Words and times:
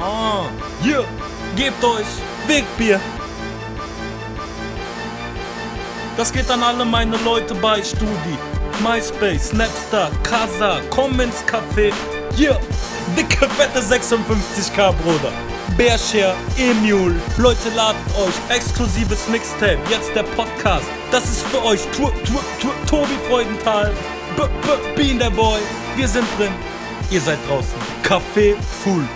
Ah, 0.00 0.44
hier, 0.80 1.04
gebt 1.56 1.82
euch 1.82 2.06
Wegbier. 2.46 3.00
Das 6.16 6.32
geht 6.32 6.48
an 6.50 6.62
alle 6.62 6.84
meine 6.84 7.16
Leute 7.24 7.54
bei 7.56 7.82
Studi. 7.82 8.38
MySpace, 8.80 9.48
Snapstar, 9.48 10.10
Casa, 10.22 10.80
komm 10.90 11.18
ins 11.20 11.44
Café. 11.46 11.92
Hier, 12.36 12.60
dicke, 13.16 13.48
fette 13.48 13.80
56k, 13.80 14.92
Bruder. 15.02 15.32
Bearshare, 15.76 16.34
Emule, 16.56 17.16
Leute 17.36 17.68
ladet 17.74 18.00
euch, 18.18 18.56
exklusives 18.56 19.28
Mixtape, 19.28 19.78
jetzt 19.90 20.14
der 20.14 20.22
Podcast. 20.22 20.86
Das 21.10 21.24
ist 21.24 21.42
für 21.48 21.64
euch, 21.64 21.80
tu, 21.96 22.08
tu, 22.24 22.38
tu, 22.60 22.68
Tobi 22.88 23.18
Freudenthal, 23.28 23.92
B, 24.36 24.42
B, 24.42 24.96
Bean 24.96 25.18
der 25.18 25.30
Boy, 25.30 25.60
wir 25.96 26.08
sind 26.08 26.26
drin, 26.36 26.52
ihr 27.10 27.20
seid 27.20 27.38
draußen. 27.48 27.74
Café 28.02 28.54
full. 28.82 29.06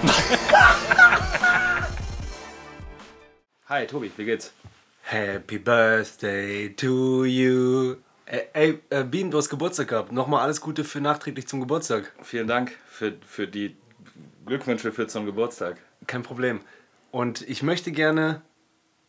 Hi, 3.68 3.86
Tobi, 3.86 4.10
wie 4.16 4.24
geht's? 4.24 4.54
Happy 5.02 5.58
Birthday 5.58 6.70
to 6.70 7.26
you. 7.26 7.96
Ey, 8.24 8.48
ey 8.54 8.80
äh, 8.90 9.04
Bean, 9.04 9.30
du 9.30 9.36
hast 9.36 9.50
Geburtstag 9.50 9.88
gehabt. 9.88 10.10
Nochmal 10.12 10.40
alles 10.42 10.62
Gute 10.62 10.84
für 10.84 11.00
nachträglich 11.00 11.48
zum 11.48 11.60
Geburtstag. 11.60 12.12
Vielen 12.22 12.46
Dank 12.46 12.72
für, 12.88 13.12
für 13.26 13.46
die 13.46 13.76
Glückwünsche 14.46 14.90
für 14.92 15.06
zum 15.06 15.26
Geburtstag. 15.26 15.76
Kein 16.06 16.22
Problem. 16.22 16.60
Und 17.10 17.42
ich 17.42 17.62
möchte 17.62 17.92
gerne, 17.92 18.40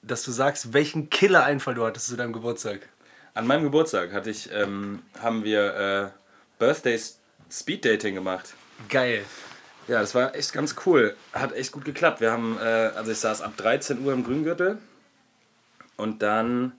dass 0.01 0.23
du 0.23 0.31
sagst, 0.31 0.73
welchen 0.73 1.09
Killer-Einfall 1.09 1.75
du 1.75 1.85
hattest 1.85 2.07
zu 2.07 2.17
deinem 2.17 2.33
Geburtstag. 2.33 2.89
An 3.33 3.47
meinem 3.47 3.63
Geburtstag 3.63 4.11
hatte 4.11 4.29
ich, 4.29 4.51
ähm, 4.51 5.03
haben 5.21 5.45
wir 5.45 5.73
äh, 5.73 6.09
Birthday 6.59 6.99
Speed 7.49 7.85
Dating 7.85 8.15
gemacht. 8.15 8.55
Geil. 8.89 9.23
Ja, 9.91 9.99
das 9.99 10.15
war 10.15 10.33
echt 10.35 10.53
ganz 10.53 10.77
cool. 10.85 11.17
Hat 11.33 11.51
echt 11.51 11.73
gut 11.73 11.83
geklappt. 11.83 12.21
Wir 12.21 12.31
haben, 12.31 12.57
äh, 12.57 12.91
also 12.95 13.11
ich 13.11 13.17
saß 13.17 13.41
ab 13.41 13.57
13 13.57 13.99
Uhr 13.99 14.13
im 14.13 14.23
Grüngürtel 14.23 14.77
und 15.97 16.21
dann, 16.21 16.71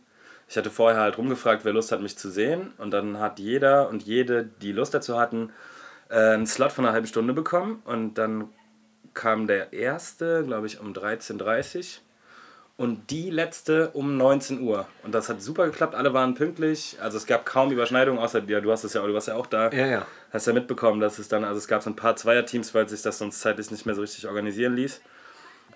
ich 0.48 0.56
hatte 0.56 0.70
vorher 0.70 1.02
halt 1.02 1.18
rumgefragt, 1.18 1.66
wer 1.66 1.74
Lust 1.74 1.92
hat, 1.92 2.00
mich 2.00 2.16
zu 2.16 2.30
sehen. 2.30 2.72
Und 2.78 2.90
dann 2.90 3.20
hat 3.20 3.38
jeder 3.38 3.90
und 3.90 4.02
jede, 4.02 4.44
die 4.62 4.72
Lust 4.72 4.94
dazu 4.94 5.18
hatten, 5.18 5.52
äh, 6.08 6.14
einen 6.14 6.46
Slot 6.46 6.72
von 6.72 6.86
einer 6.86 6.94
halben 6.94 7.06
Stunde 7.06 7.34
bekommen. 7.34 7.82
Und 7.84 8.14
dann 8.14 8.48
kam 9.12 9.46
der 9.46 9.74
erste, 9.74 10.42
glaube 10.42 10.66
ich, 10.66 10.80
um 10.80 10.94
13.30 10.94 11.76
Uhr 11.76 11.84
und 12.76 13.10
die 13.10 13.30
letzte 13.30 13.90
um 13.90 14.16
19 14.16 14.60
Uhr. 14.60 14.86
Und 15.02 15.14
das 15.14 15.28
hat 15.28 15.42
super 15.42 15.66
geklappt, 15.66 15.94
alle 15.94 16.14
waren 16.14 16.34
pünktlich. 16.34 16.96
Also 17.00 17.16
es 17.16 17.26
gab 17.26 17.46
kaum 17.46 17.70
Überschneidungen, 17.70 18.20
außer 18.20 18.40
dir, 18.40 18.60
du 18.60 18.72
hast 18.72 18.84
es 18.84 18.94
ja, 18.94 19.06
du 19.06 19.14
warst 19.14 19.28
ja 19.28 19.34
auch 19.34 19.46
da. 19.46 19.70
Ja, 19.70 19.86
ja. 19.86 20.06
Hast 20.32 20.46
ja 20.46 20.52
mitbekommen, 20.52 21.00
dass 21.00 21.18
es 21.18 21.28
dann, 21.28 21.44
also 21.44 21.58
es 21.58 21.68
gab 21.68 21.82
so 21.82 21.90
ein 21.90 21.96
paar 21.96 22.16
Zweierteams, 22.16 22.74
weil 22.74 22.88
sich 22.88 23.02
das 23.02 23.18
sonst 23.18 23.40
zeitlich 23.40 23.70
nicht 23.70 23.86
mehr 23.86 23.94
so 23.94 24.00
richtig 24.00 24.26
organisieren 24.26 24.74
ließ. 24.74 25.00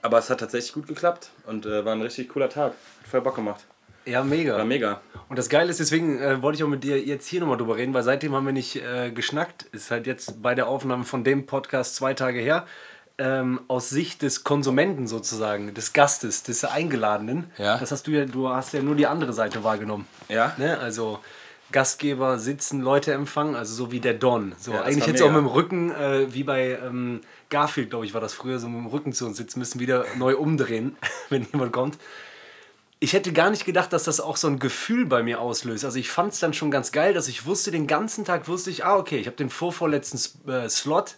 Aber 0.02 0.18
es 0.18 0.30
hat 0.30 0.40
tatsächlich 0.40 0.72
gut 0.72 0.86
geklappt 0.86 1.30
und 1.46 1.66
äh, 1.66 1.84
war 1.84 1.92
ein 1.92 2.02
richtig 2.02 2.28
cooler 2.28 2.48
Tag. 2.48 2.72
Hat 2.72 3.08
voll 3.08 3.20
Bock 3.20 3.36
gemacht. 3.36 3.64
Ja, 4.06 4.22
mega. 4.22 4.56
War 4.56 4.64
mega. 4.64 5.00
Und 5.28 5.36
das 5.36 5.48
Geile 5.48 5.68
ist, 5.68 5.80
deswegen 5.80 6.20
äh, 6.20 6.40
wollte 6.40 6.56
ich 6.56 6.64
auch 6.64 6.68
mit 6.68 6.84
dir 6.84 7.00
jetzt 7.02 7.26
hier 7.26 7.40
nochmal 7.40 7.56
drüber 7.56 7.76
reden, 7.76 7.92
weil 7.92 8.04
seitdem 8.04 8.34
haben 8.34 8.46
wir 8.46 8.52
nicht 8.52 8.76
äh, 8.76 9.10
geschnackt. 9.10 9.64
Ist 9.72 9.90
halt 9.90 10.06
jetzt 10.06 10.42
bei 10.42 10.54
der 10.54 10.68
Aufnahme 10.68 11.02
von 11.02 11.24
dem 11.24 11.46
Podcast 11.46 11.96
zwei 11.96 12.14
Tage 12.14 12.38
her. 12.38 12.66
Ähm, 13.18 13.60
aus 13.68 13.88
Sicht 13.88 14.20
des 14.20 14.44
Konsumenten 14.44 15.06
sozusagen, 15.06 15.72
des 15.72 15.94
Gastes, 15.94 16.42
des 16.42 16.64
Eingeladenen. 16.64 17.50
Ja. 17.56 17.78
Das 17.78 17.90
hast 17.90 18.06
du 18.06 18.10
ja, 18.10 18.26
du 18.26 18.50
hast 18.50 18.74
ja 18.74 18.82
nur 18.82 18.94
die 18.94 19.06
andere 19.06 19.32
Seite 19.32 19.64
wahrgenommen. 19.64 20.06
Ja? 20.28 20.52
Ne? 20.58 20.78
Also 20.78 21.20
Gastgeber 21.72 22.38
sitzen, 22.38 22.80
Leute 22.80 23.12
empfangen, 23.12 23.56
also 23.56 23.74
so 23.74 23.90
wie 23.90 24.00
der 24.00 24.14
Don. 24.14 24.54
So 24.58 24.72
Ja, 24.72 24.82
eigentlich 24.82 25.06
jetzt 25.06 25.22
auch 25.22 25.30
mit 25.30 25.38
dem 25.38 25.46
Rücken, 25.46 25.90
äh, 25.90 26.32
wie 26.32 26.44
bei 26.44 26.78
ähm, 26.84 27.22
Garfield, 27.50 27.90
glaube 27.90 28.06
ich, 28.06 28.14
war 28.14 28.20
das 28.20 28.34
früher, 28.34 28.58
so 28.58 28.68
mit 28.68 28.78
dem 28.78 28.86
Rücken 28.86 29.12
zu 29.12 29.26
uns 29.26 29.36
sitzen, 29.36 29.58
müssen 29.58 29.80
wieder 29.80 30.04
neu 30.16 30.36
umdrehen, 30.36 30.96
wenn 31.28 31.46
jemand 31.50 31.72
kommt. 31.72 31.98
Ich 32.98 33.12
hätte 33.12 33.32
gar 33.32 33.50
nicht 33.50 33.66
gedacht, 33.66 33.92
dass 33.92 34.04
das 34.04 34.20
auch 34.20 34.36
so 34.36 34.48
ein 34.48 34.58
Gefühl 34.58 35.06
bei 35.06 35.22
mir 35.22 35.40
auslöst. 35.40 35.84
Also 35.84 35.98
ich 35.98 36.10
fand 36.10 36.32
es 36.32 36.40
dann 36.40 36.54
schon 36.54 36.70
ganz 36.70 36.92
geil, 36.92 37.12
dass 37.12 37.28
ich 37.28 37.44
wusste, 37.44 37.70
den 37.70 37.86
ganzen 37.86 38.24
Tag 38.24 38.48
wusste 38.48 38.70
ich, 38.70 38.84
ah 38.84 38.96
okay, 38.96 39.18
ich 39.18 39.26
habe 39.26 39.36
den 39.36 39.50
vorvorletzten 39.50 40.18
äh, 40.48 40.68
Slot 40.68 41.16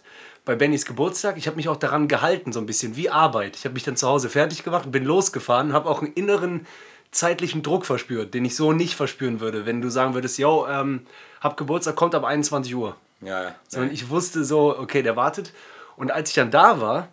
bei 0.49 0.55
Bennys 0.55 0.85
Geburtstag. 0.85 1.37
Ich 1.37 1.45
habe 1.45 1.57
mich 1.57 1.69
auch 1.69 1.75
daran 1.75 2.07
gehalten, 2.07 2.51
so 2.51 2.59
ein 2.59 2.65
bisschen 2.65 2.95
wie 2.95 3.11
Arbeit. 3.11 3.55
Ich 3.55 3.65
habe 3.65 3.73
mich 3.73 3.83
dann 3.83 3.95
zu 3.95 4.07
Hause 4.07 4.29
fertig 4.29 4.63
gemacht 4.63 4.87
und 4.87 4.91
bin 4.91 5.05
losgefahren, 5.05 5.73
habe 5.73 5.87
auch 5.87 6.01
einen 6.01 6.11
inneren 6.13 6.65
zeitlichen 7.11 7.61
Druck 7.61 7.85
verspürt, 7.85 8.33
den 8.33 8.45
ich 8.45 8.55
so 8.55 8.73
nicht 8.73 8.95
verspüren 8.95 9.41
würde, 9.41 9.67
wenn 9.67 9.79
du 9.79 9.89
sagen 9.91 10.15
würdest, 10.15 10.39
yo, 10.39 10.65
ähm, 10.67 11.05
hab 11.39 11.55
Geburtstag, 11.55 11.95
kommt 11.95 12.15
ab 12.15 12.23
21 12.23 12.75
Uhr. 12.75 12.95
Ja, 13.21 13.43
ja. 13.43 13.55
Sondern 13.67 13.91
ich 13.91 14.09
wusste 14.09 14.43
so, 14.43 14.75
okay, 14.75 15.03
der 15.03 15.15
wartet. 15.15 15.53
Und 15.97 16.11
als 16.11 16.29
ich 16.29 16.35
dann 16.35 16.49
da 16.49 16.81
war 16.81 17.09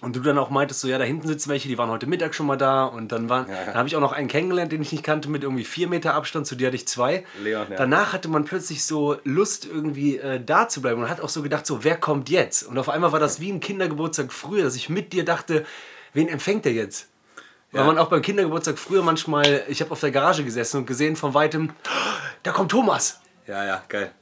und 0.00 0.14
du 0.14 0.20
dann 0.20 0.38
auch 0.38 0.50
meintest, 0.50 0.80
so, 0.80 0.88
ja, 0.88 0.98
da 0.98 1.04
hinten 1.04 1.26
sitzen 1.26 1.50
welche, 1.50 1.68
die 1.68 1.76
waren 1.76 1.90
heute 1.90 2.06
Mittag 2.06 2.34
schon 2.34 2.46
mal 2.46 2.56
da 2.56 2.84
und 2.84 3.10
dann 3.10 3.28
waren, 3.28 3.48
ja. 3.48 3.64
dann 3.66 3.74
habe 3.74 3.88
ich 3.88 3.96
auch 3.96 4.00
noch 4.00 4.12
einen 4.12 4.28
kennengelernt, 4.28 4.70
den 4.70 4.80
ich 4.82 4.92
nicht 4.92 5.02
kannte, 5.02 5.28
mit 5.28 5.42
irgendwie 5.42 5.64
vier 5.64 5.88
Meter 5.88 6.14
Abstand, 6.14 6.46
zu 6.46 6.54
dir 6.54 6.68
hatte 6.68 6.76
ich 6.76 6.86
zwei. 6.86 7.24
Leon, 7.42 7.66
ja. 7.70 7.76
Danach 7.76 8.12
hatte 8.12 8.28
man 8.28 8.44
plötzlich 8.44 8.84
so 8.84 9.16
Lust, 9.24 9.66
irgendwie 9.66 10.18
äh, 10.18 10.40
da 10.44 10.68
zu 10.68 10.80
bleiben 10.82 11.02
und 11.02 11.10
hat 11.10 11.20
auch 11.20 11.28
so 11.28 11.42
gedacht, 11.42 11.66
so, 11.66 11.82
wer 11.82 11.96
kommt 11.96 12.30
jetzt? 12.30 12.62
Und 12.62 12.78
auf 12.78 12.88
einmal 12.88 13.12
war 13.12 13.20
das 13.20 13.40
wie 13.40 13.50
ein 13.50 13.60
Kindergeburtstag 13.60 14.32
früher, 14.32 14.62
dass 14.62 14.76
ich 14.76 14.88
mit 14.88 15.12
dir 15.12 15.24
dachte, 15.24 15.66
wen 16.12 16.28
empfängt 16.28 16.64
der 16.64 16.72
jetzt? 16.72 17.08
Weil 17.72 17.82
Ja. 17.82 17.86
man 17.86 17.98
auch 17.98 18.08
beim 18.08 18.22
Kindergeburtstag 18.22 18.78
früher 18.78 19.02
manchmal, 19.02 19.64
ich 19.68 19.80
habe 19.80 19.90
auf 19.90 20.00
der 20.00 20.10
Garage 20.10 20.44
gesessen 20.44 20.78
und 20.78 20.86
gesehen 20.86 21.16
von 21.16 21.34
weitem, 21.34 21.70
da 22.42 22.52
kommt 22.52 22.70
Thomas. 22.70 23.20
Ja, 23.46 23.64
ja, 23.64 23.82
geil. 23.88 24.12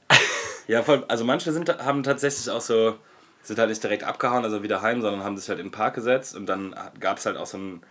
ja, 0.69 0.83
voll, 0.83 1.05
also 1.07 1.25
manche 1.25 1.53
sind, 1.53 1.69
haben 1.79 2.03
tatsächlich 2.03 2.51
auch 2.51 2.61
so, 2.61 2.97
sind 3.47 3.59
halt 3.59 3.69
nicht 3.69 3.83
direkt 3.83 4.05
abgehauen, 4.05 4.45
also 4.45 4.63
wieder 4.63 4.83
heim, 4.83 5.01
sondern 5.01 5.25
haben 5.25 5.37
sich 5.37 5.49
halt 5.49 5.59
in 5.59 5.67
den 5.67 5.73
Park 5.73 5.95
gesetzt 5.95 6.35
und 6.35 6.47
dann 6.47 6.75
gab 6.99 7.19
es 7.19 7.27
halt 7.27 7.37
auch 7.37 7.47
so 7.47 7.59
ein, 7.59 7.83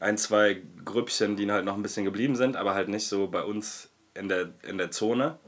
ein, 0.00 0.18
zwei 0.18 0.62
Grüppchen, 0.84 1.36
die 1.36 1.50
halt 1.50 1.64
noch 1.64 1.74
ein 1.74 1.82
bisschen 1.82 2.04
geblieben 2.04 2.36
sind, 2.36 2.56
aber 2.56 2.74
halt 2.74 2.88
nicht 2.88 3.06
so 3.06 3.26
bei 3.26 3.42
uns 3.42 3.90
in 4.14 4.28
der, 4.28 4.50
in 4.62 4.78
der 4.78 4.90
Zone. 4.90 5.38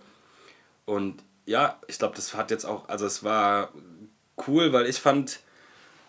Und 0.84 1.22
ja, 1.46 1.78
ich 1.88 1.98
glaube, 1.98 2.14
das 2.16 2.34
hat 2.34 2.50
jetzt 2.50 2.64
auch, 2.64 2.88
also 2.88 3.06
es 3.06 3.24
war 3.24 3.70
cool, 4.46 4.72
weil 4.72 4.86
ich 4.86 5.00
fand 5.00 5.40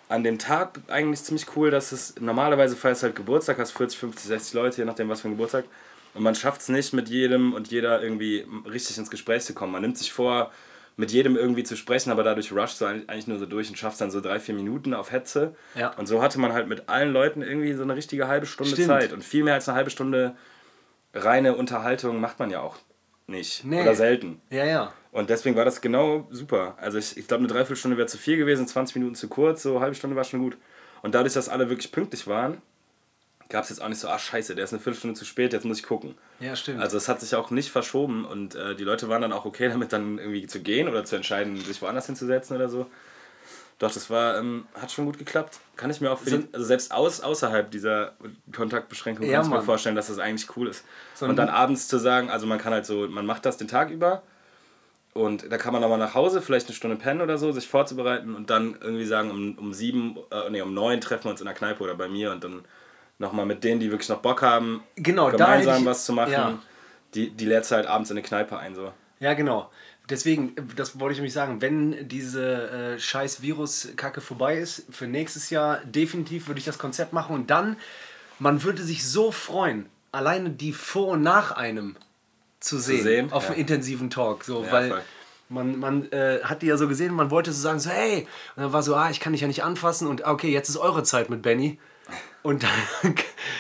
an 0.08 0.24
dem 0.24 0.38
Tag 0.38 0.80
eigentlich 0.88 1.24
ziemlich 1.24 1.56
cool, 1.56 1.72
dass 1.72 1.92
es 1.92 2.16
normalerweise 2.20 2.76
feierst 2.76 3.04
halt 3.04 3.16
Geburtstag, 3.16 3.58
hast 3.58 3.72
40, 3.72 3.98
50, 4.00 4.26
60 4.28 4.54
Leute, 4.54 4.78
je 4.78 4.86
nachdem 4.86 5.10
was 5.10 5.22
für 5.22 5.30
ein 5.30 5.32
Geburtstag. 5.32 5.66
Und 6.14 6.24
man 6.24 6.36
schafft 6.36 6.62
es 6.62 6.70
nicht 6.70 6.94
mit 6.94 7.10
jedem 7.10 7.54
und 7.54 7.70
jeder 7.70 8.02
irgendwie 8.02 8.46
richtig 8.66 8.98
ins 8.98 9.10
Gespräch 9.10 9.44
zu 9.44 9.54
kommen. 9.54 9.74
Man 9.74 9.82
nimmt 9.82 9.98
sich 9.98 10.14
vor, 10.14 10.52
mit 10.98 11.12
jedem 11.12 11.36
irgendwie 11.36 11.64
zu 11.64 11.76
sprechen, 11.76 12.12
aber 12.12 12.24
dadurch 12.24 12.52
rusht 12.54 12.80
du 12.80 12.86
eigentlich 12.86 13.28
nur 13.28 13.38
so 13.38 13.46
durch 13.46 13.70
und 13.70 13.78
schaffst 13.78 14.00
dann 14.00 14.12
so 14.12 14.22
drei, 14.22 14.40
vier 14.40 14.56
Minuten 14.56 14.94
auf 14.94 15.12
Hetze. 15.12 15.56
Ja. 15.76 15.90
Und 15.98 16.08
so 16.08 16.22
hatte 16.22 16.40
man 16.40 16.54
halt 16.54 16.68
mit 16.68 16.88
allen 16.88 17.12
Leuten 17.12 17.42
irgendwie 17.42 17.74
so 17.74 17.84
eine 17.84 17.96
richtige 17.96 18.28
halbe 18.28 18.46
Stunde 18.46 18.74
Stimmt. 18.74 18.88
Zeit. 18.88 19.14
Und 19.14 19.24
viel 19.24 19.44
mehr 19.44 19.56
als 19.56 19.68
eine 19.68 19.76
halbe 19.76 19.90
Stunde 19.90 20.36
reine 21.14 21.56
Unterhaltung 21.56 22.20
macht 22.20 22.40
man 22.40 22.50
ja 22.50 22.62
auch 22.62 22.78
nicht. 23.28 23.66
Nee. 23.66 23.82
Oder 23.82 23.96
selten. 23.96 24.42
Ja, 24.50 24.66
ja. 24.66 24.94
Und 25.12 25.30
deswegen 25.30 25.56
war 25.56 25.66
das 25.66 25.82
genau 25.82 26.28
super. 26.30 26.76
Also 26.80 26.98
ich, 26.98 27.18
ich 27.18 27.28
glaube, 27.28 27.40
eine 27.40 27.48
Dreiviertelstunde 27.48 27.98
wäre 27.98 28.08
zu 28.08 28.18
viel 28.18 28.38
gewesen, 28.38 28.68
20 28.68 28.96
Minuten 28.98 29.16
zu 29.16 29.28
kurz, 29.28 29.64
so 29.64 29.72
eine 29.72 29.80
halbe 29.82 29.96
Stunde 29.96 30.16
war 30.16 30.24
schon 30.24 30.42
gut. 30.42 30.58
Und 31.02 31.16
dadurch, 31.16 31.34
dass 31.34 31.50
alle 31.50 31.70
wirklich 31.70 31.92
pünktlich 31.92 32.28
waren, 32.28 32.62
gab 33.50 33.64
es 33.64 33.70
jetzt 33.70 33.82
auch 33.82 33.88
nicht 33.90 34.00
so, 34.00 34.08
ah 34.08 34.18
scheiße, 34.20 34.56
der 34.56 34.64
ist 34.66 34.74
eine 34.74 34.82
Viertelstunde 34.82 35.18
zu 35.18 35.26
spät, 35.26 35.54
jetzt 35.54 35.66
muss 35.66 35.80
ich 35.80 35.84
gucken. 35.86 36.16
Ja, 36.40 36.56
stimmt. 36.56 36.82
Also 36.82 36.98
es 36.98 37.08
hat 37.08 37.22
sich 37.22 37.36
auch 37.36 37.52
nicht 37.52 37.72
verschoben 37.72 38.26
und 38.26 38.56
äh, 38.56 38.76
die 38.76 38.84
Leute 38.84 39.08
waren 39.10 39.22
dann 39.22 39.32
auch 39.34 39.46
okay 39.46 39.70
damit, 39.70 39.94
dann 39.94 40.18
irgendwie 40.18 40.48
zu 40.48 40.62
gehen 40.62 40.88
oder 40.88 41.06
zu 41.06 41.16
entscheiden, 41.16 41.58
sich 41.58 41.82
woanders 41.82 42.06
hinzusetzen 42.08 42.56
oder 42.56 42.70
so. 42.70 42.88
Doch, 43.78 43.92
das 43.92 44.10
war, 44.10 44.38
ähm, 44.38 44.68
hat 44.74 44.92
schon 44.92 45.06
gut 45.06 45.18
geklappt. 45.18 45.60
Kann 45.76 45.90
ich 45.92 46.00
mir 46.00 46.10
auch 46.12 46.20
für 46.20 46.30
So- 46.30 46.38
die, 46.38 46.48
also 46.54 46.66
selbst 46.66 46.94
aus, 46.94 47.20
außerhalb 47.20 47.70
dieser 47.72 48.14
Kontaktbeschränkung 48.54 49.26
Ja, 49.26 49.40
kann 49.42 49.46
ich 49.48 49.52
mir 49.52 49.62
vorstellen, 49.62 49.96
dass 49.98 50.08
das 50.08 50.18
eigentlich 50.18 50.56
cool 50.56 50.70
ist. 50.70 50.86
So 51.14 51.26
und 51.26 51.36
dann 51.36 51.50
abends 51.50 51.88
zu 51.90 51.98
sagen, 51.98 52.30
also 52.30 52.48
man 52.48 52.58
kann 52.58 52.72
halt 52.74 52.86
so, 52.86 53.08
man 53.10 53.26
macht 53.26 53.46
das 53.46 53.58
den 53.58 53.68
Tag 53.68 53.90
über 53.92 54.24
und 55.14 55.52
da 55.52 55.58
kann 55.58 55.74
man 55.74 55.82
nochmal 55.82 55.98
nach 55.98 56.14
Hause, 56.14 56.42
vielleicht 56.42 56.68
eine 56.68 56.76
Stunde 56.76 56.96
pennen 56.96 57.22
oder 57.22 57.38
so, 57.38 57.52
sich 57.52 57.68
vorzubereiten 57.68 58.34
und 58.34 58.50
dann 58.50 58.78
irgendwie 58.82 59.06
sagen, 59.06 59.30
um, 59.30 59.58
um 59.58 59.74
sieben, 59.74 60.18
äh, 60.32 60.50
nee, 60.50 60.62
um 60.62 60.74
neun 60.74 61.02
treffen 61.02 61.26
wir 61.26 61.32
uns 61.32 61.42
in 61.42 61.46
der 61.46 61.56
Kneipe 61.56 61.84
oder 61.84 61.96
bei 61.96 62.08
mir 62.08 62.32
und 62.32 62.44
dann 62.44 62.64
nochmal 63.20 63.46
mit 63.46 63.64
denen, 63.64 63.80
die 63.80 63.92
wirklich 63.92 64.10
noch 64.10 64.20
Bock 64.20 64.42
haben, 64.42 64.84
Genau, 64.96 65.30
gemeinsam 65.30 65.80
ich- 65.82 65.86
was 65.86 66.06
zu 66.06 66.14
machen. 66.14 66.32
ja. 66.32 66.60
Die, 67.14 67.30
die 67.30 67.46
lädst 67.46 67.72
halt 67.72 67.88
abends 67.88 68.10
in 68.12 68.18
eine 68.18 68.26
Kneipe 68.28 68.58
ein. 68.58 68.76
So. 68.76 68.92
Ja, 69.22 69.34
genau. 69.36 69.70
Deswegen, 70.10 70.54
das 70.76 71.00
wollte 71.00 71.14
ich 71.14 71.18
nämlich 71.20 71.34
sagen, 71.34 71.62
wenn 71.62 72.08
diese 72.10 72.96
äh, 72.96 73.00
scheiß 73.00 73.42
Virus-Kacke 73.42 74.20
vorbei 74.22 74.58
ist, 74.58 74.84
für 74.92 75.08
nächstes 75.08 75.50
Jahr 75.50 75.78
definitiv 75.86 76.48
würde 76.48 76.60
ich 76.60 76.66
das 76.66 76.78
Konzept 76.78 77.14
machen 77.14 77.34
und 77.34 77.50
dann, 77.50 77.78
man 78.38 78.64
würde 78.64 78.84
sich 78.84 79.08
so 79.08 79.32
freuen, 79.32 79.86
alleine 80.12 80.50
die 80.50 80.74
vor 80.74 81.14
und 81.14 81.22
nach 81.22 81.52
einem 81.54 81.96
zu 82.60 82.78
sehen, 82.80 83.04
sehen, 83.04 83.32
auf 83.32 83.44
ja. 83.46 83.50
einem 83.52 83.60
intensiven 83.62 84.10
Talk, 84.10 84.44
so, 84.44 84.64
Ja, 84.66 84.72
weil 84.74 84.90
voll. 84.90 85.02
man, 85.50 85.80
man 85.80 86.12
äh, 86.12 86.40
hat 86.44 86.62
die 86.62 86.68
ja 86.68 86.76
so 86.78 86.88
gesehen, 86.90 87.14
man 87.14 87.32
wollte 87.32 87.52
so 87.54 87.62
sagen, 87.62 87.80
so 87.80 87.90
hey, 87.90 88.28
und 88.58 88.64
dann 88.64 88.74
war 88.74 88.84
so, 88.84 88.94
ah, 88.96 89.10
ich 89.10 89.20
kann 89.22 89.32
dich 89.32 89.42
ja 89.42 89.48
nicht 89.48 89.64
anfassen 89.64 90.08
und 90.08 90.26
ah, 90.26 90.32
okay, 90.32 90.52
jetzt 90.52 90.68
ist 90.70 90.78
eure 90.78 91.04
Zeit 91.04 91.30
mit 91.30 91.42
Benny. 91.42 91.80
Und 92.46 92.62
dann, 92.62 93.16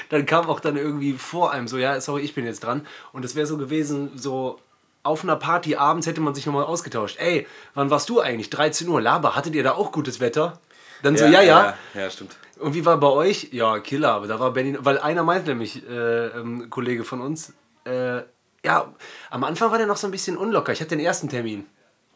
dann 0.09 0.27
kam 0.27 0.47
auch 0.47 0.59
dann 0.59 0.77
irgendwie 0.77 1.13
vor 1.13 1.51
einem 1.51 1.67
so, 1.67 1.79
ja, 1.79 1.99
sorry, 1.99 2.21
ich 2.21 2.35
bin 2.35 2.45
jetzt 2.45 2.63
dran. 2.63 2.85
Und 3.13 3.25
es 3.25 3.33
wäre 3.33 3.47
so 3.47 3.57
gewesen, 3.57 4.11
so, 4.15 4.59
auf 5.01 5.23
einer 5.23 5.37
Party 5.37 5.75
abends 5.75 6.05
hätte 6.05 6.21
man 6.21 6.35
sich 6.35 6.45
nochmal 6.45 6.65
ausgetauscht. 6.65 7.17
Ey, 7.19 7.47
wann 7.73 7.89
warst 7.89 8.09
du 8.09 8.21
eigentlich? 8.21 8.51
13 8.51 8.87
Uhr, 8.87 9.01
Laber, 9.01 9.35
hattet 9.35 9.55
ihr 9.55 9.63
da 9.63 9.71
auch 9.71 9.91
gutes 9.91 10.19
Wetter? 10.19 10.59
Dann 11.01 11.17
so, 11.17 11.25
ja, 11.25 11.41
ja. 11.41 11.75
Ja, 11.95 12.01
ja 12.01 12.09
stimmt. 12.11 12.37
Und 12.59 12.75
wie 12.75 12.85
war 12.85 12.97
bei 12.99 13.07
euch? 13.07 13.49
Ja, 13.53 13.79
Killer, 13.79 14.11
aber 14.11 14.27
da 14.27 14.39
war 14.39 14.51
Benny, 14.51 14.77
weil 14.79 14.99
einer 14.99 15.23
meint 15.23 15.47
nämlich, 15.47 15.81
äh, 15.89 16.27
ähm, 16.27 16.69
Kollege 16.69 17.03
von 17.03 17.21
uns, 17.21 17.53
äh, 17.85 18.21
ja, 18.63 18.93
am 19.31 19.43
Anfang 19.43 19.71
war 19.71 19.79
der 19.79 19.87
noch 19.87 19.97
so 19.97 20.07
ein 20.07 20.11
bisschen 20.11 20.37
unlocker. 20.37 20.73
Ich 20.73 20.79
hatte 20.79 20.95
den 20.95 21.03
ersten 21.03 21.27
Termin. 21.27 21.65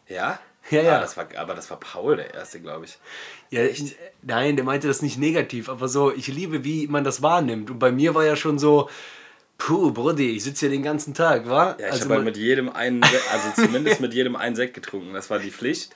Ja? 0.08 0.38
Ja, 0.70 0.82
ja. 0.82 0.98
Ah, 0.98 1.02
das 1.02 1.18
war, 1.18 1.28
aber 1.38 1.56
das 1.56 1.70
war 1.70 1.80
Paul, 1.80 2.18
der 2.18 2.34
erste, 2.34 2.60
glaube 2.60 2.86
ich. 2.86 2.98
Ja, 3.50 3.64
ich, 3.64 3.96
nein, 4.22 4.56
der 4.56 4.66
meinte 4.66 4.88
das 4.88 5.02
nicht 5.02 5.18
negativ, 5.18 5.68
aber 5.70 5.88
so, 5.88 6.14
ich 6.14 6.28
liebe, 6.28 6.64
wie 6.64 6.88
man 6.88 7.04
das 7.04 7.22
wahrnimmt. 7.22 7.72
Und 7.72 7.80
bei 7.80 7.92
mir 7.92 8.14
war 8.14 8.24
ja 8.24 8.36
schon 8.36 8.60
so, 8.60 8.90
puh, 9.58 9.92
Brody, 9.92 10.32
ich 10.32 10.44
sitze 10.44 10.68
hier 10.68 10.70
den 10.70 10.84
ganzen 10.84 11.14
Tag, 11.14 11.48
wa? 11.48 11.76
Ja, 11.80 11.88
ich 11.88 11.92
also 11.94 12.06
habe 12.06 12.16
halt 12.16 12.26
mit 12.26 12.38
jedem 12.38 12.70
einen, 12.70 13.04
also 13.04 13.50
zumindest 13.56 14.00
mit 14.00 14.14
jedem 14.14 14.36
einen 14.36 14.56
Sekt 14.56 14.74
getrunken. 14.74 15.14
Das 15.14 15.30
war 15.30 15.40
die 15.40 15.52
Pflicht. 15.52 15.96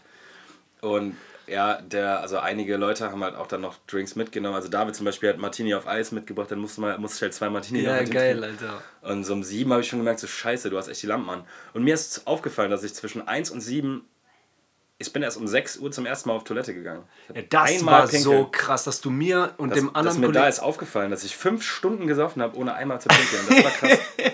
Und 0.82 1.16
ja, 1.48 1.82
der, 1.82 2.22
also 2.22 2.40
einige 2.40 2.78
Leute 2.78 3.10
haben 3.12 3.24
halt 3.24 3.36
auch 3.36 3.48
dann 3.48 3.62
noch 3.62 3.76
Drinks 3.88 4.16
mitgenommen. 4.16 4.56
Also 4.56 4.70
David 4.70 4.96
zum 4.96 5.06
Beispiel 5.06 5.30
hat 5.30 5.38
Martini 5.38 5.74
auf 5.76 5.88
Eis 5.88 6.12
mitgebracht, 6.12 6.52
dann 6.52 6.60
musste, 6.60 6.82
man, 6.82 7.00
musste 7.02 7.18
ich 7.18 7.22
halt 7.24 7.34
zwei 7.34 7.50
Martini 7.50 7.82
ja, 7.82 8.00
mit 8.00 8.12
geil, 8.12 8.40
trinken. 8.40 8.64
Alter. 8.64 8.84
Und 9.02 9.24
so 9.24 9.34
um 9.34 9.44
sieben 9.44 9.72
habe 9.72 9.82
ich 9.82 9.88
schon 9.88 10.00
gemerkt, 10.00 10.20
so 10.20 10.28
scheiße, 10.28 10.70
du 10.70 10.78
hast 10.78 10.88
echt 10.88 11.02
die 11.02 11.08
Lampen 11.08 11.30
an. 11.30 11.44
Und 11.74 11.84
mir 11.84 11.94
ist 11.94 12.26
aufgefallen, 12.28 12.72
dass 12.72 12.84
ich 12.84 12.94
zwischen 12.94 13.28
eins 13.28 13.50
und 13.50 13.62
sieben, 13.62 14.06
ich 15.06 15.14
bin 15.14 15.22
erst 15.24 15.38
um 15.38 15.48
6 15.48 15.78
Uhr 15.78 15.92
zum 15.92 16.06
ersten 16.06 16.30
Mal 16.30 16.36
auf 16.36 16.44
Toilette 16.44 16.74
gegangen. 16.74 17.04
Ja, 17.34 17.42
das 17.50 17.70
einmal 17.72 17.94
war 18.02 18.08
pinkeln. 18.08 18.24
so 18.24 18.48
krass, 18.52 18.84
dass 18.84 19.02
du 19.02 19.10
mir 19.10 19.54
und 19.58 19.70
Das, 19.70 19.78
dem 19.80 19.96
anderen 19.96 20.20
mir 20.20 20.28
da 20.28 20.34
Kollegen- 20.40 20.50
ist 20.50 20.60
aufgefallen, 20.60 21.12
dass 21.12 21.24
ich 21.24 21.36
fünf 21.38 21.64
Stunden 21.64 22.08
gesoffen 22.08 22.42
habe, 22.42 22.58
ohne 22.58 22.74
einmal 22.74 23.00
zu 23.02 23.10
pinkeln. 23.10 23.44
Das 23.50 23.64
war 23.64 23.72
krass. 23.72 24.00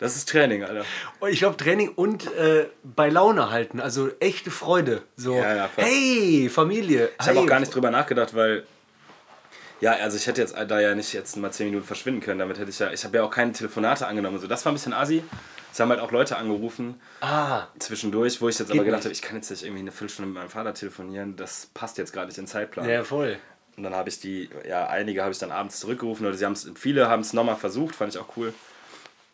Das 0.00 0.16
ist 0.16 0.28
Training, 0.28 0.64
Alter. 0.64 0.84
Oh, 1.20 1.26
Ich 1.26 1.38
glaube 1.38 1.56
Training 1.56 1.88
und 1.88 2.26
äh, 2.34 2.66
bei 2.82 3.08
Laune 3.08 3.50
halten, 3.50 3.80
also 3.80 4.10
echte 4.20 4.50
Freude. 4.50 5.02
So, 5.16 5.36
Ja, 5.36 5.54
ja, 5.54 5.70
hey, 5.76 6.50
Familie. 6.52 7.10
Ich 7.18 7.26
habe 7.26 7.38
auch 7.38 7.46
gar 7.46 7.60
nicht 7.60 7.74
drüber 7.74 7.90
nachgedacht, 7.90 8.34
weil. 8.34 8.64
Ja, 9.80 9.92
also 9.92 10.16
ich 10.16 10.26
hätte 10.26 10.40
jetzt 10.40 10.54
da 10.68 10.80
ja 10.80 10.94
nicht 10.94 11.12
jetzt 11.12 11.36
mal 11.36 11.50
10 11.50 11.66
Minuten 11.68 11.86
verschwinden 11.86 12.20
können. 12.20 12.38
Damit 12.38 12.58
hätte 12.58 12.70
ich 12.70 12.78
ja. 12.78 12.90
Ich 12.92 13.04
habe 13.04 13.16
ja 13.18 13.22
auch 13.22 13.30
keine 13.30 13.52
Telefonate 13.52 14.06
angenommen. 14.06 14.38
So, 14.40 14.46
das 14.46 14.64
war 14.64 14.72
ein 14.72 14.74
bisschen 14.74 14.92
assi. 14.92 15.22
Es 15.74 15.80
haben 15.80 15.90
halt 15.90 15.98
auch 15.98 16.12
Leute 16.12 16.36
angerufen 16.36 17.00
Ah, 17.20 17.66
zwischendurch, 17.80 18.40
wo 18.40 18.48
ich 18.48 18.56
jetzt 18.60 18.70
aber 18.70 18.84
gedacht 18.84 19.02
habe, 19.02 19.12
ich 19.12 19.22
kann 19.22 19.34
jetzt 19.34 19.50
nicht 19.50 19.64
irgendwie 19.64 19.80
eine 19.80 19.90
Viertelstunde 19.90 20.28
mit 20.30 20.38
meinem 20.38 20.48
Vater 20.48 20.72
telefonieren. 20.72 21.34
Das 21.34 21.68
passt 21.74 21.98
jetzt 21.98 22.12
gerade 22.12 22.28
nicht 22.28 22.38
in 22.38 22.44
den 22.44 22.48
Zeitplan. 22.48 22.88
ja, 22.88 23.02
voll. 23.02 23.38
Und 23.76 23.82
dann 23.82 23.92
habe 23.92 24.08
ich 24.08 24.20
die, 24.20 24.48
ja, 24.68 24.86
einige 24.86 25.22
habe 25.22 25.32
ich 25.32 25.38
dann 25.38 25.50
abends 25.50 25.80
zurückgerufen 25.80 26.24
oder 26.26 26.36
sie 26.36 26.44
haben 26.44 26.52
es, 26.52 26.70
viele 26.76 27.08
haben 27.08 27.22
es 27.22 27.32
nochmal 27.32 27.56
versucht, 27.56 27.96
fand 27.96 28.14
ich 28.14 28.20
auch 28.20 28.36
cool. 28.36 28.54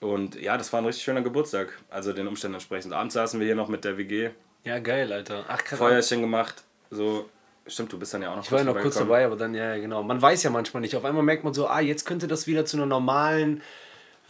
Und 0.00 0.34
ja, 0.40 0.56
das 0.56 0.72
war 0.72 0.80
ein 0.80 0.86
richtig 0.86 1.04
schöner 1.04 1.20
Geburtstag, 1.20 1.78
also 1.90 2.14
den 2.14 2.26
Umständen 2.26 2.54
entsprechend. 2.54 2.94
Abends 2.94 3.12
saßen 3.12 3.38
wir 3.38 3.44
hier 3.46 3.54
noch 3.54 3.68
mit 3.68 3.84
der 3.84 3.98
WG, 3.98 4.30
Ja, 4.64 4.78
geil, 4.78 5.12
Alter. 5.12 5.44
Ach, 5.46 5.62
krass. 5.62 5.78
Feuerchen 5.78 6.22
gemacht, 6.22 6.62
so. 6.90 7.28
Stimmt, 7.66 7.92
du 7.92 7.98
bist 7.98 8.14
dann 8.14 8.22
ja 8.22 8.32
auch 8.32 8.36
noch 8.36 8.44
Ich 8.44 8.50
war 8.50 8.60
ja 8.60 8.64
noch 8.64 8.80
kurz 8.80 8.96
dabei, 8.96 9.26
aber 9.26 9.36
dann, 9.36 9.52
ja, 9.54 9.76
genau. 9.76 10.02
Man 10.02 10.22
weiß 10.22 10.42
ja 10.42 10.48
manchmal 10.48 10.80
nicht. 10.80 10.96
Auf 10.96 11.04
einmal 11.04 11.22
merkt 11.22 11.44
man 11.44 11.52
so, 11.52 11.66
ah, 11.68 11.80
jetzt 11.80 12.06
könnte 12.06 12.26
das 12.26 12.46
wieder 12.46 12.64
zu 12.64 12.78
einer 12.78 12.86
normalen 12.86 13.60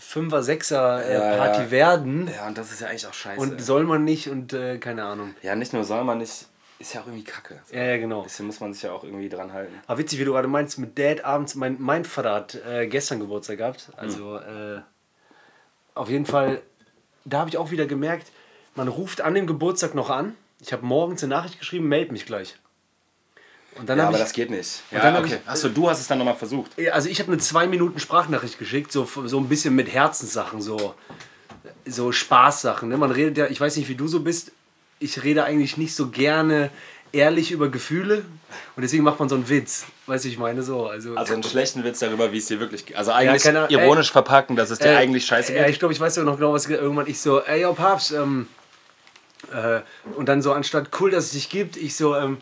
Fünfer, 0.00 0.42
Sechser 0.42 1.04
äh, 1.04 1.14
Ja, 1.14 1.36
Party 1.36 1.60
ja. 1.62 1.70
werden. 1.70 2.28
Ja, 2.34 2.46
und 2.48 2.58
das 2.58 2.72
ist 2.72 2.80
ja 2.80 2.88
eigentlich 2.88 3.06
auch 3.06 3.14
scheiße. 3.14 3.40
Und 3.40 3.60
soll 3.62 3.84
man 3.84 4.02
nicht 4.04 4.28
und 4.28 4.52
äh, 4.52 4.78
keine 4.78 5.04
Ahnung. 5.04 5.34
ja, 5.42 5.54
nicht 5.54 5.72
nur 5.72 5.84
soll 5.84 6.02
man 6.04 6.18
nicht, 6.18 6.46
ist 6.78 6.94
ja 6.94 7.02
auch 7.02 7.06
irgendwie 7.06 7.24
kacke. 7.24 7.60
So. 7.66 7.76
Ja, 7.76 7.84
ja, 7.84 7.96
genau. 7.98 8.22
Bisschen 8.22 8.46
muss 8.46 8.58
man 8.60 8.72
sich 8.72 8.82
ja 8.82 8.92
auch 8.92 9.04
irgendwie 9.04 9.28
dran 9.28 9.52
halten. 9.52 9.74
Aber 9.86 9.98
witzig, 9.98 10.18
wie 10.18 10.24
du 10.24 10.32
gerade 10.32 10.48
meinst, 10.48 10.78
mit 10.78 10.98
Dad 10.98 11.24
abends, 11.24 11.54
mein, 11.54 11.76
mein 11.78 12.04
Vater 12.06 12.34
hat 12.34 12.54
äh, 12.66 12.86
gestern 12.86 13.20
Geburtstag 13.20 13.58
gehabt. 13.58 13.90
Also 13.96 14.36
äh, 14.38 14.80
auf 15.94 16.08
jeden 16.08 16.24
Fall, 16.26 16.62
da 17.26 17.40
habe 17.40 17.50
ich 17.50 17.58
auch 17.58 17.70
wieder 17.70 17.84
gemerkt, 17.86 18.28
man 18.74 18.88
ruft 18.88 19.20
an 19.20 19.34
dem 19.34 19.46
Geburtstag 19.46 19.94
noch 19.94 20.08
an. 20.08 20.34
Ich 20.60 20.72
habe 20.72 20.84
morgens 20.86 21.22
eine 21.22 21.34
Nachricht 21.34 21.58
geschrieben, 21.58 21.88
meld 21.88 22.12
mich 22.12 22.24
gleich. 22.24 22.56
Und 23.76 23.88
dann 23.88 23.98
Ja, 23.98 24.08
aber 24.08 24.16
ich, 24.16 24.22
das 24.22 24.32
geht 24.32 24.50
nicht. 24.50 24.82
Ja, 24.90 25.18
okay. 25.18 25.38
ich- 25.42 25.48
Achso, 25.48 25.68
du 25.68 25.88
hast 25.88 26.00
es 26.00 26.06
dann 26.08 26.18
nochmal 26.18 26.34
versucht. 26.36 26.72
also 26.92 27.08
ich 27.08 27.20
habe 27.20 27.32
eine 27.32 27.40
zwei 27.40 27.66
Minuten 27.66 27.98
Sprachnachricht 28.00 28.58
geschickt, 28.58 28.92
so, 28.92 29.08
so 29.24 29.38
ein 29.38 29.48
bisschen 29.48 29.74
mit 29.74 29.92
Herzenssachen, 29.92 30.60
so, 30.60 30.94
so 31.86 32.12
Spaßsachen. 32.12 32.88
Ne? 32.88 32.96
Man 32.96 33.10
redet 33.10 33.38
ja, 33.38 33.46
ich 33.46 33.60
weiß 33.60 33.76
nicht, 33.76 33.88
wie 33.88 33.94
du 33.94 34.08
so 34.08 34.20
bist, 34.20 34.52
ich 34.98 35.22
rede 35.22 35.44
eigentlich 35.44 35.76
nicht 35.76 35.94
so 35.94 36.08
gerne 36.08 36.70
ehrlich 37.12 37.50
über 37.52 37.68
Gefühle 37.70 38.24
und 38.76 38.82
deswegen 38.82 39.02
macht 39.02 39.18
man 39.18 39.28
so 39.28 39.34
einen 39.34 39.48
Witz. 39.48 39.84
Weißt 40.06 40.24
du, 40.24 40.28
ich 40.28 40.38
meine 40.38 40.62
so. 40.62 40.86
Also, 40.86 41.16
Also 41.16 41.32
einen 41.32 41.42
schlechten 41.42 41.82
Witz 41.84 41.98
darüber, 42.00 42.32
wie 42.32 42.38
es 42.38 42.46
dir 42.46 42.60
wirklich 42.60 42.86
geht. 42.86 42.96
Also 42.96 43.12
eigentlich 43.12 43.42
keine 43.42 43.60
Ahnung. 43.60 43.70
ironisch 43.70 44.12
verpacken, 44.12 44.56
dass 44.56 44.70
es 44.70 44.78
dir 44.78 44.90
Äh, 44.92 44.96
eigentlich 44.96 45.24
scheiße 45.26 45.54
Ja, 45.54 45.62
geht. 45.64 45.72
ich 45.72 45.78
glaube, 45.78 45.94
ich 45.94 46.00
weiß 46.00 46.14
sogar 46.14 46.30
noch 46.32 46.38
genau, 46.38 46.52
was 46.52 46.66
irgendwann 46.68 47.06
ich 47.06 47.20
so, 47.20 47.40
ey, 47.40 47.62
yo, 47.62 47.72
Papst, 47.72 48.12
ähm, 48.12 48.46
äh, 49.52 49.80
und 50.16 50.28
dann 50.28 50.42
so 50.42 50.52
anstatt 50.52 50.90
cool, 51.00 51.10
dass 51.10 51.24
es 51.26 51.30
dich 51.32 51.48
gibt, 51.48 51.76
ich 51.76 51.96
so, 51.96 52.14
ähm, 52.14 52.38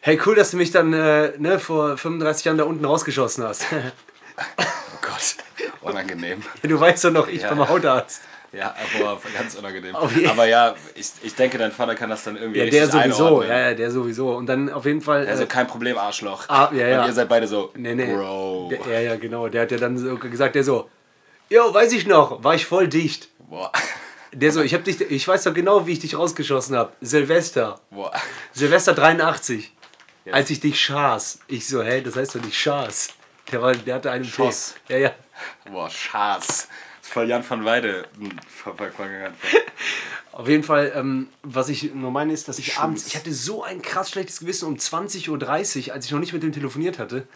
hey, 0.00 0.20
cool, 0.26 0.34
dass 0.34 0.50
du 0.50 0.56
mich 0.56 0.70
dann 0.70 0.92
äh, 0.92 1.32
ne, 1.38 1.58
vor 1.58 1.96
35 1.96 2.44
Jahren 2.44 2.58
da 2.58 2.64
unten 2.64 2.84
rausgeschossen 2.84 3.44
hast. 3.44 3.64
Oh 3.72 4.98
Gott, 5.02 5.36
unangenehm. 5.82 6.42
du 6.62 6.80
weißt 6.80 7.04
doch 7.04 7.10
noch, 7.10 7.28
ich 7.28 7.42
Ja, 7.42 7.50
beim 7.50 7.58
ja. 7.60 7.68
Hautarzt. 7.68 8.22
Ja, 8.52 8.74
aber 9.00 9.20
ganz 9.32 9.54
unangenehm. 9.54 9.94
Aber 9.94 10.44
ja, 10.46 10.74
ich, 10.96 11.12
ich 11.22 11.34
denke, 11.36 11.56
dein 11.56 11.70
Vater 11.70 11.94
kann 11.94 12.10
das 12.10 12.24
dann 12.24 12.36
irgendwie 12.36 12.58
Ja, 12.58 12.66
der 12.66 12.88
sowieso, 12.88 13.26
einordnen. 13.26 13.48
ja, 13.48 13.58
ja, 13.68 13.74
der 13.74 13.90
sowieso. 13.92 14.32
Und 14.34 14.46
dann 14.46 14.72
auf 14.72 14.86
jeden 14.86 15.00
Fall. 15.00 15.24
Also 15.28 15.44
äh, 15.44 15.46
kein 15.46 15.68
Problem, 15.68 15.96
Arschloch. 15.96 16.48
Ah, 16.48 16.68
ja, 16.74 16.88
ja. 16.88 17.02
Und 17.02 17.06
ihr 17.08 17.12
seid 17.12 17.28
beide 17.28 17.46
so, 17.46 17.70
nee, 17.76 17.94
nee. 17.94 18.12
Bro. 18.12 18.70
Der, 18.70 18.92
ja, 18.92 19.10
ja, 19.10 19.16
genau. 19.16 19.46
Der 19.48 19.62
hat 19.62 19.70
ja 19.70 19.78
dann 19.78 19.96
so 19.96 20.16
gesagt, 20.16 20.56
der 20.56 20.64
so, 20.64 20.90
jo, 21.48 21.72
weiß 21.72 21.92
ich 21.92 22.08
noch, 22.08 22.42
war 22.42 22.56
ich 22.56 22.66
voll 22.66 22.88
dicht. 22.88 23.28
Boah. 23.48 23.70
Der 24.32 24.50
so, 24.50 24.62
ich 24.62 24.74
hab 24.74 24.82
dich, 24.82 25.00
ich 25.00 25.28
weiß 25.28 25.44
doch 25.44 25.54
genau, 25.54 25.86
wie 25.86 25.92
ich 25.92 25.98
dich 26.00 26.18
rausgeschossen 26.18 26.74
habe. 26.76 26.92
Silvester. 27.00 27.80
Boah. 27.90 28.12
Silvester 28.52 28.94
83. 28.94 29.72
Jetzt. 30.30 30.36
Als 30.36 30.50
ich 30.50 30.60
dich 30.60 30.80
schaß. 30.80 31.40
Ich 31.48 31.66
so, 31.66 31.82
hey, 31.82 32.02
das 32.02 32.14
heißt 32.14 32.36
doch 32.36 32.42
nicht 32.42 32.56
schaß. 32.56 33.08
Der, 33.50 33.60
war, 33.60 33.74
der 33.74 33.96
hatte 33.96 34.12
einen 34.12 34.24
Schoss. 34.24 34.76
T. 34.86 34.94
Ja, 34.94 34.98
ja. 35.00 35.14
Boah, 35.68 35.90
Schaß. 35.90 36.46
Das 36.46 36.68
ist 37.02 37.12
voll 37.12 37.28
Jan 37.28 37.44
van 37.48 37.64
Weide. 37.64 38.06
Hm, 38.16 38.30
Auf 40.32 40.48
jeden 40.48 40.62
Fall, 40.62 40.92
ähm, 40.94 41.28
was 41.42 41.68
ich 41.68 41.92
nur 41.94 42.12
meine, 42.12 42.32
ist, 42.32 42.46
dass 42.46 42.60
ich 42.60 42.66
Schulz. 42.66 42.78
abends, 42.78 43.06
ich 43.08 43.16
hatte 43.16 43.32
so 43.32 43.64
ein 43.64 43.82
krass 43.82 44.10
schlechtes 44.10 44.38
Gewissen 44.38 44.68
um 44.68 44.76
20.30 44.76 45.88
Uhr, 45.88 45.94
als 45.94 46.04
ich 46.04 46.12
noch 46.12 46.20
nicht 46.20 46.32
mit 46.32 46.44
dem 46.44 46.52
telefoniert 46.52 47.00
hatte. 47.00 47.26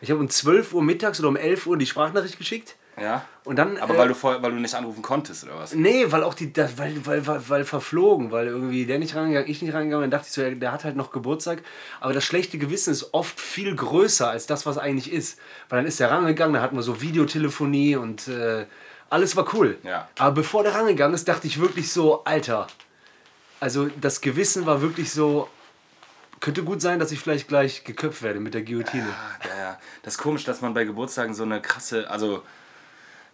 Ich 0.00 0.10
habe 0.10 0.18
um 0.18 0.28
12 0.28 0.72
Uhr 0.72 0.82
mittags 0.82 1.20
oder 1.20 1.28
um 1.28 1.36
11 1.36 1.68
Uhr 1.68 1.76
die 1.76 1.86
Sprachnachricht 1.86 2.36
geschickt. 2.36 2.74
Ja? 3.00 3.24
Und 3.44 3.56
dann. 3.56 3.78
Aber 3.78 3.94
äh, 3.94 3.98
weil, 3.98 4.08
du 4.08 4.14
vorher, 4.14 4.42
weil 4.42 4.52
du 4.52 4.58
nicht 4.58 4.74
anrufen 4.74 5.02
konntest, 5.02 5.44
oder 5.44 5.58
was? 5.58 5.74
Nee, 5.74 6.06
weil 6.10 6.22
auch 6.22 6.34
die, 6.34 6.52
das, 6.52 6.76
weil, 6.78 7.04
weil, 7.06 7.26
weil, 7.26 7.48
weil 7.48 7.64
verflogen, 7.64 8.30
weil 8.30 8.48
irgendwie 8.48 8.84
der 8.86 8.98
nicht 8.98 9.14
rangegangen, 9.14 9.48
ich 9.50 9.62
nicht 9.62 9.72
rangegangen, 9.74 10.02
dann 10.02 10.10
dachte 10.10 10.26
ich 10.28 10.32
so, 10.32 10.42
ja, 10.42 10.50
der 10.50 10.72
hat 10.72 10.84
halt 10.84 10.96
noch 10.96 11.10
Geburtstag. 11.10 11.62
Aber 12.00 12.12
das 12.12 12.24
schlechte 12.24 12.58
Gewissen 12.58 12.92
ist 12.92 13.14
oft 13.14 13.40
viel 13.40 13.74
größer 13.74 14.30
als 14.30 14.46
das, 14.46 14.66
was 14.66 14.78
eigentlich 14.78 15.12
ist. 15.12 15.38
Weil 15.68 15.78
dann 15.78 15.86
ist 15.86 16.00
der 16.00 16.10
rangegangen, 16.10 16.54
da 16.54 16.60
hatten 16.60 16.76
wir 16.76 16.82
so 16.82 17.00
Videotelefonie 17.00 17.96
und 17.96 18.28
äh, 18.28 18.66
alles 19.08 19.34
war 19.36 19.52
cool. 19.54 19.78
Ja. 19.82 20.08
Aber 20.18 20.32
bevor 20.32 20.62
der 20.62 20.74
rangegangen 20.74 21.14
ist, 21.14 21.26
dachte 21.28 21.46
ich 21.46 21.60
wirklich 21.60 21.92
so, 21.92 22.24
Alter, 22.24 22.68
also 23.58 23.88
das 24.00 24.20
Gewissen 24.20 24.66
war 24.66 24.82
wirklich 24.82 25.10
so, 25.10 25.48
könnte 26.40 26.62
gut 26.62 26.80
sein, 26.80 26.98
dass 26.98 27.12
ich 27.12 27.20
vielleicht 27.20 27.48
gleich 27.48 27.84
geköpft 27.84 28.22
werde 28.22 28.40
mit 28.40 28.54
der 28.54 28.62
Guillotine. 28.62 29.08
Ah, 29.08 29.46
Ja, 29.48 29.62
ja. 29.62 29.78
Das 30.02 30.14
ist 30.14 30.18
komisch, 30.18 30.44
dass 30.44 30.60
man 30.62 30.72
bei 30.74 30.84
Geburtstagen 30.84 31.34
so 31.34 31.42
eine 31.42 31.60
krasse, 31.60 32.08
also 32.10 32.42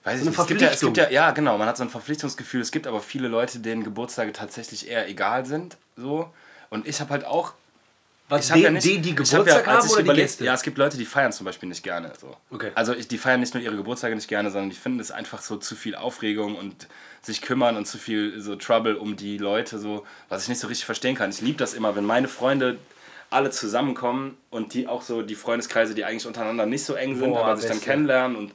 weiß 0.06 0.14
ich 0.14 0.20
eine 0.22 0.30
nicht. 0.30 0.38
Es 0.40 0.46
gibt, 0.46 0.60
ja, 0.62 0.68
es 0.68 0.80
gibt 0.80 0.96
ja, 0.96 1.10
ja, 1.10 1.30
genau, 1.32 1.58
man 1.58 1.68
hat 1.68 1.76
so 1.76 1.82
ein 1.82 1.90
Verpflichtungsgefühl. 1.90 2.60
Es 2.62 2.70
gibt 2.72 2.86
aber 2.86 3.00
viele 3.02 3.28
Leute, 3.28 3.58
denen 3.58 3.84
Geburtstage 3.84 4.32
tatsächlich 4.32 4.88
eher 4.88 5.08
egal 5.08 5.44
sind. 5.44 5.76
So. 5.96 6.30
Und 6.70 6.86
ich 6.88 7.00
habe 7.00 7.10
halt 7.10 7.24
auch. 7.24 7.52
Was, 8.28 8.46
Ich 8.48 8.52
die, 8.54 8.60
ja 8.62 8.70
nicht, 8.72 8.84
die, 8.84 8.98
die 8.98 9.10
ich 9.10 9.16
hab 9.32 9.44
Geburtstag 9.44 9.66
ja, 9.66 9.72
haben 9.74 9.86
ich 9.86 9.92
oder 9.92 10.02
die 10.02 10.06
überlegt- 10.08 10.26
Gäste? 10.28 10.44
Ja, 10.46 10.54
es 10.54 10.62
gibt 10.62 10.78
Leute, 10.78 10.96
die 10.96 11.04
feiern 11.04 11.30
zum 11.30 11.44
Beispiel 11.44 11.68
nicht 11.68 11.84
gerne. 11.84 12.12
So. 12.20 12.36
Okay. 12.50 12.72
Also 12.74 12.92
ich, 12.92 13.06
die 13.06 13.18
feiern 13.18 13.38
nicht 13.38 13.54
nur 13.54 13.62
ihre 13.62 13.76
Geburtstage 13.76 14.16
nicht 14.16 14.26
gerne, 14.26 14.50
sondern 14.50 14.70
die 14.70 14.74
finden 14.76 14.98
es 14.98 15.12
einfach 15.12 15.42
so 15.42 15.58
zu 15.58 15.76
viel 15.76 15.94
Aufregung 15.94 16.56
und 16.56 16.88
sich 17.22 17.40
kümmern 17.40 17.76
und 17.76 17.86
zu 17.86 17.98
viel 17.98 18.40
so 18.40 18.56
Trouble 18.56 18.96
um 18.96 19.14
die 19.14 19.38
Leute, 19.38 19.78
so, 19.78 20.04
was 20.28 20.42
ich 20.42 20.48
nicht 20.48 20.58
so 20.58 20.66
richtig 20.66 20.86
verstehen 20.86 21.14
kann. 21.14 21.30
Ich 21.30 21.40
liebe 21.40 21.58
das 21.58 21.72
immer, 21.72 21.94
wenn 21.94 22.04
meine 22.04 22.26
Freunde 22.26 22.78
alle 23.30 23.50
zusammenkommen 23.50 24.36
und 24.50 24.74
die 24.74 24.88
auch 24.88 25.02
so 25.02 25.22
die 25.22 25.34
Freundeskreise, 25.36 25.94
die 25.94 26.04
eigentlich 26.04 26.26
untereinander 26.26 26.66
nicht 26.66 26.84
so 26.84 26.94
eng 26.94 27.16
sind, 27.16 27.30
Boah, 27.30 27.44
aber 27.44 27.56
sich 27.56 27.66
dann 27.68 27.76
Beste. 27.76 27.90
kennenlernen 27.92 28.36
und 28.36 28.52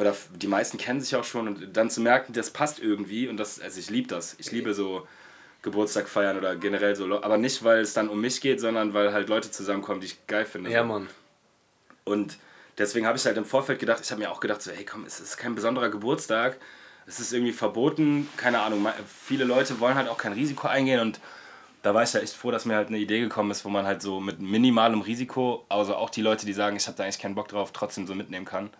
oder 0.00 0.16
die 0.34 0.46
meisten 0.46 0.78
kennen 0.78 1.00
sich 1.02 1.14
auch 1.14 1.24
schon 1.24 1.46
und 1.46 1.76
dann 1.76 1.90
zu 1.90 2.00
merken, 2.00 2.32
das 2.32 2.50
passt 2.50 2.78
irgendwie 2.80 3.28
und 3.28 3.36
das, 3.36 3.60
also 3.60 3.78
ich 3.78 3.90
liebe 3.90 4.08
das. 4.08 4.34
Ich 4.38 4.50
liebe 4.50 4.72
so 4.72 5.06
Geburtstag 5.60 6.08
feiern 6.08 6.38
oder 6.38 6.56
generell 6.56 6.96
so, 6.96 7.04
aber 7.22 7.36
nicht, 7.36 7.62
weil 7.64 7.80
es 7.80 7.92
dann 7.92 8.08
um 8.08 8.18
mich 8.18 8.40
geht, 8.40 8.60
sondern 8.60 8.94
weil 8.94 9.12
halt 9.12 9.28
Leute 9.28 9.50
zusammenkommen, 9.50 10.00
die 10.00 10.06
ich 10.06 10.26
geil 10.26 10.46
finde. 10.46 10.70
Ja. 10.70 10.82
Mann. 10.84 11.08
Und 12.04 12.38
deswegen 12.78 13.06
habe 13.06 13.18
ich 13.18 13.26
halt 13.26 13.36
im 13.36 13.44
Vorfeld 13.44 13.78
gedacht, 13.78 14.00
ich 14.02 14.10
habe 14.10 14.22
mir 14.22 14.30
auch 14.30 14.40
gedacht, 14.40 14.62
so, 14.62 14.70
hey 14.70 14.86
komm, 14.86 15.04
es 15.04 15.20
ist 15.20 15.36
kein 15.36 15.54
besonderer 15.54 15.90
Geburtstag, 15.90 16.56
es 17.06 17.20
ist 17.20 17.34
irgendwie 17.34 17.52
verboten, 17.52 18.26
keine 18.38 18.60
Ahnung, 18.60 18.86
viele 19.06 19.44
Leute 19.44 19.80
wollen 19.80 19.96
halt 19.96 20.08
auch 20.08 20.16
kein 20.16 20.32
Risiko 20.32 20.66
eingehen 20.66 21.00
und 21.00 21.20
da 21.82 21.92
war 21.94 22.02
ich 22.02 22.12
ja 22.14 22.20
echt 22.20 22.34
froh, 22.34 22.50
dass 22.50 22.64
mir 22.64 22.76
halt 22.76 22.88
eine 22.88 22.98
Idee 22.98 23.20
gekommen 23.20 23.50
ist, 23.50 23.66
wo 23.66 23.68
man 23.68 23.86
halt 23.86 24.00
so 24.00 24.18
mit 24.18 24.40
minimalem 24.40 25.02
Risiko, 25.02 25.66
also 25.68 25.94
auch 25.94 26.08
die 26.08 26.22
Leute, 26.22 26.46
die 26.46 26.52
sagen, 26.54 26.76
ich 26.76 26.86
habe 26.86 26.96
da 26.96 27.04
eigentlich 27.04 27.18
keinen 27.18 27.34
Bock 27.34 27.48
drauf, 27.48 27.72
trotzdem 27.72 28.06
so 28.06 28.14
mitnehmen 28.14 28.46
kann. 28.46 28.70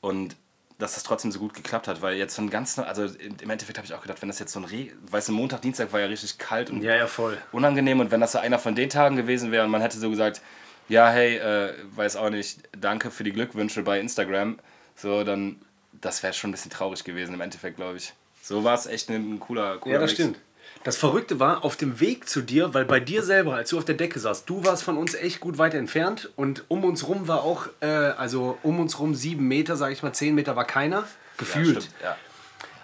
Und 0.00 0.36
dass 0.82 0.94
das 0.94 1.02
trotzdem 1.04 1.32
so 1.32 1.38
gut 1.38 1.54
geklappt 1.54 1.88
hat, 1.88 2.02
weil 2.02 2.16
jetzt 2.16 2.34
so 2.34 2.42
ein 2.42 2.50
ganz, 2.50 2.78
also 2.78 3.04
im 3.04 3.50
Endeffekt 3.50 3.78
habe 3.78 3.86
ich 3.86 3.94
auch 3.94 4.02
gedacht, 4.02 4.20
wenn 4.20 4.28
das 4.28 4.38
jetzt 4.38 4.52
so 4.52 4.60
ein, 4.60 4.64
Re 4.64 4.88
weißt 5.10 5.28
du, 5.28 5.32
Montag, 5.32 5.62
Dienstag 5.62 5.92
war 5.92 6.00
ja 6.00 6.06
richtig 6.06 6.38
kalt 6.38 6.70
und 6.70 6.82
Ja, 6.82 6.94
ja, 6.96 7.06
voll. 7.06 7.38
unangenehm 7.52 8.00
und 8.00 8.10
wenn 8.10 8.20
das 8.20 8.32
so 8.32 8.38
einer 8.38 8.58
von 8.58 8.74
den 8.74 8.90
Tagen 8.90 9.16
gewesen 9.16 9.52
wäre 9.52 9.64
und 9.64 9.70
man 9.70 9.80
hätte 9.80 9.98
so 9.98 10.10
gesagt, 10.10 10.40
ja, 10.88 11.08
hey, 11.10 11.36
äh, 11.36 11.72
weiß 11.96 12.16
auch 12.16 12.30
nicht, 12.30 12.58
danke 12.78 13.10
für 13.10 13.24
die 13.24 13.32
Glückwünsche 13.32 13.82
bei 13.82 14.00
Instagram, 14.00 14.58
so, 14.96 15.24
dann, 15.24 15.56
das 15.92 16.22
wäre 16.22 16.32
schon 16.34 16.50
ein 16.50 16.52
bisschen 16.52 16.70
traurig 16.70 17.04
gewesen 17.04 17.34
im 17.34 17.40
Endeffekt, 17.40 17.76
glaube 17.76 17.96
ich. 17.98 18.12
So 18.42 18.64
war 18.64 18.74
es 18.74 18.86
echt 18.86 19.08
ein, 19.08 19.34
ein 19.34 19.40
cooler, 19.40 19.78
cooler 19.78 19.94
Ja, 19.94 20.00
das 20.00 20.10
Mix. 20.10 20.20
stimmt. 20.20 20.38
Das 20.84 20.96
Verrückte 20.96 21.38
war, 21.38 21.64
auf 21.64 21.76
dem 21.76 22.00
Weg 22.00 22.28
zu 22.28 22.40
dir, 22.42 22.74
weil 22.74 22.84
bei 22.84 22.98
dir 22.98 23.22
selber, 23.22 23.54
als 23.54 23.70
du 23.70 23.78
auf 23.78 23.84
der 23.84 23.94
Decke 23.94 24.18
saßt, 24.18 24.48
du 24.50 24.64
warst 24.64 24.82
von 24.82 24.96
uns 24.98 25.14
echt 25.14 25.38
gut 25.38 25.56
weit 25.58 25.74
entfernt 25.74 26.30
und 26.34 26.64
um 26.68 26.84
uns 26.84 27.06
rum 27.06 27.28
war 27.28 27.42
auch, 27.44 27.68
äh, 27.80 27.86
also 27.86 28.58
um 28.64 28.80
uns 28.80 28.98
rum 28.98 29.14
sieben 29.14 29.46
Meter, 29.46 29.76
sag 29.76 29.92
ich 29.92 30.02
mal, 30.02 30.12
zehn 30.12 30.34
Meter 30.34 30.56
war 30.56 30.64
keiner, 30.64 30.98
Ja, 30.98 31.06
gefühlt. 31.38 31.82
stimmt, 31.84 31.90
ja. 32.02 32.16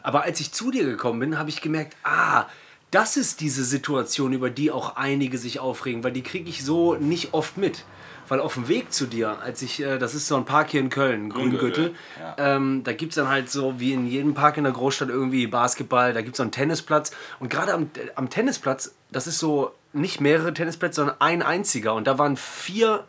Aber 0.03 0.23
als 0.23 0.39
ich 0.39 0.53
zu 0.53 0.71
dir 0.71 0.85
gekommen 0.85 1.19
bin, 1.19 1.39
habe 1.39 1.51
ich 1.51 1.61
gemerkt, 1.61 1.97
ah, 2.05 2.47
das 2.93 3.17
ist 3.17 3.41
diese 3.41 3.65
Situation, 3.65 4.33
über 4.33 4.49
die 4.49 4.71
auch 4.71 4.95
einige 4.97 5.37
sich 5.37 5.59
aufregen, 5.59 6.05
weil 6.05 6.13
die 6.13 6.23
kriege 6.23 6.49
ich 6.49 6.65
so 6.65 6.95
nicht 6.95 7.35
oft 7.35 7.57
mit. 7.59 7.85
Weil 8.29 8.41
auf 8.41 8.55
dem 8.55 8.69
Weg 8.69 8.93
zu 8.93 9.07
dir, 9.07 9.39
als 9.41 9.63
ich, 9.63 9.83
äh, 9.83 9.99
das 9.99 10.15
ist 10.15 10.29
so 10.29 10.37
ein 10.37 10.45
Park 10.45 10.71
hier 10.71 10.81
in 10.81 10.91
Köln, 10.91 11.31
Grüngürtel, 11.31 11.95
ja. 12.21 12.57
ähm, 12.57 12.83
da 12.85 12.93
gibt 12.93 13.13
es 13.13 13.17
dann 13.17 13.29
halt 13.29 13.51
so 13.51 13.81
wie 13.81 13.93
in 13.93 14.07
jedem 14.07 14.35
Park 14.35 14.57
in 14.57 14.65
der 14.65 14.73
Großstadt 14.73 15.09
irgendwie 15.09 15.47
Basketball, 15.47 16.13
da 16.13 16.21
gibt 16.21 16.35
es 16.35 16.37
so 16.39 16.43
einen 16.43 16.53
Tennisplatz. 16.53 17.11
Und 17.41 17.49
gerade 17.49 17.73
am, 17.73 17.91
am 18.15 18.31
Tennisplatz, 18.31 18.95
das 19.11 19.27
ist 19.27 19.39
so 19.39 19.73
nicht 19.93 20.21
mehrere 20.21 20.53
Tennisplätze, 20.53 20.97
sondern 20.97 21.17
ein 21.21 21.43
einziger. 21.43 21.95
Und 21.95 22.07
da 22.07 22.19
waren 22.19 22.37
vier 22.37 23.05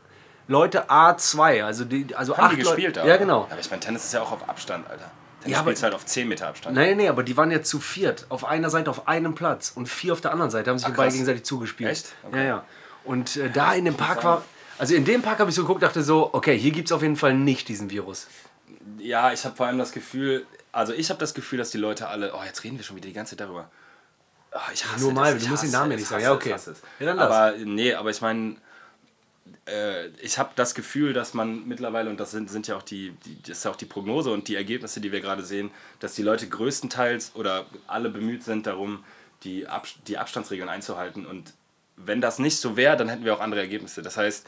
Leute 0.48 0.90
A2, 0.90 1.64
also, 1.64 1.86
die, 1.86 2.16
also 2.16 2.36
Haben 2.36 2.46
acht 2.46 2.52
die 2.54 2.58
gespielt 2.58 2.96
Leute. 2.96 3.08
Ja, 3.08 3.18
genau. 3.18 3.48
Aber 3.50 3.60
ich 3.60 3.70
meine, 3.70 3.82
Tennis 3.82 4.06
ist 4.06 4.14
ja 4.14 4.22
auch 4.22 4.32
auf 4.32 4.50
Abstand, 4.50 4.90
Alter. 4.90 5.12
Tennis 5.42 5.58
Ja, 5.58 5.62
spielst 5.62 5.84
halt 5.84 5.94
auf 5.94 6.06
10 6.06 6.28
Meter 6.28 6.48
Abstand. 6.48 6.76
Nein, 6.76 6.98
nee, 6.98 7.08
aber 7.08 7.24
die 7.24 7.38
waren 7.38 7.52
ja 7.52 7.62
zu 7.62 7.80
viert. 7.80 8.26
Auf 8.30 8.46
einer 8.46 8.70
Seite 8.70 8.90
auf 8.90 9.08
einem 9.08 9.36
Platz 9.36 9.72
und 9.74 9.88
vier 9.88 10.14
auf 10.14 10.22
der 10.22 10.32
anderen 10.32 10.52
Seite. 10.52 10.72
Haben 10.72 10.80
sich 10.80 10.88
beiden 10.88 11.04
krass. 11.04 11.14
gegenseitig 11.14 11.44
zugespielt. 11.44 11.92
Echt? 11.92 12.16
Okay. 12.28 12.38
Ja, 12.38 12.44
ja. 12.44 12.66
Und 13.06 13.38
äh, 13.38 13.50
da 13.50 13.74
in 13.74 13.86
dem 13.86 13.96
Park 13.96 14.24
war. 14.24 14.44
Also 14.80 14.96
in 14.96 15.06
dem 15.06 15.22
Park 15.22 15.40
habe 15.40 15.50
ich 15.50 15.56
so 15.56 15.64
geguckt, 15.64 15.84
dachte 15.84 16.02
so, 16.02 16.34
okay, 16.34 16.58
hier 16.58 16.72
gibt 16.72 16.88
es 16.88 16.92
auf 16.94 17.02
jeden 17.02 17.18
Fall 17.18 17.34
nicht 17.34 17.68
diesen 17.68 17.90
Virus. 17.90 18.28
Ja, 18.98 19.34
ich 19.34 19.44
habe 19.44 19.56
vor 19.56 19.68
allem 19.68 19.78
das 19.78 19.92
Gefühl, 19.92 20.46
also 20.72 20.94
ich 20.94 21.10
habe 21.10 21.20
das 21.20 21.34
Gefühl, 21.34 21.60
dass 21.60 21.70
die 21.72 21.78
Leute 21.78 22.08
alle, 22.08 22.34
oh, 22.34 22.44
jetzt 22.46 22.64
reden 22.64 22.78
wir 22.78 22.84
schon 22.86 22.96
wieder 22.96 23.08
die 23.08 23.14
ganze 23.14 23.32
Zeit 23.32 23.42
darüber. 23.42 23.70
Oh, 24.54 24.58
ich 24.74 24.86
hasse 24.86 25.04
Nur 25.04 25.14
mal, 25.14 25.34
das, 25.34 25.40
du 25.42 25.46
ich 25.46 25.52
musst 25.52 25.64
den 25.64 25.72
Namen 25.72 25.92
ja 25.92 25.98
nicht 25.98 26.08
sagen. 26.08 26.24
Ja, 26.24 26.34
okay. 26.34 26.56
Ja, 27.00 27.06
dann 27.06 27.20
aber 27.20 27.56
nee, 27.58 27.94
aber 27.94 28.10
ich 28.10 28.22
meine, 28.22 28.56
äh, 29.68 30.08
ich 30.22 30.40
habe 30.40 30.52
das 30.56 30.74
Gefühl, 30.74 31.12
dass 31.12 31.34
man 31.34 31.68
mittlerweile, 31.68 32.10
und 32.10 32.20
das 32.20 32.32
sind, 32.32 32.50
sind 32.50 32.68
ja 32.68 32.78
auch 32.78 32.84
die, 32.84 33.12
die, 33.26 33.42
das 33.42 33.60
ist 33.60 33.66
ja 33.66 33.72
auch 33.72 33.76
die 33.76 33.86
Prognose 33.86 34.32
und 34.32 34.48
die 34.48 34.56
Ergebnisse, 34.56 35.02
die 35.02 35.12
wir 35.12 35.20
gerade 35.20 35.44
sehen, 35.44 35.72
dass 36.00 36.16
die 36.16 36.24
Leute 36.24 36.48
größtenteils 36.48 37.34
oder 37.36 37.66
alle 37.86 38.10
bemüht 38.10 38.44
sind 38.44 38.66
darum, 38.66 39.04
die, 39.44 39.68
Ab 39.68 39.88
die 40.08 40.18
Abstandsregeln 40.18 40.70
einzuhalten. 40.70 41.26
Und 41.26 41.54
wenn 41.96 42.22
das 42.22 42.40
nicht 42.40 42.58
so 42.58 42.78
wäre, 42.78 42.98
dann 42.98 43.10
hätten 43.10 43.26
wir 43.26 43.34
auch 43.34 43.42
andere 43.42 43.62
Ergebnisse. 43.62 44.02
Das 44.02 44.18
heißt, 44.18 44.48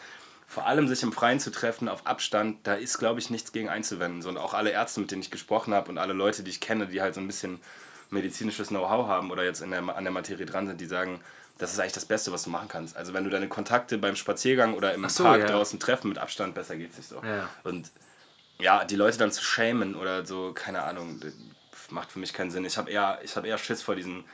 vor 0.52 0.66
allem 0.66 0.86
sich 0.90 1.02
im 1.02 1.14
Freien 1.14 1.40
zu 1.40 1.50
treffen 1.50 1.88
auf 1.88 2.06
Abstand, 2.06 2.68
da 2.68 2.74
ist, 2.74 2.98
glaube 2.98 3.22
ich, 3.22 3.30
nichts 3.30 3.54
gegen 3.54 3.70
einzuwenden. 3.70 4.28
Und 4.28 4.36
auch 4.36 4.54
alle 4.54 4.72
Ärzte, 4.72 5.00
mit 5.00 5.10
denen 5.10 5.22
ich 5.22 5.32
gesprochen 5.32 5.74
habe 5.74 5.90
und 5.90 5.98
alle 5.98 6.12
Leute, 6.12 6.44
die 6.44 6.52
ich 6.52 6.60
kenne, 6.60 6.88
die 6.88 7.02
halt 7.02 7.16
so 7.16 7.22
ein 7.22 7.28
bisschen 7.28 7.62
medizinisches 8.10 8.68
Know-how 8.68 9.08
haben 9.08 9.32
oder 9.32 9.46
jetzt 9.46 9.62
in 9.62 9.72
der, 9.72 9.80
an 9.96 10.04
der 10.04 10.12
Materie 10.12 10.46
dran 10.46 10.68
sind, 10.68 10.82
die 10.82 10.88
sagen, 10.88 11.22
das 11.58 11.72
ist 11.72 11.80
eigentlich 11.80 11.94
das 11.94 12.04
Beste, 12.04 12.34
was 12.34 12.44
du 12.44 12.50
machen 12.50 12.68
kannst. 12.68 12.98
Also 12.98 13.14
wenn 13.14 13.24
du 13.24 13.30
deine 13.30 13.48
Kontakte 13.48 13.98
beim 13.98 14.18
Spaziergang 14.18 14.74
oder 14.74 14.94
im 14.94 15.08
so, 15.08 15.24
Park 15.24 15.40
ja. 15.40 15.48
draußen 15.48 15.80
treffen 15.80 16.10
mit 16.10 16.18
Abstand, 16.18 16.54
besser 16.54 16.76
geht's 16.76 16.98
nicht 16.98 17.08
so. 17.08 17.24
Ja. 17.24 17.48
Und 17.64 17.90
ja, 18.60 18.84
die 18.84 18.98
Leute 18.98 19.20
dann 19.20 19.32
zu 19.32 19.46
schämen 19.46 19.96
oder 19.96 20.26
so, 20.26 20.52
keine 20.52 20.84
Ahnung, 20.84 21.22
macht 21.92 22.12
für 22.12 22.20
mich 22.20 22.34
keinen 22.34 22.52
Sinn. 22.52 22.66
Ich 22.66 22.78
habe 22.78 22.92
eher, 22.92 23.20
ich 23.24 23.38
hab 23.38 23.46
eher 23.46 23.58
Schiss 23.58 23.82
vor 23.82 23.96
diesen 23.96 24.26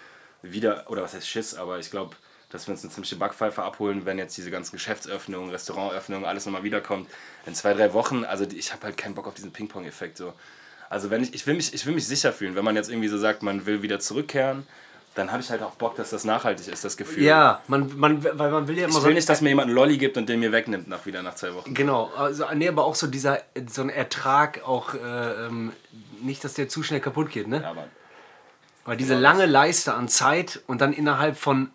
wieder, 0.42 0.90
oder 0.90 1.04
was 1.04 1.14
heißt 1.14 1.30
Schiss, 1.30 1.54
aber 1.54 1.78
ich 1.78 1.92
glaube, 1.92 2.16
dass 2.50 2.68
wir 2.68 2.74
uns 2.74 2.84
eine 2.84 2.92
ziemliche 2.92 3.18
Backpfeife 3.18 3.62
abholen, 3.62 4.06
wenn 4.06 4.18
jetzt 4.18 4.38
diese 4.38 4.52
ganzen 4.52 4.74
Geschäftsöffnungen, 4.74 5.50
Restaurantöffnungen, 5.50 6.26
alles 6.26 6.46
nochmal 6.46 6.64
wiederkommt. 6.64 7.10
In 7.46 7.54
zwei, 7.54 7.74
drei 7.74 7.94
Wochen, 7.94 8.24
also 8.24 8.46
ich 8.46 8.72
habe 8.72 8.84
halt 8.84 8.98
keinen 8.98 9.16
Bock 9.16 9.28
auf 9.28 9.34
diesen 9.34 9.52
Ping-Pong-Effekt. 9.52 10.18
So. 10.18 10.34
Also 10.90 11.10
wenn 11.10 11.24
ich, 11.24 11.34
ich, 11.34 11.46
will 11.46 11.56
mich, 11.56 11.74
ich 11.74 11.86
will 11.86 11.94
mich 11.94 12.08
sicher 12.08 12.32
fühlen, 12.32 12.56
wenn 12.56 12.64
man 12.64 12.76
jetzt 12.76 12.90
irgendwie 12.90 13.10
so 13.10 13.18
sagt, 13.18 13.44
man 13.44 13.66
will 13.66 13.82
wieder 13.82 14.00
zurückkehren, 14.00 14.66
dann 15.18 15.32
habe 15.32 15.42
ich 15.42 15.50
halt 15.50 15.64
auch 15.64 15.72
Bock, 15.72 15.96
dass 15.96 16.12
das 16.12 16.24
nachhaltig 16.26 16.68
ist, 16.68 16.86
das 16.86 16.96
Gefühl. 16.96 17.24
Ja, 17.24 17.62
man, 17.68 17.98
man, 17.98 18.24
weil 18.24 18.52
man 18.52 18.68
will 18.68 18.78
ja 18.78 18.86
immer 18.86 18.94
Ich 18.94 19.02
so. 19.02 19.08
will 19.08 19.16
nicht, 19.16 19.28
dass 19.28 19.42
mir 19.42 19.50
jemand 19.50 19.68
einen 19.68 19.76
Lolli 19.76 19.98
gibt 19.98 20.16
und 20.16 20.30
den 20.30 20.40
mir 20.40 20.52
wegnimmt 20.52 20.88
nach 20.88 21.06
wieder 21.06 21.24
nach 21.24 21.36
zwei 21.36 21.54
Wochen. 21.56 21.74
Genau, 21.74 22.12
also, 22.16 22.46
nee, 22.54 22.68
aber 22.68 22.86
auch 22.86 22.96
so 22.96 23.08
dieser 23.08 23.42
so 23.68 23.82
ein 23.82 23.90
Ertrag, 23.90 24.62
auch 24.64 24.94
äh, 24.94 25.48
ähm, 25.48 25.74
nicht, 26.22 26.44
dass 26.44 26.54
der 26.54 26.70
zu 26.70 26.84
schnell 26.84 27.00
kaputt 27.00 27.32
geht, 27.32 27.48
ne? 27.48 27.62
Ja, 27.62 27.74
Mann. 27.74 27.90
Weil 28.86 28.96
diese 28.96 29.16
lange 29.16 29.48
Leiste 29.48 29.94
an 29.96 30.08
Zeit 30.08 30.62
und 30.68 30.82
dann 30.82 30.94
innerhalb 30.94 31.38
von. 31.38 31.72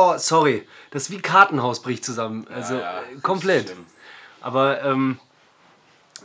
Oh, 0.00 0.16
sorry. 0.16 0.64
Das 0.92 1.04
ist 1.04 1.10
wie 1.10 1.20
Kartenhaus 1.20 1.82
bricht 1.82 2.04
zusammen. 2.04 2.46
Also 2.54 2.74
Ja, 2.74 2.80
ja, 2.80 3.00
äh, 3.00 3.20
komplett. 3.20 3.74
Aber, 4.40 4.80
ähm. 4.84 5.18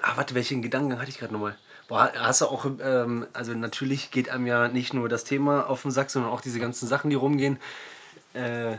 Ah, 0.03 0.11
warte, 0.15 0.35
welchen 0.35 0.61
Gedanken 0.61 0.99
hatte 0.99 1.09
ich 1.09 1.17
gerade 1.17 1.33
nochmal? 1.33 1.57
Boah, 1.87 2.11
hast 2.15 2.41
du 2.41 2.45
auch, 2.45 2.65
ähm, 2.81 3.25
also 3.33 3.53
natürlich 3.53 4.11
geht 4.11 4.29
einem 4.29 4.45
ja 4.45 4.67
nicht 4.67 4.93
nur 4.93 5.09
das 5.09 5.23
Thema 5.23 5.67
auf 5.67 5.81
den 5.81 5.89
Sack, 5.89 6.11
sondern 6.11 6.31
auch 6.31 6.41
diese 6.41 6.59
ganzen 6.59 6.87
Sachen, 6.87 7.09
die 7.09 7.15
rumgehen. 7.15 7.57
Äh, 8.33 8.77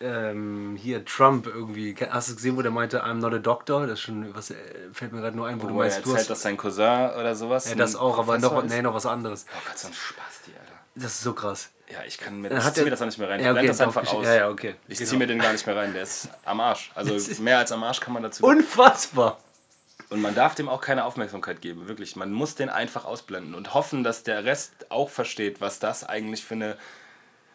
ähm, 0.00 0.76
hier 0.76 1.04
Trump 1.04 1.46
irgendwie. 1.46 1.94
Hast 2.10 2.28
du 2.28 2.34
gesehen, 2.34 2.56
wo 2.56 2.62
der 2.62 2.72
meinte, 2.72 3.04
I'm 3.04 3.14
not 3.20 3.34
a 3.34 3.38
doctor? 3.38 3.86
Das 3.86 4.00
ist 4.00 4.00
schon, 4.00 4.34
was 4.34 4.50
äh, 4.50 4.56
fällt 4.92 5.12
mir 5.12 5.20
gerade 5.20 5.36
nur 5.36 5.46
ein, 5.46 5.62
wo 5.62 5.68
du 5.68 5.74
Wo 5.74 5.82
er 5.82 5.88
meinst, 5.88 5.98
du 5.98 6.10
erzählt, 6.10 6.18
hast. 6.18 6.30
dass 6.30 6.42
sein 6.42 6.56
Cousin 6.56 7.10
oder 7.10 7.36
sowas. 7.36 7.68
Ja, 7.68 7.76
das 7.76 7.94
auch, 7.94 8.18
aber 8.18 8.38
noch, 8.38 8.64
nee, 8.64 8.82
noch 8.82 8.94
was 8.94 9.06
anderes. 9.06 9.46
Oh 9.54 9.60
Gott, 9.64 9.78
so 9.78 9.86
ein 9.86 9.94
Spasti, 9.94 10.50
Alter. 10.58 10.72
Das 10.96 11.12
ist 11.12 11.22
so 11.22 11.34
krass. 11.34 11.70
Ja, 11.92 11.98
ich 12.06 12.16
kann 12.18 12.40
mir, 12.40 12.50
ich 12.50 12.72
zieh 12.72 12.82
mir 12.84 12.90
das 12.90 13.02
auch 13.02 13.06
nicht 13.06 13.18
mehr 13.18 13.28
rein. 13.28 13.40
Ich 13.40 13.46
Ja, 13.46 13.52
blende 13.52 13.70
okay, 13.70 13.78
das 13.78 13.86
einfach 13.86 14.12
aus. 14.14 14.24
ja, 14.24 14.34
ja, 14.34 14.48
okay. 14.48 14.74
Ich 14.88 14.98
Genau. 14.98 15.10
zieh 15.10 15.16
mir 15.18 15.26
den 15.26 15.38
gar 15.38 15.52
nicht 15.52 15.66
mehr 15.66 15.76
rein, 15.76 15.92
der 15.92 16.02
ist 16.04 16.28
am 16.44 16.60
Arsch. 16.60 16.90
Also 16.94 17.14
mehr 17.42 17.58
als 17.58 17.70
am 17.72 17.82
Arsch 17.84 18.00
kann 18.00 18.14
man 18.14 18.22
dazu. 18.22 18.44
Unfassbar! 18.46 19.38
Und 20.08 20.20
man 20.20 20.34
darf 20.34 20.54
dem 20.54 20.68
auch 20.68 20.80
keine 20.80 21.04
Aufmerksamkeit 21.04 21.60
geben, 21.60 21.88
wirklich. 21.88 22.16
Man 22.16 22.32
muss 22.32 22.54
den 22.54 22.68
einfach 22.70 23.04
ausblenden 23.04 23.54
und 23.54 23.72
hoffen, 23.74 24.04
dass 24.04 24.22
der 24.22 24.44
Rest 24.44 24.72
auch 24.90 25.08
versteht, 25.10 25.60
was 25.60 25.78
das 25.78 26.04
eigentlich 26.04 26.44
für 26.44 26.54
eine, 26.54 26.76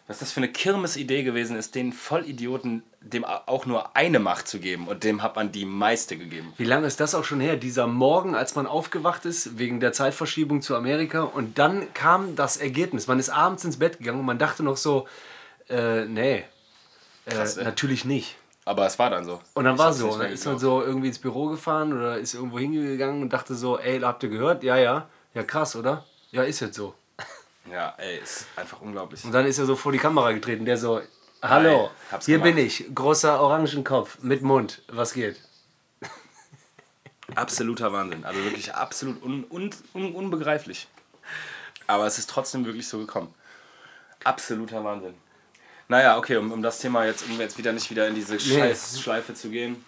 was 0.07 0.19
das 0.19 0.31
für 0.31 0.39
eine 0.39 0.47
Kirmesidee 0.49 1.23
gewesen 1.23 1.55
ist, 1.57 1.75
den 1.75 1.91
Vollidioten 1.93 2.83
dem 3.13 3.25
auch 3.25 3.65
nur 3.65 3.95
eine 3.95 4.19
Macht 4.19 4.47
zu 4.47 4.59
geben. 4.59 4.87
Und 4.87 5.03
dem 5.03 5.23
hat 5.23 5.35
man 5.35 5.51
die 5.51 5.65
meiste 5.65 6.17
gegeben. 6.17 6.53
Wie 6.57 6.63
lange 6.63 6.87
ist 6.87 6.99
das 6.99 7.15
auch 7.15 7.23
schon 7.23 7.39
her? 7.39 7.55
Dieser 7.55 7.87
Morgen, 7.87 8.35
als 8.35 8.55
man 8.55 8.67
aufgewacht 8.67 9.25
ist, 9.25 9.57
wegen 9.57 9.79
der 9.79 9.93
Zeitverschiebung 9.93 10.61
zu 10.61 10.75
Amerika. 10.75 11.21
Und 11.23 11.57
dann 11.57 11.93
kam 11.93 12.35
das 12.35 12.57
Ergebnis. 12.57 13.07
Man 13.07 13.19
ist 13.19 13.29
abends 13.29 13.63
ins 13.63 13.77
Bett 13.79 13.99
gegangen 13.99 14.19
und 14.19 14.25
man 14.25 14.39
dachte 14.39 14.63
noch 14.63 14.77
so, 14.77 15.07
äh, 15.69 16.05
nee, 16.05 16.43
äh, 17.25 17.31
Krass, 17.31 17.57
natürlich 17.57 18.05
nicht. 18.05 18.35
Aber 18.65 18.85
es 18.85 18.99
war 18.99 19.09
dann 19.09 19.23
so. 19.23 19.39
Und 19.53 19.63
dann 19.63 19.75
Ich 19.75 19.79
war 19.79 19.87
hab's 19.87 19.97
so. 19.97 20.11
Und 20.11 20.19
dann 20.19 20.31
ist 20.31 20.45
man 20.45 20.59
so 20.59 20.81
irgendwie 20.81 21.07
ins 21.07 21.19
Büro 21.19 21.47
gefahren 21.47 21.93
oder 21.93 22.17
ist 22.17 22.33
irgendwo 22.33 22.59
hingegangen 22.59 23.21
und 23.21 23.31
dachte 23.31 23.55
so, 23.55 23.79
ey, 23.79 23.99
habt 24.01 24.23
ihr 24.23 24.29
gehört? 24.29 24.63
Ja, 24.63 24.77
ja. 24.77 25.07
Ja, 25.33 25.43
krass, 25.43 25.75
oder? 25.75 26.03
Ja, 26.31 26.43
ist 26.43 26.59
jetzt 26.59 26.75
so. 26.75 26.93
Ja, 27.71 27.93
ey, 27.97 28.19
ist 28.19 28.47
einfach 28.55 28.81
unglaublich. 28.81 29.23
Und 29.25 29.33
dann 29.33 29.45
ist 29.45 29.57
er 29.59 29.65
so 29.65 29.75
vor 29.75 29.91
die 29.91 29.97
Kamera 29.97 30.31
getreten, 30.31 30.65
der 30.65 30.77
so, 30.77 31.01
hallo, 31.41 31.89
Hi, 32.11 32.19
hier 32.25 32.39
gemacht." 32.39 32.55
bin 32.55 32.65
ich, 32.65 32.85
großer 32.93 33.39
Orangenkopf 33.39 34.19
mit 34.21 34.41
Mund, 34.41 34.81
was 34.87 35.13
geht? 35.13 35.41
Absoluter 37.35 37.91
Wahnsinn. 37.91 38.23
Also 38.23 38.43
wirklich 38.43 38.73
absolut 38.73 39.21
un, 39.21 39.43
un, 39.49 39.69
un, 39.93 40.13
unbegreiflich. 40.13 40.87
Aber 41.85 42.05
es 42.05 42.17
ist 42.17 42.29
trotzdem 42.29 42.65
wirklich 42.65 42.87
so 42.87 42.99
gekommen. 42.99 43.33
Absoluter 44.23 44.83
Wahnsinn. 44.83 45.13
Naja, 45.89 46.17
okay, 46.17 46.37
um, 46.37 46.51
um 46.51 46.61
das 46.61 46.79
Thema 46.79 47.05
jetzt, 47.05 47.25
um 47.29 47.39
jetzt 47.39 47.57
wieder 47.57 47.71
nicht 47.71 47.89
wieder 47.89 48.07
in 48.07 48.15
diese 48.15 48.39
Scheißschleife 48.39 49.33
zu 49.33 49.49
gehen. 49.49 49.83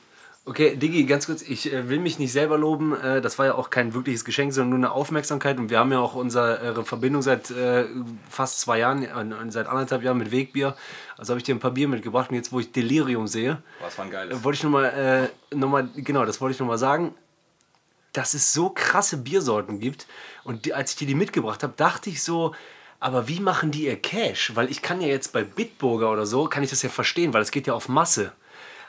Okay, 0.45 0.75
Diggi, 0.75 1.05
ganz 1.05 1.27
kurz, 1.27 1.43
ich 1.43 1.71
äh, 1.71 1.89
will 1.89 1.99
mich 1.99 2.17
nicht 2.17 2.31
selber 2.31 2.57
loben. 2.57 2.99
Äh, 2.99 3.21
das 3.21 3.37
war 3.37 3.45
ja 3.45 3.55
auch 3.55 3.69
kein 3.69 3.93
wirkliches 3.93 4.25
Geschenk, 4.25 4.51
sondern 4.53 4.79
nur 4.79 4.89
eine 4.89 4.91
Aufmerksamkeit. 4.95 5.59
Und 5.59 5.69
wir 5.69 5.77
haben 5.77 5.91
ja 5.91 5.99
auch 5.99 6.15
unsere 6.15 6.83
Verbindung 6.85 7.21
seit 7.21 7.51
äh, 7.51 7.85
fast 8.29 8.59
zwei 8.59 8.79
Jahren, 8.79 9.03
äh, 9.03 9.51
seit 9.51 9.67
anderthalb 9.67 10.01
Jahren 10.01 10.17
mit 10.17 10.31
Wegbier. 10.31 10.75
Also 11.17 11.31
habe 11.31 11.37
ich 11.39 11.43
dir 11.43 11.53
ein 11.53 11.59
paar 11.59 11.71
Bier 11.71 11.87
mitgebracht. 11.87 12.29
Und 12.31 12.35
jetzt, 12.35 12.51
wo 12.51 12.59
ich 12.59 12.71
Delirium 12.71 13.27
sehe, 13.27 13.61
Was 13.79 13.97
war 13.97 14.05
ein 14.05 14.11
geiles. 14.11 14.39
äh, 14.39 14.43
wollte 14.43 14.57
ich 14.57 14.63
nochmal, 14.63 15.29
äh, 15.51 15.55
noch 15.55 15.69
mal, 15.69 15.87
genau, 15.95 16.25
das 16.25 16.41
wollte 16.41 16.53
ich 16.53 16.59
nochmal 16.59 16.79
sagen, 16.79 17.13
dass 18.13 18.33
es 18.33 18.51
so 18.51 18.69
krasse 18.69 19.17
Biersorten 19.17 19.79
gibt. 19.79 20.07
Und 20.43 20.65
die, 20.65 20.73
als 20.73 20.91
ich 20.91 20.97
dir 20.97 21.07
die 21.07 21.15
mitgebracht 21.15 21.61
habe, 21.61 21.73
dachte 21.77 22.09
ich 22.09 22.23
so, 22.23 22.55
aber 22.99 23.27
wie 23.27 23.39
machen 23.39 23.69
die 23.69 23.85
ihr 23.85 23.97
Cash? 23.97 24.55
Weil 24.55 24.71
ich 24.71 24.81
kann 24.81 24.99
ja 24.99 25.07
jetzt 25.07 25.31
bei 25.31 25.43
Bitburger 25.43 26.11
oder 26.11 26.25
so, 26.25 26.45
kann 26.45 26.63
ich 26.63 26.71
das 26.71 26.81
ja 26.81 26.89
verstehen, 26.89 27.33
weil 27.33 27.43
es 27.43 27.51
geht 27.51 27.67
ja 27.67 27.73
auf 27.73 27.87
Masse. 27.87 28.31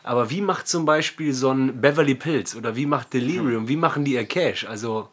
Aber 0.02 0.30
wie 0.30 0.40
macht 0.40 0.66
zum 0.68 0.84
Beispiel 0.84 1.32
so 1.34 1.50
ein 1.50 1.80
Beverly 1.80 2.14
Pills 2.14 2.56
oder 2.56 2.74
wie 2.76 2.86
macht 2.86 3.12
Delirium, 3.12 3.68
wie 3.68 3.76
machen 3.76 4.04
die 4.04 4.14
ihr 4.14 4.24
Cash? 4.26 4.64
Also, 4.66 5.08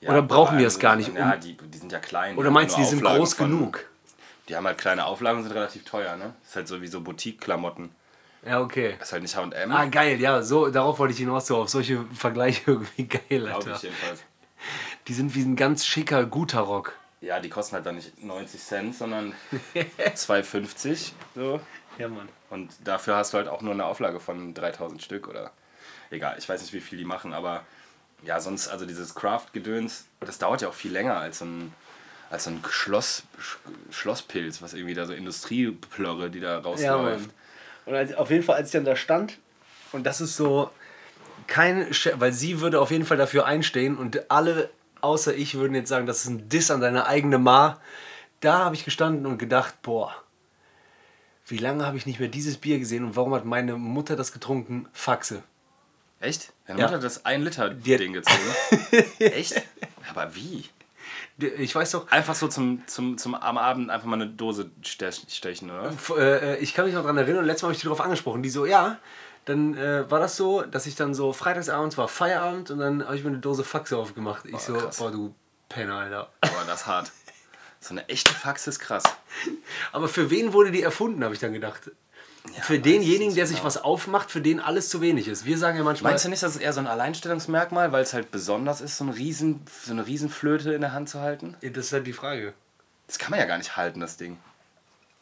Ja, 0.00 0.10
oder 0.10 0.22
brauchen 0.22 0.58
die 0.58 0.64
das 0.64 0.78
gar 0.78 0.96
nicht? 0.96 1.10
Um, 1.10 1.16
Ja, 1.16 1.36
die, 1.36 1.56
die 1.56 1.78
sind 1.78 1.92
ja 1.92 1.98
klein. 1.98 2.36
oder 2.36 2.50
meinst 2.50 2.76
du, 2.76 2.80
die 2.80 2.86
sind 2.86 2.98
Auflagen 3.00 3.18
groß 3.18 3.34
von- 3.34 3.50
genug? 3.50 3.84
Die 4.48 4.56
haben 4.56 4.66
halt 4.66 4.76
kleine 4.78 5.06
Auflagen 5.06 5.38
und 5.38 5.44
sind 5.44 5.52
relativ 5.54 5.84
teuer, 5.84 6.16
ne? 6.16 6.34
Ist 6.44 6.54
halt 6.56 6.68
sowieso 6.68 7.00
Boutique-Klamotten. 7.00 7.90
Ja, 8.46 8.60
okay. 8.60 8.96
Ist 9.00 9.12
halt 9.12 9.22
nicht 9.22 9.34
H&M. 9.34 9.72
Ah, 9.72 9.86
geil, 9.86 10.20
ja, 10.20 10.42
so, 10.42 10.68
darauf 10.68 10.98
wollte 10.98 11.12
ich 11.14 11.18
hinaus, 11.20 11.46
so 11.46 11.56
auf 11.56 11.70
solche 11.70 12.04
Vergleiche 12.14 12.62
irgendwie 12.66 13.04
geil, 13.04 13.22
Glaube 13.40 13.54
Alter. 13.54 13.74
ich 13.76 13.82
jedenfalls. 13.84 14.22
Die 15.08 15.14
sind 15.14 15.34
wie 15.34 15.42
ein 15.42 15.56
ganz 15.56 15.86
schicker, 15.86 16.24
guter 16.26 16.60
Rock. 16.60 16.92
Ja, 17.22 17.40
die 17.40 17.48
kosten 17.48 17.76
halt 17.76 17.86
dann 17.86 17.94
nicht 17.96 18.22
90 18.22 18.60
Cent, 18.60 18.94
sondern 18.94 19.32
2,50 20.14 21.12
so. 21.34 21.60
Ja, 21.98 22.08
Mann. 22.08 22.28
Und 22.54 22.70
dafür 22.84 23.16
hast 23.16 23.32
du 23.34 23.38
halt 23.38 23.48
auch 23.48 23.62
nur 23.62 23.72
eine 23.72 23.84
Auflage 23.84 24.20
von 24.20 24.54
3000 24.54 25.02
Stück 25.02 25.26
oder 25.26 25.50
egal, 26.10 26.36
ich 26.38 26.48
weiß 26.48 26.62
nicht, 26.62 26.72
wie 26.72 26.80
viel 26.80 26.96
die 26.96 27.04
machen, 27.04 27.34
aber 27.34 27.64
ja, 28.22 28.38
sonst, 28.38 28.68
also 28.68 28.86
dieses 28.86 29.16
Craft-Gedöns, 29.16 30.06
das 30.20 30.38
dauert 30.38 30.62
ja 30.62 30.68
auch 30.68 30.74
viel 30.74 30.92
länger 30.92 31.16
als 31.16 31.40
so 31.40 31.46
ein, 31.46 31.74
als 32.30 32.46
ein 32.46 32.62
Schloss, 32.70 33.24
Sch- 33.40 33.92
Schlosspilz, 33.92 34.62
was 34.62 34.72
irgendwie 34.72 34.94
da 34.94 35.04
so 35.04 35.12
Industrieplörre, 35.12 36.30
die 36.30 36.38
da 36.38 36.58
Ja, 36.58 36.60
rausläuft. 36.62 37.26
Mann. 37.26 37.30
Und 37.86 37.94
als, 37.96 38.14
auf 38.14 38.30
jeden 38.30 38.44
Fall, 38.44 38.54
als 38.54 38.68
ich 38.68 38.72
dann 38.72 38.84
da 38.84 38.94
stand, 38.94 39.38
und 39.90 40.04
das 40.04 40.20
ist 40.20 40.36
so 40.36 40.70
kein, 41.48 41.88
weil 42.14 42.32
sie 42.32 42.60
würde 42.60 42.80
auf 42.80 42.92
jeden 42.92 43.04
Fall 43.04 43.16
dafür 43.16 43.46
einstehen 43.46 43.98
und 43.98 44.30
alle 44.30 44.70
außer 45.00 45.34
ich 45.34 45.56
würden 45.56 45.74
jetzt 45.74 45.88
sagen, 45.88 46.06
das 46.06 46.20
ist 46.20 46.28
ein 46.28 46.48
Diss 46.48 46.70
an 46.70 46.80
deine 46.80 47.06
eigene 47.06 47.38
Ma. 47.38 47.80
Da 48.40 48.60
habe 48.60 48.76
ich 48.76 48.84
gestanden 48.84 49.26
und 49.26 49.38
gedacht, 49.38 49.82
boah, 49.82 50.14
wie 51.46 51.58
lange 51.58 51.84
habe 51.86 51.96
ich 51.96 52.06
nicht 52.06 52.20
mehr 52.20 52.28
dieses 52.28 52.56
Bier 52.56 52.78
gesehen 52.78 53.04
und 53.04 53.16
warum 53.16 53.34
hat 53.34 53.44
meine 53.44 53.76
Mutter 53.76 54.16
das 54.16 54.32
getrunken? 54.32 54.88
Faxe. 54.92 55.42
Echt? 56.20 56.52
Deine 56.66 56.78
Ja. 56.80 56.86
Mutter 56.86 56.96
hat 56.98 57.04
das 57.04 57.24
ein 57.26 57.42
Liter 57.42 57.70
Die 57.70 57.96
Ding 57.96 58.12
gezogen. 58.14 58.38
Echt? 59.18 59.62
Aber 60.10 60.34
wie? 60.34 60.64
Ich 61.36 61.74
weiß 61.74 61.90
doch, 61.90 62.10
Einfach 62.10 62.34
so 62.34 62.46
zum, 62.48 62.86
zum, 62.86 63.18
zum 63.18 63.34
am 63.34 63.58
Abend 63.58 63.90
einfach 63.90 64.06
mal 64.06 64.14
eine 64.20 64.28
Dose 64.28 64.70
stech- 64.82 65.28
stechen, 65.28 65.70
oder? 65.70 65.92
Äh, 66.16 66.58
ich 66.58 66.74
kann 66.74 66.84
mich 66.86 66.94
noch 66.94 67.02
daran 67.02 67.16
erinnern, 67.18 67.40
und 67.40 67.46
letztes 67.46 67.62
Mal 67.62 67.68
habe 67.68 67.74
ich 67.74 67.80
die 67.80 67.84
darauf 67.86 68.00
angesprochen. 68.00 68.42
Die 68.42 68.50
so, 68.50 68.64
ja, 68.66 68.98
dann 69.44 69.76
äh, 69.76 70.08
war 70.10 70.20
das 70.20 70.36
so, 70.36 70.62
dass 70.62 70.86
ich 70.86 70.94
dann 70.94 71.12
so 71.12 71.32
freitagsabends 71.32 71.98
war 71.98 72.06
Feierabend 72.08 72.70
und 72.70 72.78
dann 72.78 73.04
habe 73.04 73.16
ich 73.16 73.24
mir 73.24 73.30
eine 73.30 73.38
Dose 73.40 73.64
Faxe 73.64 73.98
aufgemacht. 73.98 74.46
Ich 74.46 74.58
so, 74.60 74.74
krass. 74.74 74.96
boah, 74.98 75.10
du 75.10 75.34
Penner, 75.68 75.96
Alter. 75.98 76.30
Boah, 76.40 76.64
das 76.66 76.82
ist 76.82 76.86
hart. 76.86 77.12
So 77.84 77.90
eine 77.90 78.08
echte 78.08 78.32
Fax 78.32 78.66
ist 78.66 78.78
krass. 78.78 79.02
Aber 79.92 80.08
für 80.08 80.30
wen 80.30 80.54
wurde 80.54 80.70
die 80.70 80.80
erfunden, 80.80 81.22
habe 81.22 81.34
ich 81.34 81.40
dann 81.40 81.52
gedacht. 81.52 81.90
für 82.62 82.76
weiß 82.76 82.82
denjenigen, 82.82 83.34
der 83.34 83.46
sich 83.46 83.56
genau. 83.56 83.66
was 83.66 83.76
aufmacht, 83.76 84.30
für 84.30 84.40
den 84.40 84.58
alles 84.58 84.88
zu 84.88 85.02
wenig 85.02 85.28
ist. 85.28 85.44
Wir 85.44 85.58
sagen 85.58 85.76
ja 85.76 85.84
manchmal, 85.84 86.12
Meinst 86.12 86.24
du 86.24 86.30
nicht, 86.30 86.42
das 86.42 86.56
ist 86.56 86.62
eher 86.62 86.72
so 86.72 86.80
ein 86.80 86.86
Alleinstellungsmerkmal, 86.86 87.92
weil 87.92 88.02
es 88.02 88.14
halt 88.14 88.30
besonders 88.30 88.80
ist, 88.80 88.96
so, 88.96 89.04
ein 89.04 89.10
Riesen, 89.10 89.60
so 89.84 89.92
eine 89.92 90.06
Riesenflöte 90.06 90.72
in 90.72 90.80
der 90.80 90.92
Hand 90.92 91.10
zu 91.10 91.20
halten? 91.20 91.58
Ja, 91.60 91.68
das 91.68 91.86
ist 91.86 91.92
halt 91.92 92.06
die 92.06 92.14
Frage. 92.14 92.54
Das 93.06 93.18
kann 93.18 93.30
man 93.32 93.38
ja 93.38 93.44
gar 93.44 93.58
nicht 93.58 93.76
halten, 93.76 94.00
das 94.00 94.16
Ding. 94.16 94.38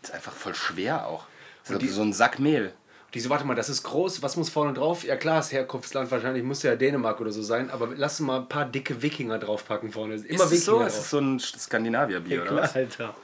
Das 0.01 0.11
ist 0.11 0.15
einfach 0.15 0.33
voll 0.33 0.55
schwer 0.55 1.09
auch. 1.09 1.27
Das 1.67 1.79
die- 1.79 1.87
ist 1.87 1.97
so 1.97 2.03
ein 2.03 2.13
Sack 2.13 2.39
Mehl. 2.39 2.73
Die 3.15 3.21
so, 3.21 3.29
warte 3.29 3.45
mal, 3.45 3.55
das 3.55 3.69
ist 3.69 3.83
groß, 3.83 4.23
was 4.23 4.37
muss 4.37 4.49
vorne 4.49 4.73
drauf? 4.73 5.05
Ja 5.05 5.17
klar, 5.17 5.37
das 5.37 5.53
Herkunftsland 5.53 6.11
wahrscheinlich 6.11 6.43
muss 6.43 6.63
ja 6.63 6.77
Dänemark 6.77 7.21
oder 7.21 7.31
so 7.31 7.43
sein, 7.43 7.71
aber 7.71 7.89
lass 7.95 8.21
mal 8.21 8.41
ein 8.41 8.49
paar 8.49 8.65
dicke 8.65 9.03
Wikinger 9.03 9.39
draufpacken 9.39 9.93
vorne. 9.93 10.15
Immer 10.15 10.45
ist 10.45 10.53
es 10.53 10.65
so? 10.65 10.73
Wikinger 10.73 10.87
Ist 10.87 10.99
es 10.99 11.11
so 11.11 11.19
ein 11.19 11.39
Skandinavier-Bier, 11.39 12.37
Ja, 12.37 12.43
oder 12.43 12.51
klar, 12.51 12.63
was? 12.65 12.75
Alter. 12.77 13.15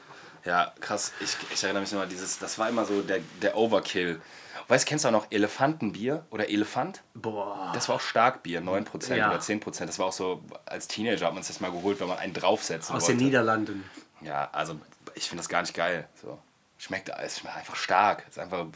Ja, 0.44 0.72
krass. 0.80 1.12
Ich, 1.20 1.36
ich 1.52 1.62
erinnere 1.64 1.82
mich 1.82 1.92
noch 1.92 2.00
mal, 2.00 2.06
dieses, 2.06 2.38
das 2.38 2.58
war 2.58 2.68
immer 2.68 2.84
so 2.84 3.00
der, 3.02 3.20
der 3.42 3.56
Overkill. 3.56 4.20
Weißt 4.68 4.84
du, 4.86 4.88
kennst 4.90 5.04
du 5.04 5.08
auch 5.08 5.12
noch 5.12 5.26
Elefantenbier 5.30 6.26
oder 6.30 6.50
Elefant? 6.50 7.02
Boah. 7.14 7.70
Das 7.74 7.88
war 7.88 7.96
auch 7.96 8.00
Starkbier, 8.02 8.60
9% 8.60 9.14
Ja. 9.16 9.30
oder 9.30 9.38
10%. 9.40 9.86
Das 9.86 9.98
war 9.98 10.06
auch 10.06 10.12
so, 10.12 10.42
als 10.66 10.86
Teenager 10.88 11.26
hat 11.26 11.32
man 11.34 11.42
sich 11.42 11.54
das 11.56 11.60
mal 11.62 11.70
geholt, 11.72 11.98
wenn 12.00 12.08
man 12.08 12.18
einen 12.18 12.34
draufsetzen 12.34 12.94
Aus 12.94 13.02
wollte. 13.04 13.16
den 13.16 13.24
Niederlanden. 13.26 13.84
Ja, 14.20 14.48
also 14.52 14.78
ich 15.14 15.28
finde 15.28 15.40
das 15.42 15.48
gar 15.48 15.62
nicht 15.62 15.72
geil. 15.74 16.06
So. 16.20 16.38
Schmeckt, 16.78 17.08
es 17.08 17.38
schmeckt 17.40 17.56
einfach 17.56 17.76
stark. 17.76 18.22
Es 18.28 18.36
ist 18.36 18.38
einfach 18.38 18.66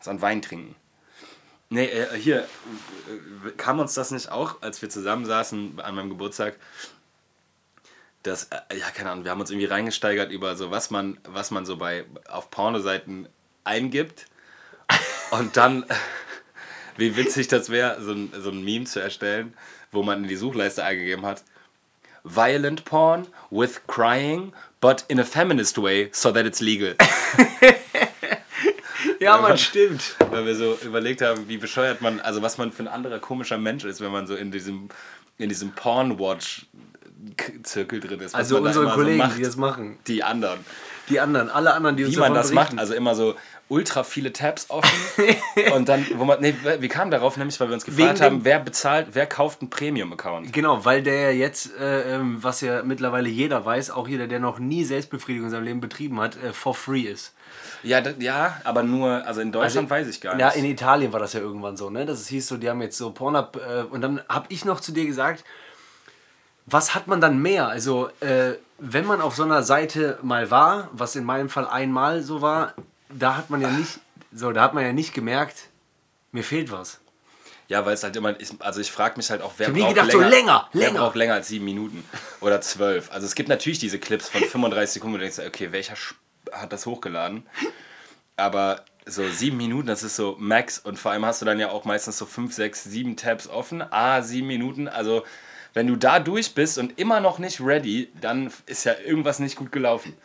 so 0.00 0.10
ein 0.10 0.22
Wein 0.22 0.42
trinken. 0.42 0.76
Nee, 1.70 1.86
äh, 1.86 2.16
hier 2.16 2.44
äh, 2.44 3.50
kam 3.56 3.78
uns 3.78 3.94
das 3.94 4.10
nicht 4.10 4.30
auch, 4.30 4.62
als 4.62 4.80
wir 4.80 4.88
zusammensaßen 4.88 5.80
an 5.80 5.94
meinem 5.94 6.08
Geburtstag, 6.08 6.56
dass, 8.22 8.44
äh, 8.44 8.78
ja, 8.78 8.90
keine 8.90 9.10
Ahnung, 9.10 9.24
wir 9.24 9.30
haben 9.30 9.40
uns 9.40 9.50
irgendwie 9.50 9.66
reingesteigert 9.66 10.30
über 10.30 10.56
so, 10.56 10.70
was 10.70 10.90
man, 10.90 11.18
was 11.24 11.50
man 11.50 11.66
so 11.66 11.76
bei 11.76 12.06
auf 12.28 12.50
Pornoseiten 12.50 13.28
eingibt 13.64 14.26
und 15.30 15.56
dann, 15.58 15.84
wie 16.96 17.16
witzig 17.16 17.48
das 17.48 17.68
wäre, 17.68 18.00
so 18.00 18.14
so 18.40 18.50
ein 18.50 18.64
Meme 18.64 18.86
zu 18.86 19.00
erstellen, 19.00 19.54
wo 19.92 20.02
man 20.02 20.22
in 20.22 20.28
die 20.28 20.36
Suchleiste 20.36 20.84
eingegeben 20.84 21.26
hat, 21.26 21.42
violent 22.24 22.84
porn 22.86 23.26
with 23.50 23.86
crying, 23.86 24.52
but 24.80 25.04
in 25.08 25.18
a 25.20 25.24
feminist 25.24 25.76
way, 25.78 26.08
so 26.12 26.30
that 26.32 26.46
it's 26.46 26.60
legal. 26.60 26.94
Ja, 29.20 29.36
man- 29.38 29.50
man, 29.50 29.58
stimmt. 29.58 30.14
Weil 30.30 30.46
wir 30.46 30.54
so 30.54 30.78
überlegt 30.84 31.22
haben, 31.22 31.48
wie 31.48 31.56
bescheuert 31.56 32.00
man, 32.00 32.20
also 32.20 32.40
was 32.42 32.56
man 32.58 32.70
für 32.70 32.84
ein 32.84 32.88
anderer 32.88 33.18
komischer 33.18 33.58
Mensch 33.58 33.82
ist, 33.84 34.00
wenn 34.00 34.12
man 34.12 34.26
so 34.28 34.36
in 34.36 34.52
diesem, 34.52 34.88
in 35.38 35.48
diesem 35.48 35.72
Porn-Watch-Zirkel 35.72 37.98
drin 38.00 38.20
ist. 38.20 38.32
Also 38.34 38.58
unsere 38.58 38.88
Kollegen, 38.90 39.18
so 39.18 39.24
macht. 39.26 39.38
die 39.38 39.42
das 39.42 39.56
machen. 39.56 39.98
Die 40.06 40.22
anderen. 40.22 40.60
Die 41.08 41.18
anderen, 41.20 41.48
alle 41.50 41.72
anderen, 41.74 41.96
die 41.96 42.04
uns 42.04 42.14
Wie 42.14 42.20
man 42.20 42.32
das 42.34 42.52
macht, 42.52 42.78
also 42.78 42.94
immer 42.94 43.14
so 43.16 43.34
ultra 43.68 44.02
viele 44.02 44.32
Tabs 44.32 44.66
offen 44.70 44.90
und 45.74 45.88
dann, 45.88 46.06
wo 46.16 46.24
man, 46.24 46.40
nee, 46.40 46.54
wir 46.62 46.88
kamen 46.88 47.10
darauf 47.10 47.36
nämlich, 47.36 47.58
weil 47.60 47.68
wir 47.68 47.74
uns 47.74 47.84
gefragt 47.84 48.14
Wegen 48.14 48.24
haben, 48.24 48.44
wer 48.44 48.60
bezahlt, 48.60 49.08
wer 49.12 49.26
kauft 49.26 49.60
einen 49.60 49.70
Premium-Account? 49.70 50.52
Genau, 50.52 50.84
weil 50.84 51.02
der 51.02 51.36
jetzt, 51.36 51.76
äh, 51.78 52.14
ähm, 52.14 52.42
was 52.42 52.60
ja 52.62 52.82
mittlerweile 52.82 53.28
jeder 53.28 53.64
weiß, 53.64 53.90
auch 53.90 54.08
jeder, 54.08 54.26
der 54.26 54.40
noch 54.40 54.58
nie 54.58 54.84
Selbstbefriedigung 54.84 55.46
in 55.46 55.50
seinem 55.50 55.64
Leben 55.64 55.80
betrieben 55.80 56.20
hat, 56.20 56.36
äh, 56.42 56.52
for 56.52 56.74
free 56.74 57.02
ist. 57.02 57.34
Ja, 57.82 58.02
ja, 58.18 58.60
aber 58.64 58.82
nur, 58.82 59.26
also 59.26 59.40
in 59.40 59.52
Deutschland 59.52 59.88
weiß 59.88 60.08
ich 60.08 60.20
gar 60.20 60.34
nicht. 60.34 60.40
Ja, 60.40 60.50
in 60.50 60.64
Italien 60.64 61.12
war 61.12 61.20
das 61.20 61.34
ja 61.34 61.40
irgendwann 61.40 61.76
so, 61.76 61.90
ne? 61.90 62.06
Das 62.06 62.26
hieß 62.26 62.48
so, 62.48 62.56
die 62.56 62.68
haben 62.68 62.82
jetzt 62.82 62.96
so 62.96 63.10
Pornhub 63.10 63.56
äh, 63.56 63.82
und 63.82 64.00
dann 64.00 64.20
habe 64.28 64.46
ich 64.48 64.64
noch 64.64 64.80
zu 64.80 64.92
dir 64.92 65.06
gesagt, 65.06 65.44
was 66.66 66.94
hat 66.94 67.06
man 67.06 67.20
dann 67.20 67.40
mehr? 67.40 67.68
Also, 67.68 68.08
äh, 68.20 68.54
wenn 68.78 69.06
man 69.06 69.20
auf 69.20 69.34
so 69.34 69.42
einer 69.42 69.62
Seite 69.62 70.18
mal 70.22 70.50
war, 70.50 70.88
was 70.92 71.16
in 71.16 71.24
meinem 71.24 71.48
Fall 71.48 71.66
einmal 71.66 72.22
so 72.22 72.42
war, 72.42 72.74
da 73.08 73.36
hat 73.36 73.50
man 73.50 73.60
ja 73.60 73.70
nicht, 73.70 74.00
so, 74.32 74.52
da 74.52 74.62
hat 74.62 74.74
man 74.74 74.84
ja 74.84 74.92
nicht 74.92 75.14
gemerkt, 75.14 75.68
mir 76.32 76.44
fehlt 76.44 76.70
was. 76.70 77.00
Ja, 77.68 77.84
weil 77.84 77.92
es 77.92 78.02
halt 78.02 78.16
immer, 78.16 78.38
ist, 78.38 78.54
also 78.60 78.80
ich 78.80 78.90
frage 78.90 79.18
mich 79.18 79.30
halt 79.30 79.42
auch, 79.42 79.52
wer 79.58 79.68
nie 79.68 79.80
braucht 79.80 79.94
gedacht, 79.94 80.12
so 80.12 80.20
länger, 80.20 80.30
länger, 80.30 80.68
wer 80.72 80.86
länger. 80.88 81.00
braucht 81.00 81.16
länger 81.16 81.34
als 81.34 81.48
sieben 81.48 81.66
Minuten 81.66 82.02
oder 82.40 82.62
zwölf. 82.62 83.12
Also 83.12 83.26
es 83.26 83.34
gibt 83.34 83.50
natürlich 83.50 83.78
diese 83.78 83.98
Clips 83.98 84.28
von 84.28 84.42
35 84.42 84.94
Sekunden, 84.94 85.14
wo 85.14 85.18
du 85.18 85.24
denkst, 85.24 85.38
okay, 85.46 85.70
welcher 85.70 85.94
hat 86.50 86.72
das 86.72 86.86
hochgeladen? 86.86 87.46
Aber 88.36 88.84
so 89.04 89.28
sieben 89.28 89.58
Minuten, 89.58 89.86
das 89.86 90.02
ist 90.02 90.16
so 90.16 90.36
Max 90.38 90.78
und 90.78 90.98
vor 90.98 91.12
allem 91.12 91.26
hast 91.26 91.42
du 91.42 91.46
dann 91.46 91.58
ja 91.58 91.68
auch 91.70 91.84
meistens 91.84 92.16
so 92.16 92.24
fünf, 92.24 92.54
sechs, 92.54 92.84
sieben 92.84 93.16
Tabs 93.16 93.48
offen. 93.48 93.84
Ah, 93.90 94.22
sieben 94.22 94.46
Minuten, 94.46 94.88
also 94.88 95.24
wenn 95.74 95.86
du 95.86 95.96
da 95.96 96.20
durch 96.20 96.54
bist 96.54 96.78
und 96.78 96.98
immer 96.98 97.20
noch 97.20 97.38
nicht 97.38 97.60
ready, 97.60 98.10
dann 98.20 98.50
ist 98.66 98.84
ja 98.84 98.94
irgendwas 98.98 99.38
nicht 99.38 99.56
gut 99.56 99.72
gelaufen. 99.72 100.16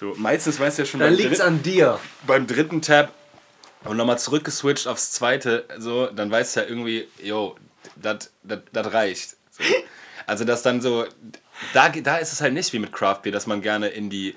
So, 0.00 0.14
meistens 0.16 0.58
weißt 0.58 0.78
du 0.78 0.82
ja 0.82 0.86
schon 0.86 1.00
Dann 1.00 1.12
liegt's 1.12 1.40
an 1.40 1.62
dir. 1.62 2.00
beim 2.26 2.46
dritten 2.46 2.80
Tab 2.80 3.12
und 3.84 3.98
nochmal 3.98 4.18
zurückgeswitcht 4.18 4.86
aufs 4.86 5.12
zweite, 5.12 5.66
so, 5.76 6.06
dann 6.06 6.30
weißt 6.30 6.56
du 6.56 6.60
ja 6.60 6.66
irgendwie, 6.66 7.06
jo, 7.22 7.54
das 7.96 8.30
reicht. 8.74 9.36
So. 9.50 9.62
Also 10.26 10.44
das 10.44 10.62
dann 10.62 10.80
so, 10.80 11.04
da, 11.74 11.90
da 11.90 12.16
ist 12.16 12.32
es 12.32 12.40
halt 12.40 12.54
nicht 12.54 12.72
wie 12.72 12.78
mit 12.78 12.92
Craft 12.94 13.20
Beer, 13.24 13.32
dass 13.32 13.46
man 13.46 13.60
gerne 13.60 13.88
in 13.88 14.08
die, 14.08 14.36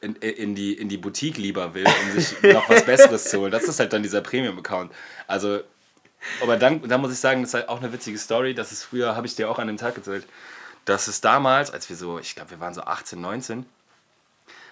in, 0.00 0.16
in, 0.16 0.54
die, 0.54 0.72
in 0.72 0.88
die 0.88 0.96
Boutique 0.96 1.36
lieber 1.36 1.74
will, 1.74 1.86
um 1.86 2.18
sich 2.18 2.42
noch 2.54 2.70
was 2.70 2.86
Besseres 2.86 3.24
zu 3.24 3.40
holen. 3.40 3.52
Das 3.52 3.64
ist 3.64 3.80
halt 3.80 3.92
dann 3.92 4.02
dieser 4.02 4.22
Premium-Account. 4.22 4.92
Also, 5.26 5.60
aber 6.40 6.56
dann, 6.56 6.88
dann 6.88 7.02
muss 7.02 7.12
ich 7.12 7.18
sagen, 7.18 7.42
das 7.42 7.50
ist 7.50 7.54
halt 7.54 7.68
auch 7.68 7.82
eine 7.82 7.92
witzige 7.92 8.16
Story, 8.16 8.54
das 8.54 8.72
ist 8.72 8.84
früher, 8.84 9.14
habe 9.14 9.26
ich 9.26 9.36
dir 9.36 9.50
auch 9.50 9.58
an 9.58 9.66
dem 9.66 9.76
Tag 9.76 9.94
erzählt, 9.94 10.24
dass 10.86 11.06
es 11.06 11.20
damals, 11.20 11.70
als 11.70 11.90
wir 11.90 11.96
so, 11.96 12.18
ich 12.18 12.34
glaube, 12.34 12.52
wir 12.52 12.60
waren 12.60 12.72
so 12.72 12.80
18, 12.80 13.20
19, 13.20 13.66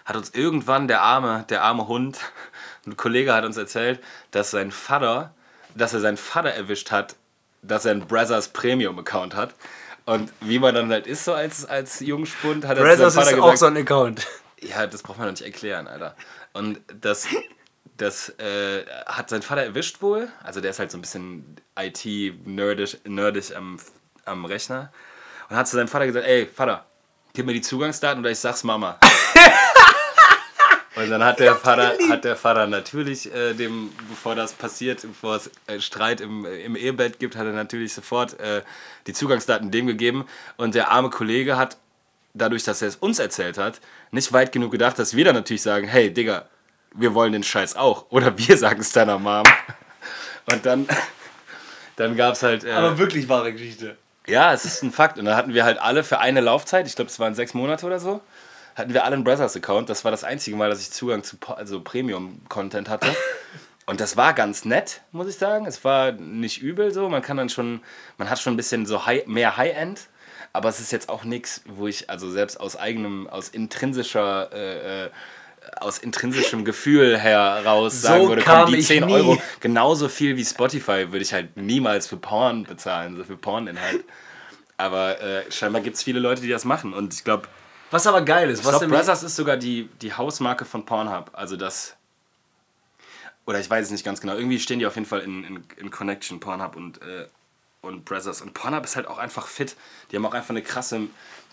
hat 0.05 0.17
uns 0.17 0.31
irgendwann 0.31 0.89
der 0.89 1.03
arme, 1.03 1.45
der 1.49 1.63
arme 1.63 1.89
Hund, 1.89 2.19
ein 2.87 2.97
Kollege 2.97 3.35
hat 3.35 3.45
uns 3.45 3.57
erzählt, 3.57 4.01
dass 4.31 4.51
sein 4.51 4.71
Vater, 4.71 5.35
dass 5.75 5.95
er 5.95 6.01
seinen 6.01 6.17
Vater 6.17 6.51
erwischt 6.51 6.91
hat, 6.91 7.17
dass 7.63 7.85
er 7.85 7.93
einen 7.93 8.07
Brothers 8.07 8.49
Premium 8.49 8.99
Account 8.99 9.35
hat. 9.35 9.55
Und 10.07 10.33
wie 10.41 10.59
man 10.59 10.75
dann 10.75 10.91
halt 10.91 11.07
ist 11.07 11.25
so 11.25 11.35
als, 11.35 11.65
als 11.67 12.01
Jungspund, 12.01 12.67
hat 12.67 12.79
er 12.79 12.85
zu 12.85 12.97
seinem 12.97 13.11
Vater 13.13 13.31
ist 13.31 13.39
auch 13.39 13.51
gesagt, 13.51 13.59
so 13.59 13.67
ein 13.67 13.77
Account. 13.77 14.27
ja, 14.61 14.87
das 14.87 15.03
braucht 15.03 15.19
man 15.19 15.27
doch 15.27 15.33
nicht 15.33 15.45
erklären, 15.45 15.87
Alter. 15.87 16.17
Und 16.53 16.81
das, 17.01 17.27
das 17.97 18.31
äh, 18.39 18.85
hat 19.07 19.29
sein 19.29 19.43
Vater 19.43 19.63
erwischt 19.63 20.03
wohl. 20.03 20.29
Also 20.43 20.61
der 20.61 20.71
ist 20.71 20.79
halt 20.79 20.91
so 20.91 20.99
ein 20.99 21.03
bisschen 21.03 21.57
IT-nerdisch 21.79 22.99
nerdisch 23.05 23.55
am, 23.55 23.79
am 24.25 24.45
Rechner. 24.45 24.93
Und 25.49 25.57
hat 25.57 25.69
zu 25.69 25.77
seinem 25.77 25.89
Vater 25.89 26.07
gesagt, 26.07 26.27
ey, 26.27 26.47
Vater, 26.47 26.87
gib 27.33 27.47
mir 27.47 27.53
die 27.53 27.61
Zugangsdaten 27.61 28.21
oder 28.21 28.31
ich 28.31 28.39
sag's 28.39 28.65
Mama. 28.65 28.99
Und 30.97 31.09
dann 31.09 31.23
hat 31.23 31.39
der 31.39 31.55
Vater, 31.55 31.93
hat 32.09 32.25
der 32.25 32.35
Vater 32.35 32.67
natürlich 32.67 33.33
äh, 33.33 33.55
dem, 33.55 33.93
bevor 34.09 34.35
das 34.35 34.53
passiert, 34.53 35.03
bevor 35.03 35.37
es 35.37 35.51
äh, 35.69 35.81
Streit 35.81 36.21
im, 36.21 36.45
im 36.45 36.75
Ehebett 36.75 37.21
gibt, 37.21 37.37
hat 37.37 37.47
er 37.47 37.53
natürlich 37.53 37.93
sofort 37.95 38.39
äh, 38.41 38.63
die 39.07 39.13
Zugangsdaten 39.13 39.71
dem 39.71 39.87
gegeben. 39.87 40.27
Und 40.57 40.75
der 40.75 40.91
arme 40.91 41.11
Kollege 41.11 41.57
hat 41.57 41.77
dadurch, 42.35 42.65
dass 42.65 42.83
er 42.83 42.89
es 42.89 42.97
uns 42.97 43.21
erzählt 43.21 43.57
hat, 43.57 43.81
nicht 44.11 44.33
weit 44.33 44.51
genug 44.51 44.73
gedacht, 44.73 44.99
dass 44.99 45.15
wir 45.15 45.25
dann 45.25 45.37
natürlich 45.37 45.63
sagen, 45.63 45.87
hey 45.87 46.13
Digga, 46.13 46.47
wir 46.95 47.15
wollen 47.15 47.33
den 47.33 47.45
Scheiß 47.45 47.77
auch. 47.77 48.07
Oder 48.11 48.37
wir 48.49 48.57
sagen 48.57 48.81
es 48.81 48.91
deiner 48.91 49.19
Mom. 49.19 49.47
Und 50.53 50.67
dann, 50.67 50.89
dann 51.97 52.17
gab 52.17 52.35
es 52.35 52.43
halt... 52.43 52.65
Äh, 52.65 52.73
Aber 52.73 52.99
wirklich 52.99 53.29
wahre 53.29 53.53
Geschichte. 53.53 53.97
Ja, 54.27 54.53
es 54.53 54.65
ist 54.65 54.83
ein 54.83 54.93
Fakt. 54.93 55.19
Und 55.19 55.25
dann 55.25 55.37
hatten 55.37 55.55
wir 55.55 55.65
halt 55.65 55.79
alle 55.79 56.05
für 56.05 56.19
eine 56.19 56.41
Laufzeit, 56.41 56.87
ich 56.87 56.97
glaube, 56.97 57.11
es 57.11 57.19
waren 57.19 57.35
sechs 57.35 57.55
Monate 57.55 57.87
oder 57.87 58.01
so, 58.01 58.21
hatten 58.81 58.95
wir 58.95 59.05
alle 59.05 59.15
einen 59.15 59.25
Brothers-Account. 59.25 59.89
Das 59.89 60.05
war 60.05 60.11
das 60.11 60.25
einzige 60.25 60.57
Mal, 60.57 60.71
dass 60.71 60.81
ich 60.81 60.91
Zugang 60.91 61.23
zu 61.23 61.37
also 61.55 61.81
Premium-Content 61.81 62.89
hatte. 62.89 63.15
Und 63.87 64.01
das 64.01 64.17
war 64.17 64.35
ganz 64.35 64.65
nett, 64.65 65.01
muss 65.13 65.29
ich 65.29 65.37
sagen. 65.37 65.67
Es 65.67 65.85
war 65.85 66.13
nicht 66.13 66.63
übel 66.63 66.93
so. 66.93 67.09
Man 67.09 67.23
kann 67.23 67.37
dann 67.37 67.49
schon, 67.49 67.81
man 68.19 68.31
hat 68.31 68.39
schon 68.39 68.55
ein 68.55 68.57
bisschen 68.57 68.87
so 68.87 69.07
high, 69.07 69.27
mehr 69.27 69.57
High-End. 69.57 70.09
Aber 70.53 70.69
es 70.69 70.81
ist 70.81 70.91
jetzt 70.91 71.09
auch 71.09 71.25
nichts, 71.25 71.63
wo 71.67 71.87
ich 71.87 72.11
also 72.11 72.31
selbst 72.31 72.59
aus 72.59 72.77
eigenem, 72.77 73.29
aus 73.29 73.49
intrinsischer, 73.49 74.51
äh, 74.53 75.05
äh, 75.07 75.11
aus 75.81 75.99
intrinsischem 75.99 76.65
Gefühl 76.65 77.19
heraus 77.19 78.03
So 78.03 78.09
sagen 78.09 78.29
würde, 78.29 78.43
komm, 78.43 78.73
die 78.73 78.79
ich 78.79 78.87
10 78.87 79.07
nie. 79.07 79.13
Euro, 79.13 79.39
genauso 79.61 80.09
viel 80.09 80.37
wie 80.37 80.45
Spotify 80.45 81.13
würde 81.13 81.23
ich 81.23 81.33
halt 81.33 81.57
niemals 81.57 82.07
für 82.07 82.17
Porn 82.17 82.65
bezahlen, 82.65 83.17
so 83.17 83.25
für 83.25 83.37
Porninhalt. 83.37 84.05
Aber 84.77 85.21
äh, 85.21 85.51
scheinbar 85.53 85.83
gibt 85.83 85.97
es 85.97 86.03
viele 86.03 86.21
Leute, 86.21 86.43
die 86.43 86.49
das 86.49 86.65
machen. 86.65 86.95
Und 86.95 87.13
ich 87.15 87.23
glaube, 87.23 87.47
Was 87.91 88.07
aber 88.07 88.23
geil 88.23 88.51
ist, 88.51 88.65
was 88.65 88.81
nämlich- 88.81 88.99
Brothers 89.01 89.23
ist 89.23 89.37
sogar 89.37 89.57
die, 89.57 89.89
die 90.01 90.13
Hausmarke 90.15 90.65
von 90.65 90.85
Pornhub. 90.85 91.31
Also 91.33 91.57
das. 91.57 91.97
Oder 93.47 93.59
ich 93.59 93.69
weiß 93.69 93.87
es 93.87 93.91
nicht 93.91 94.05
ganz 94.05 94.21
genau. 94.21 94.35
Irgendwie 94.35 94.61
stehen 94.61 94.79
die 94.79 94.87
auf 94.87 94.95
jeden 94.95 95.07
Fall 95.07 95.21
in, 95.21 95.45
in, 95.45 95.65
in 95.77 95.91
Connection, 95.91 96.39
Pornhub 96.41 96.77
und, 96.77 97.03
äh, 97.03 97.27
und 97.83 98.05
Brothers. 98.05 98.43
Und 98.43 98.55
Pornhub 98.55 98.85
ist 98.85 98.97
halt 98.97 99.07
auch 99.09 99.19
einfach 99.19 99.47
fit. 99.47 99.77
Die 100.11 100.17
haben 100.17 100.27
auch 100.27 100.35
einfach 100.35 100.51
eine 100.51 100.63
krasse, 100.63 101.01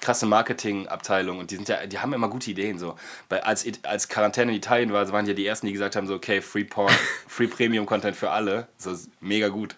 krasse 0.01 0.25
Marketingabteilung 0.25 1.39
und 1.39 1.51
die 1.51 1.55
sind 1.55 1.69
ja, 1.69 1.85
die 1.85 1.99
haben 1.99 2.13
immer 2.13 2.27
gute 2.27 2.51
Ideen. 2.51 2.77
So. 2.79 2.97
Weil 3.29 3.41
als, 3.41 3.65
als 3.83 4.09
Quarantäne 4.09 4.51
in 4.51 4.57
Italien 4.57 4.91
war, 4.91 5.09
waren 5.11 5.25
ja 5.25 5.33
die 5.33 5.45
ersten, 5.45 5.67
die 5.67 5.73
gesagt 5.73 5.95
haben: 5.95 6.07
so, 6.07 6.15
okay, 6.15 6.41
Free 6.41 6.65
Porn, 6.65 6.93
Free 7.27 7.47
Premium 7.47 7.85
Content 7.85 8.15
für 8.15 8.31
alle. 8.31 8.67
So 8.77 8.91
ist 8.91 9.09
mega 9.21 9.47
gut. 9.47 9.75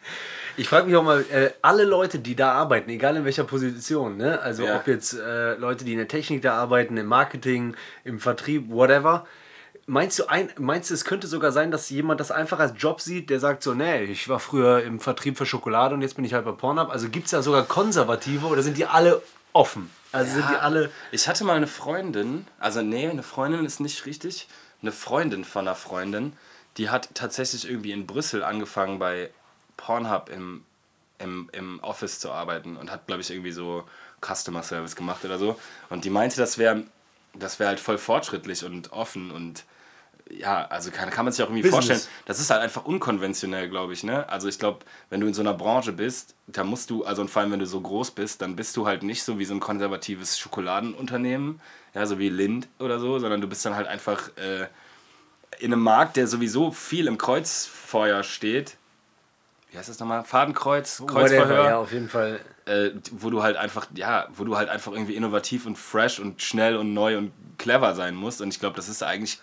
Ich 0.58 0.68
frage 0.68 0.88
mich 0.88 0.96
auch 0.96 1.04
mal, 1.04 1.22
äh, 1.32 1.52
alle 1.62 1.86
Leute, 1.86 2.20
die 2.20 2.36
da 2.36 2.52
arbeiten, 2.54 2.90
egal 2.90 3.16
in 3.16 3.26
welcher 3.26 3.46
Position, 3.46 4.18
ne? 4.18 4.42
also 4.42 4.66
Ja. 4.66 4.76
ob 4.78 4.88
jetzt 4.88 5.14
äh, 5.14 5.54
Leute, 5.54 5.86
die 5.86 5.94
in 5.94 6.00
der 6.00 6.08
Technik 6.10 6.42
da 6.42 6.56
arbeiten, 6.58 6.98
im 6.98 7.06
Marketing, 7.06 7.76
im 8.04 8.20
Vertrieb, 8.20 8.70
whatever, 8.70 9.26
meinst 9.90 10.20
du, 10.20 10.30
ein, 10.30 10.50
meinst 10.58 10.90
du, 10.90 10.94
es 10.94 11.04
könnte 11.04 11.28
sogar 11.28 11.52
sein, 11.52 11.72
dass 11.72 11.90
jemand 11.90 12.20
das 12.20 12.32
einfach 12.32 12.60
als 12.60 12.74
Job 12.78 13.02
sieht, 13.02 13.30
der 13.30 13.40
sagt 13.40 13.64
so, 13.64 13.74
nee, 13.74 14.04
ich 14.04 14.30
war 14.30 14.40
früher 14.40 14.84
im 14.84 15.00
Vertrieb 15.00 15.38
für 15.38 15.46
Schokolade 15.46 15.96
und 15.96 16.02
jetzt 16.02 16.16
bin 16.16 16.26
ich 16.26 16.34
halt 16.34 16.46
bei 16.46 16.52
Pornhub. 16.52 16.90
Also 16.90 17.10
gibt 17.10 17.26
es 17.26 17.32
da 17.32 17.42
sogar 17.42 17.64
Konservative 17.64 18.46
oder 18.46 18.62
sind 18.62 18.78
die 18.78 18.86
alle 18.86 19.22
offen? 19.52 19.90
Also 20.12 20.34
sind 20.34 20.50
die 20.50 20.56
alle... 20.56 20.92
Ich 21.12 21.28
hatte 21.28 21.44
mal 21.44 21.58
eine 21.58 21.68
Freundin, 21.68 22.48
also 22.60 22.82
nee, 22.82 23.10
eine 23.10 23.24
Freundin 23.24 23.66
ist 23.66 23.80
nicht 23.80 24.06
richtig, 24.06 24.48
eine 24.82 24.92
Freundin 24.92 25.44
von 25.44 25.68
einer 25.68 25.76
Freundin, 25.76 26.34
die 26.78 26.90
hat 26.90 27.10
tatsächlich 27.14 27.70
irgendwie 27.70 27.92
in 27.92 28.08
Brüssel 28.08 28.44
angefangen 28.44 29.00
bei 29.00 29.32
Pornhub 29.76 30.30
im, 30.30 30.64
im, 31.18 31.50
im 31.52 31.80
Office 31.82 32.20
zu 32.20 32.32
arbeiten 32.32 32.78
und 32.78 32.92
hat, 32.92 33.08
glaube 33.08 33.22
ich, 33.22 33.32
irgendwie 33.32 33.52
so 33.52 33.84
Customer 34.22 34.64
Service 34.64 34.96
gemacht 34.96 35.26
oder 35.26 35.40
so. 35.40 35.60
Und 35.90 36.06
die 36.06 36.10
meinte, 36.10 36.38
das 36.38 36.58
wäre 36.58 36.84
das 37.34 37.60
wär 37.60 37.68
halt 37.68 37.80
voll 37.80 37.98
fortschrittlich 37.98 38.64
und 38.66 38.92
offen 38.92 39.32
und 39.32 39.64
ja, 40.32 40.66
also 40.68 40.92
kann, 40.92 41.10
kann 41.10 41.26
man 41.26 41.34
sich 41.34 41.44
auch 41.44 41.48
irgendwie 41.48 41.64
Business. 41.64 41.88
vorstellen. 41.88 42.14
Das 42.26 42.40
ist 42.40 42.50
halt 42.50 42.62
einfach 42.62 42.86
unkonventionell, 42.86 43.70
glaube 43.70 43.94
ich. 43.94 44.04
Ne? 44.04 44.28
Also 44.30 44.48
ich 44.48 44.60
glaube, 44.60 44.80
wenn 45.10 45.20
du 45.22 45.28
in 45.28 45.34
so 45.34 45.42
einer 45.42 45.54
Branche 45.54 45.92
bist, 45.92 46.36
da 46.48 46.64
musst 46.64 46.90
du, 46.90 47.04
also 47.04 47.22
und 47.22 47.30
vor 47.30 47.42
allem 47.42 47.52
wenn 47.52 47.60
du 47.60 47.66
so 47.66 47.82
groß 47.82 48.12
bist, 48.12 48.42
dann 48.42 48.56
bist 48.56 48.78
du 48.78 48.86
halt 48.86 49.04
nicht 49.04 49.24
so 49.24 49.40
wie 49.40 49.46
so 49.46 49.54
ein 49.54 49.60
konservatives 49.60 50.38
Schokoladenunternehmen, 50.38 51.60
ja, 51.94 52.06
so 52.06 52.20
wie 52.20 52.30
Lind 52.30 52.68
oder 52.80 53.00
so, 53.00 53.20
sondern 53.20 53.42
du 53.42 53.48
bist 53.48 53.66
dann 53.66 53.76
halt 53.76 53.88
einfach 53.88 54.30
äh, 54.38 54.68
in 55.60 55.74
einem 55.74 55.82
Markt, 55.82 56.16
der 56.16 56.28
sowieso 56.28 56.72
viel 56.72 57.08
im 57.08 57.18
Kreuzfeuer 57.18 58.24
steht. 58.24 58.78
Wie 59.72 59.78
heißt 59.78 59.90
das 59.90 60.00
nochmal? 60.00 60.24
Fadenkreuz, 60.24 61.04
Kreuzverhör 61.06 61.50
Whatever, 61.50 61.70
ja, 61.70 61.78
auf 61.78 61.92
jeden 61.92 62.10
Fall. 62.10 62.40
äh, 62.66 62.92
wo 63.12 63.30
du 63.30 63.44
halt 63.44 63.56
einfach, 63.56 63.88
ja, 63.94 64.28
wo 64.36 64.44
du 64.44 64.58
halt 64.58 64.70
einfach 64.70 64.92
irgendwie 64.92 65.16
innovativ 65.16 65.66
und 65.66 65.78
fresh 65.78 66.20
und 66.20 66.42
schnell 66.42 66.76
und 66.76 66.94
neu 66.94 67.18
und 67.18 67.32
clever 67.58 67.94
sein 67.94 68.16
musst. 68.16 68.42
Und 68.42 68.50
ich 68.50 68.60
glaube, 68.60 68.76
das 68.76 68.90
ist 68.90 69.04
eigentlich 69.04 69.40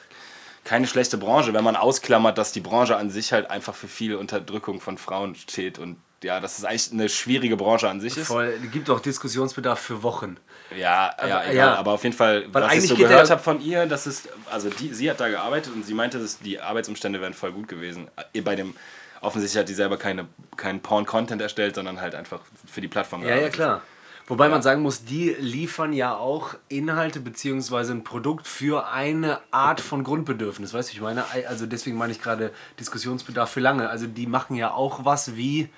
keine 0.67 0.89
schlechte 0.89 1.17
Branche, 1.17 1.55
wenn 1.55 1.63
man 1.63 1.77
ausklammert, 1.77 2.37
dass 2.39 2.51
die 2.51 2.61
Branche 2.61 2.97
an 2.97 3.09
sich 3.09 3.33
halt 3.33 3.51
einfach 3.51 3.75
für 3.75 3.87
viel 3.87 4.17
Unterdrückung 4.17 4.81
von 4.81 4.99
Frauen 4.99 5.37
steht 5.37 5.79
und 5.79 5.97
ja, 6.25 6.41
dass 6.41 6.59
es 6.59 6.65
eigentlich 6.65 6.93
eine 6.93 7.09
schwierige 7.09 7.57
Branche 7.57 7.89
an 7.89 8.01
sich 8.01 8.17
ist. 8.17 8.27
Voll, 8.27 8.59
gibt 8.73 8.91
auch 8.91 8.99
Diskussionsbedarf 8.99 9.79
für 9.79 10.03
Wochen. 10.03 10.39
Ja, 10.77 11.15
ja, 11.21 11.43
egal. 11.45 11.55
ja. 11.55 11.75
aber 11.77 11.93
auf 11.93 12.03
jeden 12.03 12.17
Fall, 12.17 12.47
Weil 12.53 12.65
was 12.65 12.75
ich 12.75 12.89
so 12.89 12.97
gehört 12.97 13.31
habe 13.31 13.41
von 13.41 13.61
ihr, 13.61 13.87
das 13.87 14.09
ist, 14.09 14.29
also 14.51 14.69
die, 14.69 14.93
sie 14.93 15.09
hat 15.09 15.21
da 15.21 15.29
gearbeitet 15.29 15.73
und 15.73 15.87
sie 15.87 15.95
meinte, 15.95 16.19
dass 16.19 16.41
die 16.41 16.59
Arbeitsumstände 16.59 17.21
wären 17.21 17.35
voll 17.35 17.53
gut 17.53 17.69
gewesen. 17.69 18.09
Bei 18.43 18.57
dem, 18.57 18.75
offensichtlich 19.21 19.61
hat 19.61 19.69
die 19.69 19.75
selber 19.75 19.99
keine, 19.99 20.27
keinen 20.57 20.81
Porn-Content 20.81 21.41
erstellt, 21.41 21.77
sondern 21.77 22.01
halt 22.01 22.17
einfach 22.17 22.41
für 22.67 22.81
die 22.81 22.89
Plattform 22.89 23.23
Ja, 23.23 23.29
ja, 23.29 23.35
gearbeitet. 23.35 23.55
klar. 23.55 23.83
Wobei 24.29 24.49
man 24.49 24.61
sagen 24.61 24.83
muss, 24.83 25.05
die 25.05 25.37
liefern 25.39 25.93
ja 25.93 26.17
auch 26.17 26.55
Inhalte 26.69 27.21
beziehungsweise 27.21 27.93
ein 27.93 28.03
Produkt 28.03 28.49
für 28.49 28.89
eine 28.89 29.39
Art 29.53 29.81
von 29.81 30.03
Grundbedürfnis. 30.03 30.75
Weißt 30.75 30.91
du, 30.91 30.95
ich 30.95 31.01
meine, 31.01 31.25
also 31.49 31.67
deswegen 31.67 31.97
meine 31.97 32.13
ich 32.13 32.21
gerade 32.21 32.53
Diskussionsbedarf 32.81 33.51
für 33.51 33.61
lange. 33.61 33.89
Also 33.89 34.09
die 34.09 34.27
machen 34.27 34.57
ja 34.57 34.73
auch 34.73 35.05
was 35.05 35.37
wie, 35.37 35.69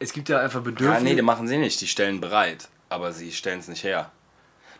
es 0.00 0.12
gibt 0.12 0.28
ja 0.28 0.38
einfach 0.40 0.60
Ja, 0.60 0.64
Bedürfnisse. 0.64 1.04
nee, 1.04 1.14
die 1.14 1.22
machen 1.22 1.46
sie 1.46 1.58
nicht. 1.58 1.80
Die 1.80 1.86
stellen 1.86 2.20
bereit, 2.20 2.68
aber 2.88 3.12
sie 3.12 3.30
stellen 3.30 3.60
es 3.60 3.68
nicht 3.68 3.84
her. 3.84 4.10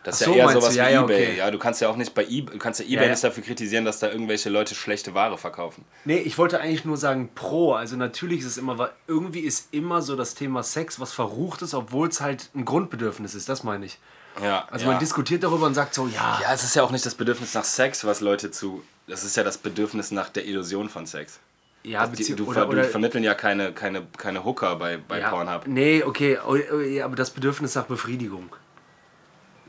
Das 0.03 0.19
ist 0.19 0.25
so, 0.25 0.33
ja 0.35 0.49
eher 0.49 0.59
sowas? 0.59 0.75
Ja, 0.75 0.87
wie 0.87 0.93
ja, 0.93 1.03
eBay. 1.03 1.23
okay. 1.27 1.37
Ja, 1.37 1.51
du 1.51 1.59
kannst 1.59 1.79
ja 1.81 1.87
auch 1.89 1.95
nicht 1.95 2.13
bei 2.15 2.23
eBay, 2.23 2.53
du 2.53 2.57
kannst 2.57 2.79
ja 2.79 2.85
eBay 2.87 3.03
ja. 3.05 3.09
nicht 3.11 3.23
dafür 3.23 3.43
kritisieren, 3.43 3.85
dass 3.85 3.99
da 3.99 4.09
irgendwelche 4.09 4.49
Leute 4.49 4.73
schlechte 4.73 5.13
Ware 5.13 5.37
verkaufen. 5.37 5.85
Nee, 6.05 6.17
ich 6.17 6.37
wollte 6.39 6.59
eigentlich 6.59 6.85
nur 6.85 6.97
sagen 6.97 7.29
pro. 7.35 7.73
Also 7.73 7.95
natürlich 7.97 8.39
ist 8.39 8.45
es 8.47 8.57
immer, 8.57 8.77
weil 8.79 8.89
irgendwie 9.07 9.41
ist 9.41 9.67
immer 9.71 10.01
so 10.01 10.15
das 10.15 10.33
Thema 10.33 10.63
Sex 10.63 10.99
was 10.99 11.13
verrucht 11.13 11.61
ist, 11.61 11.73
obwohl 11.75 12.07
es 12.07 12.19
halt 12.19 12.49
ein 12.55 12.65
Grundbedürfnis 12.65 13.35
ist. 13.35 13.47
Das 13.47 13.63
meine 13.63 13.85
ich. 13.85 13.99
Ja, 14.41 14.65
Also 14.71 14.85
man 14.85 14.97
diskutiert 14.97 15.43
darüber 15.43 15.65
und 15.65 15.73
sagt 15.73 15.93
so, 15.93 16.07
ja, 16.07 16.39
Ja, 16.41 16.53
es 16.53 16.63
ist 16.63 16.75
ja 16.75 16.83
auch 16.83 16.91
nicht 16.91 17.05
das 17.05 17.15
Bedürfnis 17.15 17.53
nach 17.53 17.65
Sex, 17.65 18.05
was 18.05 18.21
Leute 18.21 18.49
zu. 18.49 18.81
Das 19.07 19.23
ist 19.23 19.35
ja 19.35 19.43
das 19.43 19.57
Bedürfnis 19.57 20.11
nach 20.11 20.29
der 20.29 20.45
Illusion 20.45 20.87
von 20.89 21.05
Sex. 21.05 21.39
ja, 21.83 22.07
Die, 22.07 22.15
bezieh- 22.23 22.35
du, 22.35 22.47
oder, 22.47 22.67
oder, 22.69 22.83
die 22.83 22.87
vermitteln 22.87 23.23
ja 23.23 23.33
keine, 23.33 23.73
keine, 23.73 24.07
keine 24.17 24.45
Hooker 24.45 24.77
bei, 24.77 24.97
bei 24.97 25.19
Pornhub. 25.19 25.67
Nee, 25.67 26.03
okay, 26.03 26.37
oh, 26.47 26.55
oh, 26.55 27.03
aber 27.03 27.15
das 27.17 27.29
Bedürfnis 27.31 27.75
nach 27.75 27.85
Befriedigung. 27.85 28.49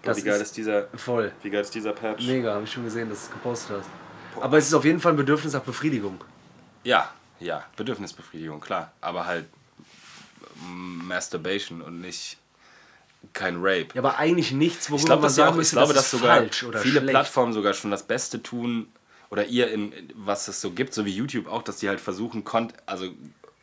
Das 0.03 0.17
wie 0.19 0.23
geil 0.23 0.37
ist- 0.37 0.43
ist 0.49 0.57
dieser. 0.57 0.89
Voll. 0.97 1.33
Wie 1.43 1.51
geil 1.51 1.63
ist 1.63 1.75
dieser 1.75 1.93
Patch? 1.93 2.27
Mega, 2.27 2.55
habe 2.55 2.65
ich 2.65 2.73
schon 2.73 2.85
gesehen, 2.85 3.09
dass 3.09 3.21
du 3.21 3.25
es 3.27 3.31
gepostet 3.33 3.77
hast. 3.81 3.89
Aber 4.43 4.59
es 4.59 4.67
ist 4.67 4.75
auf 4.75 4.85
jeden 4.85 5.01
Fall 5.01 5.13
ein 5.13 5.17
Bedürfnis 5.17 5.53
nach 5.53 5.61
Befriedigung. 5.63 6.23
Ja, 6.85 7.11
ja, 7.41 7.65
Bedürfnisbefriedigung, 7.77 8.61
klar. 8.61 8.93
Aber 9.01 9.27
halt 9.27 9.47
mm, 10.67 11.07
Masturbation 11.07 11.83
und 11.83 12.01
nicht 12.01 12.39
kein 13.33 13.57
Rape. 13.59 13.89
Ja, 13.95 14.01
aber 14.01 14.19
eigentlich 14.19 14.53
nichts, 14.53 14.91
worüber 14.91 15.01
Ich 15.01 15.07
glaube, 15.07 15.23
man 15.23 15.31
sagen 15.31 15.57
müsste, 15.57 15.77
glaube, 15.77 15.93
das 15.95 16.11
dass 16.11 16.21
sogar 16.21 16.37
falsch 16.39 16.65
oder 16.65 16.81
viele 16.81 16.99
schlecht. 17.01 17.11
Plattformen 17.11 17.53
sogar 17.53 17.75
schon 17.75 17.91
das 17.91 18.03
Beste 18.03 18.43
tun 18.43 18.89
oder 19.31 19.47
ihr 19.47 19.71
in 19.71 19.93
was 20.17 20.49
es 20.49 20.61
so 20.61 20.71
gibt, 20.73 20.93
so 20.95 21.05
wie 21.05 21.15
YouTube 21.15 21.47
auch, 21.47 21.63
dass 21.63 21.77
die 21.77 21.89
halt 21.89 22.01
versuchen, 22.01 22.43
also 22.87 23.09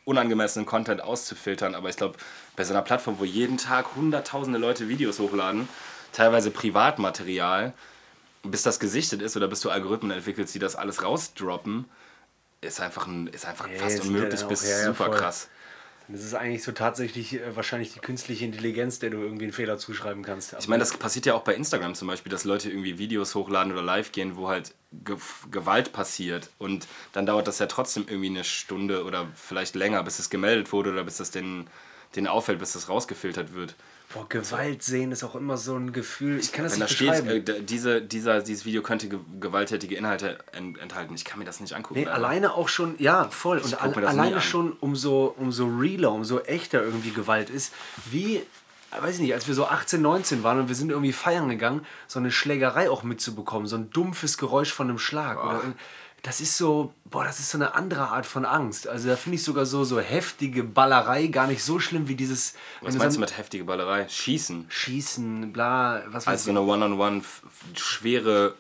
unangemessenen 0.06 0.66
Content 0.66 1.02
auszufiltern. 1.02 1.76
Aber 1.76 1.90
ich 1.90 1.98
glaube, 1.98 2.18
bei 2.56 2.64
so 2.64 2.74
einer 2.74 2.82
Plattform, 2.82 3.20
wo 3.20 3.26
jeden 3.26 3.58
Tag 3.58 3.96
hunderttausende 3.96 4.58
Leute 4.60 4.88
Videos 4.88 5.20
hochladen, 5.20 5.68
teilweise 6.12 6.52
Privatmaterial, 6.52 7.74
bis 8.44 8.64
das 8.64 8.80
gesichtet 8.80 9.22
ist 9.22 9.38
oder 9.38 9.48
bis 9.48 9.62
du 9.62 9.70
Algorithmen 9.70 10.12
entwickelst, 10.12 10.56
die 10.56 10.60
das 10.60 10.76
alles 10.76 11.04
rausdroppen, 11.04 11.86
ist 12.62 12.82
einfach, 12.82 13.08
ein, 13.08 13.28
ist 13.28 13.46
einfach 13.46 13.68
Ja, 13.70 13.80
fast 13.80 14.02
unmöglich 14.02 14.46
bis 14.48 14.62
ja, 14.64 14.70
ja, 14.80 14.86
super 14.86 15.06
voll. 15.06 15.18
krass. 15.18 15.50
Das 16.08 16.24
ist 16.24 16.34
eigentlich 16.34 16.64
so 16.64 16.72
tatsächlich 16.72 17.36
äh, 17.36 17.56
wahrscheinlich 17.56 17.94
die 17.94 18.00
künstliche 18.00 18.44
Intelligenz, 18.46 19.00
der 19.00 19.12
du 19.12 19.18
irgendwie 19.18 19.46
einen 19.46 19.54
Fehler 19.54 19.78
zuschreiben 19.78 20.24
kannst. 20.24 20.54
Ich 20.58 20.68
meine, 20.68 20.80
das 20.80 20.98
passiert 20.98 21.26
ja 21.26 21.36
auch 21.36 21.44
bei 21.44 21.54
Instagram 21.56 21.96
zum 21.96 22.08
Beispiel, 22.08 22.32
dass 22.32 22.44
Leute 22.44 22.70
irgendwie 22.70 22.98
Videos 22.98 23.36
hochladen 23.36 23.72
oder 23.72 23.82
live 23.82 24.12
gehen, 24.12 24.36
wo 24.36 24.50
halt 24.50 24.74
Ge 24.92 25.18
Gewalt 25.52 25.94
passiert. 25.94 26.50
Und 26.58 26.88
dann 27.14 27.26
dauert 27.26 27.48
das 27.48 27.60
ja 27.60 27.68
trotzdem 27.68 28.08
irgendwie 28.08 28.30
eine 28.30 28.44
Stunde 28.44 29.06
oder 29.06 29.28
vielleicht 29.36 29.76
länger, 29.76 30.04
bis 30.04 30.20
es 30.20 30.30
gemeldet 30.30 30.72
wurde 30.72 30.92
oder 30.92 31.04
bis 31.04 31.18
das 31.18 31.32
denen, 31.32 31.70
denen 32.16 32.28
auffällt, 32.28 32.60
bis 32.60 32.74
das 32.74 32.90
rausgefiltert 32.90 33.54
wird. 33.54 33.76
Boah, 34.12 34.26
Gewalt 34.28 34.82
sehen 34.82 35.12
ist 35.12 35.24
auch 35.24 35.36
immer 35.36 35.56
so 35.58 35.76
ein 35.76 35.94
Gefühl. 35.94 36.40
Ich 36.40 36.52
kann 36.52 36.64
das 36.64 36.74
Wenn 36.74 36.80
da 36.80 36.86
nicht 36.86 36.96
steht, 36.96 37.10
beschreiben. 37.10 37.30
äh, 37.30 37.42
d- 37.42 37.62
diese, 37.62 38.02
dieser, 38.02 38.42
dieses 38.42 38.66
Video 38.66 38.82
könnte 38.82 39.08
ge 39.08 39.20
gewalttätige 39.40 39.96
Inhalte 39.96 40.40
en 40.52 40.76
enthalten, 40.80 41.14
ich 41.14 41.26
kann 41.26 41.38
mir 41.38 41.46
das 41.46 41.60
nicht 41.60 41.74
angucken. 41.74 42.00
Nee, 42.00 42.08
alleine 42.08 42.54
auch 42.56 42.70
schon, 42.70 42.96
ja, 42.98 43.30
voll. 43.30 43.60
Und 43.60 43.78
guck 43.80 43.98
al 43.98 44.06
alleine 44.08 44.42
schon, 44.42 44.74
umso, 44.80 45.36
umso 45.38 45.66
realer, 45.68 46.12
umso 46.12 46.40
echter 46.40 46.82
irgendwie 46.84 47.12
Gewalt 47.12 47.52
ist, 47.52 47.72
wie, 48.10 48.42
weiß 49.00 49.16
ich 49.16 49.22
nicht, 49.22 49.34
als 49.36 49.48
wir 49.48 49.54
so 49.54 49.68
18, 49.68 50.02
19 50.02 50.42
waren 50.42 50.60
und 50.62 50.70
wir 50.70 50.76
sind 50.76 50.90
irgendwie 50.90 51.14
feiern 51.14 51.48
gegangen, 51.48 51.86
so 52.08 52.18
eine 52.18 52.32
Schlägerei 52.32 52.90
auch 52.90 53.04
mitzubekommen, 53.04 53.68
so 53.68 53.76
ein 53.76 53.92
dumpfes 53.92 54.40
Geräusch 54.40 54.74
von 54.74 54.90
einem 54.90 54.98
Schlag. 54.98 55.38
Oder, 55.44 55.62
das 56.24 56.42
ist 56.42 56.58
so, 56.58 56.94
boah, 57.06 57.24
das 57.24 57.40
ist 57.40 57.50
so 57.52 57.58
eine 57.58 57.74
andere 57.76 58.10
Art 58.10 58.26
von 58.26 58.46
Angst. 58.46 58.88
Also 58.88 59.08
da 59.10 59.16
finde 59.16 59.38
ich 59.38 59.44
sogar 59.44 59.66
so, 59.66 59.84
so 59.84 60.00
heftige 60.00 60.64
Ballerei 60.64 61.28
gar 61.28 61.48
nicht 61.48 61.64
so 61.64 61.80
schlimm 61.80 62.08
wie 62.08 62.16
dieses, 62.16 62.54
Was 62.82 62.96
meinst 62.96 63.16
du 63.16 63.20
ein 63.20 63.22
mit 63.22 63.38
heftige 63.38 63.64
Ballerei? 63.64 64.08
Schießen. 64.10 64.66
Schießen, 64.70 65.54
bla, 65.54 66.04
was 66.08 66.26
weiß 66.26 66.28
Also 66.28 66.46
so 66.46 66.50
eine 66.52 66.62
One-on-One, 66.62 67.22
schwere 67.76 68.56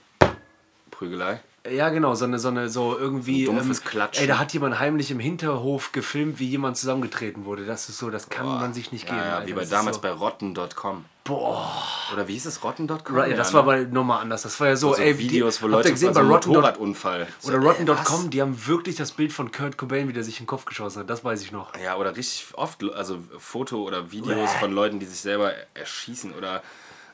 Prügelei. 0.91 1.41
Ja, 1.69 1.89
genau, 1.89 2.15
so 2.15 2.26
eine, 2.26 2.39
so 2.39 2.48
eine, 2.48 2.69
so 2.69 2.98
irgendwie. 2.98 3.41
ähm, 3.41 3.48
So 3.48 3.52
dumpfes 3.54 3.84
Klatschen. 3.84 4.22
Ey, 4.24 4.28
da 4.28 4.39
hat 4.39 4.54
jemand 4.54 4.80
heimlich 4.80 5.12
im 5.12 5.19
Hinterhof 5.19 5.91
gefilmt, 5.91 6.39
wie 6.39 6.48
jemand 6.48 6.78
zusammengetreten 6.78 7.45
wurde. 7.45 7.65
Das 7.65 7.89
ist 7.89 7.98
so, 7.98 8.10
das 8.10 8.30
kann 8.30 8.45
man 8.48 8.74
sich 8.74 8.91
nicht 8.91 9.08
Ja, 9.10 9.13
geben. 9.15 9.26
ja, 9.28 9.36
Alter. 9.36 9.48
wie 9.48 9.54
bei 9.54 9.65
damals 9.65 9.98
so, 9.98 10.02
bei 10.02 10.12
rotten.com. 10.12 11.06
Boah. 11.30 11.72
Oder 12.12 12.28
wie 12.28 12.34
hieß 12.34 12.48
es? 12.48 12.63
Rotten.com? 12.63 13.15
Right, 13.15 13.38
das 13.38 13.52
Ja, 13.52 13.63
war 13.63 13.76
ne? 13.78 13.86
bei 13.86 13.92
nochmal 13.92 14.22
anders. 14.22 14.42
Das 14.42 14.60
war 14.60 14.68
ja 14.70 14.76
so, 14.76 14.96
so 14.96 15.02
ey, 15.02 15.15
Videos, 15.20 15.62
wo 15.62 15.68
Leute 15.68 15.92
gesehen 15.92 16.12
bei 16.12 16.24
so 16.24 16.28
Rotten. 16.28 16.50
Motorradunfall. 16.50 17.28
So, 17.39 17.50
Oder 17.54 17.60
ey, 17.60 17.68
Rotten.com, 17.68 18.32
die 18.32 18.42
haben 18.42 18.68
wirklich 18.68 18.96
das 18.96 19.12
Bild 19.12 19.32
von 19.32 19.52
Kurt 19.52 19.78
Cobain, 19.78 20.08
wie 20.08 20.13
der 20.13 20.24
sich 20.24 20.39
in 20.39 20.46
den 20.46 20.48
Kopf 20.48 20.65
geschossen 20.65 21.02
hat. 21.02 21.10
Das 21.10 21.24
weiß 21.24 21.44
ich 21.44 21.52
noch. 21.52 21.78
Ja, 21.78 21.98
oder 21.98 22.15
richtig 22.15 22.48
oft, 22.56 22.84
also 22.96 23.20
Foto 23.38 23.84
oder 23.84 24.12
Videos 24.12 24.52
von 24.54 24.72
Leuten, 24.72 25.00
die 25.00 25.06
sich 25.06 25.20
selber 25.20 25.54
erschießen 25.76 26.34
oder 26.34 26.63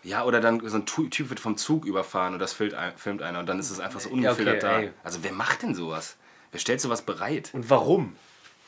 ja, 0.04 0.24
oder 0.24 0.40
dann 0.40 0.62
so 0.66 0.78
ein 0.78 0.86
Typ 0.86 1.30
wird 1.30 1.40
vom 1.40 1.58
Zug 1.58 1.84
überfahren 1.86 2.34
und 2.34 2.40
das 2.40 2.54
filmt, 2.54 2.76
ein, 2.76 2.94
filmt 2.96 3.22
einer 3.22 3.40
und 3.40 3.48
dann 3.48 3.60
ist 3.60 3.72
es 3.72 3.80
einfach 3.80 4.00
so 4.00 4.10
ungefiltert 4.10 4.64
okay, 4.64 4.74
da. 4.74 4.80
ey. 4.80 4.92
Also 5.04 5.20
wer 5.24 5.34
macht 5.34 5.64
denn 5.64 5.76
sowas? 5.76 6.16
Wer 6.52 6.60
stellt 6.60 6.80
sowas 6.80 7.02
bereit? 7.02 7.50
Und 7.54 7.70
warum? 7.70 8.16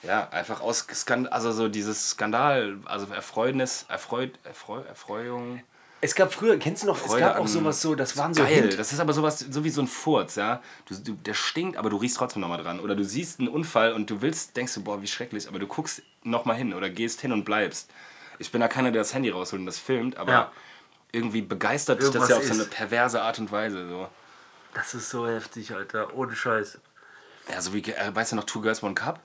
Ja, 0.04 0.30
einfach 0.30 0.62
aus 0.62 0.86
Skandal, 0.94 1.32
also 1.34 1.52
so 1.52 1.68
dieses 1.70 2.12
Skandal, 2.12 2.78
also 2.86 3.12
Erfreunis, 3.14 3.86
Erfreut, 3.90 4.32
Erfreu, 4.44 4.82
Erfreuung. 4.82 5.64
Es 6.00 6.14
gab 6.14 6.32
früher, 6.32 6.58
kennst 6.60 6.84
du 6.84 6.88
noch, 6.88 6.96
es 6.98 7.02
Freude 7.04 7.22
gab 7.26 7.40
auch 7.40 7.48
sowas 7.48 7.82
so, 7.82 7.96
das 7.96 8.16
waren 8.16 8.32
so 8.34 8.44
Geil, 8.44 8.54
Hint- 8.70 8.78
das 8.80 8.94
ist 8.94 9.00
aber 9.00 9.14
sowas, 9.14 9.40
so 9.40 9.64
wie 9.64 9.72
so 9.72 9.82
ein 9.82 9.88
Furz, 9.88 10.36
ja. 10.36 10.62
Du, 10.86 10.96
du, 10.96 11.14
der 11.14 11.34
stinkt, 11.34 11.76
aber 11.78 11.90
du 11.90 11.98
riechst 11.98 12.18
trotzdem 12.18 12.42
nochmal 12.44 12.62
dran. 12.62 12.80
Oder 12.80 12.96
du 12.96 13.04
siehst 13.04 13.40
einen 13.40 13.50
Unfall 13.50 13.94
und 13.94 14.08
du 14.12 14.22
willst, 14.22 14.56
denkst 14.56 14.76
du, 14.76 14.84
boah, 14.84 15.02
wie 15.02 15.08
schrecklich, 15.08 15.48
aber 15.48 15.58
du 15.58 15.66
guckst 15.66 16.04
nochmal 16.24 16.56
hin 16.56 16.76
oder 16.76 16.92
gehst 16.92 17.22
hin 17.22 17.32
und 17.32 17.44
bleibst. 17.46 17.90
Ich 18.38 18.52
bin 18.52 18.62
da 18.62 18.68
keiner, 18.68 18.92
der 18.92 19.02
das 19.02 19.16
Handy 19.16 19.32
rausholt 19.32 19.60
und 19.60 19.66
das 19.66 19.80
filmt, 19.80 20.18
aber 20.18 20.32
Ja. 20.32 20.52
irgendwie 21.12 21.42
begeistert 21.42 22.04
dich 22.04 22.12
das 22.12 22.30
ja 22.30 22.38
auf 22.38 22.44
so 22.46 22.54
eine 22.54 22.66
perverse 22.66 23.20
Art 23.24 23.40
und 23.40 23.52
Weise. 23.52 23.90
So. 23.90 24.08
Das 24.76 24.94
ist 24.94 25.10
so 25.10 25.28
heftig, 25.28 25.74
Alter. 25.74 26.14
Ohne 26.14 26.36
Scheiß. 26.36 26.78
Ja, 27.50 27.60
so 27.62 27.74
wie, 27.74 27.82
äh, 27.82 28.14
weißt 28.16 28.34
du 28.34 28.36
noch, 28.36 28.44
Two 28.44 28.62
Girls 28.62 28.84
One 28.84 28.94
Cup? 28.94 29.20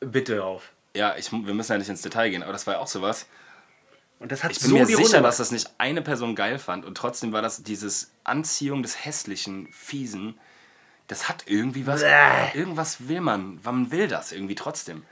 Bitte 0.00 0.44
auf. 0.44 0.72
Ja, 0.94 1.16
ich, 1.16 1.30
wir 1.30 1.54
müssen 1.54 1.72
ja 1.72 1.78
nicht 1.78 1.88
ins 1.88 2.02
Detail 2.02 2.30
gehen, 2.30 2.42
aber 2.42 2.52
das 2.52 2.66
war 2.66 2.74
ja 2.74 2.80
auch 2.80 2.86
sowas. 2.86 3.26
Und 4.18 4.32
das 4.32 4.42
hat 4.42 4.52
Ich 4.52 4.60
bin 4.60 4.70
so 4.70 4.76
mir 4.76 4.86
sicher, 4.86 5.02
Runde 5.02 5.22
dass 5.22 5.36
das 5.36 5.50
nicht 5.50 5.70
eine 5.78 6.00
Person 6.00 6.34
geil 6.34 6.58
fand 6.58 6.84
und 6.84 6.96
trotzdem 6.96 7.32
war 7.32 7.42
das 7.42 7.62
dieses 7.62 8.12
Anziehung 8.24 8.82
des 8.82 9.04
hässlichen, 9.04 9.68
fiesen. 9.72 10.38
Das 11.06 11.28
hat 11.28 11.44
irgendwie 11.46 11.86
was. 11.86 12.00
Bäh. 12.00 12.58
Irgendwas 12.58 13.08
will 13.08 13.20
man. 13.20 13.60
Man 13.62 13.90
will 13.90 14.08
das 14.08 14.32
irgendwie 14.32 14.54
trotzdem. 14.54 15.04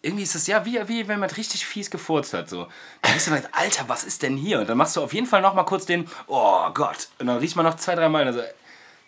Irgendwie 0.00 0.22
ist 0.22 0.36
es 0.36 0.46
ja 0.46 0.64
wie, 0.64 0.78
wie 0.88 1.08
wenn 1.08 1.18
man 1.18 1.30
richtig 1.30 1.66
fies 1.66 1.90
gefurzt 1.90 2.34
hat. 2.34 2.48
So. 2.48 2.68
Dann 3.02 3.14
bist 3.14 3.26
du 3.26 3.30
dann, 3.32 3.42
Alter, 3.50 3.88
was 3.88 4.04
ist 4.04 4.22
denn 4.22 4.36
hier? 4.36 4.60
Und 4.60 4.68
dann 4.68 4.78
machst 4.78 4.94
du 4.94 5.02
auf 5.02 5.12
jeden 5.12 5.26
Fall 5.26 5.42
noch 5.42 5.54
mal 5.54 5.64
kurz 5.64 5.86
den, 5.86 6.08
oh 6.28 6.70
Gott. 6.72 7.08
Und 7.18 7.26
dann 7.26 7.38
riecht 7.38 7.56
man 7.56 7.64
noch 7.64 7.76
zwei, 7.76 7.96
drei 7.96 8.08
Mal. 8.08 8.24
Also, 8.26 8.42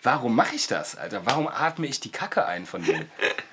warum 0.03 0.35
mache 0.35 0.57
ich 0.57 0.67
das, 0.67 0.97
Alter? 0.97 1.25
Warum 1.27 1.47
atme 1.47 1.87
ich 1.87 2.01
die 2.01 2.11
Kacke 2.11 2.45
ein 2.47 2.67
von 2.67 2.83
denen? 2.83 3.09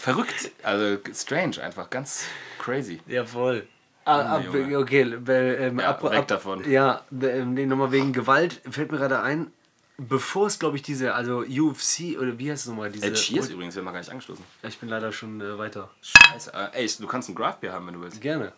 Verrückt. 0.00 0.50
Also 0.62 0.96
strange 1.12 1.62
einfach. 1.62 1.90
Ganz 1.90 2.24
crazy. 2.58 3.00
Ja, 3.06 3.26
voll. 3.26 3.66
Ah, 4.06 4.36
ab, 4.36 4.44
Junge. 4.44 4.78
okay, 4.78 5.02
ähm, 5.02 5.78
Ja, 5.78 5.90
ab, 5.90 6.02
weg 6.02 6.20
ab, 6.20 6.26
davon. 6.28 6.68
Ja, 6.70 7.02
ähm, 7.22 7.52
nee, 7.52 7.66
nochmal 7.66 7.92
wegen 7.92 8.14
Gewalt 8.14 8.62
fällt 8.70 8.90
mir 8.90 8.96
gerade 8.96 9.20
ein, 9.20 9.52
bevor 9.98 10.46
es, 10.46 10.58
glaube 10.58 10.76
ich, 10.76 10.82
diese, 10.82 11.12
also 11.14 11.40
UFC, 11.40 12.18
oder 12.18 12.38
wie 12.38 12.50
heißt 12.50 12.62
es 12.62 12.68
nochmal? 12.70 12.90
Diese, 12.90 13.08
Äh, 13.08 13.12
Cheers 13.12 13.50
übrigens, 13.50 13.74
wir 13.74 13.84
haben 13.84 13.92
gar 13.92 14.00
nicht 14.00 14.10
angestoßen. 14.10 14.42
Ich 14.62 14.78
bin 14.78 14.88
leider 14.88 15.12
schon 15.12 15.38
äh, 15.42 15.58
weiter. 15.58 15.90
Scheiße. 16.00 16.50
Äh, 16.54 16.80
ey, 16.82 16.90
du 16.98 17.06
kannst 17.06 17.28
ein 17.28 17.34
Craft-Bier 17.34 17.72
haben, 17.74 17.86
wenn 17.86 17.94
du 17.94 18.00
willst. 18.00 18.22
Gerne. 18.22 18.52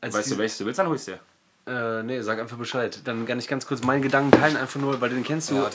Als 0.00 0.14
Weißt 0.14 0.30
du, 0.30 0.38
welches 0.38 0.58
du 0.58 0.66
willst, 0.66 0.78
dann 0.78 0.86
hol 0.86 0.94
ich 0.94 1.04
dir. 1.04 1.18
Äh, 1.66 2.04
nee, 2.04 2.20
sag 2.20 2.38
einfach 2.38 2.58
Bescheid. 2.58 3.00
Dann 3.02 3.26
kann 3.26 3.40
ich 3.40 3.48
ganz 3.48 3.66
kurz 3.66 3.82
meinen 3.82 4.02
Gedanken 4.02 4.30
teilen, 4.30 4.56
einfach 4.56 4.80
nur, 4.80 5.00
weil 5.00 5.10
den 5.10 5.24
kennst 5.24 5.50
du 5.50 5.66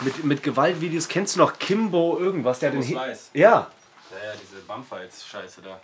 mit, 0.00 0.24
mit 0.24 0.42
Gewaltvideos. 0.42 1.06
Kennst 1.08 1.36
du 1.36 1.40
noch 1.40 1.58
Kimbo 1.58 2.18
irgendwas? 2.18 2.60
Der 2.60 2.70
hat 2.70 2.76
den 2.76 2.82
Slice. 2.82 3.28
Ja. 3.34 3.70
Ja, 4.18 4.30
ja, 4.30 4.36
diese 4.40 4.60
Bumfights-Scheiße 4.62 5.60
da. 5.62 5.80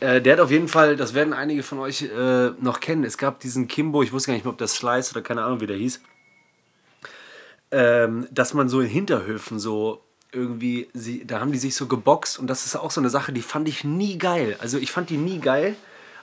Äh, 0.00 0.20
der 0.20 0.34
hat 0.34 0.40
auf 0.40 0.50
jeden 0.50 0.68
Fall, 0.68 0.96
das 0.96 1.14
werden 1.14 1.32
einige 1.32 1.62
von 1.62 1.78
euch 1.78 2.02
äh, 2.02 2.50
noch 2.60 2.80
kennen. 2.80 3.04
Es 3.04 3.18
gab 3.18 3.40
diesen 3.40 3.66
Kimbo, 3.66 4.02
ich 4.02 4.12
wusste 4.12 4.28
gar 4.28 4.34
nicht 4.34 4.44
mehr, 4.44 4.52
ob 4.52 4.58
das 4.58 4.74
Slice 4.74 5.12
oder 5.12 5.22
keine 5.22 5.42
Ahnung, 5.42 5.60
wie 5.60 5.66
der 5.66 5.76
hieß. 5.76 6.00
Ähm, 7.70 8.28
dass 8.30 8.54
man 8.54 8.68
so 8.68 8.80
in 8.80 8.88
Hinterhöfen 8.88 9.58
so 9.58 10.02
irgendwie, 10.32 10.88
sie, 10.94 11.26
da 11.26 11.40
haben 11.40 11.52
die 11.52 11.58
sich 11.58 11.74
so 11.74 11.86
geboxt 11.86 12.38
und 12.38 12.46
das 12.46 12.66
ist 12.66 12.76
auch 12.76 12.90
so 12.90 13.00
eine 13.00 13.10
Sache, 13.10 13.32
die 13.32 13.42
fand 13.42 13.68
ich 13.68 13.84
nie 13.84 14.18
geil. 14.18 14.56
Also 14.60 14.78
ich 14.78 14.92
fand 14.92 15.10
die 15.10 15.16
nie 15.16 15.38
geil, 15.38 15.76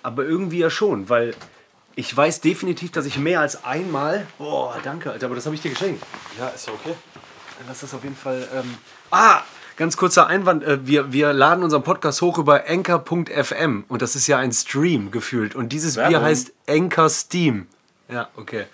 aber 0.03 0.23
irgendwie 0.25 0.59
ja 0.59 0.69
schon, 0.69 1.09
weil 1.09 1.35
ich 1.95 2.15
weiß 2.15 2.41
definitiv, 2.41 2.91
dass 2.91 3.05
ich 3.05 3.17
mehr 3.17 3.39
als 3.39 3.63
einmal. 3.63 4.27
Boah, 4.37 4.77
danke, 4.83 5.11
Alter, 5.11 5.25
aber 5.25 5.35
das 5.35 5.45
habe 5.45 5.55
ich 5.55 5.61
dir 5.61 5.71
geschenkt. 5.71 6.03
Ja, 6.37 6.49
ist 6.49 6.67
ja 6.67 6.73
okay. 6.73 6.93
Dann 7.57 7.67
lass 7.67 7.81
das 7.81 7.93
auf 7.93 8.03
jeden 8.03 8.15
Fall. 8.15 8.47
Ähm, 8.53 8.75
ah! 9.11 9.41
Ganz 9.77 9.97
kurzer 9.97 10.27
Einwand, 10.27 10.63
äh, 10.63 10.87
wir, 10.87 11.11
wir 11.11 11.33
laden 11.33 11.61
unseren 11.63 11.83
Podcast 11.83 12.21
hoch 12.21 12.37
über 12.37 12.63
anchor.fm 12.67 13.83
und 13.89 14.01
das 14.01 14.15
ist 14.15 14.25
ja 14.27 14.37
ein 14.37 14.53
Stream 14.53 15.11
gefühlt. 15.11 15.53
Und 15.53 15.73
dieses 15.73 15.95
Bier 15.95 16.03
Werbung. 16.03 16.21
heißt 16.23 16.53
Anchor 16.67 17.09
Steam. 17.09 17.67
Ja, 18.07 18.29
okay. 18.37 18.65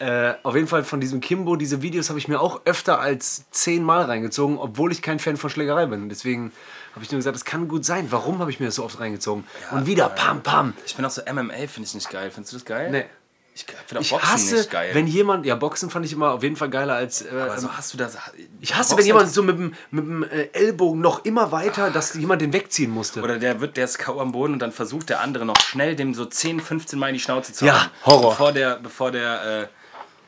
Äh, 0.00 0.34
auf 0.42 0.54
jeden 0.54 0.66
Fall 0.66 0.84
von 0.84 1.00
diesem 1.00 1.20
Kimbo, 1.20 1.56
diese 1.56 1.80
Videos 1.80 2.10
habe 2.10 2.18
ich 2.18 2.28
mir 2.28 2.40
auch 2.40 2.60
öfter 2.66 3.00
als 3.00 3.48
zehnmal 3.52 4.04
reingezogen, 4.04 4.58
obwohl 4.58 4.92
ich 4.92 5.00
kein 5.00 5.18
Fan 5.18 5.38
von 5.38 5.48
Schlägerei 5.48 5.86
bin. 5.86 6.10
Deswegen 6.10 6.52
habe 6.94 7.04
ich 7.04 7.10
nur 7.10 7.18
gesagt, 7.20 7.36
das 7.36 7.46
kann 7.46 7.66
gut 7.66 7.86
sein. 7.86 8.08
Warum 8.10 8.40
habe 8.40 8.50
ich 8.50 8.60
mir 8.60 8.66
das 8.66 8.74
so 8.74 8.84
oft 8.84 9.00
reingezogen? 9.00 9.44
und 9.70 9.86
wieder 9.86 10.10
pam, 10.10 10.42
pam. 10.42 10.74
Ich 10.84 10.94
bin 10.94 11.06
auch 11.06 11.10
so 11.10 11.22
MMA, 11.22 11.54
finde 11.68 11.86
ich 11.86 11.94
nicht 11.94 12.10
geil. 12.10 12.30
Findest 12.30 12.52
du 12.52 12.56
das 12.58 12.66
geil? 12.66 12.90
Nee. 12.90 13.04
Ich 13.56 13.66
finde 13.86 14.00
auch 14.00 14.02
Ich 14.02 14.10
Boxen 14.10 14.28
hasse, 14.32 14.68
wenn 14.94 15.06
jemand, 15.06 15.46
ja, 15.46 15.54
Boxen 15.54 15.88
fand 15.88 16.04
ich 16.04 16.12
immer 16.12 16.32
auf 16.32 16.42
jeden 16.42 16.56
Fall 16.56 16.70
geiler 16.70 16.94
als. 16.94 17.22
Äh, 17.22 17.28
Aber 17.30 17.56
so 17.56 17.70
hast 17.70 17.92
du 17.92 17.96
das. 17.96 18.18
Ich 18.60 18.74
hasse, 18.74 18.90
Boxen 18.90 18.98
wenn 18.98 19.06
jemand 19.06 19.32
so 19.32 19.42
mit 19.44 19.56
dem, 19.56 19.74
mit 19.92 20.04
dem 20.04 20.22
äh, 20.24 20.48
Ellbogen 20.52 21.00
noch 21.00 21.24
immer 21.24 21.52
weiter, 21.52 21.90
dass 21.90 22.14
jemand 22.14 22.42
den 22.42 22.52
wegziehen 22.52 22.90
musste. 22.90 23.22
Oder 23.22 23.38
der 23.38 23.60
wird, 23.60 23.76
der 23.76 23.84
ist 23.84 23.98
K.O. 23.98 24.18
am 24.20 24.32
Boden 24.32 24.54
und 24.54 24.58
dann 24.58 24.72
versucht 24.72 25.08
der 25.08 25.20
andere 25.20 25.44
noch 25.46 25.60
schnell 25.60 25.94
dem 25.94 26.14
so 26.14 26.24
10, 26.24 26.58
15 26.58 26.98
Mal 26.98 27.08
in 27.08 27.14
die 27.14 27.20
Schnauze 27.20 27.52
zu 27.52 27.64
Ja, 27.64 27.74
hauen. 27.82 27.90
Horror. 28.06 28.30
Bevor 28.30 28.52
der, 28.52 28.76
bevor 28.82 29.10
der, 29.12 29.62
äh, 29.62 29.66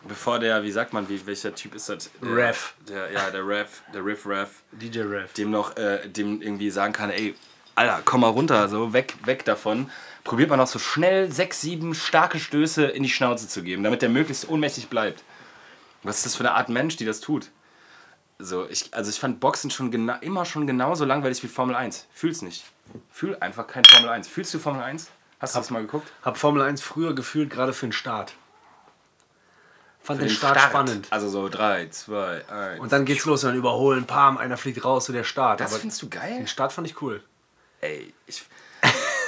bevor 0.06 0.38
der, 0.38 0.62
wie 0.62 0.70
sagt 0.70 0.92
man, 0.92 1.08
wie, 1.08 1.26
welcher 1.26 1.52
Typ 1.52 1.74
ist 1.74 1.88
das? 1.88 2.08
Der, 2.22 2.36
Ref. 2.36 2.74
Der, 2.88 3.10
ja, 3.10 3.28
der 3.30 3.44
Ref, 3.44 3.82
der 3.92 4.04
Riff 4.04 4.24
Ref. 4.24 4.50
DJ 4.70 5.00
Rev. 5.00 5.32
dem 5.36 5.50
noch, 5.50 5.76
äh, 5.76 6.08
dem 6.08 6.40
irgendwie 6.40 6.70
sagen 6.70 6.92
kann, 6.92 7.10
ey, 7.10 7.34
Alter, 7.74 8.02
komm 8.04 8.20
mal 8.20 8.28
runter, 8.28 8.68
so 8.68 8.92
weg, 8.92 9.14
weg 9.24 9.44
davon. 9.44 9.90
Probiert 10.26 10.50
man 10.50 10.58
noch 10.58 10.66
so 10.66 10.80
schnell 10.80 11.30
sechs, 11.30 11.60
sieben 11.60 11.94
starke 11.94 12.40
Stöße 12.40 12.84
in 12.84 13.04
die 13.04 13.08
Schnauze 13.08 13.46
zu 13.46 13.62
geben, 13.62 13.84
damit 13.84 14.02
der 14.02 14.08
möglichst 14.08 14.48
ohnmächtig 14.48 14.88
bleibt. 14.88 15.22
Was 16.02 16.16
ist 16.18 16.26
das 16.26 16.34
für 16.34 16.40
eine 16.40 16.54
Art 16.54 16.68
Mensch, 16.68 16.96
die 16.96 17.04
das 17.04 17.20
tut? 17.20 17.50
So, 18.40 18.68
ich, 18.68 18.92
also 18.92 19.08
ich 19.08 19.20
fand 19.20 19.38
Boxen 19.38 19.70
schon 19.70 19.92
gena 19.92 20.16
immer 20.16 20.44
schon 20.44 20.66
genauso 20.66 21.04
langweilig 21.04 21.44
wie 21.44 21.46
Formel 21.46 21.76
1. 21.76 22.08
Fühl's 22.12 22.42
nicht. 22.42 22.64
Fühl 23.08 23.36
einfach 23.36 23.68
kein 23.68 23.84
Formel 23.84 24.10
1. 24.10 24.26
Fühlst 24.26 24.52
du 24.52 24.58
Formel 24.58 24.82
1? 24.82 25.08
Hast 25.38 25.54
du 25.54 25.60
das 25.60 25.70
mal 25.70 25.82
geguckt? 25.82 26.10
Hab 26.22 26.36
Formel 26.36 26.60
1 26.62 26.82
früher 26.82 27.14
gefühlt, 27.14 27.48
gerade 27.48 27.72
für 27.72 27.86
den 27.86 27.92
Start. 27.92 28.34
Fand 30.02 30.20
den, 30.20 30.26
Den 30.26 30.34
Start, 30.34 30.60
spannend. 30.60 31.06
Also 31.10 31.28
so 31.28 31.48
3, 31.48 31.88
2, 31.88 32.48
1. 32.48 32.80
Und 32.80 32.90
dann 32.90 33.04
geht's 33.04 33.24
los 33.26 33.44
und 33.44 33.50
dann 33.50 33.58
überholen, 33.58 34.06
pam, 34.06 34.38
einer 34.38 34.56
fliegt 34.56 34.84
raus, 34.84 35.06
so 35.06 35.12
der 35.12 35.24
Start. 35.24 35.60
das 35.60 35.70
Aber 35.70 35.80
findest 35.80 36.02
du 36.02 36.08
geil? 36.08 36.36
den 36.38 36.48
Start 36.48 36.72
fand 36.72 36.88
ich 36.88 37.00
cool. 37.00 37.22
Ey, 37.80 38.12
ich, 38.26 38.44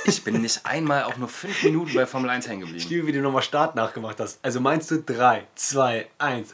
ich 0.04 0.24
bin 0.24 0.40
nicht 0.40 0.64
einmal 0.64 1.04
auch 1.04 1.16
nur 1.16 1.28
5 1.28 1.62
Minuten 1.64 1.94
bei 1.94 2.06
Formel 2.06 2.30
1 2.30 2.48
hängen 2.48 2.60
geblieben. 2.60 2.78
Ich 2.78 2.88
liebe, 2.88 3.06
wie 3.06 3.12
du 3.12 3.20
nochmal 3.20 3.42
Start 3.42 3.74
nachgemacht 3.74 4.20
hast. 4.20 4.38
Also 4.42 4.60
meinst 4.60 4.90
du 4.90 5.02
3, 5.02 5.46
2, 5.54 6.08
1. 6.18 6.52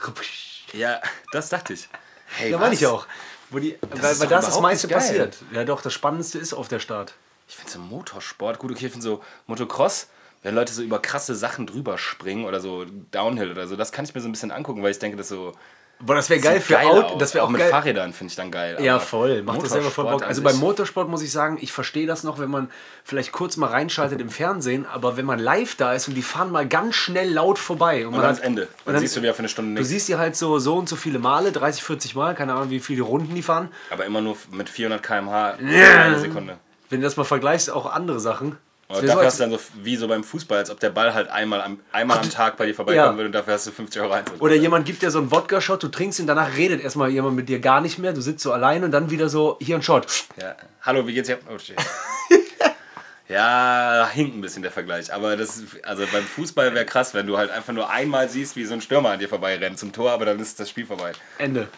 Ja, 0.72 1.00
das 1.32 1.48
dachte 1.48 1.72
ich. 1.74 1.88
Hey, 2.26 2.50
Ja, 2.50 2.58
meine 2.58 2.74
ich 2.74 2.86
auch. 2.86 3.06
Wo 3.50 3.58
die, 3.58 3.78
weil 3.80 4.12
ist 4.12 4.20
weil 4.20 4.28
das 4.28 4.46
das 4.46 4.60
meiste 4.60 4.88
passiert. 4.88 5.38
Ja 5.52 5.64
doch, 5.64 5.82
das 5.82 5.92
Spannendste 5.92 6.38
ist 6.38 6.54
auf 6.54 6.68
der 6.68 6.80
Start. 6.80 7.14
Ich 7.48 7.56
finde 7.56 7.70
so 7.70 7.78
Motorsport, 7.78 8.58
gut, 8.58 8.72
okay, 8.72 8.86
ich 8.86 8.92
finde 8.92 9.04
so 9.04 9.22
Motocross, 9.46 10.08
wenn 10.42 10.54
Leute 10.54 10.72
so 10.72 10.82
über 10.82 11.00
krasse 11.00 11.34
Sachen 11.34 11.66
drüber 11.66 11.98
springen 11.98 12.46
oder 12.46 12.60
so 12.60 12.86
Downhill 13.10 13.50
oder 13.50 13.66
so, 13.66 13.76
das 13.76 13.92
kann 13.92 14.04
ich 14.04 14.14
mir 14.14 14.20
so 14.20 14.28
ein 14.28 14.32
bisschen 14.32 14.50
angucken, 14.50 14.82
weil 14.82 14.90
ich 14.90 14.98
denke, 14.98 15.16
das 15.16 15.28
so. 15.28 15.52
Boah, 16.00 16.16
das 16.16 16.28
wäre 16.28 16.40
geil 16.40 16.60
für 16.60 16.78
Auto. 16.80 17.00
aus. 17.14 17.18
Das 17.18 17.34
wäre 17.34 17.44
auch, 17.44 17.48
mit 17.48 17.60
geil. 17.60 17.70
Fahrrädern 17.70 18.12
finde 18.12 18.30
ich 18.32 18.36
dann 18.36 18.50
geil. 18.50 18.76
Ja, 18.80 18.98
voll. 18.98 19.42
Macht 19.42 19.62
das 19.62 19.70
selber 19.70 19.90
voll 19.90 20.04
Bock. 20.04 20.22
Also 20.22 20.42
beim 20.42 20.56
Motorsport 20.58 21.08
muss 21.08 21.22
ich 21.22 21.30
sagen, 21.32 21.56
ich 21.60 21.72
verstehe 21.72 22.06
das 22.06 22.24
noch, 22.24 22.38
wenn 22.38 22.50
man 22.50 22.68
vielleicht 23.04 23.32
kurz 23.32 23.56
mal 23.56 23.68
reinschaltet 23.70 24.20
im 24.20 24.28
Fernsehen, 24.28 24.84
aber 24.86 25.16
wenn 25.16 25.24
man 25.24 25.38
live 25.38 25.76
da 25.76 25.94
ist 25.94 26.08
und 26.08 26.14
die 26.14 26.22
fahren 26.22 26.50
mal 26.50 26.66
ganz 26.68 26.94
schnell 26.96 27.32
laut 27.32 27.58
vorbei. 27.58 28.06
Und, 28.06 28.12
man 28.12 28.22
dann 28.22 28.36
hat- 28.36 28.42
Ende. 28.42 28.68
Dann 28.84 28.98
siehst 28.98 29.16
du 29.16 29.22
wieder 29.22 29.32
für 29.34 29.38
eine 29.40 29.48
Stunde 29.48 29.70
Du 29.70 29.74
nichts. 29.80 29.88
siehst 29.88 30.08
die 30.08 30.16
halt 30.16 30.36
so, 30.36 30.58
so 30.58 30.76
und 30.76 30.88
so 30.88 30.96
viele 30.96 31.18
Male, 31.18 31.52
30, 31.52 31.82
40 31.82 32.14
Mal, 32.14 32.34
keine 32.34 32.54
Ahnung, 32.54 32.70
wie 32.70 32.80
viele 32.80 33.02
Runden 33.02 33.34
die 33.34 33.42
fahren. 33.42 33.68
Aber 33.90 34.04
immer 34.04 34.20
nur 34.20 34.36
mit 34.50 34.68
400 34.68 35.02
km/h 35.02 35.54
eine 35.58 36.18
Sekunde. 36.18 36.58
Wenn 36.90 37.00
du 37.00 37.06
das 37.06 37.16
mal 37.16 37.24
vergleichst, 37.24 37.70
auch 37.70 37.86
andere 37.90 38.20
Sachen. 38.20 38.58
So, 39.00 39.06
dafür 39.06 39.22
als- 39.22 39.26
hast 39.32 39.40
du 39.40 39.42
dann 39.44 39.50
so 39.52 39.60
wie 39.82 39.96
so 39.96 40.08
beim 40.08 40.24
Fußball, 40.24 40.58
als 40.58 40.70
ob 40.70 40.80
der 40.80 40.90
Ball 40.90 41.14
halt 41.14 41.28
einmal 41.28 41.60
am, 41.60 41.80
einmal 41.92 42.18
am 42.18 42.30
Tag 42.30 42.56
bei 42.56 42.66
dir 42.66 42.74
vorbeikommen 42.74 43.12
Ja. 43.12 43.16
würde 43.16 43.26
und 43.26 43.32
dafür 43.32 43.54
hast 43.54 43.66
du 43.66 43.70
50 43.72 44.00
Euro 44.02 44.12
Einsatz. 44.12 44.40
oder 44.40 44.54
jemand 44.54 44.86
gibt 44.86 45.02
dir 45.02 45.10
so 45.10 45.18
einen 45.18 45.30
Wodka-Shot, 45.30 45.82
du 45.82 45.88
trinkst 45.88 46.18
ihn, 46.20 46.26
danach 46.26 46.56
redet 46.56 46.82
erstmal 46.82 47.10
jemand 47.10 47.36
mit 47.36 47.48
dir 47.48 47.60
gar 47.60 47.80
nicht 47.80 47.98
mehr, 47.98 48.12
du 48.12 48.20
sitzt 48.20 48.42
so 48.42 48.52
allein 48.52 48.84
und 48.84 48.90
dann 48.90 49.10
wieder 49.10 49.28
so, 49.28 49.58
hier 49.60 49.76
ein 49.76 49.82
Shot. 49.82 50.06
Ja. 50.40 50.54
Hallo, 50.82 51.06
wie 51.06 51.14
geht's 51.14 51.28
dir? 51.28 51.38
Oh, 51.52 51.58
shit. 51.58 51.76
ja, 53.28 54.08
hinkt 54.12 54.36
ein 54.36 54.40
bisschen 54.40 54.62
der 54.62 54.72
Vergleich. 54.72 55.12
Aber 55.12 55.36
das 55.36 55.62
also 55.82 56.04
beim 56.12 56.24
Fußball 56.24 56.74
wäre 56.74 56.84
krass, 56.84 57.14
wenn 57.14 57.26
du 57.26 57.38
halt 57.38 57.50
einfach 57.50 57.72
nur 57.72 57.88
einmal 57.90 58.28
siehst, 58.28 58.54
wie 58.56 58.64
so 58.64 58.74
ein 58.74 58.80
Stürmer 58.80 59.10
an 59.10 59.18
dir 59.18 59.28
vorbei 59.28 59.56
rennt 59.56 59.78
zum 59.78 59.92
Tor, 59.92 60.10
aber 60.12 60.26
dann 60.26 60.38
ist 60.40 60.60
das 60.60 60.68
Spiel 60.70 60.86
vorbei. 60.86 61.12
Ende. 61.38 61.68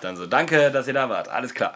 Dann 0.00 0.16
so, 0.16 0.26
danke, 0.26 0.70
dass 0.70 0.86
ihr 0.86 0.94
da 0.94 1.08
wart. 1.08 1.28
Alles 1.28 1.52
klar. 1.54 1.74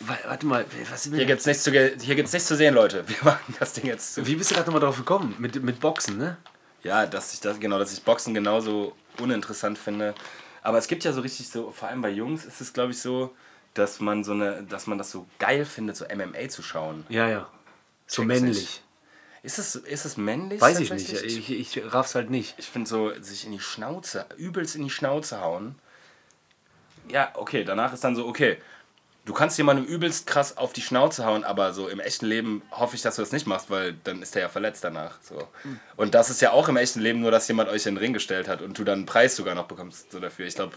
Wa- 0.00 0.18
Warte 0.26 0.46
mal, 0.46 0.64
was 0.90 1.06
ist 1.06 1.14
Hier 1.14 1.26
gibt's 1.26 1.46
nichts 1.46 1.62
zu, 1.62 1.70
hier 1.72 2.14
gibt's 2.14 2.32
nichts 2.32 2.48
zu 2.48 2.56
sehen, 2.56 2.74
Leute. 2.74 3.06
Wir 3.08 3.16
machen 3.22 3.54
das 3.58 3.72
Ding 3.74 3.86
jetzt 3.86 4.14
zu. 4.14 4.26
Wie 4.26 4.34
bist 4.36 4.50
du 4.50 4.54
gerade 4.54 4.66
nochmal 4.66 4.80
drauf 4.82 4.96
gekommen? 4.96 5.34
Mit, 5.38 5.62
mit 5.62 5.80
Boxen, 5.80 6.16
ne? 6.16 6.36
Ja, 6.82 7.04
dass 7.06 7.34
ich 7.34 7.40
das, 7.40 7.60
genau, 7.60 7.78
dass 7.78 7.92
ich 7.92 8.02
Boxen 8.02 8.32
genauso 8.32 8.96
uninteressant 9.18 9.76
finde. 9.76 10.14
Aber 10.62 10.78
es 10.78 10.88
gibt 10.88 11.04
ja 11.04 11.12
so 11.12 11.20
richtig 11.20 11.48
so, 11.48 11.70
vor 11.70 11.88
allem 11.88 12.00
bei 12.02 12.08
Jungs 12.10 12.44
ist 12.46 12.60
es, 12.60 12.72
glaube 12.72 12.92
ich, 12.92 13.00
so, 13.00 13.34
dass 13.74 14.00
man 14.00 14.24
so 14.24 14.32
eine, 14.32 14.62
dass 14.62 14.86
man 14.86 14.96
das 14.98 15.10
so 15.10 15.26
geil 15.38 15.64
findet, 15.66 15.96
so 15.96 16.06
MMA 16.06 16.48
zu 16.48 16.62
schauen. 16.62 17.04
Ja, 17.08 17.28
ja. 17.28 17.48
So 18.06 18.22
Check's 18.22 18.26
männlich. 18.40 18.58
nicht. 18.58 18.82
Ist 19.42 19.58
es, 19.58 19.74
ist 19.74 20.04
es 20.04 20.16
männlich? 20.16 20.60
Weiß 20.60 20.80
ich 20.80 20.90
nicht. 20.90 21.12
Ich, 21.12 21.50
ich 21.50 21.82
raff's 21.92 22.14
halt 22.14 22.28
nicht. 22.30 22.54
Ich 22.58 22.66
finde 22.66 22.88
so, 22.88 23.12
sich 23.22 23.44
in 23.46 23.52
die 23.52 23.60
Schnauze, 23.60 24.26
übelst 24.36 24.76
in 24.76 24.82
die 24.84 24.90
Schnauze 24.90 25.40
hauen. 25.40 25.76
Ja, 27.08 27.30
okay, 27.34 27.64
danach 27.64 27.92
ist 27.92 28.04
dann 28.04 28.14
so, 28.16 28.26
okay, 28.26 28.58
du 29.30 29.34
kannst 29.34 29.56
jemandem 29.58 29.84
übelst 29.84 30.26
krass 30.26 30.56
auf 30.56 30.72
die 30.72 30.80
Schnauze 30.80 31.24
hauen, 31.24 31.44
aber 31.44 31.72
so 31.72 31.86
im 31.86 32.00
echten 32.00 32.26
Leben 32.26 32.62
hoffe 32.72 32.96
ich, 32.96 33.02
dass 33.02 33.14
du 33.14 33.22
das 33.22 33.30
nicht 33.30 33.46
machst, 33.46 33.70
weil 33.70 33.94
dann 34.02 34.22
ist 34.22 34.34
der 34.34 34.42
ja 34.42 34.48
verletzt 34.48 34.82
danach. 34.82 35.18
So. 35.22 35.46
Und 35.94 36.16
das 36.16 36.30
ist 36.30 36.40
ja 36.40 36.50
auch 36.50 36.68
im 36.68 36.76
echten 36.76 36.98
Leben 36.98 37.20
nur, 37.20 37.30
dass 37.30 37.46
jemand 37.46 37.70
euch 37.70 37.86
in 37.86 37.94
den 37.94 37.98
Ring 37.98 38.12
gestellt 38.12 38.48
hat 38.48 38.60
und 38.60 38.76
du 38.76 38.82
dann 38.82 38.98
einen 38.98 39.06
Preis 39.06 39.36
sogar 39.36 39.54
noch 39.54 39.66
bekommst 39.66 40.10
so 40.10 40.18
dafür. 40.18 40.46
Ich 40.48 40.56
glaube, 40.56 40.72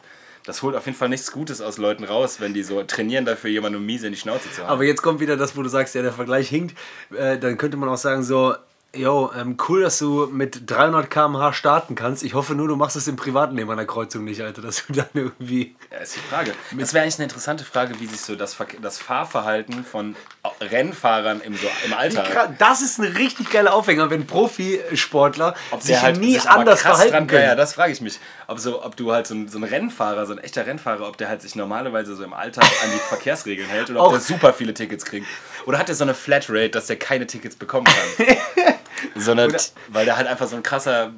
das 0.46 0.62
holt 0.62 0.76
auf 0.76 0.86
jeden 0.86 0.96
Fall 0.96 1.10
nichts 1.10 1.32
Gutes 1.32 1.62
aus 1.62 1.80
Leuten 1.80 2.04
raus, 2.04 2.42
wenn 2.42 2.54
die 2.54 2.62
so 2.62 2.84
trainieren 2.84 3.26
dafür, 3.26 3.50
jemandem 3.50 3.84
miese 3.84 4.06
in 4.06 4.14
die 4.14 4.20
Schnauze 4.20 4.52
zu 4.52 4.62
hauen. 4.62 4.70
Aber 4.70 4.84
jetzt 4.84 5.02
kommt 5.02 5.20
wieder 5.20 5.36
das, 5.36 5.58
wo 5.58 5.64
du 5.64 5.70
sagst, 5.70 5.96
ja, 5.96 6.04
der 6.04 6.14
Vergleich 6.14 6.48
hinkt. 6.48 6.78
Äh, 7.18 7.40
dann 7.40 7.58
könnte 7.58 7.76
man 7.78 7.90
auch 7.90 7.98
sagen, 7.98 8.22
so, 8.22 8.54
yo, 8.96 9.32
ähm, 9.36 9.58
cool, 9.68 9.82
dass 9.82 9.98
du 9.98 10.28
mit 10.32 10.70
300 10.70 11.10
km/h 11.10 11.54
starten 11.54 11.96
kannst. 11.96 12.22
Ich 12.24 12.34
hoffe 12.36 12.54
nur, 12.54 12.68
du 12.68 12.76
machst 12.76 12.96
es 12.96 13.08
im 13.08 13.16
privaten 13.16 13.56
Leben 13.56 13.70
an 13.72 13.78
der 13.78 13.88
Kreuzung 13.88 14.24
nicht, 14.24 14.42
Alter, 14.42 14.62
dass 14.62 14.86
du 14.86 14.94
dann 14.94 15.08
irgendwie. 15.14 15.76
Ja, 15.92 15.98
ist 16.00 16.16
die 16.16 16.20
Frage. 16.20 16.54
Das 16.78 16.94
wäre 16.94 17.04
eigentlich 17.04 17.16
eine 17.16 17.24
interessante 17.24 17.64
Frage, 17.64 18.00
wie 18.00 18.06
sich 18.06 18.22
so 18.22 18.36
das, 18.36 18.56
Verke- 18.56 18.80
das 18.82 19.00
Fahrverhalten 19.00 19.84
von 19.84 20.16
Rennfahrern 20.62 21.42
im, 21.42 21.56
so, 21.56 21.68
im 21.86 21.94
Alltag. 21.94 22.56
Das 22.60 22.82
ist 22.82 23.00
ein 23.00 23.06
richtig 23.16 23.50
geiler 23.50 23.74
Aufhänger, 23.74 24.10
wenn 24.10 24.28
Profisportler 24.28 25.56
sich 25.80 25.88
der 25.88 26.02
halt 26.02 26.18
nie 26.20 26.34
sich 26.36 26.48
anders 26.50 26.82
verhalten 26.82 27.12
dran, 27.12 27.28
können. 27.28 27.44
Ja, 27.44 27.56
das 27.56 27.74
frage 27.74 27.94
ich 27.94 28.02
mich. 28.02 28.20
Ob, 28.48 28.60
so, 28.60 28.84
ob 28.84 28.96
du 28.96 29.12
halt 29.12 29.26
so 29.26 29.34
ein, 29.34 29.48
so 29.48 29.58
ein 29.58 29.64
Rennfahrer, 29.64 30.26
so 30.26 30.34
ein 30.34 30.40
echter 30.40 30.68
Rennfahrer, 30.68 31.08
ob 31.08 31.18
der 31.18 31.30
halt 31.30 31.42
sich 31.42 31.56
normalerweise 31.56 32.16
so 32.16 32.24
im 32.24 32.34
Alltag 32.34 32.66
an 32.84 32.92
die 32.94 33.00
Verkehrsregeln 33.00 33.68
hält 33.70 33.90
oder 33.90 34.02
ob 34.02 34.08
Auch- 34.08 34.12
der 34.12 34.22
super 34.22 34.54
viele 34.54 34.74
Tickets 34.74 35.04
kriegt. 35.06 35.26
Oder 35.66 35.80
hat 35.80 35.88
der 35.88 35.96
so 35.96 36.04
eine 36.04 36.14
Flatrate, 36.14 36.70
dass 36.70 36.88
der 36.88 36.98
keine 36.98 37.26
Tickets 37.26 37.56
bekommen 37.56 37.86
kann? 37.86 38.28
so 39.16 39.32
eine, 39.32 39.48
weil 39.90 40.06
der 40.06 40.18
halt 40.18 40.28
einfach 40.28 40.48
so 40.48 40.56
ein 40.56 40.64
krasser, 40.64 41.12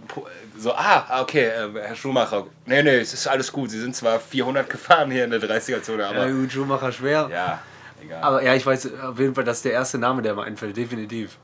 so, 0.58 0.74
ah, 0.74 1.22
okay, 1.22 1.46
äh, 1.48 1.70
Herr 1.82 1.96
Schumacher, 1.96 2.48
nee, 2.66 2.82
nee, 2.84 2.98
es 3.00 3.14
ist 3.14 3.28
alles 3.28 3.52
gut. 3.52 3.70
Sie 3.70 3.80
sind 3.80 3.96
zwar 3.96 4.20
400 4.20 4.70
gefahren 4.70 5.12
hier 5.12 5.26
in 5.26 5.32
der 5.32 5.42
30er-Zone, 5.42 6.04
Ja, 6.04 6.10
aber 6.10 6.30
gut, 6.30 6.52
Schumacher 6.52 6.92
schwer. 6.92 7.30
ja, 7.32 7.60
egal. 8.02 8.24
Aber 8.24 8.44
ja, 8.44 8.54
ich 8.56 8.66
weiß 8.66 8.90
auf 9.04 9.20
jeden 9.20 9.36
Fall, 9.36 9.44
das 9.44 9.58
ist 9.58 9.66
der 9.66 9.74
erste 9.74 9.98
Name, 9.98 10.22
der 10.22 10.34
mir 10.36 10.44
einfällt, 10.44 10.78
definitiv. 10.78 11.38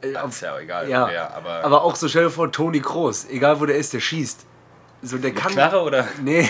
Äh, 0.00 0.12
Das 0.12 0.34
ist 0.34 0.40
ja 0.42 0.54
auch 0.54 0.60
egal. 0.60 0.88
Ja, 0.88 1.08
wer, 1.08 1.34
aber, 1.34 1.64
aber, 1.64 1.82
auch 1.82 1.96
so 1.96 2.08
dir 2.08 2.30
vor, 2.30 2.52
Toni 2.52 2.80
Kroos, 2.80 3.26
egal 3.30 3.60
wo 3.60 3.66
der 3.66 3.76
ist, 3.76 3.92
der 3.92 4.00
schießt. 4.00 4.44
So, 5.02 5.18
der 5.18 5.32
kann. 5.32 5.52
Knarre 5.52 5.80
oder? 5.82 6.08
Nee, 6.22 6.48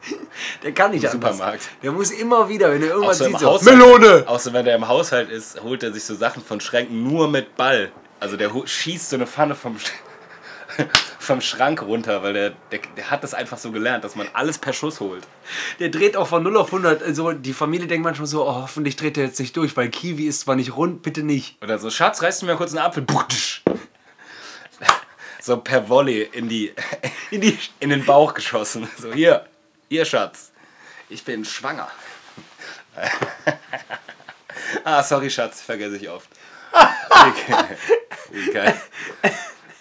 der 0.62 0.72
kann 0.72 0.90
nicht 0.90 1.04
Im 1.04 1.10
anders. 1.10 1.32
Supermarkt. 1.34 1.68
Der 1.82 1.92
muss 1.92 2.10
immer 2.10 2.48
wieder, 2.48 2.70
wenn 2.70 2.82
er 2.82 2.90
irgendwas 2.90 3.18
so 3.18 3.24
sieht, 3.24 3.38
so, 3.38 3.50
Haushalt, 3.50 3.76
Melone! 3.76 4.26
So, 4.38 4.52
wenn 4.52 4.64
der 4.64 4.76
im 4.76 4.86
Haushalt 4.88 5.30
ist, 5.30 5.60
holt 5.62 5.82
er 5.82 5.92
sich 5.92 6.04
so 6.04 6.14
Sachen 6.14 6.42
von 6.42 6.60
Schränken 6.60 7.02
nur 7.02 7.28
mit 7.28 7.56
Ball. 7.56 7.90
Also 8.20 8.36
der 8.36 8.50
schießt 8.66 9.10
so 9.10 9.16
eine 9.16 9.26
Pfanne 9.26 9.54
vom, 9.54 9.76
Sch- 9.76 10.86
vom 11.18 11.40
Schrank 11.40 11.82
runter, 11.82 12.22
weil 12.22 12.32
der, 12.32 12.50
der, 12.72 12.80
der 12.96 13.10
hat 13.10 13.22
das 13.22 13.34
einfach 13.34 13.58
so 13.58 13.70
gelernt, 13.70 14.04
dass 14.04 14.16
man 14.16 14.28
alles 14.32 14.58
per 14.58 14.72
Schuss 14.72 15.00
holt. 15.00 15.24
Der 15.78 15.88
dreht 15.88 16.16
auch 16.16 16.26
von 16.28 16.42
0 16.42 16.56
auf 16.56 16.66
100. 16.68 17.02
Also 17.02 17.32
die 17.32 17.52
Familie 17.52 17.86
denkt 17.86 18.04
manchmal 18.04 18.26
so, 18.26 18.46
oh, 18.46 18.54
hoffentlich 18.62 18.96
dreht 18.96 19.16
er 19.18 19.24
jetzt 19.24 19.38
nicht 19.38 19.56
durch, 19.56 19.76
weil 19.76 19.88
Kiwi 19.88 20.26
ist 20.26 20.40
zwar 20.40 20.56
nicht 20.56 20.76
rund, 20.76 21.02
bitte 21.02 21.22
nicht. 21.22 21.62
Oder 21.62 21.78
so, 21.78 21.90
Schatz, 21.90 22.22
reißt 22.22 22.42
du 22.42 22.46
mir 22.46 22.56
kurz 22.56 22.72
einen 22.74 22.84
Apfel? 22.84 23.04
So 25.40 25.56
per 25.56 25.88
Volley 25.88 26.28
in, 26.32 26.48
die, 26.48 26.74
in, 27.30 27.40
die, 27.40 27.56
in 27.80 27.88
den 27.88 28.04
Bauch 28.04 28.34
geschossen. 28.34 28.86
So, 28.98 29.14
hier, 29.14 29.46
hier, 29.88 30.04
Schatz. 30.04 30.52
Ich 31.08 31.24
bin 31.24 31.42
schwanger. 31.44 31.88
ah, 34.84 35.02
sorry, 35.02 35.30
Schatz, 35.30 35.62
vergesse 35.62 35.96
ich 35.96 36.10
oft. 36.10 36.28
Wie 38.38 38.52
geil. 38.52 38.80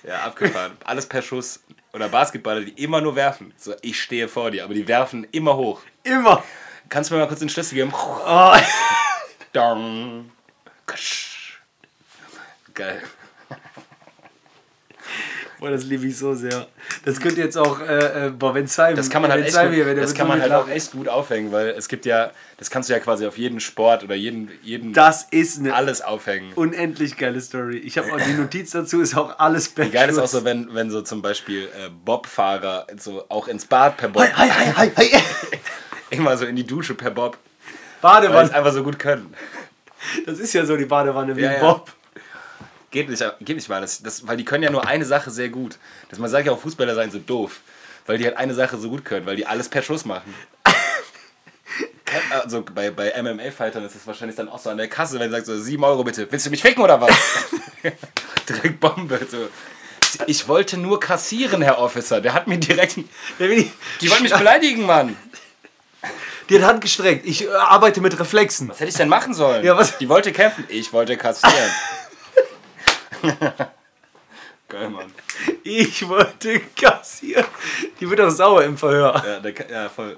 Ja, 0.04 0.22
abgefahren. 0.24 0.78
Alles 0.86 1.06
per 1.06 1.22
Schuss. 1.22 1.60
Oder 1.93 2.10
Basketballer, 2.10 2.62
die 2.62 2.84
immer 2.84 3.02
nur 3.02 3.15
werfen. 3.15 3.54
So, 3.58 3.74
ich 3.82 4.02
stehe 4.02 4.28
vor 4.28 4.52
dir, 4.52 4.63
aber 4.63 4.74
die 4.74 4.88
werfen 4.88 5.28
immer 5.32 5.56
hoch. 5.58 5.82
Immer. 6.04 6.43
Kannst 6.89 7.10
du 7.10 7.15
mir 7.15 7.22
mal 7.22 7.28
kurz 7.28 7.39
den 7.39 7.50
Schlüssel 7.50 7.76
geben? 7.76 7.93
Oh. 7.93 8.56
Dong. 9.54 10.32
Geil. 12.74 13.02
Boah, 15.60 15.72
das 15.72 15.84
liebe 15.86 16.06
ich 16.06 16.15
so 16.17 16.36
sehr. 16.36 16.67
Das 17.04 17.20
könnte 17.20 17.41
jetzt 17.41 17.58
auch, 17.58 17.80
äh, 17.80 18.28
äh, 18.28 18.30
boah, 18.30 18.54
wenn 18.54 18.67
Simon, 18.67 18.96
Das 18.96 19.10
kann 19.10 19.24
man 19.24 19.32
halt 19.32 19.43
echt, 19.46 19.56
Simon 19.56 19.74
gut, 19.74 19.98
das 19.98 20.13
kann 20.13 20.28
man 20.28 20.39
halt 20.39 20.52
auch 20.52 20.70
echt 20.70 20.91
gut 20.91 21.08
aufhängen, 21.10 21.52
weil 21.52 21.70
es 21.70 21.88
gibt 21.88 22.06
ja, 22.06 22.30
das 22.58 22.70
kannst 22.70 22.89
du 22.89 22.93
ja 22.93 23.00
quasi 23.00 23.26
auf 23.26 23.39
jeden 23.39 23.60
Sport 23.60 24.04
oder 24.04 24.13
jeden, 24.13 24.52
jeden 24.62 24.93
Das 24.93 25.24
ist 25.32 25.58
eine 25.60 25.74
alles 25.74 26.02
aufhängen. 26.02 26.54
unendlich 26.54 27.17
geile 27.17 27.41
Story. 27.41 27.78
Ich 27.78 27.98
habe 27.98 28.13
auch 28.13 28.20
die 28.28 28.34
Notiz 28.34 28.70
dazu, 28.72 29.02
ist 29.02 29.17
auch 29.17 29.39
alles 29.39 29.76
Wie 29.76 29.89
geil 29.89 30.10
ist 30.10 30.20
auch 30.20 30.28
so, 30.28 30.43
wenn, 30.46 30.74
wenn 30.76 30.91
so 30.91 31.02
zum 31.02 31.24
Beispiel 31.24 31.63
äh, 31.63 31.89
Bobfahrer 32.06 32.86
so 33.00 33.26
auch 33.30 33.48
ins 33.48 33.65
Bad 33.65 33.98
per 33.98 34.10
Bob, 34.10 34.24
Hi, 34.36 34.50
hi, 34.50 34.72
hi, 34.76 34.91
hi. 34.96 35.22
immer 36.12 36.38
so 36.38 36.46
in 36.46 36.56
die 36.56 36.67
Dusche 36.67 36.93
per 36.93 37.10
Bob, 37.10 37.38
weil 38.02 38.22
Badewanne. 38.22 38.54
einfach 38.54 38.74
so 38.74 38.84
gut 38.84 39.00
können. 39.00 39.34
Das 40.28 40.38
ist 40.38 40.54
ja 40.54 40.65
so 40.65 40.78
die 40.78 40.86
Badewanne 40.86 41.36
wie 41.36 41.41
Ja, 41.41 41.50
ein 41.50 41.56
ja. 41.56 41.62
Geht 42.91 43.10
nicht, 43.10 43.21
geht 43.41 43.56
nicht 43.58 43.67
mal, 43.69 43.82
das, 43.82 44.02
das, 44.02 44.26
weil 44.28 44.38
die 44.38 44.45
können 44.45 44.63
ja 44.63 44.69
nur 44.69 44.88
eine 44.88 45.04
Sache 45.06 45.30
sehr 45.30 45.50
gut. 45.50 45.78
Das, 46.10 46.19
man 46.19 46.30
sagt 46.30 46.45
ja 46.47 46.54
auch, 46.54 46.60
Fußballer 46.60 46.95
seien 46.95 47.12
so 47.12 47.19
doof, 47.19 47.60
weil 48.06 48.17
die 48.17 48.26
halt 48.26 48.38
eine 48.38 48.54
Sache 48.54 48.78
so 48.78 48.89
gut 48.89 49.04
können, 49.04 49.26
weil 49.26 49.36
die 49.36 49.45
alles 49.45 49.67
per 49.69 49.82
Schuss 49.82 50.06
machen. 50.06 50.34
Also 52.30 52.63
bei, 52.73 52.89
bei 52.89 53.13
MMA-Fightern 53.21 53.84
ist 53.84 53.93
es 53.95 54.08
wahrscheinlich 54.08 54.38
dann 54.38 54.47
auch 54.47 54.60
so 54.60 54.69
an 54.69 54.78
der 54.78 54.88
Kasse, 54.88 55.19
wenn 55.19 55.30
du 55.30 55.36
sagst 55.36 55.47
so, 55.47 55.60
7 55.60 55.84
Euro 55.84 56.06
bitte, 56.06 56.26
willst 56.32 56.45
du 56.45 56.50
mich 56.50 56.62
ficken 56.62 56.82
oder 56.82 57.02
was? 57.02 57.12
direkt 58.50 58.80
Bombe. 58.80 59.19
So. 59.30 59.50
Ich 60.26 60.47
wollte 60.47 60.78
nur 60.78 61.02
kassieren, 61.02 61.62
Herr 61.62 61.80
Officer. 61.80 62.21
Der 62.21 62.34
hat 62.34 62.47
mir 62.47 62.58
direkt. 62.58 62.97
Will 63.38 63.69
Die 64.00 64.10
wollen 64.10 64.23
mich 64.23 64.34
beleidigen, 64.34 64.86
Mann. 64.86 65.17
Die 66.50 66.56
hat 66.56 66.63
Hand 66.63 66.82
gestreckt. 66.82 67.26
Ich 67.26 67.43
äh, 67.43 67.50
arbeite 67.50 68.00
mit 68.00 68.17
Reflexen. 68.17 68.69
Was 68.69 68.80
hätte 68.80 68.89
ich 68.89 68.95
denn 68.95 69.10
machen 69.10 69.34
sollen? 69.34 69.65
Ja, 69.65 69.76
was- 69.78 69.97
Die 69.97 70.08
wollte 70.08 70.32
kämpfen. 70.32 70.63
Ich 70.69 70.93
wollte 70.93 71.17
kassieren. 71.17 71.54
Geil, 74.69 74.89
Mann. 74.89 75.13
Ich 75.63 76.08
wollte 76.08 76.60
kassieren. 76.75 77.45
Die 77.99 78.10
wird 78.10 78.19
auch 78.19 78.30
sauer 78.30 78.63
im 78.63 78.77
Verhör. 78.77 79.23
Ja, 79.25 79.39
der, 79.39 79.69
ja 79.69 79.89
voll. 79.89 80.17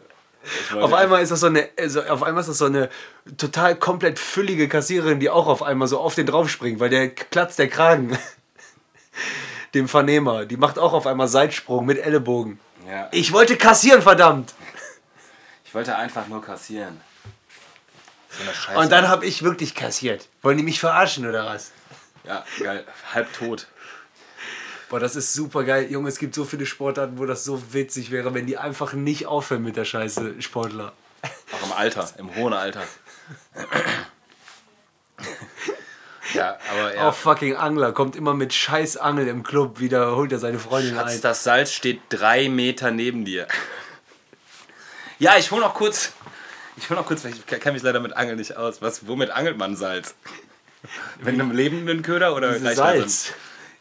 Auf 0.80 0.94
einmal 0.94 1.22
ist 1.22 1.32
das 1.32 1.42
so 1.42 1.48
eine, 1.48 1.70
also 1.78 2.02
auf 2.04 2.24
einmal 2.24 2.42
ist 2.42 2.48
das 2.48 2.58
so 2.58 2.66
eine 2.66 2.90
total 3.38 3.76
komplett 3.76 4.18
füllige 4.18 4.68
Kassiererin, 4.68 5.20
die 5.20 5.30
auch 5.30 5.48
auf 5.48 5.62
einmal 5.62 5.88
so 5.88 6.00
auf 6.00 6.16
den 6.16 6.26
drauf 6.26 6.50
springt, 6.50 6.80
weil 6.80 6.90
der 6.90 7.10
platzt 7.10 7.60
der 7.60 7.68
Kragen. 7.68 8.18
Dem 9.76 9.88
Vernehmer. 9.88 10.46
Die 10.46 10.58
macht 10.58 10.80
auch 10.80 10.94
auf 10.94 11.06
einmal 11.06 11.28
Seitsprung 11.28 11.86
mit 11.86 12.00
Ellenbogen. 12.00 12.60
Ja. 12.90 13.08
Ich 13.12 13.32
wollte 13.34 13.56
kassieren, 13.56 14.02
verdammt! 14.02 14.56
Ich 15.64 15.76
wollte 15.76 15.96
einfach 15.96 16.28
nur 16.28 16.42
kassieren. 16.42 17.00
So 18.32 18.42
eine 18.42 18.54
Scheiße. 18.54 18.80
Und 18.80 18.92
dann 18.92 19.08
habe 19.08 19.28
ich 19.28 19.44
wirklich 19.44 19.76
kassiert. 19.76 20.28
Wollen 20.42 20.58
die 20.58 20.64
mich 20.64 20.80
verarschen 20.80 21.28
oder 21.28 21.46
was? 21.46 21.72
Ja, 22.30 22.46
geil. 22.60 22.86
Halb 23.12 23.34
tot. 23.34 23.66
Boah, 24.88 25.00
das 25.00 25.16
ist 25.16 25.34
super 25.34 25.64
geil. 25.64 25.92
Junge, 25.92 26.10
es 26.10 26.20
gibt 26.20 26.36
so 26.36 26.46
viele 26.46 26.68
Sportarten, 26.68 27.18
wo 27.18 27.26
das 27.26 27.44
so 27.44 27.74
witzig 27.74 28.12
wäre, 28.12 28.36
wenn 28.36 28.46
die 28.46 28.58
einfach 28.58 28.94
nicht 28.94 29.26
aufhören 29.26 29.64
mit 29.64 29.76
der 29.76 29.86
Scheiße, 29.86 30.40
Sportler. 30.40 30.94
Auch 31.52 31.66
im 31.66 31.72
Alter, 31.74 32.08
im 32.20 32.36
hohen 32.36 32.54
Alter. 32.54 32.84
ja, 36.36 36.58
aber 36.72 36.96
ja. 36.96 37.10
Auch 37.10 37.16
fucking 37.16 37.56
Angler 37.56 37.94
kommt 37.94 38.16
immer 38.16 38.36
mit 38.36 38.54
scheiß 38.54 38.98
Angel 38.98 39.28
im 39.28 39.42
Club 39.42 39.80
wieder, 39.80 40.16
holt 40.16 40.32
er 40.32 40.38
seine 40.38 40.60
Freundin 40.60 40.96
Schatz, 40.96 41.16
ein. 41.16 41.22
das 41.22 41.44
Salz 41.44 41.72
steht 41.72 42.00
drei 42.10 42.48
Meter 42.48 42.92
neben 42.92 43.26
dir. 43.26 43.48
Ja, 45.18 45.36
ich 45.38 45.50
hol 45.50 45.62
noch 45.62 45.74
kurz. 45.74 46.14
Ich 46.78 46.92
hol 46.92 46.96
noch 46.96 47.08
kurz, 47.08 47.24
weil 47.24 47.32
ich 47.32 47.46
kenne 47.46 47.74
mich 47.74 47.84
leider 47.84 48.00
mit 48.00 48.16
Angeln 48.16 48.38
nicht 48.38 48.56
aus. 48.56 48.84
Was, 48.84 49.08
womit 49.08 49.32
angelt 49.32 49.58
man 49.58 49.76
Salz? 49.76 50.14
Mit 51.20 51.34
einem 51.34 51.52
lebenden 51.52 52.02
Köder 52.02 52.36
oder 52.36 52.54
Diese 52.54 52.66
reicht 52.66 52.80
da 52.80 52.84
so 52.84 52.90
ein- 52.90 53.00
Salz. 53.00 53.34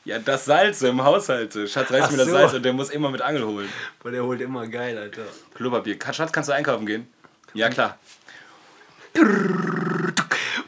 Ja, 0.05 0.19
das 0.19 0.47
Salz 0.47 0.81
im 0.83 1.05
Haushalt. 1.05 1.53
Schatz, 1.69 1.91
reiß 1.91 2.05
Ach 2.07 2.11
mir 2.11 2.17
das 2.17 2.27
so. 2.29 2.33
Salz 2.33 2.55
und 2.55 2.63
der 2.65 2.73
muss 2.73 2.89
immer 2.91 3.11
mit 3.11 3.21
Angel 3.21 3.45
holen. 3.45 3.69
Boah, 4.03 4.11
der 4.11 4.25
holt 4.25 4.41
immer 4.41 4.67
geil, 4.67 4.97
Alter. 4.97 5.23
Klopapier. 5.55 5.99
Schatz, 6.13 6.33
kannst 6.33 6.49
du 6.49 6.55
einkaufen 6.55 6.87
gehen? 6.87 7.07
Ja, 7.53 7.69
klar. 7.69 7.99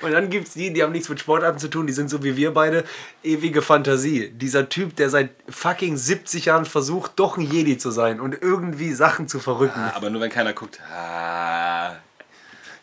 Und 0.02 0.12
dann 0.12 0.30
gibt 0.30 0.48
es 0.48 0.54
die, 0.54 0.72
die 0.72 0.82
haben 0.82 0.92
nichts 0.92 1.08
mit 1.08 1.20
Sportarten 1.20 1.58
zu 1.58 1.68
tun, 1.68 1.86
die 1.86 1.92
sind 1.92 2.08
so 2.08 2.22
wie 2.22 2.36
wir 2.36 2.52
beide, 2.54 2.84
ewige 3.22 3.60
Fantasie. 3.60 4.30
Dieser 4.30 4.68
Typ, 4.68 4.96
der 4.96 5.10
seit 5.10 5.30
fucking 5.48 5.96
70 5.96 6.46
Jahren 6.46 6.64
versucht, 6.64 7.12
doch 7.16 7.36
ein 7.36 7.42
Jedi 7.42 7.76
zu 7.76 7.90
sein 7.90 8.20
und 8.20 8.40
irgendwie 8.40 8.92
Sachen 8.92 9.28
zu 9.28 9.40
verrücken. 9.40 9.80
Aber 9.94 10.08
nur 10.10 10.20
wenn 10.22 10.30
keiner 10.30 10.52
guckt. 10.54 10.80
Ah. 10.90 11.96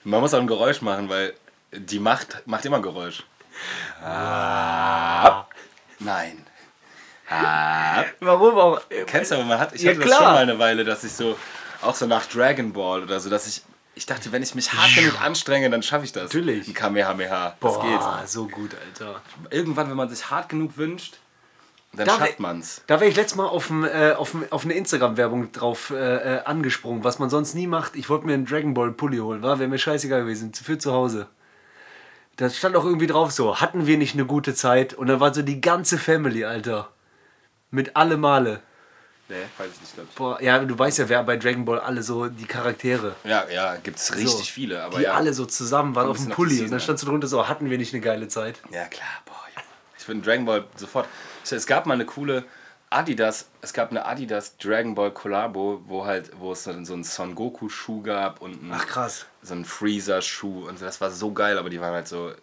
Man 0.03 0.21
muss 0.21 0.33
auch 0.33 0.39
ein 0.39 0.47
Geräusch 0.47 0.81
machen, 0.81 1.09
weil 1.09 1.33
die 1.71 1.99
Macht 1.99 2.43
macht 2.45 2.65
immer 2.65 2.81
Geräusch. 2.81 3.23
Ah. 4.03 5.45
Nein. 5.99 6.45
Ah. 7.29 8.03
Warum 8.19 8.57
auch? 8.57 8.81
Kennst 9.05 9.31
du 9.31 9.35
aber, 9.35 9.43
man 9.45 9.59
hat, 9.59 9.73
ich 9.73 9.81
Ja, 9.81 9.89
hatte 9.91 9.99
das 9.99 10.07
klar. 10.07 10.19
schon 10.19 10.33
mal 10.33 10.37
eine 10.43 10.59
Weile, 10.59 10.83
dass 10.85 11.03
ich 11.03 11.11
so, 11.13 11.37
auch 11.81 11.95
so 11.95 12.05
nach 12.05 12.25
Dragon 12.25 12.71
Ball 12.73 13.03
oder 13.03 13.19
so, 13.19 13.29
dass 13.29 13.47
ich, 13.47 13.63
ich 13.95 14.05
dachte, 14.05 14.31
wenn 14.31 14.43
ich 14.43 14.55
mich 14.55 14.71
hart 14.73 14.95
genug 14.95 15.21
anstrenge, 15.21 15.69
dann 15.69 15.83
schaffe 15.83 16.05
ich 16.05 16.11
das. 16.13 16.23
Natürlich. 16.25 16.67
Ein 16.67 16.73
Kamehameha. 16.73 17.55
Das 17.59 17.73
Boah, 17.73 18.23
so 18.25 18.47
gut, 18.47 18.71
Alter. 18.75 19.21
geht. 19.43 19.53
Irgendwann, 19.53 19.89
wenn 19.89 19.97
man 19.97 20.09
sich 20.09 20.29
hart 20.29 20.49
genug 20.49 20.77
wünscht, 20.77 21.17
dann 21.93 22.05
Da 22.07 22.17
schafft 22.17 22.39
man's. 22.39 22.81
Da 22.87 22.99
wäre 22.99 23.09
ich 23.09 23.15
letztes 23.15 23.35
Mal 23.35 23.47
auf, 23.47 23.69
ein, 23.69 23.83
äh, 23.83 24.13
auf, 24.15 24.33
ein, 24.33 24.49
auf 24.51 24.63
eine 24.65 24.73
Instagram-Werbung 24.75 25.51
drauf 25.51 25.89
äh, 25.89 26.35
äh, 26.37 26.43
angesprungen, 26.43 27.03
was 27.03 27.17
man 27.19 27.29
sonst 27.29 27.55
nie 27.55 27.65
macht. 27.67 27.95
Ich 27.95 28.09
wollte 28.09 28.25
mir 28.27 28.33
einen 28.35 28.45
Dragon 28.45 28.73
Ball 28.73 28.91
Pulli 28.91 29.17
holen, 29.17 29.41
war 29.41 29.57
wäre 29.59 29.69
mir 29.69 29.79
scheißegal 29.79 30.21
gewesen, 30.21 30.53
für 30.53 30.77
zu 30.77 30.93
Hause. 30.93 31.27
Da 32.37 32.49
stand 32.49 32.75
auch 32.75 32.85
irgendwie 32.85 33.07
drauf 33.07 33.31
so, 33.31 33.59
hatten 33.59 33.87
wir 33.87 33.97
nicht 33.97 34.13
eine 34.13 34.25
gute 34.25 34.53
Zeit? 34.53 34.93
Und 34.93 35.07
dann 35.07 35.19
war 35.19 35.33
so 35.33 35.41
die 35.41 35.59
ganze 35.59 35.97
Family, 35.97 36.45
Alter. 36.45 36.89
Mit 37.71 37.95
alle 37.95 38.15
Male. 38.15 38.61
Nee, 39.29 39.35
weiß 39.57 39.67
ich 39.73 39.81
nicht, 39.81 39.93
glaube 39.95 40.09
ich. 40.09 40.15
Boah, 40.15 40.41
ja, 40.41 40.59
du 40.59 40.77
weißt 40.77 40.99
ja, 40.99 41.09
wer 41.09 41.23
bei 41.23 41.35
Dragon 41.35 41.65
Ball 41.65 41.79
alle 41.79 42.01
so 42.01 42.27
die 42.27 42.45
Charaktere. 42.45 43.15
Ja, 43.25 43.45
ja, 43.49 43.75
gibt's 43.75 44.15
richtig 44.15 44.31
so, 44.31 44.43
viele, 44.43 44.83
aber 44.83 44.99
die 44.99 45.03
ja. 45.03 45.13
alle 45.13 45.33
so 45.33 45.45
zusammen 45.45 45.95
waren 45.95 46.07
auf 46.07 46.17
dem 46.17 46.29
Pulli. 46.29 46.59
Und 46.61 46.67
dann 46.67 46.75
an. 46.75 46.79
stand 46.79 46.99
so 46.99 47.07
drunter 47.07 47.27
so, 47.27 47.47
hatten 47.47 47.69
wir 47.69 47.77
nicht 47.77 47.93
eine 47.93 48.01
geile 48.01 48.27
Zeit? 48.29 48.61
Ja, 48.71 48.85
klar, 48.85 49.09
boah, 49.25 49.33
ja. 49.55 49.61
Ich 49.97 50.05
finde 50.05 50.23
Dragon 50.23 50.45
Ball 50.45 50.65
sofort. 50.77 51.07
Es 51.49 51.65
gab 51.65 51.85
mal 51.87 51.95
eine 51.95 52.05
coole 52.05 52.45
Adidas, 52.89 53.49
es 53.61 53.73
gab 53.73 53.91
eine 53.91 54.05
Adidas 54.05 54.57
Dragon 54.57 54.95
Ball 54.95 55.11
Collabo, 55.11 55.81
wo 55.87 56.05
halt, 56.05 56.31
wo 56.39 56.53
es 56.53 56.63
dann 56.63 56.85
so 56.85 56.93
einen 56.93 57.03
Son 57.03 57.35
Goku 57.35 57.67
Schuh 57.67 58.01
gab 58.01 58.41
und 58.41 58.61
einen, 58.61 58.71
Ach 58.71 58.85
krass. 58.85 59.25
So 59.47 59.53
einen 59.55 59.65
Freezer 59.65 60.21
Schuh 60.21 60.67
und 60.67 60.77
so. 60.79 60.85
das 60.85 61.01
war 61.01 61.09
so 61.11 61.31
geil, 61.33 61.57
aber 61.57 61.69
die 61.69 61.79
waren 61.81 61.93
halt 61.93 62.07
so, 62.07 62.33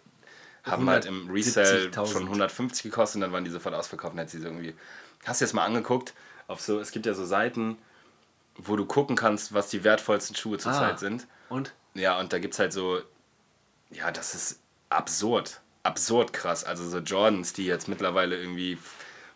haben 0.63 0.89
halt 0.89 1.05
im 1.05 1.29
Resell 1.29 1.89
170.000. 1.89 2.11
schon 2.11 2.23
150 2.23 2.83
gekostet 2.83 3.15
und 3.15 3.21
dann 3.21 3.31
waren 3.31 3.45
die 3.45 3.51
sofort 3.51 3.75
ausverkauft 3.75 4.13
und 4.13 4.19
hat 4.19 4.29
sie 4.29 4.39
so 4.39 4.45
irgendwie. 4.47 4.73
Hast 5.25 5.41
du 5.41 5.45
jetzt 5.45 5.53
mal 5.53 5.65
angeguckt, 5.65 6.13
auf 6.47 6.61
so, 6.61 6.79
es 6.79 6.91
gibt 6.91 7.05
ja 7.05 7.13
so 7.13 7.25
Seiten, 7.25 7.77
wo 8.57 8.75
du 8.75 8.85
gucken 8.85 9.15
kannst, 9.15 9.53
was 9.53 9.69
die 9.69 9.83
wertvollsten 9.83 10.35
Schuhe 10.35 10.57
zurzeit 10.57 10.93
Ah. 10.95 10.97
sind. 10.97 11.27
Und? 11.49 11.73
Ja, 11.93 12.19
und 12.19 12.31
da 12.33 12.39
gibt 12.39 12.53
es 12.53 12.59
halt 12.59 12.73
so, 12.73 12.99
ja, 13.91 14.11
das 14.11 14.35
ist 14.35 14.59
absurd. 14.89 15.61
Absurd 15.83 16.33
krass. 16.33 16.63
Also 16.63 16.87
so 16.89 16.97
Jordans, 16.99 17.53
die 17.53 17.65
jetzt 17.65 17.87
mittlerweile 17.87 18.37
irgendwie 18.37 18.77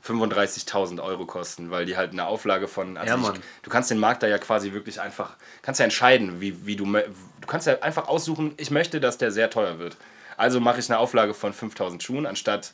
35.000 0.06 1.02
Euro 1.04 1.26
kosten, 1.26 1.72
weil 1.72 1.86
die 1.86 1.98
halt 1.98 2.12
eine 2.12 2.26
Auflage 2.26 2.68
von. 2.68 2.98
Also 2.98 3.10
Ja, 3.14 3.16
ich, 3.20 3.22
Mann. 3.28 3.40
du 3.64 3.70
kannst 3.70 3.92
den 3.92 4.00
Markt 4.00 4.24
da 4.24 4.28
ja 4.28 4.38
quasi 4.38 4.72
wirklich 4.74 5.02
einfach. 5.02 5.36
Kannst 5.62 5.80
ja 5.80 5.84
entscheiden, 5.84 6.40
wie, 6.42 6.66
wie 6.66 6.76
du. 6.76 6.86
Du 6.86 7.48
kannst 7.48 7.68
ja 7.68 7.80
einfach 7.82 8.08
aussuchen, 8.08 8.54
ich 8.58 8.72
möchte, 8.72 9.00
dass 9.00 9.18
der 9.18 9.32
sehr 9.32 9.50
teuer 9.50 9.80
wird. 9.80 9.98
Also 10.38 10.60
mache 10.60 10.80
ich 10.80 10.90
eine 10.90 11.00
Auflage 11.00 11.34
von 11.34 11.52
5000 11.54 12.02
Schuhen 12.02 12.26
anstatt. 12.26 12.74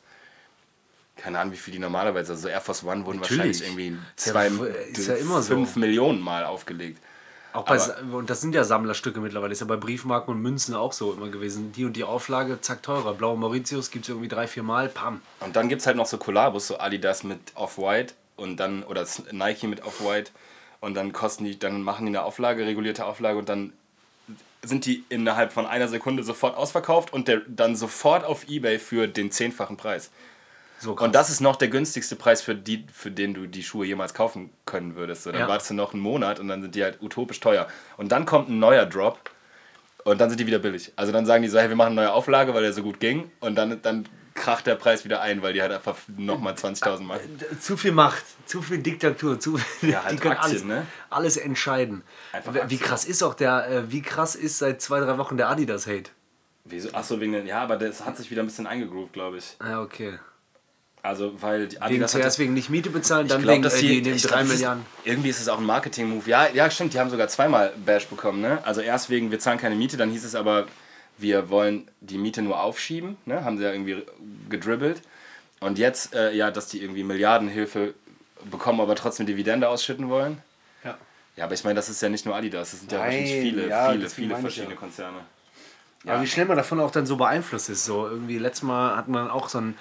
Keine 1.18 1.40
Ahnung, 1.40 1.54
wie 1.54 1.58
viel 1.58 1.72
die 1.74 1.80
normalerweise. 1.80 2.34
Also 2.34 2.48
Air 2.48 2.62
Force 2.62 2.84
One 2.84 3.06
wurden 3.06 3.20
Natürlich. 3.22 3.62
wahrscheinlich 3.62 3.62
irgendwie 3.64 3.90
ja- 3.90 3.98
zwei, 4.18 4.48
ist 4.48 5.08
ja 5.08 5.16
immer 5.16 5.42
so. 5.42 5.54
fünf 5.56 5.76
Millionen 5.78 6.20
Mal 6.22 6.44
aufgelegt. 6.46 7.02
Auch 7.56 7.64
bei, 7.66 7.82
Aber- 7.82 8.18
und 8.18 8.30
das 8.30 8.42
sind 8.42 8.54
ja 8.54 8.64
Sammlerstücke 8.64 9.20
mittlerweile, 9.20 9.54
ist 9.54 9.62
ja 9.62 9.66
bei 9.66 9.78
Briefmarken 9.78 10.34
und 10.34 10.42
Münzen 10.42 10.76
auch 10.76 10.94
so 10.94 11.14
immer 11.14 11.30
gewesen. 11.30 11.72
Die 11.72 11.86
und 11.86 11.94
die 11.94 12.04
Auflage, 12.04 12.60
zack, 12.62 12.84
teurer. 12.84 13.14
Blaue 13.14 13.38
Mauritius 13.38 13.92
gibt 13.92 14.06
es 14.06 14.10
irgendwie 14.10 14.28
drei, 14.28 14.48
vier 14.48 14.64
Mal, 14.64 14.90
pam. 14.90 15.22
Und 15.40 15.56
dann 15.56 15.70
gibt 15.70 15.82
es 15.82 15.88
halt 15.88 15.98
noch 15.98 16.06
so 16.06 16.18
Kollabos, 16.18 16.68
so 16.68 16.80
Adidas 16.80 17.24
mit 17.24 17.40
Off-White 17.56 18.14
und 18.36 18.58
dann, 18.58 18.84
oder 18.84 19.06
Nike 19.32 19.68
mit 19.68 19.86
Off-White 19.86 20.32
und 20.82 20.96
dann 20.96 21.14
kosten 21.14 21.46
die, 21.46 21.58
dann 21.58 21.82
machen 21.82 22.06
die 22.06 22.12
eine 22.12 22.24
Auflage, 22.24 22.66
regulierte 22.66 23.06
Auflage 23.06 23.40
und 23.40 23.50
dann 23.50 23.74
sind 24.64 24.86
die 24.86 25.06
innerhalb 25.10 25.54
von 25.54 25.66
einer 25.66 25.88
Sekunde 25.88 26.24
sofort 26.24 26.58
ausverkauft 26.58 27.14
und 27.14 27.28
der, 27.28 27.42
dann 27.48 27.76
sofort 27.76 28.26
auf 28.26 28.50
Ebay 28.50 28.80
für 28.80 29.08
den 29.08 29.32
zehnfachen 29.32 29.78
Preis. 29.78 30.12
So 30.80 30.94
Und 30.96 31.16
das 31.16 31.30
ist 31.30 31.40
noch 31.42 31.56
der 31.56 31.70
günstigste 31.70 32.16
Preis, 32.16 32.42
für, 32.42 32.54
die, 32.56 32.86
für 32.92 33.12
den 33.12 33.34
du 33.34 33.48
die 33.48 33.64
Schuhe 33.64 33.86
jemals 33.86 34.14
kaufen 34.14 34.52
können 34.66 34.96
würdest. 34.96 35.24
So, 35.24 35.32
dann 35.32 35.42
Ja. 35.42 35.48
wartest 35.48 35.70
du 35.70 35.74
noch 35.74 35.94
einen 35.94 36.02
Monat 36.02 36.40
und 36.40 36.48
dann 36.48 36.62
sind 36.62 36.76
die 36.76 36.84
halt 36.84 37.02
utopisch 37.02 37.40
teuer. 37.40 37.68
Und 37.98 38.12
dann 38.12 38.26
kommt 38.26 38.50
ein 38.50 38.60
neuer 38.60 38.86
Drop 38.86 39.18
und 40.04 40.20
dann 40.22 40.30
sind 40.30 40.40
die 40.40 40.48
wieder 40.48 40.60
billig. 40.60 40.92
Also 40.96 41.12
dann 41.12 41.26
sagen 41.26 41.44
die 41.44 41.50
so, 41.50 41.58
hey, 41.60 41.70
wir 41.70 41.76
machen 41.76 41.94
eine 41.98 42.08
neue 42.08 42.12
Auflage, 42.14 42.54
weil 42.54 42.62
der 42.64 42.74
so 42.74 42.84
gut 42.84 43.00
ging. 43.00 43.32
Und 43.40 43.56
dann, 43.56 43.82
dann 43.82 44.08
kracht 44.36 44.68
der 44.68 44.76
Preis 44.76 45.06
wieder 45.06 45.22
ein, 45.22 45.42
weil 45.42 45.54
die 45.54 45.62
halt 45.62 45.72
einfach 45.72 45.96
nochmal 46.18 46.54
20.000 46.56 47.00
machen. 47.04 47.22
Zu 47.62 47.78
viel 47.78 47.94
Macht, 47.94 48.24
zu 48.46 48.62
viel 48.62 48.80
Diktatur, 48.80 49.40
zu 49.40 49.58
viel, 49.58 49.92
Ja, 49.92 50.04
halt 50.04 50.14
die 50.14 50.18
können 50.18 50.34
Aktien, 50.38 50.52
alles, 50.52 50.64
ne? 50.66 50.86
alles 51.10 51.38
entscheiden. 51.38 52.04
Wie 52.68 52.78
krass 52.78 53.06
ist 53.06 53.24
auch 53.24 53.34
der, 53.34 53.68
äh, 53.70 53.92
wie 53.92 54.02
krass 54.02 54.36
ist 54.36 54.58
seit 54.58 54.82
zwei, 54.82 55.00
drei 55.00 55.18
Wochen 55.18 55.38
der 55.38 55.48
Adidas-Hate? 55.50 56.12
Wieso? 56.66 56.92
Achso, 56.94 57.20
wegen 57.22 57.32
den, 57.32 57.48
ja, 57.48 57.62
aber 57.62 57.78
das 57.78 58.04
hat 58.06 58.18
sich 58.18 58.30
wieder 58.30 58.44
ein 58.44 58.48
bisschen 58.48 58.68
eingegroovt, 58.68 59.14
glaube 59.14 59.38
ich. 59.38 59.56
Ja, 59.62 59.82
okay. 59.82 60.20
Also, 61.06 61.34
weil 61.42 61.68
die 61.68 61.76
Wegen, 61.76 61.84
Adidas 61.84 62.14
hatte- 62.14 62.22
zuerst 62.22 62.40
wegen 62.40 62.54
nicht 62.54 62.70
Miete 62.70 62.90
bezahlen, 62.90 63.28
dann 63.28 63.42
glaub, 63.42 63.54
wegen 63.54 63.64
dass 63.64 63.76
äh, 63.76 63.82
die, 63.82 64.02
die, 64.02 64.12
drei 64.12 64.18
glaub, 64.18 64.40
das 64.40 64.48
Milliarden. 64.50 64.82
Ist, 64.84 65.08
irgendwie 65.08 65.30
ist 65.30 65.42
es 65.42 65.48
auch 65.48 65.60
ein 65.60 65.66
Marketing-Move. 65.66 66.30
Ja, 66.30 66.48
ja, 66.52 66.70
stimmt, 66.72 66.94
die 66.94 67.00
haben 67.00 67.10
sogar 67.10 67.28
zweimal 67.28 67.74
Bash 67.86 68.08
bekommen. 68.08 68.42
Ne? 68.42 68.60
Also 68.64 68.82
erst 68.82 69.10
wegen, 69.10 69.32
wir 69.32 69.40
zahlen 69.40 69.60
keine 69.60 69.76
Miete, 69.76 69.98
dann 69.98 70.10
hieß 70.10 70.24
es 70.24 70.36
aber, 70.36 70.68
wir 71.18 71.50
wollen 71.50 71.88
die 72.02 72.18
Miete 72.18 72.42
nur 72.42 72.60
aufschieben. 72.60 73.18
Ne? 73.26 73.44
Haben 73.44 73.58
sie 73.58 73.64
ja 73.64 73.72
irgendwie 73.72 74.04
gedribbelt. 74.50 75.02
Und 75.60 75.78
jetzt, 75.78 76.14
äh, 76.14 76.34
ja, 76.34 76.52
dass 76.52 76.68
die 76.68 76.82
irgendwie 76.82 77.04
Milliardenhilfe 77.04 77.94
bekommen, 78.52 78.82
aber 78.82 78.96
trotzdem 78.96 79.26
Dividende 79.26 79.70
ausschütten 79.70 80.10
wollen. 80.10 80.40
Ja. 80.84 80.98
Ja, 81.38 81.46
aber 81.46 81.54
ich 81.54 81.64
meine, 81.64 81.76
das 81.76 81.90
ist 81.90 82.02
ja 82.02 82.10
nicht 82.10 82.26
nur 82.26 82.36
Adidas, 82.36 82.72
das 82.72 82.80
sind 82.80 82.92
ja 82.92 83.00
Nein, 83.00 83.08
wahrscheinlich 83.08 83.42
viele, 83.42 83.68
ja, 83.68 83.92
viele, 83.92 84.10
viele 84.10 84.38
verschiedene 84.38 84.74
ja. 84.74 84.80
Konzerne. 84.80 85.18
Aber 86.06 86.22
wie 86.22 86.28
schnell 86.28 86.46
man 86.46 86.58
davon 86.58 86.80
auch 86.80 86.92
dann 86.92 87.06
so 87.06 87.18
beeinflusst 87.18 87.70
ist. 87.70 87.86
So 87.86 88.08
irgendwie 88.08 88.38
letztes 88.38 88.64
Mal 88.64 88.96
hat 88.96 89.08
man 89.08 89.30
auch 89.30 89.50
so 89.50 89.60
ein, 89.60 89.76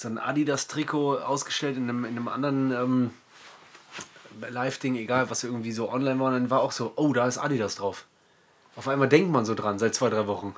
so 0.00 0.08
ein 0.08 0.18
Adidas-Trikot 0.18 1.18
ausgestellt 1.18 1.76
in 1.76 1.84
einem, 1.88 2.04
in 2.04 2.10
einem 2.16 2.28
anderen 2.28 2.72
ähm, 2.72 3.10
Live-Ding, 4.48 4.96
egal 4.96 5.28
was 5.30 5.44
irgendwie 5.44 5.72
so 5.72 5.90
online 5.90 6.18
war. 6.18 6.28
Und 6.28 6.34
dann 6.34 6.50
war 6.50 6.60
auch 6.62 6.72
so, 6.72 6.92
oh, 6.96 7.12
da 7.12 7.26
ist 7.26 7.38
Adidas 7.38 7.74
drauf. 7.76 8.06
Auf 8.76 8.88
einmal 8.88 9.08
denkt 9.08 9.30
man 9.30 9.44
so 9.44 9.54
dran, 9.54 9.78
seit 9.78 9.94
zwei, 9.94 10.08
drei 10.08 10.26
Wochen. 10.26 10.54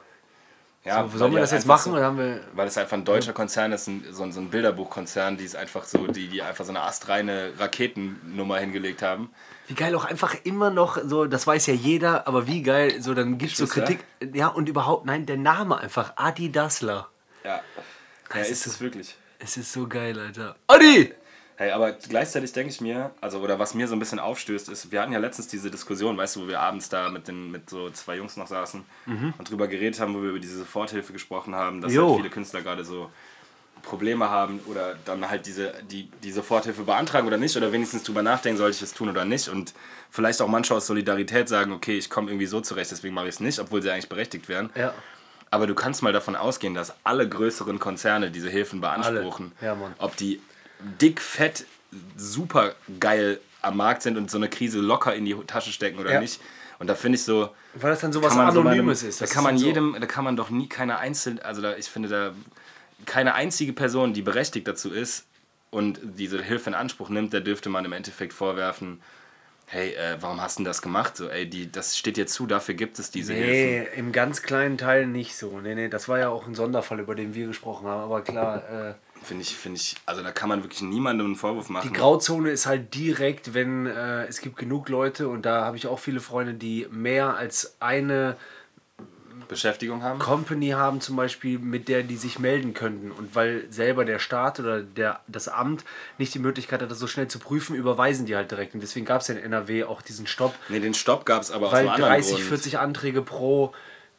Ja, 0.85 1.07
so, 1.09 1.17
sollen 1.19 1.33
wir 1.33 1.41
das 1.41 1.53
jetzt 1.53 1.67
machen 1.67 1.91
so- 1.93 1.97
oder 1.97 2.05
haben 2.07 2.19
wir. 2.19 2.41
Weil 2.55 2.67
es 2.67 2.77
einfach 2.77 2.97
ein 2.97 3.05
deutscher 3.05 3.33
Konzern 3.33 3.71
ist, 3.73 3.87
ein, 3.87 4.05
so, 4.11 4.25
ein- 4.25 4.33
so 4.33 4.41
ein 4.41 4.51
Bilderbuchkonzern, 4.51 5.37
die 5.37 5.45
es 5.45 5.55
einfach 5.55 5.85
so, 5.85 6.07
die, 6.09 6.29
die 6.29 6.43
einfach 6.43 6.65
so 6.65 6.71
eine 6.73 6.81
astreine 6.83 7.53
Raketennummer 7.59 8.59
hingelegt 8.59 9.01
haben. 9.01 9.31
Wie 9.69 9.75
geil 9.75 9.95
auch 9.95 10.05
einfach 10.05 10.35
immer 10.43 10.71
noch 10.71 10.99
so, 11.05 11.27
das 11.27 11.47
weiß 11.47 11.67
ja 11.69 11.75
jeder, 11.75 12.27
aber 12.27 12.49
wie 12.49 12.63
geil, 12.63 13.01
so 13.01 13.15
dann 13.15 13.39
gibt 13.39 13.53
es 13.53 13.59
so? 13.59 13.67
Kritik. 13.69 14.05
Ja, 14.35 14.49
und 14.49 14.69
überhaupt, 14.69 15.07
nein, 15.07 15.25
der 15.25 15.37
Name 15.37 15.79
einfach, 15.79 16.15
Adidasler. 16.17 17.09
Ja. 17.45 17.61
Ja, 18.35 18.41
ist 18.41 18.67
es 18.67 18.81
wirklich. 18.81 19.17
Es 19.43 19.57
ist 19.57 19.73
so 19.73 19.89
geil, 19.89 20.19
Alter. 20.19 20.55
Adi! 20.69 21.13
Hey, 21.57 21.73
aber 21.73 21.93
gleichzeitig 21.93 22.53
denke 22.53 22.71
ich 22.71 22.81
mir, 22.81 23.11
also 23.21 23.41
oder 23.41 23.59
was 23.59 23.75
mir 23.75 23.89
so 23.89 23.95
ein 23.95 23.99
bisschen 23.99 24.19
aufstößt, 24.21 24.69
ist, 24.69 24.91
wir 24.93 25.03
hatten 25.03 25.13
ja 25.13 25.19
letztens 25.19 25.49
diese 25.49 25.71
Diskussion, 25.71 26.17
weißt 26.17 26.37
du, 26.37 26.43
wo 26.45 26.49
wir 26.49 26.61
abends 26.61 26.89
da 26.89 27.11
mit, 27.11 27.29
den, 27.29 27.51
mit 27.51 27.69
so 27.69 27.91
zwei 27.91 28.17
Jungs 28.17 28.37
noch 28.37 28.47
saßen 28.47 28.85
und 29.39 29.51
drüber 29.51 29.69
geredet 29.69 30.01
haben, 30.01 30.15
wo 30.15 30.23
wir 30.23 30.31
über 30.31 30.39
diese 30.39 30.59
Soforthilfe 30.59 31.13
gesprochen 31.13 31.55
haben, 31.55 31.81
dass 31.81 31.97
halt 31.97 32.17
viele 32.17 32.31
Künstler 32.31 32.63
gerade 32.63 32.85
so 32.85 33.11
Probleme 33.83 34.31
haben 34.31 34.61
oder 34.67 34.97
dann 35.05 35.29
halt 35.29 35.47
diese, 35.47 35.73
die, 35.91 36.09
die 36.23 36.33
Soforthilfe 36.33 36.85
beantragen 36.85 37.27
oder 37.27 37.37
nicht 37.37 37.57
oder 37.57 37.73
wenigstens 37.73 38.05
drüber 38.05 38.23
nachdenken, 38.23 38.59
soll 38.59 38.71
ich 38.71 38.81
es 38.81 38.95
tun 38.95 39.09
oder 39.09 39.25
nicht 39.25 39.49
und 39.49 39.75
vielleicht 40.11 40.41
auch 40.41 40.49
manche 40.49 40.75
aus 40.75 40.87
Solidarität 40.87 41.49
sagen, 41.49 41.73
okay, 41.73 41.99
ich 41.99 42.09
komme 42.09 42.31
irgendwie 42.31 42.47
so 42.47 42.61
zurecht, 42.61 42.93
deswegen 42.93 43.15
mache 43.15 43.27
ich 43.27 43.35
es 43.35 43.41
nicht, 43.41 43.59
obwohl 43.59 43.83
sie 43.83 43.91
eigentlich 43.91 44.09
berechtigt 44.09 44.49
wären. 44.49 44.71
Ja. 44.77 44.95
Aber 45.53 45.67
du 45.67 45.75
kannst 45.75 46.03
mal 46.03 46.13
davon 46.15 46.35
ausgehen, 46.35 46.75
dass 46.75 46.95
alle 47.05 47.29
größeren 47.29 47.79
Konzerne 47.79 48.31
diese 48.31 48.49
Hilfen 48.49 48.81
beanspruchen. 48.81 49.53
Ja. 49.61 49.77
Ob 49.99 50.17
die 50.17 50.41
dick, 51.01 51.21
fett, 51.21 51.67
super 52.17 52.75
geil 52.99 53.39
am 53.61 53.77
Markt 53.77 54.03
sind 54.03 54.17
und 54.17 54.31
so 54.31 54.39
eine 54.39 54.49
Krise 54.49 54.81
locker 54.81 55.15
in 55.15 55.25
die 55.27 55.35
Tasche 55.47 55.71
stecken 55.71 55.99
oder 55.99 56.13
Ja. 56.15 56.21
nicht. 56.21 56.41
Und 56.79 56.87
da 56.89 56.95
finde 56.95 57.17
ich 57.17 57.23
so. 57.25 57.51
Weil 57.75 57.91
das 57.91 58.01
dann 58.01 58.13
sowas 58.13 58.35
man 58.35 58.51
so 58.53 58.61
Anonymes 58.63 59.03
meinem- 59.03 59.09
ist. 59.11 59.21
Da 59.21 59.27
kann 59.27 59.45
man 59.45 59.59
so- 59.59 59.67
jedem, 59.67 59.95
da 60.01 60.07
kann 60.07 60.25
man 60.25 60.37
doch 60.37 60.49
nie 60.51 60.69
keine 60.69 60.99
einzelne, 60.99 61.45
also 61.45 61.61
da, 61.63 61.77
ich 61.77 61.87
finde 61.87 62.09
da 62.09 62.33
keine 63.05 63.35
einzige 63.35 63.73
Person, 63.75 64.15
die 64.15 64.23
berechtigt 64.23 64.67
dazu 64.67 64.91
ist 64.91 65.27
und 65.71 66.01
diese 66.03 66.43
Hilfe 66.43 66.71
in 66.71 66.75
Anspruch 66.75 67.09
nimmt, 67.11 67.33
der 67.35 67.41
dürfte 67.43 67.69
man 67.69 67.85
im 67.85 67.93
Endeffekt 67.93 68.33
vorwerfen, 68.33 69.01
hey, 69.73 69.95
äh, 69.95 70.19
warum 70.21 70.41
hast 70.41 70.59
du 70.59 70.65
das 70.65 70.83
gemacht? 70.83 71.17
So, 71.17 71.29
ey, 71.29 71.49
die, 71.49 71.73
das 71.73 71.97
steht 71.97 72.19
dir 72.19 72.27
zu, 72.27 72.47
dafür 72.47 72.75
gibt 72.75 72.99
es 72.99 73.11
diese 73.11 73.33
Hilfen. 73.33 73.93
Nee, 73.95 73.99
im 73.99 74.13
ganz 74.13 74.43
kleinen 74.43 74.77
Teil 74.77 75.07
nicht 75.07 75.35
so. 75.35 75.61
Nee, 75.61 75.75
nee, 75.75 75.89
das 75.89 76.09
war 76.09 76.19
ja 76.19 76.29
auch 76.29 76.47
ein 76.47 76.55
Sonderfall, 76.55 77.01
über 77.01 77.15
den 77.15 77.35
wir 77.35 77.47
gesprochen 77.47 77.87
haben. 77.87 78.03
Aber 78.03 78.21
klar, 78.21 78.63
äh, 78.71 78.95
Finde 79.25 79.43
ich, 79.43 79.55
finde 79.55 79.77
ich, 79.79 79.95
also 80.05 80.23
da 80.23 80.33
kann 80.33 80.49
man 80.49 80.65
wirklich 80.65 80.83
niemandem 80.83 81.29
einen 81.29 81.37
Vorwurf 81.37 81.69
machen. 81.69 81.89
die 81.89 81.97
Grauzone 81.97 82.51
ist 82.51 82.67
halt 82.67 82.93
direkt, 82.95 83.55
wenn 83.55 83.87
äh, 83.87 84.25
es 84.25 84.41
gibt 84.41 84.57
genug 84.57 84.89
Leute 84.89 85.29
und 85.29 85.47
da 85.47 85.65
habe 85.65 85.77
ich 85.77 85.87
auch 85.87 86.01
viele 86.01 86.19
Freunde, 86.21 86.55
die 86.55 86.89
mehr 86.91 87.37
als 87.37 87.77
eine 87.79 88.37
Beschäftigung 89.53 90.03
haben. 90.03 90.19
Company 90.19 90.71
haben 90.71 91.01
zum 91.01 91.17
Beispiel, 91.17 91.59
mit 91.59 91.89
der 91.89 92.03
die 92.03 92.17
sich 92.17 92.39
melden 92.39 92.75
könnten. 92.75 93.11
Und 93.13 93.35
weil 93.35 93.65
selber 93.71 94.05
der 94.05 94.19
Staat 94.19 94.59
oder 94.61 94.83
der, 94.83 95.21
das 95.29 95.49
Amt 95.49 95.85
nicht 96.19 96.35
die 96.35 96.39
Möglichkeit 96.41 96.83
hat, 96.83 96.91
das 96.91 96.99
so 96.99 97.07
schnell 97.07 97.29
zu 97.29 97.39
prüfen, 97.39 97.77
überweisen 97.77 98.27
die 98.27 98.37
halt 98.37 98.51
direkt. 98.51 98.75
Und 98.75 98.81
deswegen 98.81 99.07
gab 99.07 99.21
es 99.21 99.29
ja 99.29 99.35
in 99.37 99.43
NRW 99.43 99.85
auch 99.85 100.03
diesen 100.03 100.27
Stopp. 100.27 100.55
Nee, 100.69 100.81
den 100.81 100.95
Stopp 100.95 101.25
gab 101.25 101.43
es 101.43 101.51
aber 101.51 101.67
aus 101.69 101.73
weil 101.73 101.81
einem 101.81 101.89
anderen 101.91 102.13
30, 102.13 102.33
Grund. 102.33 102.43
40 102.49 102.79
Anträge 102.79 103.23
pro 103.23 103.73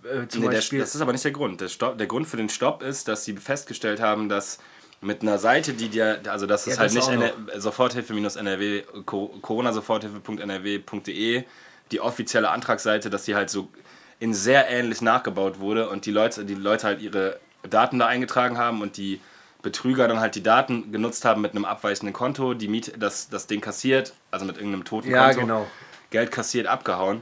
äh, 0.04 0.28
zum 0.28 0.42
Nee, 0.42 0.50
der, 0.50 0.58
Beispiel. 0.58 0.80
das 0.80 0.96
ist 0.96 1.02
aber 1.02 1.12
nicht 1.12 1.24
der 1.24 1.32
Grund. 1.32 1.62
Der, 1.62 1.70
Stopp, 1.70 1.98
der 1.98 2.08
Grund 2.08 2.28
für 2.28 2.38
den 2.38 2.50
Stopp 2.50 2.82
ist, 2.84 3.08
dass 3.08 3.26
sie 3.26 3.36
festgestellt 3.38 4.02
haben, 4.02 4.30
dass 4.30 4.60
mit 5.02 5.22
einer 5.22 5.38
Seite, 5.38 5.74
die 5.74 5.90
dir, 5.90 6.22
also 6.28 6.46
das 6.46 6.66
ist 6.66 6.76
Ja, 6.76 6.80
halt 6.80 6.96
das 6.96 7.10
nicht 7.10 7.34
Soforthilfe-NRW, 7.62 8.84
Co- 9.06 9.34
coronasoforthilfe.nrw.de, 9.42 11.44
die 11.92 12.00
offizielle 12.02 12.50
Antragsseite, 12.50 13.10
dass 13.10 13.26
die 13.26 13.36
halt 13.36 13.50
so 13.50 13.70
in 14.24 14.34
sehr 14.34 14.70
ähnlich 14.70 15.02
nachgebaut 15.02 15.60
wurde 15.60 15.90
und 15.90 16.06
die 16.06 16.12
Leute, 16.12 16.46
die 16.46 16.56
Leute 16.56 16.88
halt 16.88 17.02
ihre 17.02 17.42
Daten 17.70 18.00
da 18.00 18.08
eingetragen 18.08 18.58
haben 18.58 18.82
und 18.82 18.96
die 18.96 19.20
Betrüger 19.62 20.08
dann 20.08 20.22
halt 20.22 20.36
die 20.36 20.44
Daten 20.44 20.94
genutzt 20.94 21.26
haben 21.26 21.42
mit 21.42 21.52
einem 21.52 21.66
abweichenden 21.66 22.14
Konto, 22.14 22.54
die 22.54 22.70
Miete, 22.70 22.98
das, 22.98 23.28
das 23.28 23.48
Ding 23.48 23.60
kassiert, 23.60 24.14
also 24.32 24.46
mit 24.46 24.56
irgendeinem 24.56 24.86
toten 24.86 25.10
Ja, 25.10 25.26
Konto, 25.26 25.42
genau. 25.42 25.68
Geld 26.10 26.32
kassiert, 26.32 26.68
abgehauen. 26.68 27.22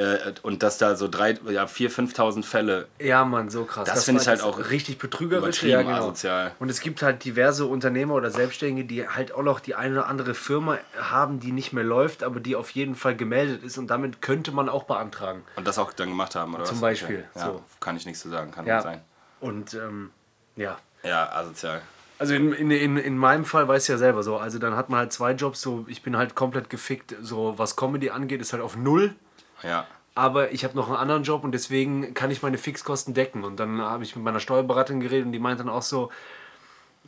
Äh, 0.00 0.32
und 0.42 0.62
dass 0.62 0.78
da 0.78 0.96
so 0.96 1.08
drei, 1.08 1.38
ja, 1.50 1.64
4.000, 1.64 2.14
5.000 2.14 2.42
Fälle 2.44 2.88
Ja, 2.98 3.24
Mann, 3.26 3.50
so 3.50 3.64
krass. 3.64 3.86
Das 3.86 4.04
finde 4.04 4.20
war 4.20 4.22
ich 4.22 4.28
halt 4.28 4.42
auch 4.42 4.70
richtig 4.70 4.98
betrügerisch. 4.98 5.62
Ja, 5.62 5.82
genau. 5.82 5.94
asozial. 5.96 6.52
Und 6.58 6.70
es 6.70 6.80
gibt 6.80 7.02
halt 7.02 7.22
diverse 7.24 7.66
Unternehmer 7.66 8.14
oder 8.14 8.30
Selbstständige, 8.30 8.86
die 8.88 9.06
halt 9.06 9.32
auch 9.32 9.42
noch 9.42 9.60
die 9.60 9.74
eine 9.74 9.98
oder 10.00 10.06
andere 10.06 10.32
Firma 10.34 10.78
haben, 10.98 11.38
die 11.38 11.52
nicht 11.52 11.74
mehr 11.74 11.84
läuft, 11.84 12.22
aber 12.22 12.40
die 12.40 12.56
auf 12.56 12.70
jeden 12.70 12.94
Fall 12.94 13.14
gemeldet 13.14 13.62
ist 13.62 13.76
und 13.76 13.88
damit 13.88 14.22
könnte 14.22 14.52
man 14.52 14.70
auch 14.70 14.84
beantragen. 14.84 15.42
Und 15.56 15.66
das 15.66 15.78
auch 15.78 15.92
dann 15.92 16.08
gemacht 16.08 16.34
haben, 16.34 16.54
oder 16.54 16.64
Zum 16.64 16.76
was? 16.76 16.80
Beispiel, 16.80 17.24
Ja, 17.34 17.44
so. 17.46 17.62
kann 17.80 17.96
ich 17.96 18.06
nichts 18.06 18.22
zu 18.22 18.30
sagen, 18.30 18.52
kann 18.52 18.66
Ja. 18.66 18.76
nicht 18.76 18.84
sein. 18.84 19.00
Und 19.40 19.74
ähm, 19.74 20.10
ja. 20.56 20.78
Ja, 21.02 21.30
asozial. 21.32 21.82
Also 22.18 22.34
in, 22.34 22.52
in, 22.52 22.70
in, 22.70 22.96
in 22.98 23.16
meinem 23.16 23.46
Fall 23.46 23.66
weiß 23.66 23.88
ja 23.88 23.96
selber 23.96 24.22
so, 24.22 24.36
also 24.36 24.58
dann 24.58 24.76
hat 24.76 24.90
man 24.90 24.98
halt 25.00 25.12
zwei 25.12 25.32
Jobs, 25.32 25.60
so 25.62 25.86
ich 25.88 26.02
bin 26.02 26.16
halt 26.18 26.34
komplett 26.34 26.68
gefickt, 26.68 27.14
so 27.22 27.54
was 27.56 27.76
Comedy 27.76 28.10
angeht, 28.10 28.40
ist 28.42 28.52
halt 28.52 28.62
auf 28.62 28.76
null. 28.76 29.14
Ja. 29.62 29.86
aber 30.14 30.52
ich 30.52 30.64
habe 30.64 30.76
noch 30.76 30.88
einen 30.88 30.96
anderen 30.96 31.22
Job 31.22 31.44
und 31.44 31.52
deswegen 31.52 32.14
kann 32.14 32.30
ich 32.30 32.42
meine 32.42 32.58
Fixkosten 32.58 33.14
decken. 33.14 33.44
Und 33.44 33.58
dann 33.60 33.80
habe 33.80 34.04
ich 34.04 34.16
mit 34.16 34.24
meiner 34.24 34.40
Steuerberaterin 34.40 35.00
geredet 35.00 35.26
und 35.26 35.32
die 35.32 35.38
meint 35.38 35.60
dann 35.60 35.68
auch 35.68 35.82
so, 35.82 36.10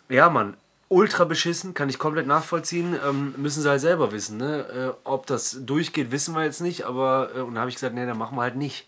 ja 0.09 0.30
Mann, 0.30 0.57
ultra 0.88 1.24
beschissen, 1.24 1.74
kann 1.74 1.88
ich 1.88 1.98
komplett 1.98 2.26
nachvollziehen, 2.26 2.96
ähm, 3.07 3.34
müssen 3.38 3.62
sie 3.62 3.68
halt 3.68 3.80
selber 3.80 4.12
wissen. 4.12 4.36
Ne? 4.36 4.94
Äh, 4.94 5.00
ob 5.05 5.26
das 5.26 5.59
durchgeht, 5.64 6.11
wissen 6.12 6.34
wir 6.34 6.44
jetzt 6.44 6.61
nicht, 6.61 6.84
aber 6.84 7.30
äh, 7.34 7.40
und 7.40 7.55
dann 7.55 7.61
habe 7.61 7.70
ich 7.70 7.76
gesagt, 7.76 7.94
nee, 7.94 8.07
dann 8.07 8.18
machen 8.18 8.36
wir 8.36 8.42
halt 8.42 8.57
nicht. 8.57 8.86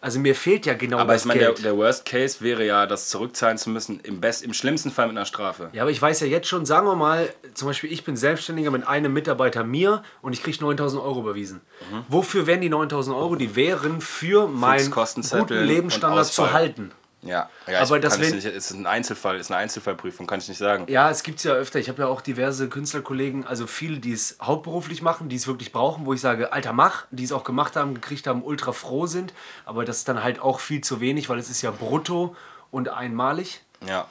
Also 0.00 0.20
mir 0.20 0.36
fehlt 0.36 0.64
ja 0.64 0.74
genau 0.74 0.98
Aber 0.98 1.14
das 1.14 1.22
ich 1.22 1.26
meine, 1.28 1.40
der, 1.40 1.48
Geld. 1.50 1.64
der 1.64 1.76
Worst 1.76 2.04
Case 2.04 2.40
wäre 2.40 2.64
ja, 2.64 2.86
das 2.86 3.08
zurückzahlen 3.08 3.58
zu 3.58 3.68
müssen, 3.70 3.98
im, 4.00 4.20
best, 4.20 4.44
im 4.44 4.54
schlimmsten 4.54 4.92
Fall 4.92 5.08
mit 5.08 5.16
einer 5.16 5.26
Strafe. 5.26 5.70
ja, 5.72 5.82
aber 5.82 5.90
ich 5.90 6.00
weiß 6.00 6.20
ja 6.20 6.28
jetzt 6.28 6.46
schon, 6.46 6.64
sagen 6.66 6.86
wir 6.86 6.94
mal, 6.94 7.28
zum 7.54 7.66
Beispiel 7.66 7.92
ich 7.92 8.04
bin 8.04 8.16
Selbstständiger 8.16 8.70
mit 8.70 8.86
einem 8.86 9.12
Mitarbeiter 9.12 9.64
mir 9.64 10.04
und 10.22 10.32
ich 10.32 10.42
kriege 10.42 10.58
9000 10.60 11.02
Euro 11.02 11.20
überwiesen. 11.20 11.62
Mhm. 11.90 12.04
Wofür 12.08 12.46
wären 12.46 12.60
die 12.60 12.68
9000 12.68 13.16
Euro? 13.16 13.34
Die 13.34 13.56
wären 13.56 14.00
für 14.00 14.46
meinen 14.46 14.90
guten 14.90 15.64
Lebensstandard 15.64 16.26
zu 16.26 16.52
halten. 16.52 16.92
Ja, 17.22 17.50
ja 17.66 17.80
Aber 17.80 17.96
ich, 17.96 18.02
das 18.02 18.18
nicht, 18.18 18.44
ist 18.44 18.70
ein 18.70 18.86
Einzelfall, 18.86 19.38
ist 19.38 19.50
eine 19.50 19.58
Einzelfallprüfung, 19.58 20.26
kann 20.26 20.38
ich 20.38 20.48
nicht 20.48 20.58
sagen. 20.58 20.86
Ja, 20.88 21.10
es 21.10 21.22
gibt 21.24 21.38
es 21.38 21.44
ja 21.44 21.52
öfter. 21.52 21.80
Ich 21.80 21.88
habe 21.88 22.02
ja 22.02 22.08
auch 22.08 22.20
diverse 22.20 22.68
Künstlerkollegen, 22.68 23.44
also 23.44 23.66
viele, 23.66 23.98
die 23.98 24.12
es 24.12 24.36
hauptberuflich 24.40 25.02
machen, 25.02 25.28
die 25.28 25.36
es 25.36 25.46
wirklich 25.48 25.72
brauchen, 25.72 26.06
wo 26.06 26.14
ich 26.14 26.20
sage, 26.20 26.52
Alter, 26.52 26.72
mach, 26.72 27.06
die 27.10 27.24
es 27.24 27.32
auch 27.32 27.42
gemacht 27.44 27.74
haben, 27.74 27.94
gekriegt 27.94 28.26
haben, 28.26 28.42
ultra 28.44 28.72
froh 28.72 29.06
sind. 29.06 29.32
Aber 29.64 29.84
das 29.84 29.98
ist 29.98 30.08
dann 30.08 30.22
halt 30.22 30.40
auch 30.40 30.60
viel 30.60 30.80
zu 30.80 31.00
wenig, 31.00 31.28
weil 31.28 31.38
es 31.38 31.50
ist 31.50 31.60
ja 31.62 31.72
brutto 31.72 32.36
und 32.70 32.88
einmalig. 32.88 33.62
Ja. 33.86 34.06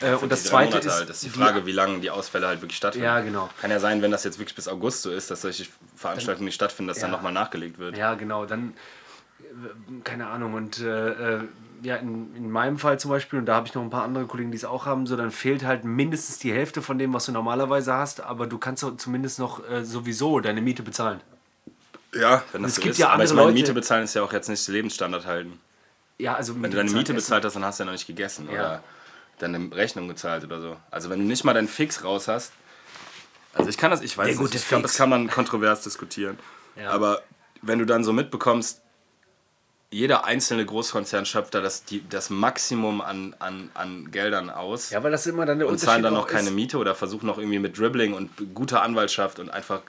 Äh, 0.00 0.14
und 0.14 0.32
das 0.32 0.42
die 0.42 0.48
zweite 0.48 0.70
Monate 0.70 0.88
ist. 0.88 0.94
halt. 0.94 1.08
Das 1.10 1.16
ist 1.18 1.24
die 1.24 1.30
Frage, 1.30 1.64
wie 1.64 1.72
lange 1.72 2.00
die 2.00 2.10
Ausfälle 2.10 2.48
halt 2.48 2.60
wirklich 2.60 2.76
stattfinden. 2.76 3.04
Ja, 3.04 3.20
genau. 3.20 3.48
Kann 3.60 3.70
ja 3.70 3.78
sein, 3.78 4.02
wenn 4.02 4.10
das 4.10 4.24
jetzt 4.24 4.40
wirklich 4.40 4.56
bis 4.56 4.66
August 4.66 5.02
so 5.02 5.12
ist, 5.12 5.30
dass 5.30 5.42
solche 5.42 5.66
Veranstaltungen 5.94 6.46
nicht 6.46 6.56
stattfinden, 6.56 6.88
dass 6.88 6.98
dann 6.98 7.10
Ja. 7.10 7.16
nochmal 7.16 7.32
nachgelegt 7.32 7.78
wird. 7.78 7.96
Ja, 7.96 8.14
genau. 8.14 8.46
Dann, 8.46 8.74
äh, 9.40 9.44
keine 10.02 10.26
Ahnung. 10.26 10.54
Und 10.54 10.80
äh, 10.80 11.08
äh, 11.36 11.40
ja, 11.82 11.96
in, 11.96 12.34
in 12.36 12.50
meinem 12.50 12.78
Fall 12.78 12.98
zum 13.00 13.10
Beispiel, 13.10 13.38
und 13.38 13.46
da 13.46 13.54
habe 13.56 13.66
ich 13.66 13.74
noch 13.74 13.82
ein 13.82 13.90
paar 13.90 14.04
andere 14.04 14.26
Kollegen, 14.26 14.50
die 14.50 14.56
es 14.56 14.64
auch 14.64 14.86
haben, 14.86 15.06
so 15.06 15.16
dann 15.16 15.30
fehlt 15.30 15.64
halt 15.64 15.84
mindestens 15.84 16.38
die 16.38 16.52
Hälfte 16.52 16.80
von 16.82 16.98
dem, 16.98 17.12
was 17.12 17.26
du 17.26 17.32
normalerweise 17.32 17.92
hast, 17.94 18.20
aber 18.20 18.46
du 18.46 18.58
kannst 18.58 18.82
doch 18.82 18.96
zumindest 18.96 19.38
noch 19.38 19.68
äh, 19.68 19.84
sowieso 19.84 20.40
deine 20.40 20.60
Miete 20.60 20.82
bezahlen. 20.82 21.20
Ja, 22.14 22.42
wenn 22.52 22.62
das 22.62 22.72
Es 22.72 22.76
so 22.76 22.82
gibt 22.82 22.92
ist. 22.92 22.98
ja 22.98 23.08
Aber 23.08 23.24
ich 23.24 23.30
andere 23.30 23.36
meine, 23.46 23.46
Leute- 23.48 23.54
Miete 23.62 23.74
bezahlen 23.74 24.04
ist 24.04 24.14
ja 24.14 24.22
auch 24.22 24.32
jetzt 24.32 24.48
nicht 24.48 24.68
Lebensstandard 24.68 25.26
halten. 25.26 25.58
Ja, 26.18 26.34
also 26.34 26.54
Wenn 26.54 26.70
du 26.70 26.76
deine 26.76 26.90
Miete 26.90 27.14
bezahlt 27.14 27.44
hast, 27.44 27.54
dann 27.56 27.64
hast 27.64 27.80
du 27.80 27.82
ja 27.82 27.86
noch 27.86 27.92
nicht 27.92 28.06
gegessen 28.06 28.46
Ja. 28.46 28.52
oder 28.52 28.82
deine 29.38 29.74
Rechnung 29.74 30.08
gezahlt 30.08 30.44
oder 30.44 30.60
so. 30.60 30.76
Also 30.90 31.08
wenn 31.10 31.20
du 31.20 31.24
nicht 31.24 31.42
mal 31.42 31.54
deinen 31.54 31.68
Fix 31.68 32.04
raus 32.04 32.28
hast. 32.28 32.52
Also 33.54 33.70
ich 33.70 33.76
kann 33.78 33.90
das, 33.90 34.02
ich 34.02 34.16
weiß 34.16 34.36
Der 34.36 34.42
nicht, 34.44 34.54
ich 34.54 34.68
glaube, 34.68 34.82
das 34.82 34.94
kann 34.96 35.08
man 35.08 35.28
kontrovers 35.28 35.82
diskutieren. 35.82 36.38
Ja. 36.76 36.90
Aber 36.90 37.22
wenn 37.62 37.78
du 37.78 37.86
dann 37.86 38.04
so 38.04 38.12
mitbekommst, 38.12 38.81
jeder 39.92 40.24
einzelne 40.24 40.64
Großkonzern 40.64 41.26
schöpft 41.26 41.54
da 41.54 41.60
das, 41.60 41.84
die, 41.84 42.02
das 42.08 42.30
Maximum 42.30 43.00
an, 43.00 43.36
an, 43.38 43.70
an 43.74 44.10
Geldern 44.10 44.50
aus 44.50 44.90
Ja, 44.90 45.02
weil 45.02 45.12
das 45.12 45.26
immer 45.26 45.46
dann 45.46 45.58
der 45.58 45.68
und 45.68 45.78
zahlen 45.78 46.02
dann 46.02 46.14
noch 46.14 46.26
keine 46.26 46.48
ist. 46.48 46.54
Miete 46.54 46.78
oder 46.78 46.94
versuchen 46.94 47.26
noch 47.26 47.38
irgendwie 47.38 47.58
mit 47.58 47.78
Dribbling 47.78 48.14
und 48.14 48.30
guter 48.54 48.82
Anwaltschaft 48.82 49.38
und 49.38 49.50
einfach 49.50 49.82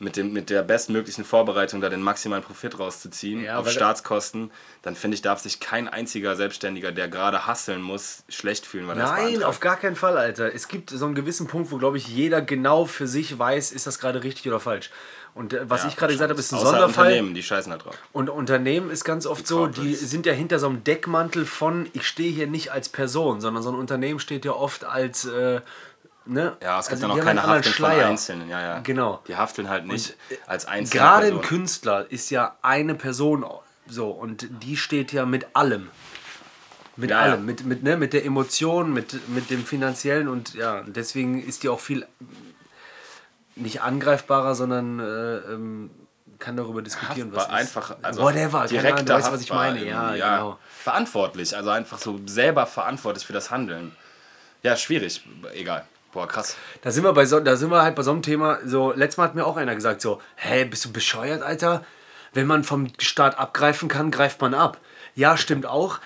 mit, 0.00 0.16
dem, 0.16 0.32
mit 0.32 0.48
der 0.50 0.62
bestmöglichen 0.62 1.24
Vorbereitung 1.24 1.80
da 1.80 1.90
den 1.90 2.00
maximalen 2.00 2.42
Profit 2.42 2.78
rauszuziehen 2.78 3.44
Ja, 3.44 3.58
auf 3.58 3.70
Staatskosten, 3.70 4.50
dann 4.82 4.96
finde 4.96 5.16
ich, 5.16 5.22
darf 5.22 5.40
sich 5.40 5.60
kein 5.60 5.88
einziger 5.88 6.36
Selbstständiger, 6.36 6.90
der 6.90 7.08
gerade 7.08 7.46
hasseln 7.46 7.82
muss, 7.82 8.24
schlecht 8.28 8.66
fühlen, 8.66 8.88
weil 8.88 8.96
Nein, 8.96 9.42
auf 9.42 9.60
gar 9.60 9.76
keinen 9.76 9.96
Fall, 9.96 10.16
Alter. 10.16 10.54
Es 10.54 10.68
gibt 10.68 10.90
so 10.90 11.04
einen 11.04 11.14
gewissen 11.14 11.46
Punkt, 11.48 11.70
wo, 11.70 11.76
glaube 11.76 11.98
ich, 11.98 12.08
jeder 12.08 12.40
genau 12.40 12.86
für 12.86 13.06
sich 13.06 13.38
weiß, 13.38 13.72
ist 13.72 13.86
das 13.86 13.98
gerade 13.98 14.22
richtig 14.22 14.48
oder 14.48 14.58
falsch. 14.58 14.90
Und 15.34 15.52
äh, 15.52 15.68
was 15.68 15.82
Ja, 15.82 15.88
ich 15.88 15.96
gerade 15.96 16.12
gesagt 16.12 16.30
habe, 16.30 16.40
ist 16.40 16.52
ein 16.52 16.56
Außer 16.56 16.66
Sonderfall. 16.66 17.06
Unternehmen, 17.06 17.34
die 17.34 17.42
scheißen 17.42 17.70
da 17.70 17.78
drauf. 17.78 17.96
Und 18.12 18.30
Unternehmen 18.30 18.90
ist 18.90 19.04
ganz 19.04 19.26
oft 19.26 19.46
so, 19.46 19.66
die 19.66 19.94
sind 19.94 20.26
ja 20.26 20.32
hinter 20.32 20.58
so 20.58 20.66
einem 20.68 20.82
Deckmantel 20.84 21.46
von, 21.46 21.88
ich 21.92 22.06
stehe 22.06 22.32
hier 22.32 22.46
nicht 22.46 22.72
als 22.72 22.88
Person, 22.88 23.40
sondern 23.40 23.62
so 23.62 23.70
ein 23.70 23.76
Unternehmen 23.76 24.18
steht 24.20 24.44
ja 24.44 24.52
oft 24.52 24.84
als, 24.84 25.24
äh, 25.26 25.60
ne? 26.26 26.56
Ja, 26.62 26.78
es 26.80 26.88
gibt 26.88 27.02
Also 27.02 27.14
die 27.14 27.20
haben 27.20 27.26
keine 27.26 27.42
anderen 27.42 27.64
Haftung 27.64 27.86
von 27.86 27.90
Einzelnen. 28.00 28.48
Ja, 28.48 28.60
ja. 28.60 28.78
Genau. 28.80 29.22
Die 29.28 29.36
hafteln 29.36 29.68
halt 29.68 29.86
nicht 29.86 30.16
als 30.46 30.66
einzelne 30.66 31.00
Gerade 31.00 31.26
ein. 31.28 31.40
Künstler 31.42 32.06
ist 32.10 32.30
ja 32.30 32.56
eine 32.62 32.94
Person 32.94 33.44
so 33.86 34.10
und 34.10 34.46
die 34.62 34.76
steht 34.76 35.12
ja 35.12 35.26
mit 35.26 35.46
allem. 35.54 35.88
Mit 36.96 37.10
Ja, 37.10 37.24
ja. 37.26 37.32
allem, 37.32 37.46
mit, 37.46 37.64
mit, 37.64 37.82
ne, 37.82 37.96
mit 37.96 38.12
der 38.12 38.24
Emotion, 38.26 38.92
mit, 38.92 39.28
mit 39.28 39.48
dem 39.50 39.64
finanziellen 39.64 40.28
und 40.28 40.54
ja, 40.54 40.82
deswegen 40.86 41.42
ist 41.42 41.62
die 41.62 41.68
auch 41.68 41.80
viel 41.80 42.06
nicht 43.56 43.82
angreifbarer, 43.82 44.54
sondern 44.54 45.00
äh, 45.00 45.52
ähm, 45.52 45.90
kann 46.38 46.56
darüber 46.56 46.82
diskutieren, 46.82 47.32
Haftbar, 47.34 47.60
ist. 47.60 47.76
einfach, 47.76 47.96
also 48.02 48.22
Whatever, 48.22 48.66
keine 48.66 48.92
Ahnung, 48.94 49.06
du 49.06 49.12
weißt, 49.12 49.32
was 49.32 49.42
ich 49.42 49.52
meine. 49.52 49.84
Ja, 49.84 50.14
irgendwie, 50.14 50.20
genau. 50.20 50.58
Verantwortlich, 50.82 51.56
also 51.56 51.70
einfach 51.70 51.98
so 51.98 52.18
selber 52.26 52.66
verantwortlich 52.66 53.26
für 53.26 53.32
das 53.32 53.50
Handeln. 53.50 53.94
Ja, 54.62 54.76
schwierig, 54.76 55.22
egal. 55.54 55.84
Boah, 56.12 56.26
krass. 56.26 56.56
Da 56.82 56.90
sind 56.90 57.04
wir 57.04 57.12
bei 57.12 57.24
so, 57.24 57.38
da 57.38 57.56
sind 57.56 57.70
wir 57.70 57.82
halt 57.82 57.94
bei 57.94 58.02
so 58.02 58.10
einem 58.10 58.22
Thema. 58.22 58.58
So, 58.64 58.92
letztes 58.92 59.18
Mal 59.18 59.24
hat 59.24 59.34
mir 59.34 59.46
auch 59.46 59.56
einer 59.56 59.74
gesagt: 59.74 60.00
so, 60.00 60.20
hä, 60.36 60.64
bist 60.64 60.84
du 60.84 60.92
bescheuert, 60.92 61.42
Alter? 61.42 61.84
Wenn 62.32 62.46
man 62.46 62.64
vom 62.64 62.88
Staat 62.98 63.38
abgreifen 63.38 63.88
kann, 63.88 64.10
greift 64.10 64.40
man 64.40 64.54
ab. 64.54 64.78
Ja, 65.14 65.36
stimmt 65.36 65.66
auch. 65.66 66.00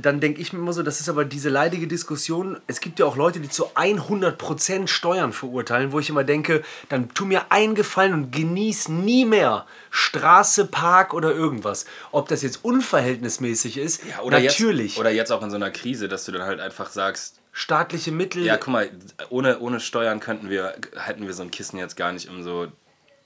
Dann 0.00 0.20
denke 0.20 0.40
ich 0.40 0.52
mir 0.52 0.58
immer 0.58 0.72
so, 0.72 0.82
das 0.82 1.00
ist 1.00 1.08
aber 1.08 1.24
diese 1.24 1.50
leidige 1.50 1.86
Diskussion. 1.86 2.58
Es 2.66 2.80
gibt 2.80 2.98
ja 2.98 3.06
auch 3.06 3.16
Leute, 3.16 3.38
die 3.40 3.48
zu 3.48 3.68
100% 3.76 4.88
Steuern 4.88 5.32
verurteilen, 5.32 5.92
wo 5.92 6.00
ich 6.00 6.10
immer 6.10 6.24
denke, 6.24 6.62
dann 6.88 7.14
tu 7.14 7.24
mir 7.24 7.52
einen 7.52 7.74
Gefallen 7.74 8.12
und 8.12 8.32
genieß 8.32 8.88
nie 8.88 9.24
mehr 9.24 9.66
Straße, 9.90 10.66
Park 10.66 11.14
oder 11.14 11.32
irgendwas. 11.32 11.86
Ob 12.10 12.28
das 12.28 12.42
jetzt 12.42 12.64
unverhältnismäßig 12.64 13.78
ist, 13.78 14.02
Ja, 14.04 14.22
oder 14.22 14.40
natürlich. 14.40 14.92
Jetzt, 14.92 14.98
oder 14.98 15.10
jetzt 15.10 15.30
auch 15.30 15.42
in 15.42 15.50
so 15.50 15.56
einer 15.56 15.70
Krise, 15.70 16.08
dass 16.08 16.24
du 16.24 16.32
dann 16.32 16.42
halt 16.42 16.60
einfach 16.60 16.90
sagst, 16.90 17.40
Staatliche 17.52 18.12
Mittel. 18.12 18.44
ja, 18.44 18.56
guck 18.56 18.68
mal, 18.68 18.88
ohne, 19.30 19.58
ohne 19.58 19.80
Steuern 19.80 20.20
könnten 20.20 20.48
wir, 20.48 20.74
hätten 20.96 21.26
wir 21.26 21.34
so 21.34 21.42
ein 21.42 21.50
Kissen 21.50 21.76
jetzt 21.78 21.96
gar 21.96 22.12
nicht, 22.12 22.28
um 22.28 22.44
so, 22.44 22.68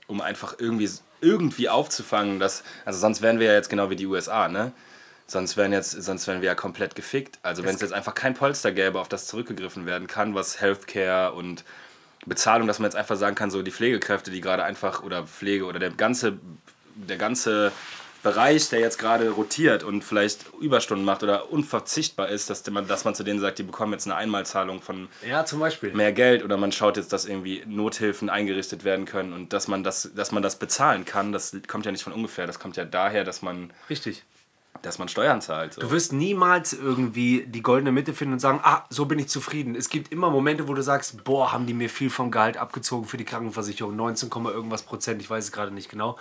um 0.06 0.22
einfach 0.22 0.54
irgendwie, 0.58 0.88
irgendwie 1.20 1.68
aufzufangen, 1.68 2.40
dass, 2.40 2.62
also 2.86 2.98
sonst 2.98 3.20
wären 3.20 3.38
wir 3.40 3.48
ja 3.48 3.54
jetzt 3.54 3.68
genau 3.68 3.90
wie 3.90 3.96
die 3.96 4.06
USA, 4.06 4.48
ne? 4.48 4.72
Sonst 5.32 5.56
wären, 5.56 5.72
jetzt, 5.72 5.90
sonst 5.90 6.26
wären 6.26 6.42
wir 6.42 6.48
ja 6.48 6.54
komplett 6.54 6.94
gefickt. 6.94 7.38
Also 7.42 7.64
wenn 7.64 7.74
es 7.74 7.80
jetzt 7.80 7.92
einfach 7.92 8.14
kein 8.14 8.34
Polster 8.34 8.70
gäbe, 8.70 9.00
auf 9.00 9.08
das 9.08 9.26
zurückgegriffen 9.26 9.86
werden 9.86 10.06
kann, 10.06 10.34
was 10.34 10.60
Healthcare 10.60 11.32
und 11.32 11.64
Bezahlung, 12.26 12.68
dass 12.68 12.78
man 12.78 12.86
jetzt 12.86 12.96
einfach 12.96 13.16
sagen 13.16 13.34
kann, 13.34 13.50
so 13.50 13.62
die 13.62 13.70
Pflegekräfte, 13.70 14.30
die 14.30 14.40
gerade 14.40 14.62
einfach, 14.62 15.02
oder 15.02 15.26
Pflege, 15.26 15.64
oder 15.64 15.78
der 15.78 15.90
ganze, 15.90 16.38
der 16.94 17.16
ganze 17.16 17.72
Bereich, 18.22 18.68
der 18.68 18.78
jetzt 18.78 18.98
gerade 18.98 19.30
rotiert 19.30 19.82
und 19.82 20.04
vielleicht 20.04 20.52
Überstunden 20.60 21.04
macht 21.04 21.22
oder 21.24 21.50
unverzichtbar 21.50 22.28
ist, 22.28 22.50
dass 22.50 22.64
man, 22.70 22.86
dass 22.86 23.04
man 23.04 23.14
zu 23.16 23.24
denen 23.24 23.40
sagt, 23.40 23.58
die 23.58 23.64
bekommen 23.64 23.94
jetzt 23.94 24.06
eine 24.06 24.14
Einmalzahlung 24.14 24.80
von 24.80 25.08
ja, 25.28 25.44
zum 25.44 25.58
Beispiel. 25.58 25.92
mehr 25.92 26.12
Geld 26.12 26.44
oder 26.44 26.56
man 26.56 26.70
schaut 26.70 26.96
jetzt, 26.96 27.12
dass 27.12 27.24
irgendwie 27.24 27.64
Nothilfen 27.66 28.30
eingerichtet 28.30 28.84
werden 28.84 29.06
können 29.06 29.32
und 29.32 29.52
dass 29.52 29.66
man 29.66 29.82
das, 29.82 30.10
dass 30.14 30.30
man 30.30 30.42
das 30.42 30.56
bezahlen 30.56 31.04
kann, 31.04 31.32
das 31.32 31.56
kommt 31.66 31.84
ja 31.84 31.90
nicht 31.90 32.04
von 32.04 32.12
ungefähr, 32.12 32.46
das 32.46 32.60
kommt 32.60 32.76
ja 32.76 32.84
daher, 32.84 33.24
dass 33.24 33.42
man, 33.42 33.72
Richtig. 33.90 34.22
Dass 34.82 34.98
man 34.98 35.08
Steuern 35.08 35.40
zahlt. 35.40 35.74
So. 35.74 35.80
Du 35.80 35.90
wirst 35.90 36.12
niemals 36.12 36.72
irgendwie 36.72 37.44
die 37.46 37.62
goldene 37.62 37.92
Mitte 37.92 38.12
finden 38.12 38.34
und 38.34 38.40
sagen, 38.40 38.60
ah, 38.62 38.84
so 38.90 39.06
bin 39.06 39.18
ich 39.18 39.28
zufrieden. 39.28 39.74
Es 39.74 39.88
gibt 39.88 40.12
immer 40.12 40.30
Momente, 40.30 40.68
wo 40.68 40.74
du 40.74 40.82
sagst, 40.82 41.24
boah, 41.24 41.52
haben 41.52 41.66
die 41.66 41.74
mir 41.74 41.88
viel 41.88 42.10
vom 42.10 42.30
Gehalt 42.30 42.56
abgezogen 42.56 43.06
für 43.06 43.16
die 43.16 43.24
Krankenversicherung, 43.24 43.96
19, 43.96 44.30
Komma 44.30 44.50
irgendwas 44.50 44.82
Prozent, 44.82 45.22
ich 45.22 45.30
weiß 45.30 45.44
es 45.44 45.52
gerade 45.52 45.72
nicht 45.72 45.88
genau. 45.88 46.18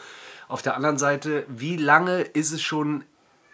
Auf 0.48 0.62
der 0.62 0.76
anderen 0.76 0.98
Seite, 0.98 1.46
wie 1.48 1.78
lange 1.78 2.22
ist 2.22 2.52
es 2.52 2.62
schon 2.62 3.04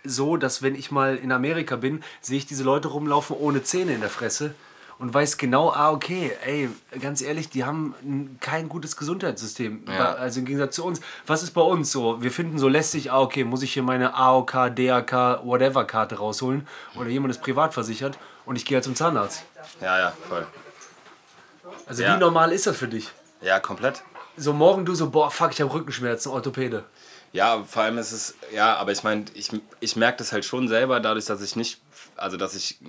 so, 0.03 0.38
dass 0.38 0.62
wenn 0.62 0.76
ich 0.76 0.91
mal 0.91 1.16
in 1.16 1.32
Amerika 1.32 1.76
bin, 1.76 2.03
sehe 2.22 2.38
ich 2.38 2.45
diese 2.45 2.64
Leute 2.64 2.89
rumlaufen 2.89 3.36
ohne 3.36 3.64
Zähne 3.64 3.93
in 3.93 4.01
der 4.01 4.10
Fresse 4.10 4.53
und 5.00 5.14
weiß 5.14 5.38
genau, 5.38 5.72
ah, 5.72 5.91
okay, 5.91 6.32
ey, 6.45 6.70
ganz 7.00 7.22
ehrlich, 7.22 7.50
die 7.50 7.64
haben 7.66 7.93
ein- 8.04 8.38
kein 8.39 8.68
gutes 8.70 8.98
Gesundheitssystem. 8.98 9.84
Ja. 9.88 10.14
Also 10.14 10.39
im 10.39 10.45
Gegensatz 10.45 10.76
zu 10.76 10.84
uns. 10.86 11.02
Was 11.26 11.43
ist 11.43 11.52
bei 11.52 11.62
uns 11.62 11.91
so? 11.91 12.22
Wir 12.22 12.32
finden 12.32 12.58
so 12.58 12.68
lästig, 12.68 13.12
ah, 13.12 13.20
okay, 13.22 13.43
muss 13.43 13.62
ich 13.62 13.74
hier 13.74 13.84
meine 13.84 14.16
AOK, 14.16 14.70
DAK, 14.72 15.41
whatever 15.45 15.86
Karte 15.86 16.16
rausholen 16.18 16.68
oder 16.95 17.10
jemand 17.10 17.32
ist 17.32 17.41
privat 17.41 17.74
versichert 17.74 18.18
und 18.45 18.56
ich 18.56 18.66
gehe 18.66 18.76
halt 18.78 18.84
zum 18.86 18.95
Zahnarzt. 18.95 19.43
Ja, 19.82 20.00
ja, 20.00 20.14
voll. 20.28 20.45
Also 21.86 22.04
Ja. 22.04 22.16
wie 22.16 22.20
normal 22.20 22.52
ist 22.52 22.68
das 22.68 22.78
für 22.78 22.88
dich? 22.88 23.10
Ja, 23.41 23.60
komplett. 23.60 24.04
So 24.36 24.54
morgen 24.54 24.86
du 24.86 24.93
so, 24.95 25.10
boah, 25.10 25.32
fuck, 25.32 25.52
ich 25.52 25.62
habe 25.62 25.74
Rückenschmerzen, 25.74 26.32
Orthopäde. 26.32 26.84
Ja, 27.34 27.64
vor 27.64 27.84
allem 27.84 27.98
ist 27.98 28.12
es, 28.12 28.36
ja, 28.54 28.76
aber 28.78 28.91
ich 28.91 29.04
meine, 29.04 29.26
ich, 29.34 29.50
ich 29.80 29.95
merke 29.95 30.20
das 30.20 30.32
halt 30.32 30.45
schon 30.45 30.68
selber, 30.68 31.00
dadurch, 31.00 31.26
dass 31.26 31.41
ich 31.41 31.56
nicht, 31.56 31.80
also 32.18 32.38
dass 32.38 32.55
ich, 32.55 32.80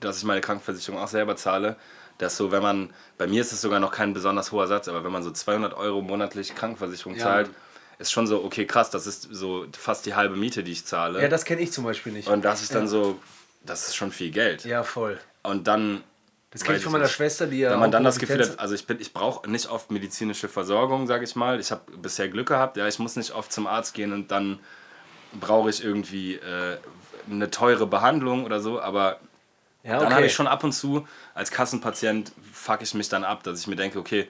dass 0.00 0.18
ich 0.18 0.24
meine 0.24 0.40
Krankenversicherung 0.40 1.00
auch 1.00 1.08
selber 1.08 1.36
zahle, 1.36 1.76
dass 2.18 2.36
so, 2.36 2.50
wenn 2.50 2.62
man, 2.62 2.90
bei 3.16 3.26
mir 3.26 3.40
ist 3.40 3.52
es 3.52 3.60
sogar 3.60 3.78
noch 3.80 3.92
kein 3.92 4.12
besonders 4.12 4.50
hoher 4.52 4.66
Satz, 4.66 4.88
aber 4.88 5.04
wenn 5.04 5.12
man 5.12 5.22
so 5.22 5.30
200 5.30 5.74
Euro 5.74 6.02
monatlich 6.02 6.54
Krankenversicherung 6.54 7.14
Ja. 7.16 7.22
zahlt, 7.24 7.50
ist 7.98 8.12
schon 8.12 8.26
so, 8.26 8.44
okay, 8.44 8.64
krass, 8.66 8.90
das 8.90 9.06
ist 9.06 9.28
so 9.30 9.66
fast 9.76 10.06
die 10.06 10.14
halbe 10.14 10.36
Miete, 10.36 10.62
die 10.62 10.72
ich 10.72 10.84
zahle. 10.84 11.20
Ja, 11.22 11.28
das 11.28 11.44
kenne 11.44 11.60
ich 11.62 11.72
zum 11.72 11.84
Beispiel 11.84 12.12
nicht. 12.12 12.28
Und 12.28 12.44
das 12.44 12.62
ist 12.62 12.74
dann 12.74 12.86
so, 12.88 13.18
das 13.64 13.88
ist 13.88 13.96
schon 13.96 14.12
viel 14.12 14.30
Geld. 14.30 14.64
Ja, 14.64 14.82
voll. 14.84 15.18
Und 15.42 15.66
dann. 15.66 16.02
Das 16.50 16.64
kenne 16.64 16.78
ich 16.78 16.82
von 16.84 16.92
meiner 16.92 17.04
nicht. 17.04 17.14
Schwester, 17.14 17.46
die 17.46 17.58
ja. 17.58 17.70
Wenn 17.72 17.80
man 17.80 17.90
dann 17.90 18.04
das 18.04 18.18
Gefühl 18.18 18.40
hat, 18.42 18.58
also 18.58 18.74
ich, 18.74 18.86
bin- 18.86 19.00
ich 19.00 19.12
brauche 19.12 19.48
nicht 19.50 19.66
oft 19.68 19.90
medizinische 19.90 20.48
Versorgung, 20.48 21.06
sage 21.06 21.24
ich 21.24 21.36
mal. 21.36 21.60
Ich 21.60 21.70
habe 21.70 21.82
bisher 21.96 22.28
Glück 22.28 22.48
gehabt, 22.48 22.76
ja, 22.76 22.86
ich 22.88 22.98
muss 22.98 23.16
nicht 23.16 23.32
oft 23.32 23.52
zum 23.52 23.66
Arzt 23.66 23.94
gehen 23.94 24.12
und 24.12 24.30
dann 24.30 24.58
brauche 25.40 25.68
ich 25.68 25.84
irgendwie 25.84 26.36
äh, 26.36 26.78
eine 27.30 27.50
teure 27.50 27.86
Behandlung 27.86 28.44
oder 28.44 28.60
so, 28.60 28.80
aber 28.80 29.18
Ja, 29.84 29.96
dann 29.98 30.06
okay. 30.06 30.14
habe 30.14 30.26
ich 30.26 30.34
schon 30.34 30.46
ab 30.46 30.64
und 30.64 30.72
zu 30.72 31.06
als 31.34 31.50
Kassenpatient 31.50 32.32
fuck 32.52 32.82
ich 32.82 32.94
mich 32.94 33.08
dann 33.08 33.24
ab, 33.24 33.42
dass 33.44 33.60
ich 33.60 33.66
mir 33.66 33.76
denke, 33.76 33.98
okay, 33.98 34.28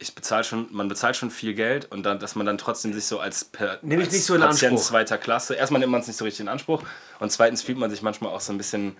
ich 0.00 0.14
bezahle 0.14 0.44
schon, 0.44 0.68
man 0.70 0.88
bezahlt 0.88 1.16
schon 1.16 1.30
viel 1.30 1.54
Geld 1.54 1.90
und 1.90 2.04
dann, 2.04 2.18
dass 2.20 2.36
man 2.36 2.46
dann 2.46 2.58
trotzdem 2.58 2.92
sich 2.92 3.06
so 3.06 3.18
als, 3.18 3.44
per, 3.44 3.80
ich 3.88 4.00
als 4.00 4.12
nicht 4.12 4.24
so 4.24 4.36
Patient 4.38 4.74
Anspruch. 4.74 4.80
zweiter 4.80 5.18
Klasse, 5.18 5.54
erstmal 5.54 5.80
nimmt 5.80 5.92
man 5.92 6.00
es 6.02 6.06
nicht 6.06 6.16
so 6.16 6.24
richtig 6.24 6.40
in 6.40 6.48
Anspruch 6.48 6.82
und 7.18 7.30
zweitens 7.32 7.62
fühlt 7.62 7.78
man 7.78 7.90
sich 7.90 8.02
manchmal 8.02 8.32
auch 8.32 8.40
so 8.40 8.52
ein 8.52 8.58
bisschen, 8.58 8.96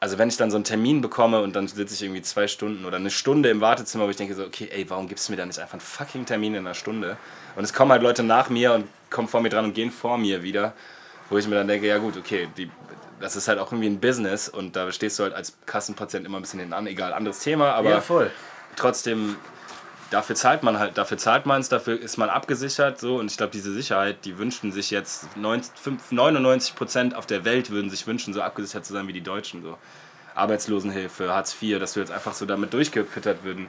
also 0.00 0.18
wenn 0.18 0.28
ich 0.28 0.36
dann 0.36 0.50
so 0.50 0.56
einen 0.56 0.64
Termin 0.64 1.00
bekomme 1.00 1.40
und 1.40 1.54
dann 1.54 1.68
sitze 1.68 1.94
ich 1.94 2.02
irgendwie 2.02 2.22
zwei 2.22 2.48
Stunden 2.48 2.84
oder 2.84 2.96
eine 2.96 3.10
Stunde 3.10 3.48
im 3.48 3.60
Wartezimmer, 3.60 4.06
wo 4.06 4.10
ich 4.10 4.16
denke 4.16 4.34
so, 4.34 4.44
okay, 4.44 4.68
ey, 4.72 4.88
warum 4.90 5.08
gibst 5.08 5.28
du 5.28 5.32
mir 5.32 5.36
da 5.36 5.46
nicht 5.46 5.58
einfach 5.60 5.74
einen 5.74 5.80
fucking 5.80 6.26
Termin 6.26 6.54
in 6.54 6.66
einer 6.66 6.74
Stunde? 6.74 7.16
Und 7.56 7.64
es 7.64 7.72
kommen 7.72 7.92
halt 7.92 8.02
Leute 8.02 8.22
nach 8.24 8.50
mir 8.50 8.72
und 8.74 8.86
kommen 9.10 9.28
vor 9.28 9.40
mir 9.40 9.50
dran 9.50 9.64
und 9.66 9.74
gehen 9.74 9.92
vor 9.92 10.18
mir 10.18 10.42
wieder, 10.42 10.74
wo 11.34 11.38
ich 11.38 11.48
mir 11.48 11.56
dann 11.56 11.66
denke, 11.66 11.88
ja 11.88 11.98
gut, 11.98 12.16
okay, 12.16 12.48
die, 12.56 12.70
das 13.18 13.34
ist 13.34 13.48
halt 13.48 13.58
auch 13.58 13.72
irgendwie 13.72 13.88
ein 13.88 13.98
Business 13.98 14.48
und 14.48 14.76
da 14.76 14.92
stehst 14.92 15.18
du 15.18 15.24
halt 15.24 15.34
als 15.34 15.56
Kassenpatient 15.66 16.24
immer 16.24 16.38
ein 16.38 16.42
bisschen 16.42 16.60
hinten 16.60 16.74
an, 16.74 16.86
egal, 16.86 17.12
anderes 17.12 17.40
Thema, 17.40 17.72
aber 17.72 17.90
Ja, 17.90 18.00
voll. 18.00 18.30
trotzdem, 18.76 19.34
dafür 20.12 20.36
zahlt 20.36 20.62
man 20.62 20.78
halt, 20.78 20.96
dafür 20.96 21.18
zahlt 21.18 21.44
man 21.44 21.60
es, 21.60 21.68
dafür 21.68 22.00
ist 22.00 22.18
man 22.18 22.30
abgesichert 22.30 23.00
so 23.00 23.16
und 23.16 23.28
ich 23.32 23.36
glaube, 23.36 23.50
diese 23.50 23.72
Sicherheit, 23.72 24.24
die 24.24 24.38
wünschen 24.38 24.70
sich 24.70 24.92
jetzt 24.92 25.36
90, 25.36 25.72
5, 25.76 26.12
99 26.12 26.76
Prozent 26.76 27.16
auf 27.16 27.26
der 27.26 27.44
Welt 27.44 27.70
würden 27.70 27.90
sich 27.90 28.06
wünschen, 28.06 28.32
so 28.32 28.40
abgesichert 28.40 28.84
zu 28.86 28.92
sein 28.92 29.08
wie 29.08 29.12
die 29.12 29.20
Deutschen 29.22 29.60
so. 29.64 29.76
Arbeitslosenhilfe, 30.36 31.32
Hartz 31.32 31.56
IV, 31.60 31.80
dass 31.80 31.94
du 31.94 32.00
jetzt 32.00 32.12
einfach 32.12 32.34
so 32.34 32.46
damit 32.46 32.72
durchgefüttert 32.72 33.42
würden, 33.44 33.68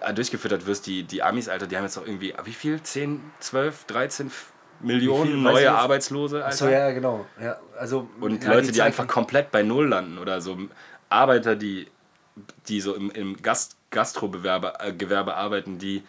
äh, 0.00 0.12
durchgefüttert 0.14 0.66
wirst, 0.66 0.86
die, 0.86 1.02
die 1.04 1.22
Amis, 1.22 1.48
Alter, 1.48 1.66
die 1.68 1.76
haben 1.76 1.84
jetzt 1.84 1.98
auch 1.98 2.06
irgendwie, 2.06 2.34
wie 2.44 2.52
viel? 2.52 2.82
10, 2.82 3.20
12, 3.40 3.84
13 3.86 4.26
F- 4.28 4.52
Millionen? 4.80 5.44
Weiß 5.44 5.52
neue 5.52 5.62
jetzt- 5.62 5.70
Arbeitslose, 5.72 6.44
Alter. 6.44 6.56
So, 6.56 6.68
ja, 6.68 6.90
genau. 6.90 7.26
Ja, 7.42 7.58
also, 7.78 8.08
Und 8.20 8.42
ja, 8.42 8.52
Leute, 8.52 8.68
die, 8.68 8.78
Zeit- 8.78 8.86
einfach 8.86 9.06
komplett 9.06 9.50
bei 9.50 9.62
Null 9.62 9.88
landen 9.88 10.18
oder 10.18 10.40
so 10.40 10.56
Arbeiter, 11.08 11.56
die, 11.56 11.86
die 12.68 12.80
so 12.80 12.94
im, 12.94 13.10
im 13.10 13.36
Gast, 13.42 13.76
Gastrogewerbe 13.90 14.74
äh, 14.80 14.92
Gewerbe 14.92 15.34
arbeiten, 15.34 15.78
die 15.78 16.02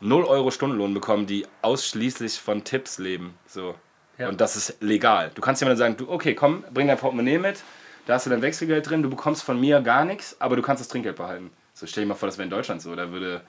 0 0.00 0.24
Euro 0.24 0.50
Stundenlohn 0.50 0.92
bekommen, 0.94 1.26
die 1.26 1.46
ausschließlich 1.62 2.40
von 2.40 2.64
Tipps 2.64 2.98
leben. 2.98 3.34
So. 3.46 3.74
Ja. 4.18 4.28
Und 4.28 4.40
das 4.40 4.56
ist 4.56 4.76
legal. 4.80 5.30
Du 5.34 5.40
kannst 5.40 5.60
jemandem 5.62 5.78
sagen, 5.78 5.96
du, 5.96 6.10
okay, 6.10 6.34
komm, 6.34 6.64
bring 6.72 6.88
dein 6.88 6.98
Portemonnaie 6.98 7.38
mit, 7.38 7.62
da 8.06 8.14
hast 8.14 8.26
du 8.26 8.30
dein 8.30 8.42
Wechselgeld 8.42 8.88
drin, 8.88 9.02
du 9.02 9.10
bekommst 9.10 9.42
von 9.42 9.60
mir 9.60 9.80
gar 9.80 10.04
nichts, 10.04 10.36
aber 10.40 10.56
du 10.56 10.62
kannst 10.62 10.80
das 10.80 10.88
Trinkgeld 10.88 11.16
behalten. 11.16 11.50
So 11.74 11.86
stell 11.86 12.04
dir 12.04 12.08
mal 12.08 12.14
vor, 12.14 12.26
das 12.28 12.36
wäre 12.38 12.44
in 12.44 12.50
Deutschland 12.50 12.82
so, 12.82 12.94
da 12.94 13.10
würde 13.12 13.42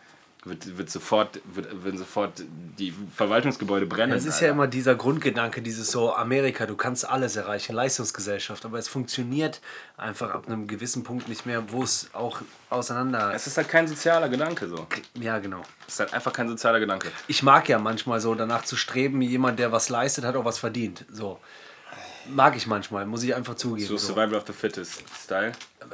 wird, 0.43 0.77
wird 0.77 0.89
sofort, 0.89 1.39
wird, 1.45 1.83
würden 1.83 1.99
sofort 1.99 2.43
die 2.79 2.93
Verwaltungsgebäude 3.15 3.85
brennen. 3.85 4.13
Es 4.13 4.25
ist 4.25 4.39
ja 4.41 4.49
immer 4.49 4.65
dieser 4.65 4.95
Grundgedanke, 4.95 5.61
dieses 5.61 5.91
so 5.91 6.13
Amerika, 6.13 6.65
du 6.65 6.75
kannst 6.75 7.07
alles 7.07 7.35
erreichen, 7.35 7.73
Leistungsgesellschaft, 7.73 8.65
aber 8.65 8.79
es 8.79 8.87
funktioniert 8.87 9.61
einfach 9.97 10.31
ab 10.31 10.47
einem 10.47 10.65
gewissen 10.67 11.03
Punkt 11.03 11.29
nicht 11.29 11.45
mehr, 11.45 11.71
wo 11.71 11.83
es 11.83 12.09
auch 12.13 12.41
auseinander. 12.71 13.31
Es 13.35 13.45
ist 13.45 13.57
halt 13.57 13.69
kein 13.69 13.87
sozialer 13.87 14.29
Gedanke 14.29 14.67
so. 14.67 14.87
Ja, 15.19 15.37
genau. 15.37 15.61
Es 15.87 15.93
ist 15.93 15.99
halt 15.99 16.13
einfach 16.13 16.33
kein 16.33 16.47
sozialer 16.47 16.79
Gedanke. 16.79 17.09
Ich 17.27 17.43
mag 17.43 17.69
ja 17.69 17.77
manchmal 17.77 18.19
so 18.19 18.33
danach 18.33 18.63
zu 18.63 18.75
streben, 18.75 19.21
jemand, 19.21 19.59
der 19.59 19.71
was 19.71 19.89
leistet, 19.89 20.25
hat 20.25 20.35
auch 20.35 20.45
was 20.45 20.57
verdient. 20.57 21.05
So. 21.11 21.39
Mag 22.29 22.55
ich 22.55 22.65
manchmal, 22.65 23.05
muss 23.05 23.23
ich 23.23 23.35
einfach 23.35 23.55
zugeben. 23.55 23.87
So 23.87 23.97
So. 23.97 24.13
Survival 24.13 24.35
of 24.35 24.43
the 24.47 24.53
Fittest 24.53 25.03
Style. 25.23 25.51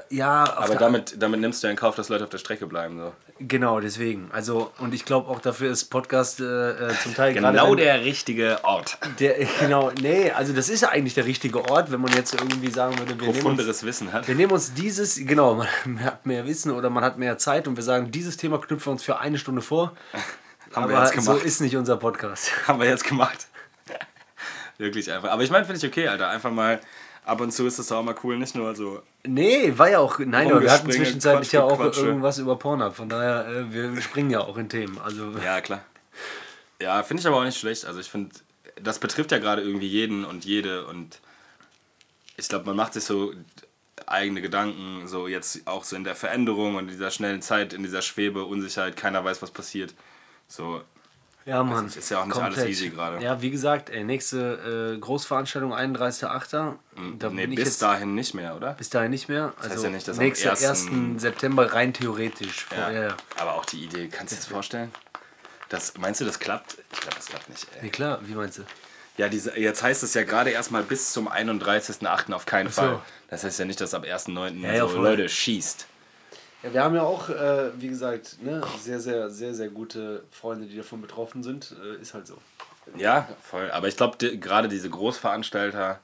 Ja, 0.09 0.43
Aber 0.57 0.75
damit, 0.75 1.15
damit 1.21 1.39
nimmst 1.39 1.63
du 1.63 1.67
in 1.67 1.75
Kauf, 1.75 1.95
dass 1.95 2.09
Leute 2.09 2.25
auf 2.25 2.29
der 2.29 2.37
Strecke 2.37 2.65
bleiben. 2.65 2.97
So. 2.97 3.13
Genau, 3.39 3.79
deswegen. 3.79 4.29
Also, 4.31 4.71
und 4.79 4.93
ich 4.93 5.05
glaube 5.05 5.29
auch 5.29 5.39
dafür 5.39 5.71
ist 5.71 5.85
Podcast 5.85 6.39
äh, 6.39 6.43
äh, 6.71 6.93
zum 7.03 7.13
Teil 7.13 7.33
Genau 7.33 7.69
wenn- 7.71 7.77
der 7.77 8.03
richtige 8.03 8.59
Ort. 8.63 8.97
Der, 9.19 9.35
genau, 9.59 9.91
nee, 10.01 10.31
also 10.31 10.53
das 10.53 10.69
ist 10.69 10.81
ja 10.81 10.89
eigentlich 10.89 11.13
der 11.13 11.25
richtige 11.25 11.63
Ort, 11.69 11.91
wenn 11.91 12.01
man 12.01 12.11
jetzt 12.13 12.33
irgendwie 12.33 12.71
sagen 12.71 12.97
würde, 12.97 13.11
wir 13.11 13.15
nehmen, 13.17 13.27
uns, 13.29 13.37
Profunderes 13.39 13.83
Wissen 13.83 14.11
hat. 14.11 14.27
wir 14.27 14.35
nehmen 14.35 14.51
uns 14.51 14.73
dieses, 14.73 15.15
genau, 15.17 15.55
man 15.85 16.03
hat 16.03 16.25
mehr 16.25 16.45
Wissen 16.47 16.71
oder 16.71 16.89
man 16.89 17.03
hat 17.03 17.17
mehr 17.19 17.37
Zeit 17.37 17.67
und 17.67 17.75
wir 17.75 17.83
sagen, 17.83 18.11
dieses 18.11 18.37
Thema 18.37 18.57
knüpfen 18.59 18.87
wir 18.87 18.91
uns 18.93 19.03
für 19.03 19.19
eine 19.19 19.37
Stunde 19.37 19.61
vor. 19.61 19.93
Haben 20.73 20.89
wir 20.89 20.97
Aber 20.97 21.05
jetzt 21.05 21.23
so 21.23 21.31
gemacht. 21.31 21.45
ist 21.45 21.61
nicht 21.61 21.77
unser 21.77 21.95
Podcast. 21.97 22.51
Haben 22.67 22.79
wir 22.81 22.87
jetzt 22.89 23.05
gemacht. 23.05 23.47
Wirklich 24.77 25.11
einfach. 25.11 25.29
Aber 25.31 25.41
ich 25.41 25.49
meine, 25.49 25.65
finde 25.65 25.79
ich 25.79 25.85
okay, 25.91 26.07
Alter. 26.07 26.29
Einfach 26.29 26.51
mal, 26.51 26.79
ab 27.27 27.41
und 27.41 27.51
zu 27.51 27.65
ist 27.67 27.77
das 27.79 27.91
auch 27.91 28.03
mal 28.03 28.15
cool. 28.23 28.37
Nicht 28.37 28.55
nur 28.55 28.75
so, 28.75 29.01
Nee, 29.25 29.73
war 29.77 29.89
ja 29.89 29.99
auch, 29.99 30.19
nein, 30.19 30.49
wir 30.49 30.71
hatten 30.71 30.89
zwischenzeitlich 30.91 31.51
ja 31.51 31.63
auch 31.63 31.67
Quatschgequatsche. 31.77 32.05
irgendwas 32.05 32.37
über 32.39 32.55
Pornhub, 32.57 32.95
von 32.95 33.09
daher, 33.09 33.47
äh, 33.47 33.73
wir 33.73 34.01
springen 34.01 34.29
ja 34.29 34.39
auch 34.39 34.57
in 34.57 34.69
Themen. 34.69 34.97
Also, 35.03 35.31
ja, 35.43 35.61
klar. 35.61 35.81
Ja, 36.81 37.03
finde 37.03 37.21
ich 37.21 37.27
aber 37.27 37.37
auch 37.37 37.43
nicht 37.43 37.57
schlecht. 37.59 37.85
Also 37.85 37.99
ich 37.99 38.09
finde, 38.09 38.29
das 38.81 38.99
betrifft 38.99 39.31
ja 39.31 39.39
gerade 39.39 39.61
irgendwie 39.61 39.87
jeden 39.87 40.23
und 40.25 40.45
jede. 40.45 40.85
Und 40.85 41.19
ich 42.37 42.47
glaube, 42.47 42.65
man 42.65 42.75
macht 42.75 42.93
sich 42.93 43.03
so 43.03 43.33
eigene 44.05 44.41
Gedanken, 44.41 45.07
so 45.07 45.27
jetzt 45.27 45.67
auch 45.67 45.83
so 45.83 45.95
in 45.95 46.03
der 46.03 46.15
Veränderung 46.15 46.75
und 46.75 46.85
in 46.85 46.91
dieser 46.91 47.11
schnellen 47.11 47.41
Zeit, 47.41 47.73
in 47.73 47.83
dieser 47.83 48.01
Schwebe, 48.01 48.45
Unsicherheit, 48.45 48.95
keiner 48.95 49.23
weiß, 49.25 49.41
was 49.41 49.51
passiert. 49.51 49.93
So, 50.47 50.81
ja, 51.47 51.63
Mann. 51.63 51.85
nicht, 51.85 51.95
ist 51.95 52.09
ja 52.09 52.21
auch 52.21 52.25
nicht 52.25 52.37
alles 52.37 52.65
easy 52.65 52.89
gerade. 52.89 53.23
Ja, 53.23 53.41
wie 53.41 53.49
gesagt, 53.49 53.89
ey, 53.89 54.03
nächste 54.03 54.93
äh, 54.95 54.99
Großveranstaltung, 54.99 55.73
31.08. 55.73 56.73
Da 57.17 57.29
nee, 57.29 57.41
bin 57.43 57.51
ich 57.53 57.55
bis 57.55 57.65
jetzt 57.65 57.81
dahin 57.81 58.15
nicht 58.15 58.33
mehr, 58.33 58.55
oder? 58.55 58.73
bis 58.73 58.89
dahin 58.89 59.11
nicht 59.11 59.29
mehr. 59.29 59.53
Also 59.57 59.75
heißt 59.75 59.83
ja 59.85 59.89
nicht, 59.89 60.07
dass 60.07 60.17
am 60.17 60.25
nächster 60.25 60.51
1. 60.51 60.63
1. 60.63 61.21
September 61.21 61.73
rein 61.73 61.93
theoretisch. 61.93 62.65
Vor, 62.65 62.77
ja. 62.77 62.91
Ja. 62.91 63.17
Aber 63.37 63.53
auch 63.55 63.65
die 63.65 63.83
Idee, 63.83 64.09
kannst 64.09 64.33
du 64.33 64.35
dir 64.35 64.41
das 64.41 64.51
vorstellen? 64.51 64.91
Das, 65.69 65.97
meinst 65.97 66.21
du, 66.21 66.25
das 66.25 66.39
klappt? 66.39 66.77
Ich 66.91 66.99
glaube, 66.99 67.15
das 67.15 67.25
klappt 67.27 67.49
nicht. 67.49 67.65
Ey. 67.75 67.83
Nee, 67.83 67.89
klar, 67.89 68.19
wie 68.23 68.35
meinst 68.35 68.57
du? 68.57 68.63
Ja, 69.17 69.29
diese, 69.29 69.57
jetzt 69.57 69.81
heißt 69.81 70.03
es 70.03 70.13
ja 70.13 70.23
gerade 70.23 70.51
erstmal 70.51 70.83
bis 70.83 71.11
zum 71.11 71.27
31.08. 71.27 72.33
auf 72.33 72.45
keinen 72.45 72.67
so. 72.67 72.81
Fall. 72.81 72.99
Das 73.29 73.43
heißt 73.43 73.57
ja 73.59 73.65
nicht, 73.65 73.81
dass 73.81 73.93
ab 73.93 74.03
1.09. 74.03 74.61
Ja, 74.61 74.73
ja, 74.73 74.87
so. 74.87 75.01
Leute 75.01 75.27
schießt. 75.27 75.87
Ja, 76.67 76.73
wir 76.73 76.83
haben 76.83 76.95
ja 76.95 77.03
auch, 77.03 77.29
äh, 77.29 77.71
wie 77.79 77.87
gesagt, 77.87 78.37
ne, 78.41 78.61
sehr, 78.79 78.99
sehr, 78.99 79.29
sehr, 79.29 79.53
sehr 79.53 79.69
gute 79.69 80.23
Freunde, 80.31 80.65
die 80.67 80.77
davon 80.77 81.01
betroffen 81.01 81.43
sind. 81.43 81.75
Äh, 81.83 82.01
ist 82.01 82.13
halt 82.13 82.27
so. 82.27 82.37
Ja, 82.97 83.27
voll. 83.41 83.69
Aber 83.71 83.87
ich 83.87 83.97
glaube, 83.97 84.17
die, 84.17 84.39
gerade 84.39 84.67
diese 84.67 84.89
Großveranstalter, 84.89 85.99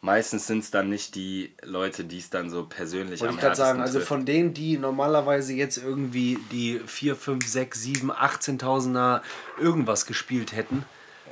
meistens 0.00 0.46
sind 0.46 0.60
es 0.64 0.70
dann 0.70 0.88
nicht 0.88 1.14
die 1.14 1.54
Leute, 1.62 2.04
die 2.04 2.18
es 2.18 2.30
dann 2.30 2.50
so 2.50 2.64
persönlich 2.66 3.20
Wollte 3.20 3.30
am 3.32 3.36
ich 3.36 3.40
gerade 3.42 3.56
sagen, 3.56 3.80
also 3.80 3.98
trifft. 3.98 4.08
von 4.08 4.24
denen, 4.26 4.54
die 4.54 4.78
normalerweise 4.78 5.52
jetzt 5.52 5.76
irgendwie 5.78 6.38
die 6.50 6.80
4, 6.86 7.16
5, 7.16 7.46
6, 7.46 7.82
7, 7.82 8.12
18.000er 8.12 9.20
irgendwas 9.58 10.06
gespielt 10.06 10.54
hätten. 10.54 10.84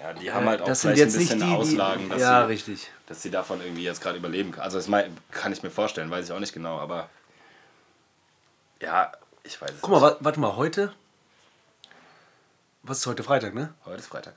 Ja, 0.02 0.12
die 0.14 0.32
haben 0.32 0.46
halt 0.46 0.62
auch 0.62 0.66
das 0.66 0.80
vielleicht 0.80 1.02
ein 1.02 1.12
bisschen 1.12 1.38
die, 1.38 1.44
Auslagen, 1.46 2.08
dass, 2.08 2.20
Ja, 2.20 2.42
sie, 2.42 2.48
richtig. 2.48 2.90
dass 3.06 3.22
sie 3.22 3.30
davon 3.30 3.60
irgendwie 3.62 3.84
jetzt 3.84 4.00
gerade 4.02 4.18
überleben 4.18 4.50
können. 4.50 4.64
Also 4.64 4.78
das 4.78 4.88
kann 5.30 5.52
ich 5.52 5.62
mir 5.62 5.70
vorstellen, 5.70 6.10
weiß 6.10 6.26
ich 6.26 6.32
auch 6.32 6.40
nicht 6.40 6.52
genau, 6.52 6.78
aber 6.78 7.08
ja, 8.82 9.10
ich 9.44 9.60
weiß 9.60 9.70
es 9.70 9.80
Guck 9.80 9.90
mal, 9.92 10.02
wa 10.02 10.16
warte 10.20 10.40
mal, 10.40 10.56
heute. 10.56 10.92
Was 12.82 12.98
ist 12.98 13.06
heute 13.06 13.22
Freitag, 13.22 13.54
ne? 13.54 13.72
Heute 13.84 13.98
ist 14.00 14.08
Freitag. 14.08 14.34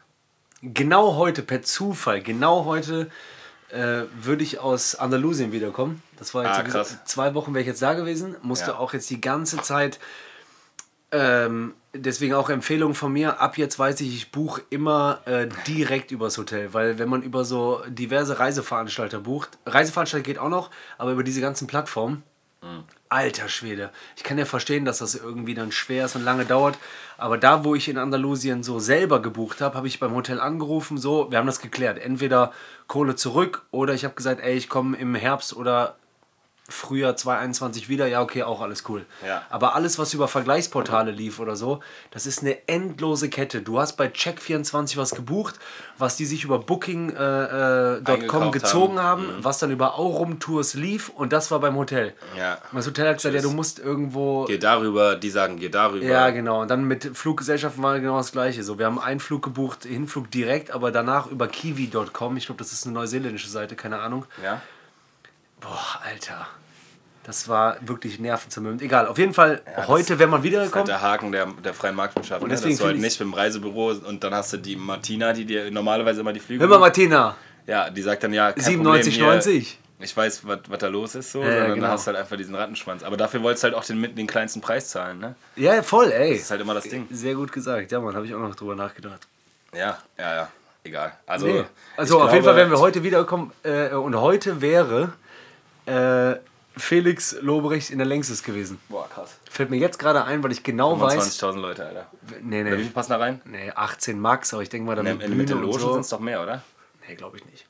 Genau 0.62 1.16
heute, 1.16 1.42
per 1.44 1.62
Zufall, 1.64 2.22
genau 2.22 2.66
heute 2.66 3.10
äh, 3.70 4.04
würde 4.16 4.44
ich 4.44 4.60
aus 4.60 4.96
Andalusien 4.96 5.52
wiederkommen. 5.52 6.02
Das 6.18 6.34
war 6.34 6.44
jetzt 6.46 6.60
Ah, 6.60 6.62
gesagt, 6.62 6.88
krass. 6.90 7.00
zwei 7.06 7.34
Wochen 7.34 7.54
wäre 7.54 7.62
ich 7.62 7.68
jetzt 7.68 7.82
da 7.82 7.94
gewesen, 7.94 8.36
musste 8.42 8.72
Ja. 8.72 8.78
auch 8.78 8.94
jetzt 8.94 9.10
die 9.10 9.20
ganze 9.20 9.58
Zeit 9.62 10.00
ähm, 11.12 11.74
deswegen 11.94 12.34
auch 12.34 12.50
Empfehlung 12.50 12.94
von 12.94 13.12
mir. 13.14 13.40
Ab 13.40 13.58
jetzt 13.58 13.78
weiß 13.80 14.02
ich, 14.02 14.14
ich 14.16 14.32
buche 14.32 14.62
immer 14.70 15.22
äh, 15.26 15.48
direkt 15.68 16.12
übers 16.12 16.38
Hotel, 16.38 16.74
weil 16.74 17.00
wenn 17.00 17.10
man 17.10 17.22
über 17.22 17.46
so 17.46 17.82
diverse 17.88 18.38
Reiseveranstalter 18.40 19.20
bucht, 19.20 19.58
Reiseveranstalter 19.66 20.24
geht 20.24 20.40
auch 20.40 20.50
noch, 20.50 20.72
aber 20.98 21.12
über 21.12 21.24
diese 21.24 21.42
ganzen 21.42 21.68
Plattformen, 21.68 22.24
alter 23.10 23.50
Schwede. 23.50 23.92
Ich 24.18 24.24
kann 24.24 24.38
ja 24.38 24.46
verstehen, 24.46 24.86
dass 24.86 25.00
das 25.00 25.16
irgendwie 25.16 25.54
dann 25.54 25.72
schwer 25.72 26.06
ist 26.06 26.16
und 26.16 26.24
lange 26.24 26.46
dauert, 26.46 26.78
aber 27.18 27.38
da, 27.38 27.64
wo 27.64 27.76
ich 27.76 27.88
in 27.88 27.98
Andalusien 27.98 28.64
so 28.64 28.80
selber 28.80 29.22
gebucht 29.22 29.62
habe, 29.62 29.76
habe 29.76 29.88
ich 29.88 30.00
beim 30.00 30.14
Hotel 30.14 30.40
angerufen, 30.40 30.98
so, 30.98 31.32
wir 31.32 31.38
haben 31.38 31.46
das 31.46 31.62
geklärt. 31.62 31.98
Entweder 31.98 32.52
Kohle 32.88 33.16
zurück 33.16 33.64
oder 33.72 33.94
ich 33.94 34.04
habe 34.04 34.16
gesagt, 34.16 34.42
ey, 34.42 34.56
ich 34.56 34.70
komme 34.70 34.98
im 34.98 35.16
Herbst 35.16 35.56
oder 35.56 35.96
Frühjahr 36.68 37.16
2021 37.16 37.90
wieder, 37.90 38.08
ja, 38.08 38.22
okay, 38.22 38.42
auch 38.42 38.60
alles 38.60 38.84
cool. 38.90 39.06
Ja. 39.26 39.44
Aber 39.52 39.76
alles, 39.76 40.00
was 40.00 40.16
über 40.16 40.28
Vergleichsportale 40.28 41.12
lief 41.12 41.40
oder 41.40 41.56
so, 41.56 41.80
das 42.10 42.26
ist 42.26 42.42
eine 42.42 42.68
endlose 42.68 43.30
Kette. 43.30 43.62
Du 43.62 43.80
hast 43.80 43.98
bei 43.98 44.08
Check24 44.08 44.98
was 44.98 45.12
gebucht, 45.12 45.60
was 46.00 46.16
die 46.18 46.26
sich 46.26 46.44
über 46.44 46.58
Booking.com 46.58 47.18
äh, 47.18 48.48
äh, 48.48 48.52
gezogen 48.52 49.00
haben. 49.00 49.28
haben, 49.28 49.44
was 49.44 49.60
dann 49.60 49.70
über 49.70 50.00
Aurum 50.00 50.40
Tours 50.40 50.74
lief 50.74 51.10
und 51.10 51.34
das 51.34 51.52
war 51.52 51.60
beim 51.60 51.76
Hotel. 51.76 52.16
Ja. 52.36 52.56
Und 52.72 52.78
das 52.78 52.88
Hotel 52.88 53.10
hat 53.10 53.18
gesagt, 53.18 53.36
ja, 53.36 53.42
du 53.42 53.52
musst 53.52 53.78
irgendwo. 53.78 54.46
Geh 54.46 54.58
darüber, 54.58 55.16
die 55.16 55.30
sagen, 55.30 55.58
geh 55.58 55.70
darüber. 55.70 56.04
Ja, 56.04 56.32
genau. 56.32 56.64
Und 56.64 56.72
dann 56.72 56.86
mit 56.86 57.16
Fluggesellschaften 57.16 57.84
war 57.84 58.00
genau 58.00 58.18
das 58.18 58.32
gleiche. 58.32 58.64
So, 58.64 58.80
wir 58.80 58.88
haben 58.88 58.98
einen 58.98 59.20
Flug 59.20 59.44
gebucht, 59.44 59.84
Hinflug 59.84 60.32
direkt, 60.32 60.72
aber 60.72 60.92
danach 60.92 61.28
über 61.28 61.48
kiwi.com. 61.48 62.38
Ich 62.38 62.48
glaube, 62.48 62.58
das 62.58 62.72
ist 62.72 62.86
eine 62.86 62.96
neuseeländische 62.96 63.50
Seite, 63.50 63.76
keine 63.76 64.00
Ahnung. 64.00 64.26
Ja? 64.44 64.64
Boah, 65.62 66.02
Alter. 66.04 66.48
Das 67.24 67.50
war 67.50 67.78
wirklich 67.82 68.20
nervenzermürbend. 68.20 68.84
Egal, 68.84 69.08
auf 69.08 69.18
jeden 69.18 69.34
Fall, 69.34 69.62
heute 69.88 70.20
wäre 70.20 70.30
man 70.30 70.44
Das 70.44 70.68
ist 70.68 70.76
halt 70.76 70.88
der 70.88 71.02
Haken 71.02 71.32
der, 71.32 71.48
der 71.48 71.74
freien 71.74 71.96
Marktwirtschaft. 71.96 72.44
Ne? 72.44 72.50
deswegen 72.50 72.72
Dass 72.76 72.80
du 72.82 72.86
halt 72.86 72.98
nicht 73.00 73.20
mit 73.20 73.28
dem 73.30 73.34
Reisebüro 73.34 73.94
und 74.08 74.24
dann 74.24 74.34
hast 74.36 74.54
du 74.54 74.58
die 74.58 74.76
Martina, 74.76 75.34
die 75.34 75.44
dir 75.46 75.72
normalerweise 75.72 76.22
immer 76.22 76.34
die 76.34 76.40
Flüge. 76.40 76.62
Hör 76.62 76.68
mal, 76.70 76.78
Martina, 76.78 77.36
Ja, 77.66 77.90
die 77.90 78.02
sagt 78.04 78.24
dann 78.24 78.32
ja, 78.34 78.52
kein 78.52 78.64
97, 78.64 79.14
Problem, 79.16 79.30
90. 79.38 79.68
Hier, 79.70 80.06
ich 80.06 80.16
weiß, 80.16 80.42
was 80.46 80.78
da 80.78 80.88
los 80.88 81.16
ist, 81.16 81.32
so, 81.32 81.42
Ja, 81.42 81.50
sondern 81.52 81.74
genau. 81.76 81.88
da 81.88 81.94
hast 81.94 82.06
du 82.06 82.08
halt 82.12 82.18
einfach 82.20 82.38
diesen 82.38 82.54
Rattenschwanz. 82.54 83.02
Aber 83.02 83.18
dafür 83.18 83.42
wolltest 83.42 83.64
du 83.64 83.70
halt 83.70 83.76
auch 83.76 83.86
den, 83.86 84.14
den 84.16 84.28
kleinsten 84.28 84.62
Preis 84.62 84.90
zahlen, 84.90 85.18
ne? 85.18 85.34
Ja, 85.56 85.82
voll, 85.82 86.12
ey. 86.12 86.34
Das 86.34 86.42
ist 86.44 86.52
halt 86.52 86.62
immer 86.62 86.76
das 86.76 86.84
Ding. 86.84 87.08
Sehr 87.10 87.34
gut 87.34 87.52
gesagt. 87.52 87.92
Ja, 87.92 88.02
Mann, 88.02 88.14
habe 88.14 88.28
ich 88.28 88.36
auch 88.36 88.40
noch 88.40 88.54
drüber 88.54 88.76
nachgedacht. 88.76 89.22
Ja, 89.74 89.98
ja, 90.20 90.36
ja. 90.36 90.48
Egal. 90.84 91.14
Also, 91.26 91.48
Nee. 91.48 91.64
Also 91.98 92.18
auf 92.22 92.26
jeden 92.32 92.44
glaube- 92.44 92.50
Fall 92.50 92.56
wären 92.58 92.70
wir 92.70 92.80
heute 92.80 93.02
wiedergekommen 93.02 93.52
äh, 93.64 93.90
und 93.96 94.16
heute 94.16 94.62
wäre 94.62 95.14
äh, 95.86 96.36
Felix 96.78 97.38
Lobrecht 97.42 97.90
in 97.90 97.98
der 98.00 98.08
Längstes 98.08 98.44
gewesen. 98.44 98.80
Boah, 98.90 99.08
krass. 99.10 99.38
Fällt 99.50 99.70
mir 99.70 99.78
jetzt 99.78 99.98
gerade 99.98 100.26
ein, 100.26 100.44
weil 100.44 100.52
ich 100.52 100.64
genau 100.64 101.00
weiß. 101.00 101.40
20.000 101.42 101.60
Leute, 101.60 101.86
Alter. 101.86 102.08
Nee, 102.42 102.62
Oder 102.62 102.72
wie 102.72 102.76
nee, 102.78 102.84
viel 102.84 102.92
passen 102.92 103.12
da 103.12 103.18
rein? 103.18 103.42
nee, 103.46 103.72
18 103.74 104.20
Max, 104.20 104.54
aber 104.54 104.64
ich 104.64 104.70
denke 104.70 104.86
mal, 104.88 104.96
dann 104.96 105.06
In, 105.08 105.18
mit 105.18 105.30
mit 105.30 105.50
den 105.50 105.62
Logen 105.62 105.80
so. 105.80 105.94
sind 105.94 106.02
es 106.02 106.10
doch 106.10 106.20
mehr, 106.20 106.44
oder? 106.44 106.64
Nee, 107.08 107.16
glaube 107.16 107.38
ich 107.38 107.46
nicht. 107.46 107.68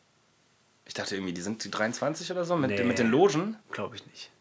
Ich 0.86 0.94
dachte 0.94 1.16
irgendwie, 1.16 1.34
die 1.34 1.42
sind 1.42 1.64
die 1.64 1.70
23 1.72 2.32
oder 2.32 2.46
so 2.46 2.56
mit, 2.56 2.72
Nee. 2.72 2.84
mit 2.84 2.98
den 3.00 3.10
Logen. 3.12 3.58
Glaube 3.72 3.96
ich 3.96 4.06
nicht. 4.08 4.32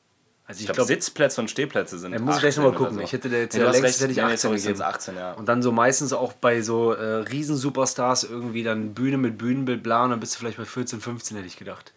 Also 0.47 0.59
Ich 0.59 0.63
ich 0.63 0.67
glaube, 0.67 0.77
glaube, 0.77 0.89
Sitzplätze 0.89 1.41
und 1.41 1.51
Stehplätze 1.51 1.99
sind. 1.99 2.13
Da 2.13 2.19
muss 2.19 2.37
ich 2.37 2.41
gleich 2.43 2.53
18 2.53 2.63
nochmal 2.65 2.79
gucken. 2.79 2.97
So. 2.97 3.01
Ich 3.03 3.13
hätte 3.13 3.31
da 3.31 3.37
jetzt 3.39 3.55
nee, 3.55 3.61
ja 3.63 3.71
längst 3.71 4.01
hätte 4.01 4.11
ich 4.13 4.17
Nee, 4.19 4.23
18 4.25 4.37
sorry, 4.39 4.57
gegeben. 4.57 4.77
sind's 4.77 4.81
18, 4.83 5.17
ja. 5.17 5.33
Und 5.33 5.47
dann 5.49 5.63
so 5.63 5.73
meistens 5.73 6.13
auch 6.13 6.33
bei 6.35 6.61
so 6.61 6.93
äh, 6.93 7.03
Riesen-Superstars 7.05 8.25
irgendwie 8.25 8.63
dann 8.63 8.93
Bühne 8.95 9.17
mit 9.19 9.39
Bühnenbild, 9.39 9.83
bla, 9.83 10.05
und 10.05 10.11
dann 10.11 10.21
bist 10.21 10.35
du 10.35 10.39
vielleicht 10.41 10.59
bei 10.59 10.65
14, 10.67 11.01
15, 11.01 11.37
hätte 11.37 11.47
ich 11.47 11.57
gedacht. 11.57 11.93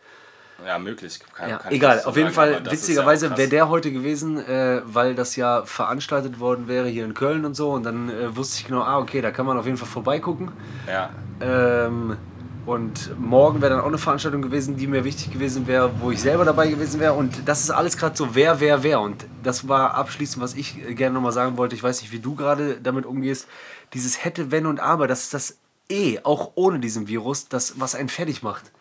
Ja, 0.66 0.80
möglich. 0.80 1.20
Kann, 1.34 1.50
Ja, 1.50 1.58
kann 1.58 1.72
egal, 1.72 2.02
auf 2.04 2.16
jeden 2.18 2.34
sagen, 2.34 2.64
Fall, 2.64 2.72
witzigerweise 2.72 3.28
ja 3.28 3.38
wäre 3.38 3.50
der 3.50 3.70
heute 3.70 3.92
gewesen, 3.92 4.38
äh, 4.38 4.82
weil 4.86 5.16
das 5.16 5.36
ja 5.36 5.64
veranstaltet 5.66 6.40
worden 6.40 6.68
wäre 6.68 6.88
hier 6.88 7.06
in 7.06 7.14
Köln 7.14 7.46
und 7.46 7.56
so. 7.56 7.72
Und 7.72 7.84
dann 7.84 8.10
äh, 8.10 8.36
wusste 8.36 8.60
ich 8.60 8.68
genau, 8.68 8.82
ah, 8.82 8.98
okay, 9.00 9.22
da 9.22 9.32
kann 9.32 9.46
man 9.46 9.58
auf 9.58 9.66
jeden 9.66 9.78
Fall 9.78 9.88
vorbeigucken. 9.88 10.52
Ja, 10.88 11.10
Ähm, 11.40 12.18
und 12.66 13.18
morgen 13.18 13.62
wäre 13.62 13.76
dann 13.76 13.82
auch 13.82 13.88
eine 13.88 13.98
Veranstaltung 13.98 14.42
gewesen, 14.42 14.76
die 14.76 14.88
mir 14.88 15.06
wichtig 15.06 15.32
gewesen 15.32 15.68
wäre, 15.68 15.90
wo 16.02 16.12
ich 16.12 16.20
selber 16.20 16.44
dabei 16.44 16.68
gewesen 16.68 17.00
wäre. 17.00 17.14
Und 17.14 17.48
das 17.48 17.62
ist 17.62 17.70
alles 17.70 17.96
gerade 17.96 18.18
so, 18.18 18.36
wer, 18.36 18.60
wer, 18.60 18.84
wer. 18.84 19.00
Und 19.00 19.26
das 19.42 19.70
war 19.70 19.94
abschließend, 19.94 20.44
was 20.44 20.54
ich 20.54 20.78
äh, 20.86 20.94
gerne 20.94 21.14
nochmal 21.14 21.32
sagen 21.32 21.56
wollte. 21.56 21.76
Ich 21.76 21.84
weiß 21.84 22.02
nicht, 22.02 22.12
wie 22.12 22.20
du 22.20 22.36
gerade 22.36 22.82
damit 22.82 23.06
umgehst. 23.06 23.48
Dieses 23.94 24.26
hätte, 24.26 24.52
wenn 24.52 24.66
und 24.66 24.82
aber, 24.82 25.08
das 25.08 25.24
ist 25.24 25.34
das 25.34 25.58
eh, 25.90 26.20
auch 26.24 26.52
ohne 26.56 26.80
diesen 26.80 27.08
Virus, 27.08 27.48
das, 27.48 27.80
was 27.80 27.96
einen 27.96 28.10
fertig 28.10 28.44
macht. 28.44 28.72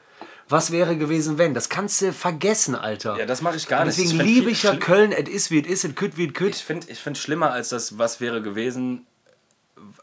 Was 0.49 0.71
wäre 0.71 0.97
gewesen, 0.97 1.39
wenn? 1.39 1.55
Das 1.55 1.69
kannst 1.69 2.01
du 2.01 2.13
vergessen, 2.13 2.75
Alter. 2.77 3.19
ja 3.19 3.27
das 3.27 3.43
mache 3.43 3.57
ich 3.57 3.67
gar 3.67 3.85
nicht. 3.85 3.99
Deswegen 3.99 4.21
liebe 4.21 4.51
ich 4.51 4.63
ja 4.63 4.77
Köln, 4.77 5.13
es 5.13 5.29
ist 5.29 5.51
wie 5.51 5.61
es 5.61 5.67
ist, 5.67 5.85
es 5.85 5.95
kütt 5.95 6.17
wie 6.17 6.29
es 6.29 6.35
kütt. 6.35 6.55
Ich 6.55 6.65
finde 6.65 6.87
ich 6.91 6.99
find 6.99 7.19
schlimmer 7.19 7.51
als 7.51 7.71
das, 7.71 7.99
was 7.99 8.21
wäre 8.21 8.43
gewesen, 8.43 9.07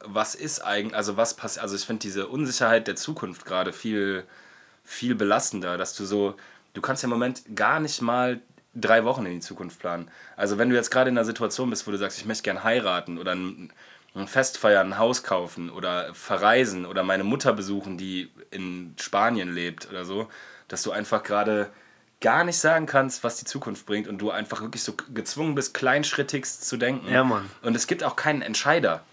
was 0.04 0.36
ist 0.36 0.60
eigentlich, 0.60 0.96
also 0.96 1.18
was 1.18 1.36
passiert, 1.36 1.64
also 1.64 1.76
ich 1.76 1.86
finde 1.86 2.02
diese 2.02 2.28
Unsicherheit 2.28 2.88
der 2.88 2.96
Zukunft 2.96 3.46
gerade 3.46 3.74
viel, 3.74 4.26
viel 4.84 5.16
belastender, 5.16 5.78
dass 5.78 5.96
du 5.96 6.06
so, 6.06 6.36
du 6.74 6.82
kannst 6.82 7.04
ja 7.04 7.08
im 7.08 7.12
Moment 7.12 7.44
gar 7.56 7.80
nicht 7.80 8.02
mal 8.02 8.42
drei 8.76 9.06
Wochen 9.06 9.26
in 9.26 9.34
die 9.34 9.40
Zukunft 9.40 9.80
planen. 9.80 10.10
Also 10.36 10.58
wenn 10.58 10.70
du 10.70 10.76
jetzt 10.76 10.90
gerade 10.90 11.10
in 11.10 11.18
einer 11.18 11.26
Situation 11.26 11.70
bist, 11.70 11.88
wo 11.88 11.92
du 11.92 11.98
sagst, 11.98 12.18
ich 12.18 12.26
möchte 12.26 12.44
gern 12.44 12.64
heiraten 12.64 13.18
oder 13.18 13.34
ein, 13.34 13.72
ein 14.16 14.28
Fest 14.28 14.58
feiern, 14.58 14.94
ein 14.94 14.98
Haus 14.98 15.24
kaufen 15.24 15.70
oder 15.70 16.14
verreisen 16.14 16.86
oder 16.86 17.04
meine 17.04 17.24
Mutter 17.24 17.54
besuchen, 17.54 17.98
die 17.98 18.30
in 18.52 18.96
Spanien 19.00 19.54
lebt 19.54 19.90
oder 19.90 20.06
so, 20.06 20.30
dass 20.68 20.84
du 20.84 20.92
einfach 20.92 21.24
gerade 21.24 21.70
gar 22.22 22.44
nicht 22.44 22.58
sagen 22.58 22.86
kannst, 22.86 23.24
was 23.24 23.38
die 23.38 23.46
Zukunft 23.46 23.86
bringt 23.86 24.08
und 24.08 24.20
du 24.20 24.32
einfach 24.32 24.62
wirklich 24.62 24.84
so 24.84 24.94
gezwungen 25.14 25.56
bist, 25.56 25.74
kleinschrittigst 25.74 26.66
zu 26.68 26.78
denken. 26.78 27.12
Ja, 27.12 27.24
Mann. 27.24 27.50
Und 27.62 27.76
es 27.76 27.88
gibt 27.88 28.04
auch 28.04 28.16
keinen 28.16 28.42
Entscheider. 28.42 29.04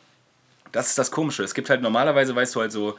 Das 0.70 0.88
ist 0.88 0.98
das 0.98 1.10
Komische. 1.10 1.42
Es 1.42 1.54
gibt 1.54 1.70
halt 1.70 1.82
normalerweise, 1.82 2.36
weißt 2.36 2.54
du 2.54 2.60
halt 2.60 2.70
so, 2.70 2.96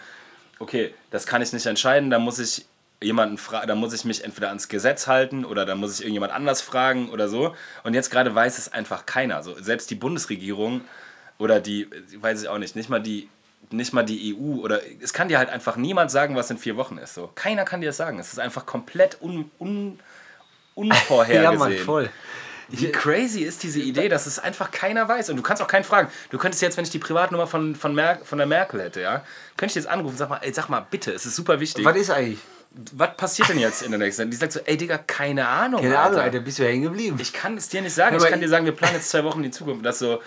okay, 0.60 0.94
das 1.12 1.26
kann 1.26 1.42
ich 1.42 1.54
nicht 1.54 1.66
entscheiden, 1.66 2.10
da 2.10 2.20
muss 2.20 2.40
ich 2.40 2.66
jemanden 3.02 3.38
fragen, 3.38 3.68
da 3.68 3.76
muss 3.76 3.94
ich 3.94 4.06
mich 4.06 4.24
entweder 4.24 4.50
ans 4.50 4.68
Gesetz 4.68 5.08
halten 5.08 5.46
oder 5.46 5.66
da 5.66 5.76
muss 5.76 5.96
ich 5.96 6.02
irgendjemand 6.02 6.34
anders 6.34 6.62
fragen 6.62 7.10
oder 7.10 7.30
so. 7.30 7.56
Und 7.84 7.94
jetzt 7.94 8.12
gerade 8.12 8.36
weiß 8.36 8.58
es 8.58 8.72
einfach 8.72 9.06
keiner. 9.06 9.44
So, 9.44 9.56
selbst 9.62 9.90
die 9.90 9.96
Bundesregierung 9.96 10.82
oder 11.42 11.60
die, 11.60 11.90
weiß 12.16 12.44
ich 12.44 12.48
auch 12.48 12.60
nicht, 12.60 12.76
nicht 12.76 12.90
mal 12.90 13.02
die, 13.02 13.28
nicht 13.72 13.94
mal 13.94 14.04
die 14.04 14.36
EU 14.36 14.62
oder 14.62 14.80
es 15.02 15.12
kann 15.12 15.28
dir 15.28 15.40
halt 15.40 15.50
einfach 15.50 15.76
niemand 15.76 16.12
sagen, 16.12 16.36
was 16.36 16.52
in 16.52 16.58
vier 16.58 16.78
Wochen 16.78 16.98
ist. 16.98 17.16
So. 17.16 17.32
Keiner 17.34 17.66
kann 17.66 17.82
dir 17.82 17.88
das 17.88 17.98
sagen. 17.98 18.20
Es 18.20 18.32
ist 18.32 18.40
einfach 18.40 18.66
komplett 18.66 19.18
un, 19.22 19.50
un, 19.60 20.00
unvorhergesehen. 20.76 21.44
Ja, 21.52 21.58
Mann, 21.58 21.78
voll. 21.78 22.10
Wie 22.70 22.92
crazy 22.92 23.42
ist 23.42 23.64
diese 23.64 23.80
Idee, 23.80 24.08
dass 24.08 24.28
es 24.28 24.40
einfach 24.40 24.72
keiner 24.72 25.08
weiß. 25.08 25.30
Und 25.30 25.36
du 25.36 25.42
kannst 25.42 25.62
auch 25.62 25.68
keinen 25.68 25.84
fragen. 25.84 26.10
Du 26.30 26.38
könntest 26.38 26.62
jetzt, 26.62 26.78
wenn 26.78 26.86
ich 26.86 26.90
die 26.90 27.00
Privatnummer 27.00 27.48
von, 27.48 27.76
von, 27.76 27.94
Mer 27.94 28.20
von 28.24 28.38
der 28.38 28.48
Merkel 28.48 28.82
hätte, 28.82 29.02
ja, 29.02 29.26
könnte 29.58 29.72
ich 29.72 29.76
jetzt 29.76 29.88
anrufen 29.88 30.14
und 30.14 30.18
sag 30.18 30.30
mal, 30.30 30.40
ey, 30.42 30.54
sag 30.54 30.70
mal, 30.70 30.86
bitte, 30.90 31.12
es 31.12 31.26
ist 31.26 31.36
super 31.36 31.60
wichtig. 31.60 31.84
Was 31.84 31.98
ist 31.98 32.12
eigentlich? 32.12 32.40
Was 32.94 33.18
passiert 33.18 33.50
denn 33.50 33.60
jetzt 33.60 33.82
in 33.82 33.92
der 33.92 34.00
nächsten? 34.00 34.32
Die 34.32 34.38
sagt 34.38 34.54
so, 34.54 34.62
ey 34.64 34.78
Digga, 34.78 35.00
keine 35.00 35.46
Ahnung. 35.46 35.82
Keine 35.82 36.00
Ahnung, 36.00 36.20
Alter. 36.20 36.24
Alter, 36.24 36.40
bist 36.40 36.60
du 36.60 36.64
hängen 36.64 36.84
geblieben. 36.84 37.18
Ich 37.20 37.34
kann 37.34 37.58
es 37.58 37.68
dir 37.68 37.82
nicht 37.82 37.94
sagen. 37.94 38.16
Aber 38.16 38.24
ich 38.24 38.32
kann 38.32 38.40
dir 38.40 38.48
sagen, 38.48 38.64
wir 38.64 38.72
planen 38.72 38.96
jetzt 38.96 39.10
zwei 39.10 39.26
Wochen 39.26 39.40
in 39.40 39.44
die 39.44 39.52
Zukunft. 39.52 39.86
Das 39.86 40.00
so, 40.00 40.22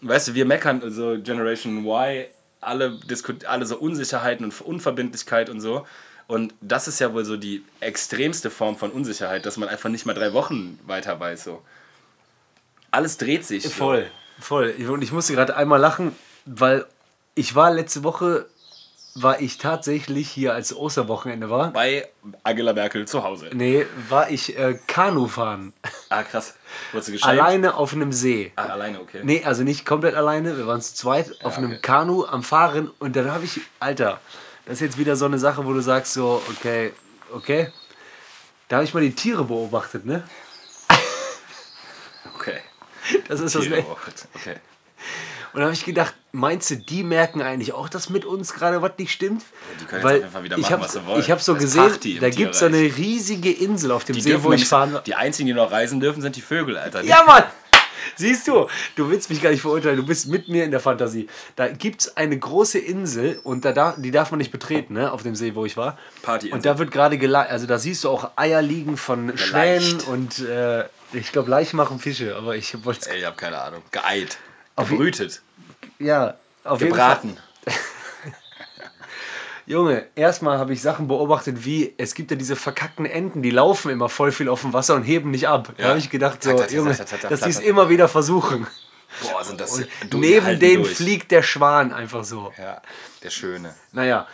weißt 0.00 0.28
du, 0.28 0.34
wir 0.34 0.44
meckern 0.44 0.82
so 0.90 1.16
Generation 1.20 1.84
Y, 1.84 2.26
alle, 2.60 2.98
alle 3.46 3.66
so 3.66 3.78
Unsicherheiten 3.78 4.44
und 4.44 4.60
Unverbindlichkeit 4.60 5.50
und 5.50 5.60
so. 5.60 5.86
Und 6.26 6.52
das 6.60 6.88
ist 6.88 6.98
ja 6.98 7.14
wohl 7.14 7.24
so 7.24 7.36
die 7.36 7.64
extremste 7.80 8.50
Form 8.50 8.76
von 8.76 8.90
Unsicherheit, 8.90 9.46
dass 9.46 9.56
man 9.56 9.68
einfach 9.68 9.88
nicht 9.88 10.04
mal 10.04 10.14
drei 10.14 10.32
Wochen 10.34 10.78
weiter 10.86 11.18
weiß. 11.18 11.44
So. 11.44 11.62
Alles 12.90 13.16
dreht 13.16 13.46
sich. 13.46 13.64
so. 13.64 13.70
Voll, 13.70 14.10
voll. 14.38 14.74
Und 14.88 15.02
ich 15.02 15.10
musste 15.10 15.32
gerade 15.32 15.56
einmal 15.56 15.80
lachen, 15.80 16.14
weil 16.44 16.84
ich 17.34 17.54
war 17.54 17.70
letzte 17.70 18.04
Woche, 18.04 18.46
war 19.22 19.40
ich 19.40 19.58
tatsächlich 19.58 20.30
hier, 20.30 20.54
als 20.54 20.74
Osterwochenende 20.74 21.50
war. 21.50 21.72
Bei 21.72 22.08
Angela 22.42 22.72
Merkel 22.72 23.06
zu 23.06 23.24
Hause. 23.24 23.50
Nee, 23.52 23.86
war 24.08 24.30
ich 24.30 24.58
äh, 24.58 24.78
Kanu 24.86 25.26
fahren. 25.26 25.72
Ah, 26.10 26.22
krass. 26.22 26.54
Wurdest 26.92 27.08
du 27.08 27.12
gescheit? 27.12 27.38
Alleine 27.38 27.74
auf 27.74 27.92
einem 27.92 28.12
See. 28.12 28.52
Ah, 28.56 28.64
alleine, 28.66 29.00
okay. 29.00 29.20
Nee, 29.22 29.44
also 29.44 29.62
nicht 29.62 29.84
komplett 29.84 30.14
alleine. 30.14 30.56
Wir 30.56 30.66
waren 30.66 30.80
zu 30.80 30.94
zweit 30.94 31.44
auf 31.44 31.58
einem 31.58 31.72
okay. 31.72 31.80
Kanu 31.82 32.24
am 32.24 32.42
Fahren 32.42 32.90
und 32.98 33.14
dann 33.14 33.30
habe 33.30 33.44
ich, 33.44 33.60
Alter, 33.78 34.20
das 34.64 34.74
ist 34.74 34.80
jetzt 34.80 34.98
wieder 34.98 35.16
so 35.16 35.26
eine 35.26 35.38
Sache, 35.38 35.66
wo 35.66 35.72
du 35.72 35.80
sagst 35.80 36.14
so, 36.14 36.42
okay, 36.48 36.92
okay. 37.32 37.70
Da 38.68 38.76
habe 38.76 38.84
ich 38.84 38.94
mal 38.94 39.00
die 39.00 39.14
Tiere 39.14 39.44
beobachtet, 39.44 40.06
ne? 40.06 40.22
Okay. 42.34 42.60
Das 43.28 43.40
ist 43.40 43.54
das 43.54 43.68
ne? 43.68 43.84
okay. 44.34 44.56
Und 45.58 45.62
da 45.62 45.66
habe 45.70 45.74
ich 45.74 45.84
gedacht, 45.84 46.14
meinst 46.30 46.70
du, 46.70 46.76
die 46.76 47.02
merken 47.02 47.42
eigentlich 47.42 47.72
auch, 47.72 47.88
dass 47.88 48.10
mit 48.10 48.24
uns 48.24 48.54
gerade 48.54 48.80
was 48.80 48.92
nicht 48.96 49.10
stimmt? 49.10 49.42
die 49.80 49.86
können 49.86 50.02
jetzt 50.02 50.06
auf 50.06 50.12
jeden 50.20 50.30
Fall 50.30 50.44
wieder 50.44 50.56
ich 50.56 50.62
machen, 50.62 50.72
habe 50.74 50.84
was 50.84 50.92
sie 50.92 51.04
wollen. 51.04 51.20
ich 51.20 51.30
hab 51.32 51.42
so 51.42 51.54
Das 51.54 51.62
gesehen, 51.64 51.88
Party 51.88 52.18
da 52.20 52.30
gibt 52.30 52.54
es 52.54 52.60
so 52.60 52.66
eine 52.66 52.78
riesige 52.78 53.50
Insel 53.50 53.90
auf 53.90 54.04
dem 54.04 54.14
Die, 54.14 54.22
See, 54.22 54.40
wo 54.40 54.52
ich 54.52 54.68
fahren 54.68 54.92
war. 54.92 55.02
die 55.02 55.16
einzigen, 55.16 55.48
die 55.48 55.54
noch 55.54 55.72
reisen 55.72 55.98
dürfen, 55.98 56.22
sind 56.22 56.36
die 56.36 56.42
Vögel, 56.42 56.78
Alter. 56.78 57.02
Ja, 57.02 57.24
Mann! 57.26 57.42
Siehst 58.14 58.46
du, 58.46 58.68
du 58.94 59.10
willst 59.10 59.30
mich 59.30 59.42
gar 59.42 59.50
nicht 59.50 59.62
verurteilen, 59.62 59.96
du 59.96 60.06
bist 60.06 60.28
mit 60.28 60.46
mir 60.46 60.62
in 60.62 60.70
der 60.70 60.78
Fantasie. 60.78 61.26
Da 61.56 61.66
gibt 61.66 62.02
es 62.02 62.16
eine 62.16 62.38
große 62.38 62.78
Insel 62.78 63.40
und 63.42 63.64
da 63.64 63.96
die 63.98 64.12
darf 64.12 64.30
man 64.30 64.38
nicht 64.38 64.52
betreten, 64.52 64.94
ne, 64.94 65.10
auf 65.10 65.24
dem 65.24 65.34
See, 65.34 65.56
wo 65.56 65.64
ich 65.64 65.76
war. 65.76 65.98
Partyinsel. 66.22 66.56
Und 66.56 66.66
da 66.66 66.78
wird 66.78 66.92
gerade 66.92 67.18
geleitet, 67.18 67.50
also 67.50 67.66
da 67.66 67.80
siehst 67.80 68.04
du 68.04 68.10
auch 68.10 68.30
Eier 68.36 68.62
liegen 68.62 68.96
von 68.96 69.36
Schwänen 69.36 69.98
und 70.02 70.38
äh, 70.38 70.84
ich 71.12 71.32
glaube, 71.32 71.50
Laich 71.50 71.72
machen 71.72 71.98
Fische, 71.98 72.36
aber 72.36 72.54
ich 72.54 72.84
wollte 72.84 73.10
Ey, 73.10 73.18
ich 73.18 73.24
hab 73.24 73.36
keine 73.36 73.58
Ahnung. 73.60 73.82
Geeilt. 73.90 74.38
Gebrütet. 74.76 75.42
Ja, 75.98 76.34
auf 76.64 76.78
Gebraten. 76.78 77.28
jeden 77.28 77.38
Fall. 77.38 77.44
Junge, 79.66 80.06
erstmal 80.14 80.58
habe 80.58 80.72
ich 80.72 80.80
Sachen 80.80 81.08
beobachtet, 81.08 81.64
wie 81.66 81.94
es 81.98 82.14
gibt 82.14 82.30
ja 82.30 82.36
diese 82.38 82.56
verkackten 82.56 83.04
Enten, 83.04 83.42
die 83.42 83.50
laufen 83.50 83.90
immer 83.90 84.08
voll 84.08 84.32
viel 84.32 84.48
auf 84.48 84.62
dem 84.62 84.72
Wasser 84.72 84.94
und 84.94 85.02
heben 85.02 85.30
nicht 85.30 85.46
ab. 85.46 85.72
Da 85.76 85.82
Ja. 85.82 85.88
habe 85.90 85.98
ich 85.98 86.08
gedacht, 86.08 86.42
so, 86.42 86.50
Junge, 86.64 86.94
dass 87.28 87.40
die 87.40 87.50
es 87.50 87.58
immer 87.60 87.90
wieder 87.90 88.08
versuchen. 88.08 88.66
Boah, 89.22 89.44
sind 89.44 89.60
das. 89.60 89.78
Und 89.78 90.14
neben 90.14 90.58
denen 90.58 90.82
durch. 90.84 90.96
fliegt 90.96 91.30
der 91.32 91.42
Schwan 91.42 91.92
einfach 91.92 92.24
so. 92.24 92.52
Ja, 92.58 92.80
der 93.22 93.30
Schöne. 93.30 93.74
Naja, 93.92 94.26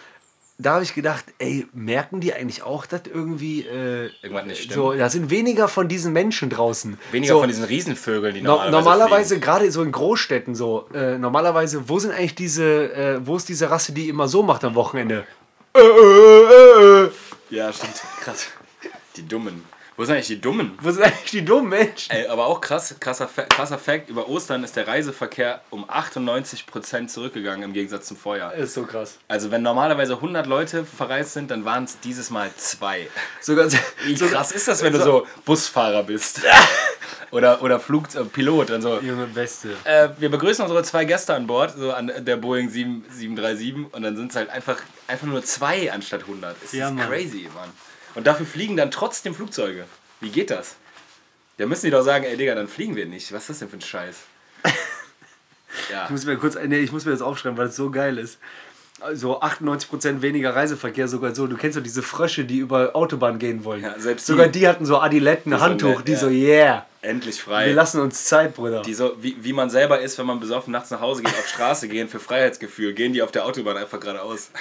da 0.56 0.74
habe 0.74 0.84
ich 0.84 0.94
gedacht, 0.94 1.24
ey, 1.38 1.66
merken 1.72 2.20
die 2.20 2.32
eigentlich 2.32 2.62
auch, 2.62 2.86
dass 2.86 3.02
irgendwie. 3.12 3.62
Äh, 3.62 4.10
Irgendwas 4.22 4.46
nicht 4.46 4.58
stimmt. 4.58 4.74
so, 4.74 4.92
da 4.92 5.10
sind 5.10 5.30
weniger 5.30 5.66
von 5.68 5.88
diesen 5.88 6.12
Menschen 6.12 6.48
draußen. 6.48 6.96
Weniger 7.10 7.34
so, 7.34 7.40
von 7.40 7.48
diesen 7.48 7.64
Riesenvögeln, 7.64 8.34
die 8.34 8.40
No 8.42 8.50
normalerweise. 8.56 8.78
normalerweise, 8.88 9.40
gerade 9.40 9.70
so 9.72 9.82
in 9.82 9.90
Großstädten 9.92 10.54
so, 10.54 10.88
äh, 10.94 11.18
normalerweise, 11.18 11.88
wo 11.88 11.98
sind 11.98 12.12
eigentlich 12.12 12.34
diese, 12.36 12.92
äh, 12.94 13.26
wo 13.26 13.36
ist 13.36 13.48
diese 13.48 13.70
Rasse, 13.70 13.92
die 13.92 14.08
immer 14.08 14.28
so 14.28 14.42
macht 14.44 14.62
am 14.64 14.74
Wochenende? 14.76 15.26
Äh, 15.74 15.80
äh, 15.80 17.04
äh. 17.06 17.10
Ja, 17.50 17.72
stimmt. 17.72 18.00
Krass. 18.20 18.46
Die 19.16 19.26
Dummen. 19.26 19.64
Wo 19.96 20.04
sind 20.04 20.14
eigentlich 20.14 20.26
die 20.26 20.40
Dummen? 20.40 20.76
Wo 20.80 20.90
sind 20.90 21.04
eigentlich 21.04 21.30
die 21.30 21.44
dummen 21.44 21.68
Menschen? 21.68 22.10
Ey, 22.10 22.26
aber 22.26 22.46
auch 22.46 22.60
krass, 22.60 22.96
krasser, 22.98 23.26
krasser 23.26 23.78
Fact: 23.78 24.08
Über 24.10 24.28
Ostern 24.28 24.64
ist 24.64 24.74
der 24.74 24.88
Reiseverkehr 24.88 25.60
um 25.70 25.84
98% 25.88 27.06
zurückgegangen 27.06 27.62
im 27.62 27.72
Gegensatz 27.72 28.06
zum 28.08 28.16
Vorjahr. 28.16 28.54
Ist 28.54 28.74
so 28.74 28.84
krass. 28.84 29.18
Also, 29.28 29.50
wenn 29.52 29.62
normalerweise 29.62 30.14
100 30.14 30.46
Leute 30.46 30.84
verreist 30.84 31.34
sind, 31.34 31.50
dann 31.50 31.64
waren 31.64 31.84
es 31.84 32.00
dieses 32.00 32.30
Mal 32.30 32.50
zwei. 32.56 33.08
Sogar, 33.40 33.68
Wie 34.04 34.16
sogar 34.16 34.34
krass 34.34 34.52
ist 34.52 34.66
das, 34.66 34.82
wenn 34.82 34.92
du 34.92 35.00
so 35.00 35.26
Busfahrer 35.44 36.02
bist? 36.02 36.40
oder 37.30 37.62
oder 37.62 37.78
Flug, 37.78 38.12
äh, 38.14 38.24
Pilot. 38.24 38.70
Also, 38.72 38.98
Junge, 39.00 39.26
Beste. 39.26 39.70
äh, 39.84 40.08
wir 40.18 40.30
begrüßen 40.30 40.62
unsere 40.64 40.82
zwei 40.82 41.04
Gäste 41.04 41.34
an 41.34 41.46
Bord, 41.46 41.74
so 41.76 41.92
an 41.92 42.10
der 42.18 42.36
Boeing 42.36 42.68
7, 42.68 43.04
737. 43.10 43.92
Und 43.92 44.02
dann 44.02 44.16
sind 44.16 44.30
es 44.30 44.36
halt 44.36 44.50
einfach, 44.50 44.78
einfach 45.06 45.26
nur 45.26 45.44
zwei 45.44 45.92
anstatt 45.92 46.22
100. 46.22 46.56
Das 46.62 46.72
Ja, 46.72 46.88
ist 46.88 46.94
Mann. 46.94 47.08
crazy, 47.08 47.48
Mann. 47.54 47.70
Und 48.14 48.26
dafür 48.26 48.46
fliegen 48.46 48.76
dann 48.76 48.90
trotzdem 48.90 49.34
Flugzeuge. 49.34 49.84
Wie 50.20 50.30
geht 50.30 50.50
das? 50.50 50.76
Da 51.58 51.66
müssen 51.66 51.86
die 51.86 51.90
doch 51.90 52.02
sagen, 52.02 52.24
ey 52.24 52.36
Digga, 52.36 52.54
dann 52.54 52.68
fliegen 52.68 52.96
wir 52.96 53.06
nicht. 53.06 53.32
Was 53.32 53.42
ist 53.42 53.50
das 53.50 53.58
denn 53.60 53.68
für 53.70 53.76
ein 53.76 53.80
Scheiß? 53.80 54.16
ja. 55.92 56.04
Ich 56.04 56.10
muss 56.10 56.24
mir 56.24 56.36
kurz, 56.36 56.56
nee, 56.66 56.78
ich 56.78 56.92
muss 56.92 57.04
mir 57.04 57.12
das 57.12 57.22
aufschreiben, 57.22 57.56
weil 57.58 57.68
es 57.68 57.76
so 57.76 57.90
geil 57.90 58.18
ist. 58.18 58.38
Also 59.00 59.40
98% 59.42 60.22
weniger 60.22 60.54
Reiseverkehr, 60.54 61.08
sogar 61.08 61.34
so. 61.34 61.46
Du 61.46 61.56
kennst 61.56 61.76
doch 61.76 61.82
diese 61.82 62.02
Frösche, 62.02 62.44
die 62.44 62.58
über 62.58 62.94
Autobahn 62.96 63.38
gehen 63.38 63.64
wollen. 63.64 63.82
Ja, 63.82 63.98
selbst 63.98 64.26
sogar 64.26 64.46
die- 64.46 64.60
die 64.60 64.68
hatten 64.68 64.86
so 64.86 64.98
Adiletten, 64.98 65.52
so 65.52 65.60
Handtuch, 65.60 65.98
nett, 65.98 66.08
die 66.08 66.12
ja. 66.12 66.18
so, 66.18 66.28
yeah, 66.28 66.86
Endlich 67.02 67.36
wir 67.38 67.52
frei. 67.52 67.72
lassen 67.72 68.00
uns 68.00 68.24
Zeit, 68.24 68.54
Bruder. 68.54 68.82
Die 68.82 68.94
so, 68.94 69.14
wie, 69.20 69.36
wie 69.44 69.52
man 69.52 69.68
selber 69.68 70.00
ist, 70.00 70.16
wenn 70.18 70.26
man 70.26 70.40
besoffen 70.40 70.72
nachts 70.72 70.90
nach 70.90 71.00
Hause 71.00 71.22
geht, 71.22 71.34
auf 71.34 71.46
Straße 71.48 71.88
gehen 71.88 72.08
für 72.08 72.20
Freiheitsgefühl, 72.20 72.94
gehen 72.94 73.12
die 73.12 73.20
auf 73.22 73.32
der 73.32 73.44
Autobahn 73.44 73.76
einfach 73.76 74.00
geradeaus. 74.00 74.50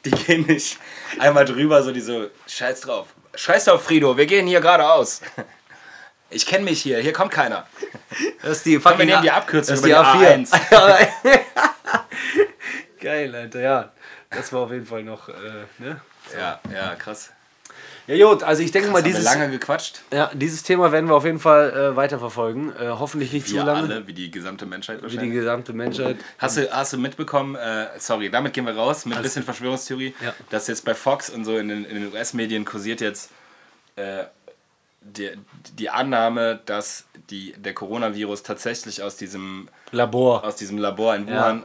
Die 0.04 0.10
gehen 0.10 0.46
nicht 0.46 0.78
einmal 1.18 1.44
drüber, 1.44 1.82
so 1.82 1.92
die 1.92 2.00
so, 2.00 2.30
scheiß 2.46 2.80
drauf. 2.80 3.08
Scheiß 3.34 3.66
drauf, 3.66 3.84
Frido, 3.84 4.16
wir 4.16 4.26
gehen 4.26 4.46
hier 4.46 4.60
geradeaus. 4.60 5.20
Ich 6.32 6.46
kenne 6.46 6.64
mich 6.64 6.80
hier, 6.80 6.98
hier 7.00 7.12
kommt 7.12 7.32
keiner. 7.32 7.66
Das 8.40 8.58
ist 8.58 8.66
die 8.66 8.78
Komm, 8.78 8.98
wir 8.98 9.04
nehmen 9.04 9.20
die 9.20 9.32
Abkürzung 9.32 9.74
das 9.74 9.80
ist 9.80 9.84
die 9.84 9.88
die 9.88 9.96
A4. 9.96 11.42
Geil, 13.00 13.34
Alter, 13.34 13.60
ja. 13.60 13.92
Das 14.30 14.52
war 14.52 14.60
auf 14.60 14.70
jeden 14.70 14.86
Fall 14.86 15.02
noch, 15.02 15.28
äh, 15.28 15.32
ne? 15.78 16.00
Ja, 16.38 16.60
ja, 16.72 16.94
krass. 16.94 17.32
Ja, 18.16 18.28
gut, 18.28 18.42
also 18.42 18.62
ich 18.62 18.72
denke 18.72 18.90
mal, 18.90 19.02
dieses, 19.02 19.24
lange 19.24 19.50
gequatscht, 19.50 20.00
ja, 20.12 20.30
dieses 20.34 20.62
Thema 20.62 20.90
werden 20.90 21.08
wir 21.08 21.14
auf 21.14 21.24
jeden 21.24 21.38
Fall 21.38 21.70
äh, 21.70 21.96
weiterverfolgen. 21.96 22.74
Äh, 22.76 22.88
hoffentlich 22.90 23.32
nicht 23.32 23.46
wir 23.52 23.60
zu 23.60 23.64
lange. 23.66 23.82
alle, 23.94 24.06
wie 24.06 24.12
die 24.12 24.30
gesamte 24.30 24.66
Menschheit 24.66 24.96
Wie 24.98 25.06
die 25.08 25.14
wahrscheinlich. 25.14 25.32
gesamte 25.38 25.72
Menschheit. 25.72 26.16
Hast 26.38 26.56
du, 26.56 26.70
hast 26.72 26.92
du 26.92 26.98
mitbekommen, 26.98 27.54
äh, 27.54 27.86
sorry, 27.98 28.30
damit 28.30 28.52
gehen 28.52 28.66
wir 28.66 28.74
raus 28.74 29.04
mit 29.06 29.16
ein 29.16 29.22
bisschen 29.22 29.44
Verschwörungstheorie, 29.44 30.14
Ja. 30.24 30.34
dass 30.50 30.66
jetzt 30.66 30.84
bei 30.84 30.94
Fox 30.94 31.30
und 31.30 31.44
so 31.44 31.56
in 31.56 31.68
den, 31.68 31.84
den 31.84 32.12
US-Medien 32.12 32.64
kursiert 32.64 33.00
jetzt 33.00 33.30
äh, 33.96 34.24
die, 35.02 35.30
die 35.78 35.88
Annahme, 35.90 36.60
dass 36.66 37.04
die, 37.30 37.52
der 37.52 37.74
Coronavirus 37.74 38.42
tatsächlich 38.42 39.02
aus 39.02 39.16
diesem, 39.16 39.68
Labor. 39.92 40.44
aus 40.44 40.56
diesem 40.56 40.78
Labor 40.78 41.14
in 41.14 41.26
Wuhan 41.28 41.62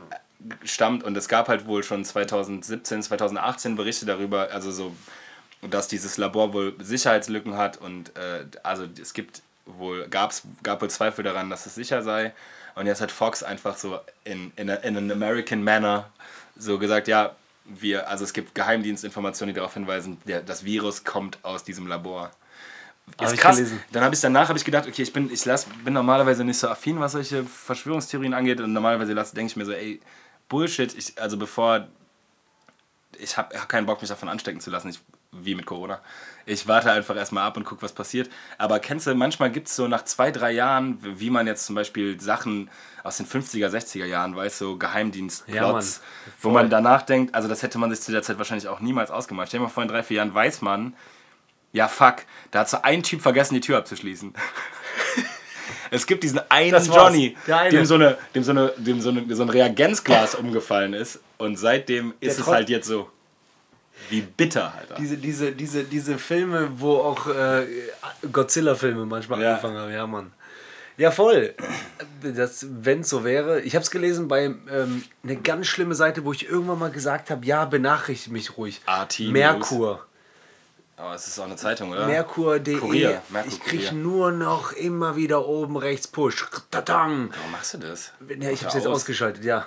stammt 0.63 1.03
und 1.03 1.17
es 1.17 1.27
gab 1.27 1.47
halt 1.47 1.65
wohl 1.65 1.83
schon 1.83 2.05
2017, 2.05 3.01
2018 3.01 3.75
Berichte 3.75 4.05
darüber, 4.05 4.49
also 4.51 4.71
so, 4.71 4.95
dass 5.69 5.87
dieses 5.87 6.17
Labor 6.17 6.53
wohl 6.53 6.75
Sicherheitslücken 6.79 7.57
hat 7.57 7.77
und 7.77 8.15
äh, 8.17 8.45
also 8.63 8.85
es 9.01 9.13
gibt 9.13 9.41
wohl, 9.65 10.07
gab's, 10.07 10.43
gab 10.63 10.81
wohl 10.81 10.89
Zweifel 10.89 11.23
daran, 11.23 11.49
dass 11.49 11.65
es 11.65 11.75
sicher 11.75 12.01
sei. 12.01 12.33
Und 12.75 12.87
jetzt 12.87 13.01
hat 13.01 13.11
Fox 13.11 13.41
einfach 13.41 13.77
so 13.77 13.99
in, 14.25 14.51
in, 14.57 14.69
a, 14.69 14.75
in 14.75 14.97
an 14.97 15.11
American 15.11 15.63
manner 15.63 16.09
so 16.57 16.77
gesagt, 16.77 17.07
ja, 17.07 17.35
wir, 17.63 18.09
also 18.09 18.23
es 18.23 18.33
gibt 18.33 18.53
Geheimdienstinformationen, 18.53 19.53
die 19.53 19.57
darauf 19.57 19.73
hinweisen, 19.73 20.17
der, 20.25 20.41
das 20.41 20.65
Virus 20.65 21.03
kommt 21.03 21.39
aus 21.43 21.63
diesem 21.63 21.87
Labor. 21.87 22.31
Hab 23.17 23.27
Ist 23.27 23.33
ich 23.33 23.39
krass. 23.39 23.61
Dann 23.91 24.03
habe 24.03 24.13
ich 24.13 24.21
danach 24.21 24.49
habe 24.49 24.57
ich 24.57 24.65
gedacht, 24.65 24.87
okay, 24.87 25.01
ich 25.03 25.13
bin 25.13 25.31
ich 25.31 25.45
lass, 25.45 25.65
bin 25.83 25.93
normalerweise 25.93 26.43
nicht 26.43 26.57
so 26.57 26.67
affin, 26.67 26.99
was 26.99 27.13
solche 27.13 27.43
Verschwörungstheorien 27.43 28.33
angeht. 28.33 28.59
Und 28.59 28.73
normalerweise 28.73 29.13
denke 29.13 29.51
ich 29.51 29.55
mir 29.55 29.65
so, 29.65 29.71
ey, 29.71 29.99
Bullshit, 30.49 30.95
ich 30.95 31.19
also 31.21 31.37
bevor 31.37 31.87
ich 33.17 33.37
habe 33.37 33.57
hab 33.57 33.69
keinen 33.69 33.85
Bock 33.85 34.01
mich 34.01 34.09
davon 34.09 34.29
anstecken 34.29 34.59
zu 34.59 34.69
lassen, 34.69 34.89
ich, 34.89 34.99
wie 35.41 35.55
mit 35.55 35.65
Corona. 35.65 35.99
Ich 36.47 36.67
warte 36.67 36.91
einfach 36.91 37.15
erstmal 37.15 37.43
ab 37.47 37.57
und 37.57 37.63
gucke, 37.63 37.81
was 37.81 37.91
passiert. 37.93 38.29
Aber 38.59 38.79
kennst 38.79 39.07
du, 39.07 39.15
manchmal 39.15 39.49
gibt 39.51 39.67
es 39.67 39.75
so 39.75 39.87
nach 39.87 40.03
zwei, 40.05 40.29
drei 40.31 40.51
Jahren, 40.51 40.99
wie 41.01 41.29
man 41.31 41.47
jetzt 41.47 41.65
zum 41.65 41.73
Beispiel 41.75 42.19
Sachen 42.21 42.69
aus 43.03 43.17
den 43.17 43.25
50er, 43.25 43.67
60er 43.69 44.05
Jahren 44.05 44.35
weiß, 44.35 44.57
so 44.59 44.77
Geheimdienstplots, 44.77 46.01
Ja, 46.27 46.31
wo 46.41 46.49
man 46.51 46.69
danach 46.69 47.01
denkt, 47.01 47.33
also 47.33 47.47
das 47.47 47.63
hätte 47.63 47.77
man 47.79 47.89
sich 47.89 48.01
zu 48.01 48.11
der 48.11 48.21
Zeit 48.21 48.37
wahrscheinlich 48.37 48.67
auch 48.67 48.79
niemals 48.79 49.09
ausgemalt. 49.11 49.47
Stell 49.49 49.59
dir 49.59 49.65
mal 49.65 49.69
vor, 49.71 49.83
in 49.83 49.89
drei, 49.89 50.03
vier 50.03 50.17
Jahren 50.17 50.33
weiß 50.33 50.61
man, 50.61 50.93
ja 51.73 51.87
fuck, 51.87 52.17
da 52.51 52.59
hat 52.59 52.69
so 52.69 52.77
ein 52.83 53.01
Typ 53.03 53.21
vergessen, 53.21 53.55
die 53.55 53.61
Tür 53.61 53.77
abzuschließen. 53.79 54.33
es 55.91 56.05
gibt 56.05 56.23
diesen 56.23 56.39
einen. 56.49 56.83
Johnny, 56.85 57.35
Der 57.47 57.57
eine. 57.59 57.69
dem 57.71 57.85
so, 57.85 57.95
eine, 57.95 58.17
dem, 58.33 58.43
so 58.43 58.51
eine, 58.51 58.73
dem 58.77 59.01
so, 59.01 59.09
eine, 59.09 59.35
so 59.35 59.43
ein 59.43 59.49
Reagenzglas 59.49 60.35
umgefallen 60.35 60.93
ist 60.93 61.19
und 61.37 61.57
seitdem 61.57 62.13
ist 62.19 62.37
es 62.39 62.45
Trott- 62.45 62.53
halt 62.55 62.69
jetzt 62.69 62.87
so. 62.87 63.09
Wie 64.09 64.21
bitter, 64.21 64.73
Alter. 64.77 64.95
Diese, 64.95 65.17
diese, 65.17 65.51
diese, 65.51 65.83
diese 65.83 66.17
Filme, 66.17 66.69
wo 66.77 66.97
auch 66.97 67.27
äh, 67.27 67.65
Godzilla-Filme 68.31 69.05
manchmal 69.05 69.41
Ja. 69.41 69.49
angefangen 69.51 69.77
haben, 69.77 69.91
ja, 69.91 70.05
Mann. 70.07 70.31
Ja, 70.97 71.11
voll. 71.11 71.53
Wenn 72.21 72.99
es 73.01 73.09
so 73.09 73.23
wäre. 73.25 73.59
Ich 73.61 73.75
habe 73.75 73.83
es 73.83 73.91
gelesen 73.91 74.27
bei 74.29 74.45
ähm, 74.45 75.03
eine 75.23 75.35
ganz 75.35 75.67
schlimme 75.67 75.93
Seite, 75.93 76.23
wo 76.23 76.31
ich 76.31 76.47
irgendwann 76.47 76.79
mal 76.79 76.91
gesagt 76.91 77.29
habe, 77.29 77.45
ja, 77.45 77.65
benachrichtige 77.65 78.31
mich 78.33 78.57
ruhig. 78.57 78.81
RT. 78.87 79.19
Merkur. 79.31 80.05
Aber 80.97 81.13
es 81.13 81.27
ist 81.27 81.37
auch 81.39 81.43
eine 81.45 81.57
Zeitung, 81.57 81.91
oder? 81.91 82.05
Merkur.de. 82.07 82.77
Kurier, 82.77 83.21
Merkur 83.29 83.51
Ich 83.51 83.59
kriege 83.59 83.93
nur 83.93 84.31
noch 84.31 84.71
immer 84.71 85.17
wieder 85.17 85.45
oben 85.45 85.75
rechts 85.75 86.07
Push. 86.07 86.45
Tatang. 86.71 87.31
Warum 87.35 87.51
machst 87.51 87.73
du 87.73 87.79
das? 87.79 88.13
Ja, 88.39 88.49
ich 88.49 88.59
habe 88.61 88.69
es 88.69 88.75
jetzt 88.75 88.87
aus. 88.87 88.95
ausgeschaltet, 89.01 89.43
ja. 89.43 89.65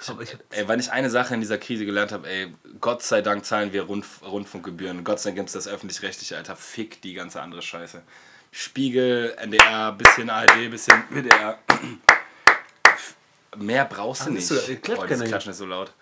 Ich 0.00 0.08
hab, 0.08 0.18
Ey, 0.50 0.66
wenn 0.68 0.80
ich 0.80 0.90
eine 0.90 1.10
Sache 1.10 1.34
in 1.34 1.40
dieser 1.42 1.58
Krise 1.58 1.84
gelernt 1.84 2.10
habe, 2.10 2.26
ey, 2.28 2.54
Gott 2.80 3.02
sei 3.02 3.20
Dank 3.20 3.44
zahlen 3.44 3.72
wir 3.74 3.82
Rundf 3.82 4.22
Rundfunkgebühren. 4.22 5.04
Gott 5.04 5.20
sei 5.20 5.30
Dank 5.30 5.36
gibt 5.36 5.48
es 5.50 5.52
das 5.52 5.68
öffentlich-rechtliche, 5.68 6.38
Alter. 6.38 6.56
Fick 6.56 7.02
die 7.02 7.12
ganze 7.12 7.42
andere 7.42 7.60
Scheiße. 7.60 8.00
Spiegel, 8.50 9.34
NDR, 9.38 9.92
bisschen 9.92 10.30
ARD, 10.30 10.70
bisschen 10.70 11.04
WDR. 11.10 11.58
Mehr 13.58 13.84
brauchst 13.84 14.22
du 14.22 14.30
Ah, 14.30 14.32
nicht. 14.32 14.50
du, 14.50 14.54
dieses 14.54 14.82
keiner 14.82 15.26
Klatschen 15.26 15.50
ist 15.52 15.58
so 15.58 15.66
laut. 15.66 15.92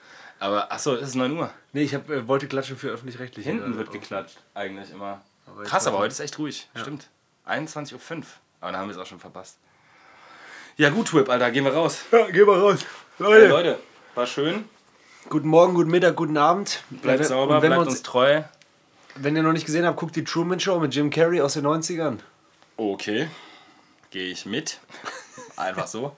Aber, 0.41 0.73
achso, 0.73 0.95
es 0.95 1.11
ist 1.11 1.15
9 1.17 1.37
Uhr. 1.37 1.51
nee, 1.73 1.83
ich 1.83 1.95
hab, 1.95 2.09
äh, 2.09 2.27
wollte 2.27 2.49
klatschen 2.49 2.77
für 2.77 2.89
öffentlich-rechtlich. 2.89 3.45
Hinten 3.45 3.77
wird 3.77 3.93
geklatscht, 3.93 4.39
eigentlich 4.55 4.91
immer. 4.91 5.21
Aber 5.47 5.63
Krass, 5.65 5.87
aber 5.87 5.99
heute 5.99 6.13
ist 6.13 6.21
echt 6.21 6.39
ruhig. 6.39 6.67
Stimmt. 6.75 7.09
21.05 7.47 7.93
Uhr. 7.93 8.25
Aber 8.61 8.73
dann 8.73 8.81
haben 8.81 8.89
wir 8.89 8.97
es 8.97 8.99
auch 8.99 9.07
schon 9.07 9.21
verpasst. 9.21 9.59
Ja, 10.77 10.89
gut, 10.89 11.13
Whip, 11.13 11.29
Alter, 11.29 11.51
gehen 11.51 11.65
wir 11.65 11.75
raus. 11.75 12.05
Ja, 12.11 12.31
geh 12.31 12.43
mal 12.45 12.59
raus. 12.59 12.81
Hey, 13.19 13.27
Leute. 13.27 13.49
Leute, 13.49 13.79
war 14.15 14.27
schön. 14.27 14.65
Guten 15.29 15.49
Morgen, 15.49 15.75
guten 15.75 15.91
Mittag, 15.91 16.17
guten 16.17 16.39
Abend. 16.39 16.83
Bleibt 16.89 17.27
sauber, 17.27 17.57
wenn, 17.57 17.63
wir 17.71 17.77
bleibt 17.77 17.83
uns, 17.83 17.91
uns 17.91 18.03
treu. 18.03 18.43
wenn 19.17 19.37
ihr 19.37 19.43
noch 19.43 19.53
nicht 19.53 19.67
gesehen 19.67 19.85
habt, 19.85 19.99
guckt 19.99 20.17
die 20.17 20.25
Truman 20.25 20.59
Show 20.59 20.81
mit 20.81 20.95
Jim 20.95 21.11
Carrey 21.11 21.43
aus 21.43 21.53
den 21.53 21.67
90ern. 21.67 22.19
Okay. 22.79 23.29
Gehe 24.11 24.31
ich 24.33 24.47
mit. 24.47 24.81
Einfach 25.57 25.87
so. 25.87 26.17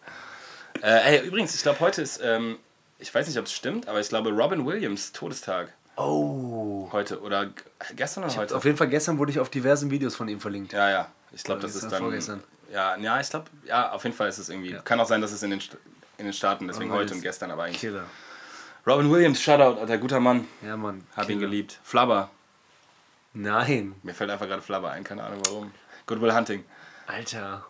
Äh, 0.81 1.17
ey, 1.19 1.27
übrigens, 1.27 1.57
ich 1.57 1.63
glaube, 1.63 1.81
heute 1.81 2.03
ist, 2.03 2.21
ähm, 2.23 2.59
ich 3.03 3.15
weiß 3.15 3.27
nicht, 3.27 3.39
ob 3.39 3.45
es 3.47 3.53
stimmt, 3.53 3.89
aber 3.89 4.01
ich 4.01 4.09
glaube, 4.09 4.31
Robin 4.31 4.65
Williams 4.65 5.13
Todestag. 5.13 5.73
Oh. 5.97 6.89
Heute 6.93 7.21
oder 7.21 7.51
gestern 7.95 8.25
oder 8.25 8.35
heute? 8.37 8.57
Auf 8.57 8.65
jeden 8.65 8.79
Fall 8.79 8.89
gestern 8.89 9.19
wurde 9.19 9.31
ich 9.33 9.39
auf 9.41 9.51
diversen 9.51 9.91
Videos 9.91 10.17
von 10.17 10.29
ihm 10.29 10.41
verlinkt. 10.41 10.73
Ja, 10.73 10.89
ja. 10.89 11.09
Ich 11.33 11.43
glaube, 11.45 11.61
das 11.61 11.75
ist 11.75 11.91
dann. 11.91 12.01
vorgestern. 12.01 12.43
Ja, 12.73 12.97
ja, 12.97 13.21
ich 13.21 13.29
glaube, 13.29 13.51
ja, 13.65 13.93
auf 13.93 14.03
jeden 14.05 14.17
Fall 14.17 14.29
ist 14.29 14.39
es 14.39 14.49
irgendwie. 14.49 14.79
Kann 14.85 14.99
auch 15.01 15.07
sein, 15.07 15.21
dass 15.21 15.33
es 15.33 15.43
in 15.43 15.51
den, 15.51 15.61
St- 15.61 15.77
in 16.17 16.25
den 16.25 16.33
Staaten, 16.33 16.67
deswegen 16.69 16.91
Aber 16.91 17.01
heute 17.01 17.15
und 17.15 17.21
gestern, 17.21 17.51
aber 17.51 17.65
eigentlich. 17.65 17.81
Killer. 17.81 18.05
Robin 18.87 19.11
Williams, 19.11 19.41
Shoutout, 19.43 19.79
Alter, 19.81 19.99
guter 19.99 20.21
Mann. 20.21 20.49
Ja, 20.63 20.77
Mann. 20.77 21.05
Hab 21.15 21.29
ihn 21.29 21.39
geliebt. 21.39 21.79
Flubber. 21.85 22.31
Nein. 23.35 23.95
Mir 24.03 24.15
fällt 24.15 24.31
einfach 24.31 24.47
gerade 24.47 24.63
Flubber 24.63 24.91
ein, 24.91 25.05
keine 25.05 25.25
Ahnung 25.25 25.41
warum. 25.47 25.73
Good 26.07 26.21
Will 26.21 26.35
Hunting. 26.35 26.65
Alter. 27.07 27.65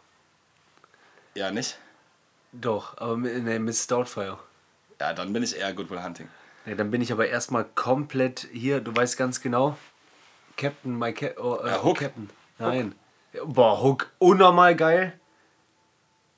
Ja, 1.34 1.50
nicht? 1.50 1.78
Doch, 2.52 2.96
aber 2.98 3.16
mit, 3.16 3.42
nee, 3.42 3.58
Miss 3.58 3.86
Doubtfire. 3.86 4.38
Ja, 5.02 5.12
dann 5.12 5.32
bin 5.32 5.42
ich 5.42 5.58
eher 5.58 5.72
Good 5.72 5.90
Will 5.90 6.00
Hunting. 6.00 6.28
Nee, 6.64 6.76
dann 6.76 6.92
bin 6.92 7.02
ich 7.02 7.10
aber 7.10 7.26
erstmal 7.26 7.64
komplett 7.64 8.46
hier, 8.52 8.80
du 8.80 8.94
weißt 8.94 9.16
ganz 9.16 9.40
genau. 9.40 9.76
Captain, 10.56 10.96
my 10.96 11.12
Cap 11.12 11.40
oh, 11.40 11.56
äh, 11.56 11.70
Ja, 11.70 11.82
Hook. 11.82 11.98
Captain. 11.98 12.30
Nein. 12.60 12.94
Boah, 13.44 13.82
Hook, 13.82 14.12
unnormal 14.20 14.76
geil. 14.76 15.18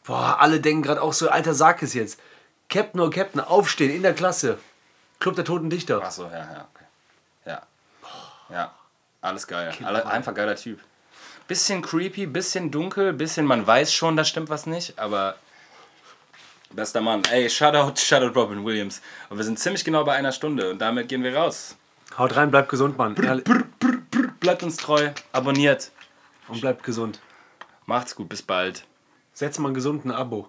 Boah, 0.04 0.40
alle 0.40 0.60
denken 0.60 0.82
gerade 0.82 1.02
auch 1.02 1.12
so, 1.12 1.28
Alter, 1.28 1.52
sag 1.52 1.82
es 1.82 1.92
jetzt. 1.92 2.18
Captain 2.70 3.02
oh 3.02 3.10
Captain, 3.10 3.42
aufstehen 3.42 3.94
in 3.94 4.02
der 4.02 4.14
Klasse. 4.14 4.58
Club 5.20 5.36
der 5.36 5.44
Toten 5.44 5.68
Dichter. 5.68 6.02
Achso, 6.02 6.24
ja, 6.24 6.38
ja, 6.38 6.68
okay. 6.72 6.84
Ja. 7.44 7.62
Ja, 8.48 8.74
alles 9.20 9.46
geil. 9.46 9.74
Alle, 9.82 10.06
einfach 10.06 10.32
geiler 10.32 10.56
Typ. 10.56 10.80
Bisschen 11.48 11.82
creepy, 11.82 12.24
bisschen 12.24 12.70
dunkel, 12.70 13.12
bisschen, 13.12 13.44
man 13.44 13.66
weiß 13.66 13.92
schon, 13.92 14.16
da 14.16 14.24
stimmt 14.24 14.48
was 14.48 14.64
nicht, 14.64 14.98
aber 14.98 15.36
bester 16.74 17.00
Mann. 17.00 17.22
Ey, 17.30 17.48
Shoutout, 17.48 17.96
Shoutout 17.96 18.38
Robin 18.38 18.64
Williams. 18.64 19.00
Und 19.28 19.36
wir 19.36 19.44
sind 19.44 19.58
ziemlich 19.58 19.84
genau 19.84 20.04
bei 20.04 20.14
einer 20.14 20.32
Stunde 20.32 20.70
und 20.70 20.80
damit 20.80 21.08
gehen 21.08 21.22
wir 21.22 21.36
raus. 21.36 21.76
Haut 22.18 22.36
rein, 22.36 22.50
bleibt 22.50 22.68
gesund, 22.68 22.96
Mann. 22.96 23.16
Ehrlich. 23.16 23.44
Bleibt 24.40 24.62
uns 24.62 24.76
treu, 24.76 25.10
abonniert. 25.32 25.90
Und 26.48 26.60
bleibt 26.60 26.82
gesund. 26.82 27.20
Macht's 27.86 28.14
gut, 28.14 28.28
bis 28.28 28.42
bald. 28.42 28.84
Setzt 29.32 29.58
mal 29.58 29.68
einen 29.68 29.74
gesunden 29.74 30.10
Abo. 30.10 30.48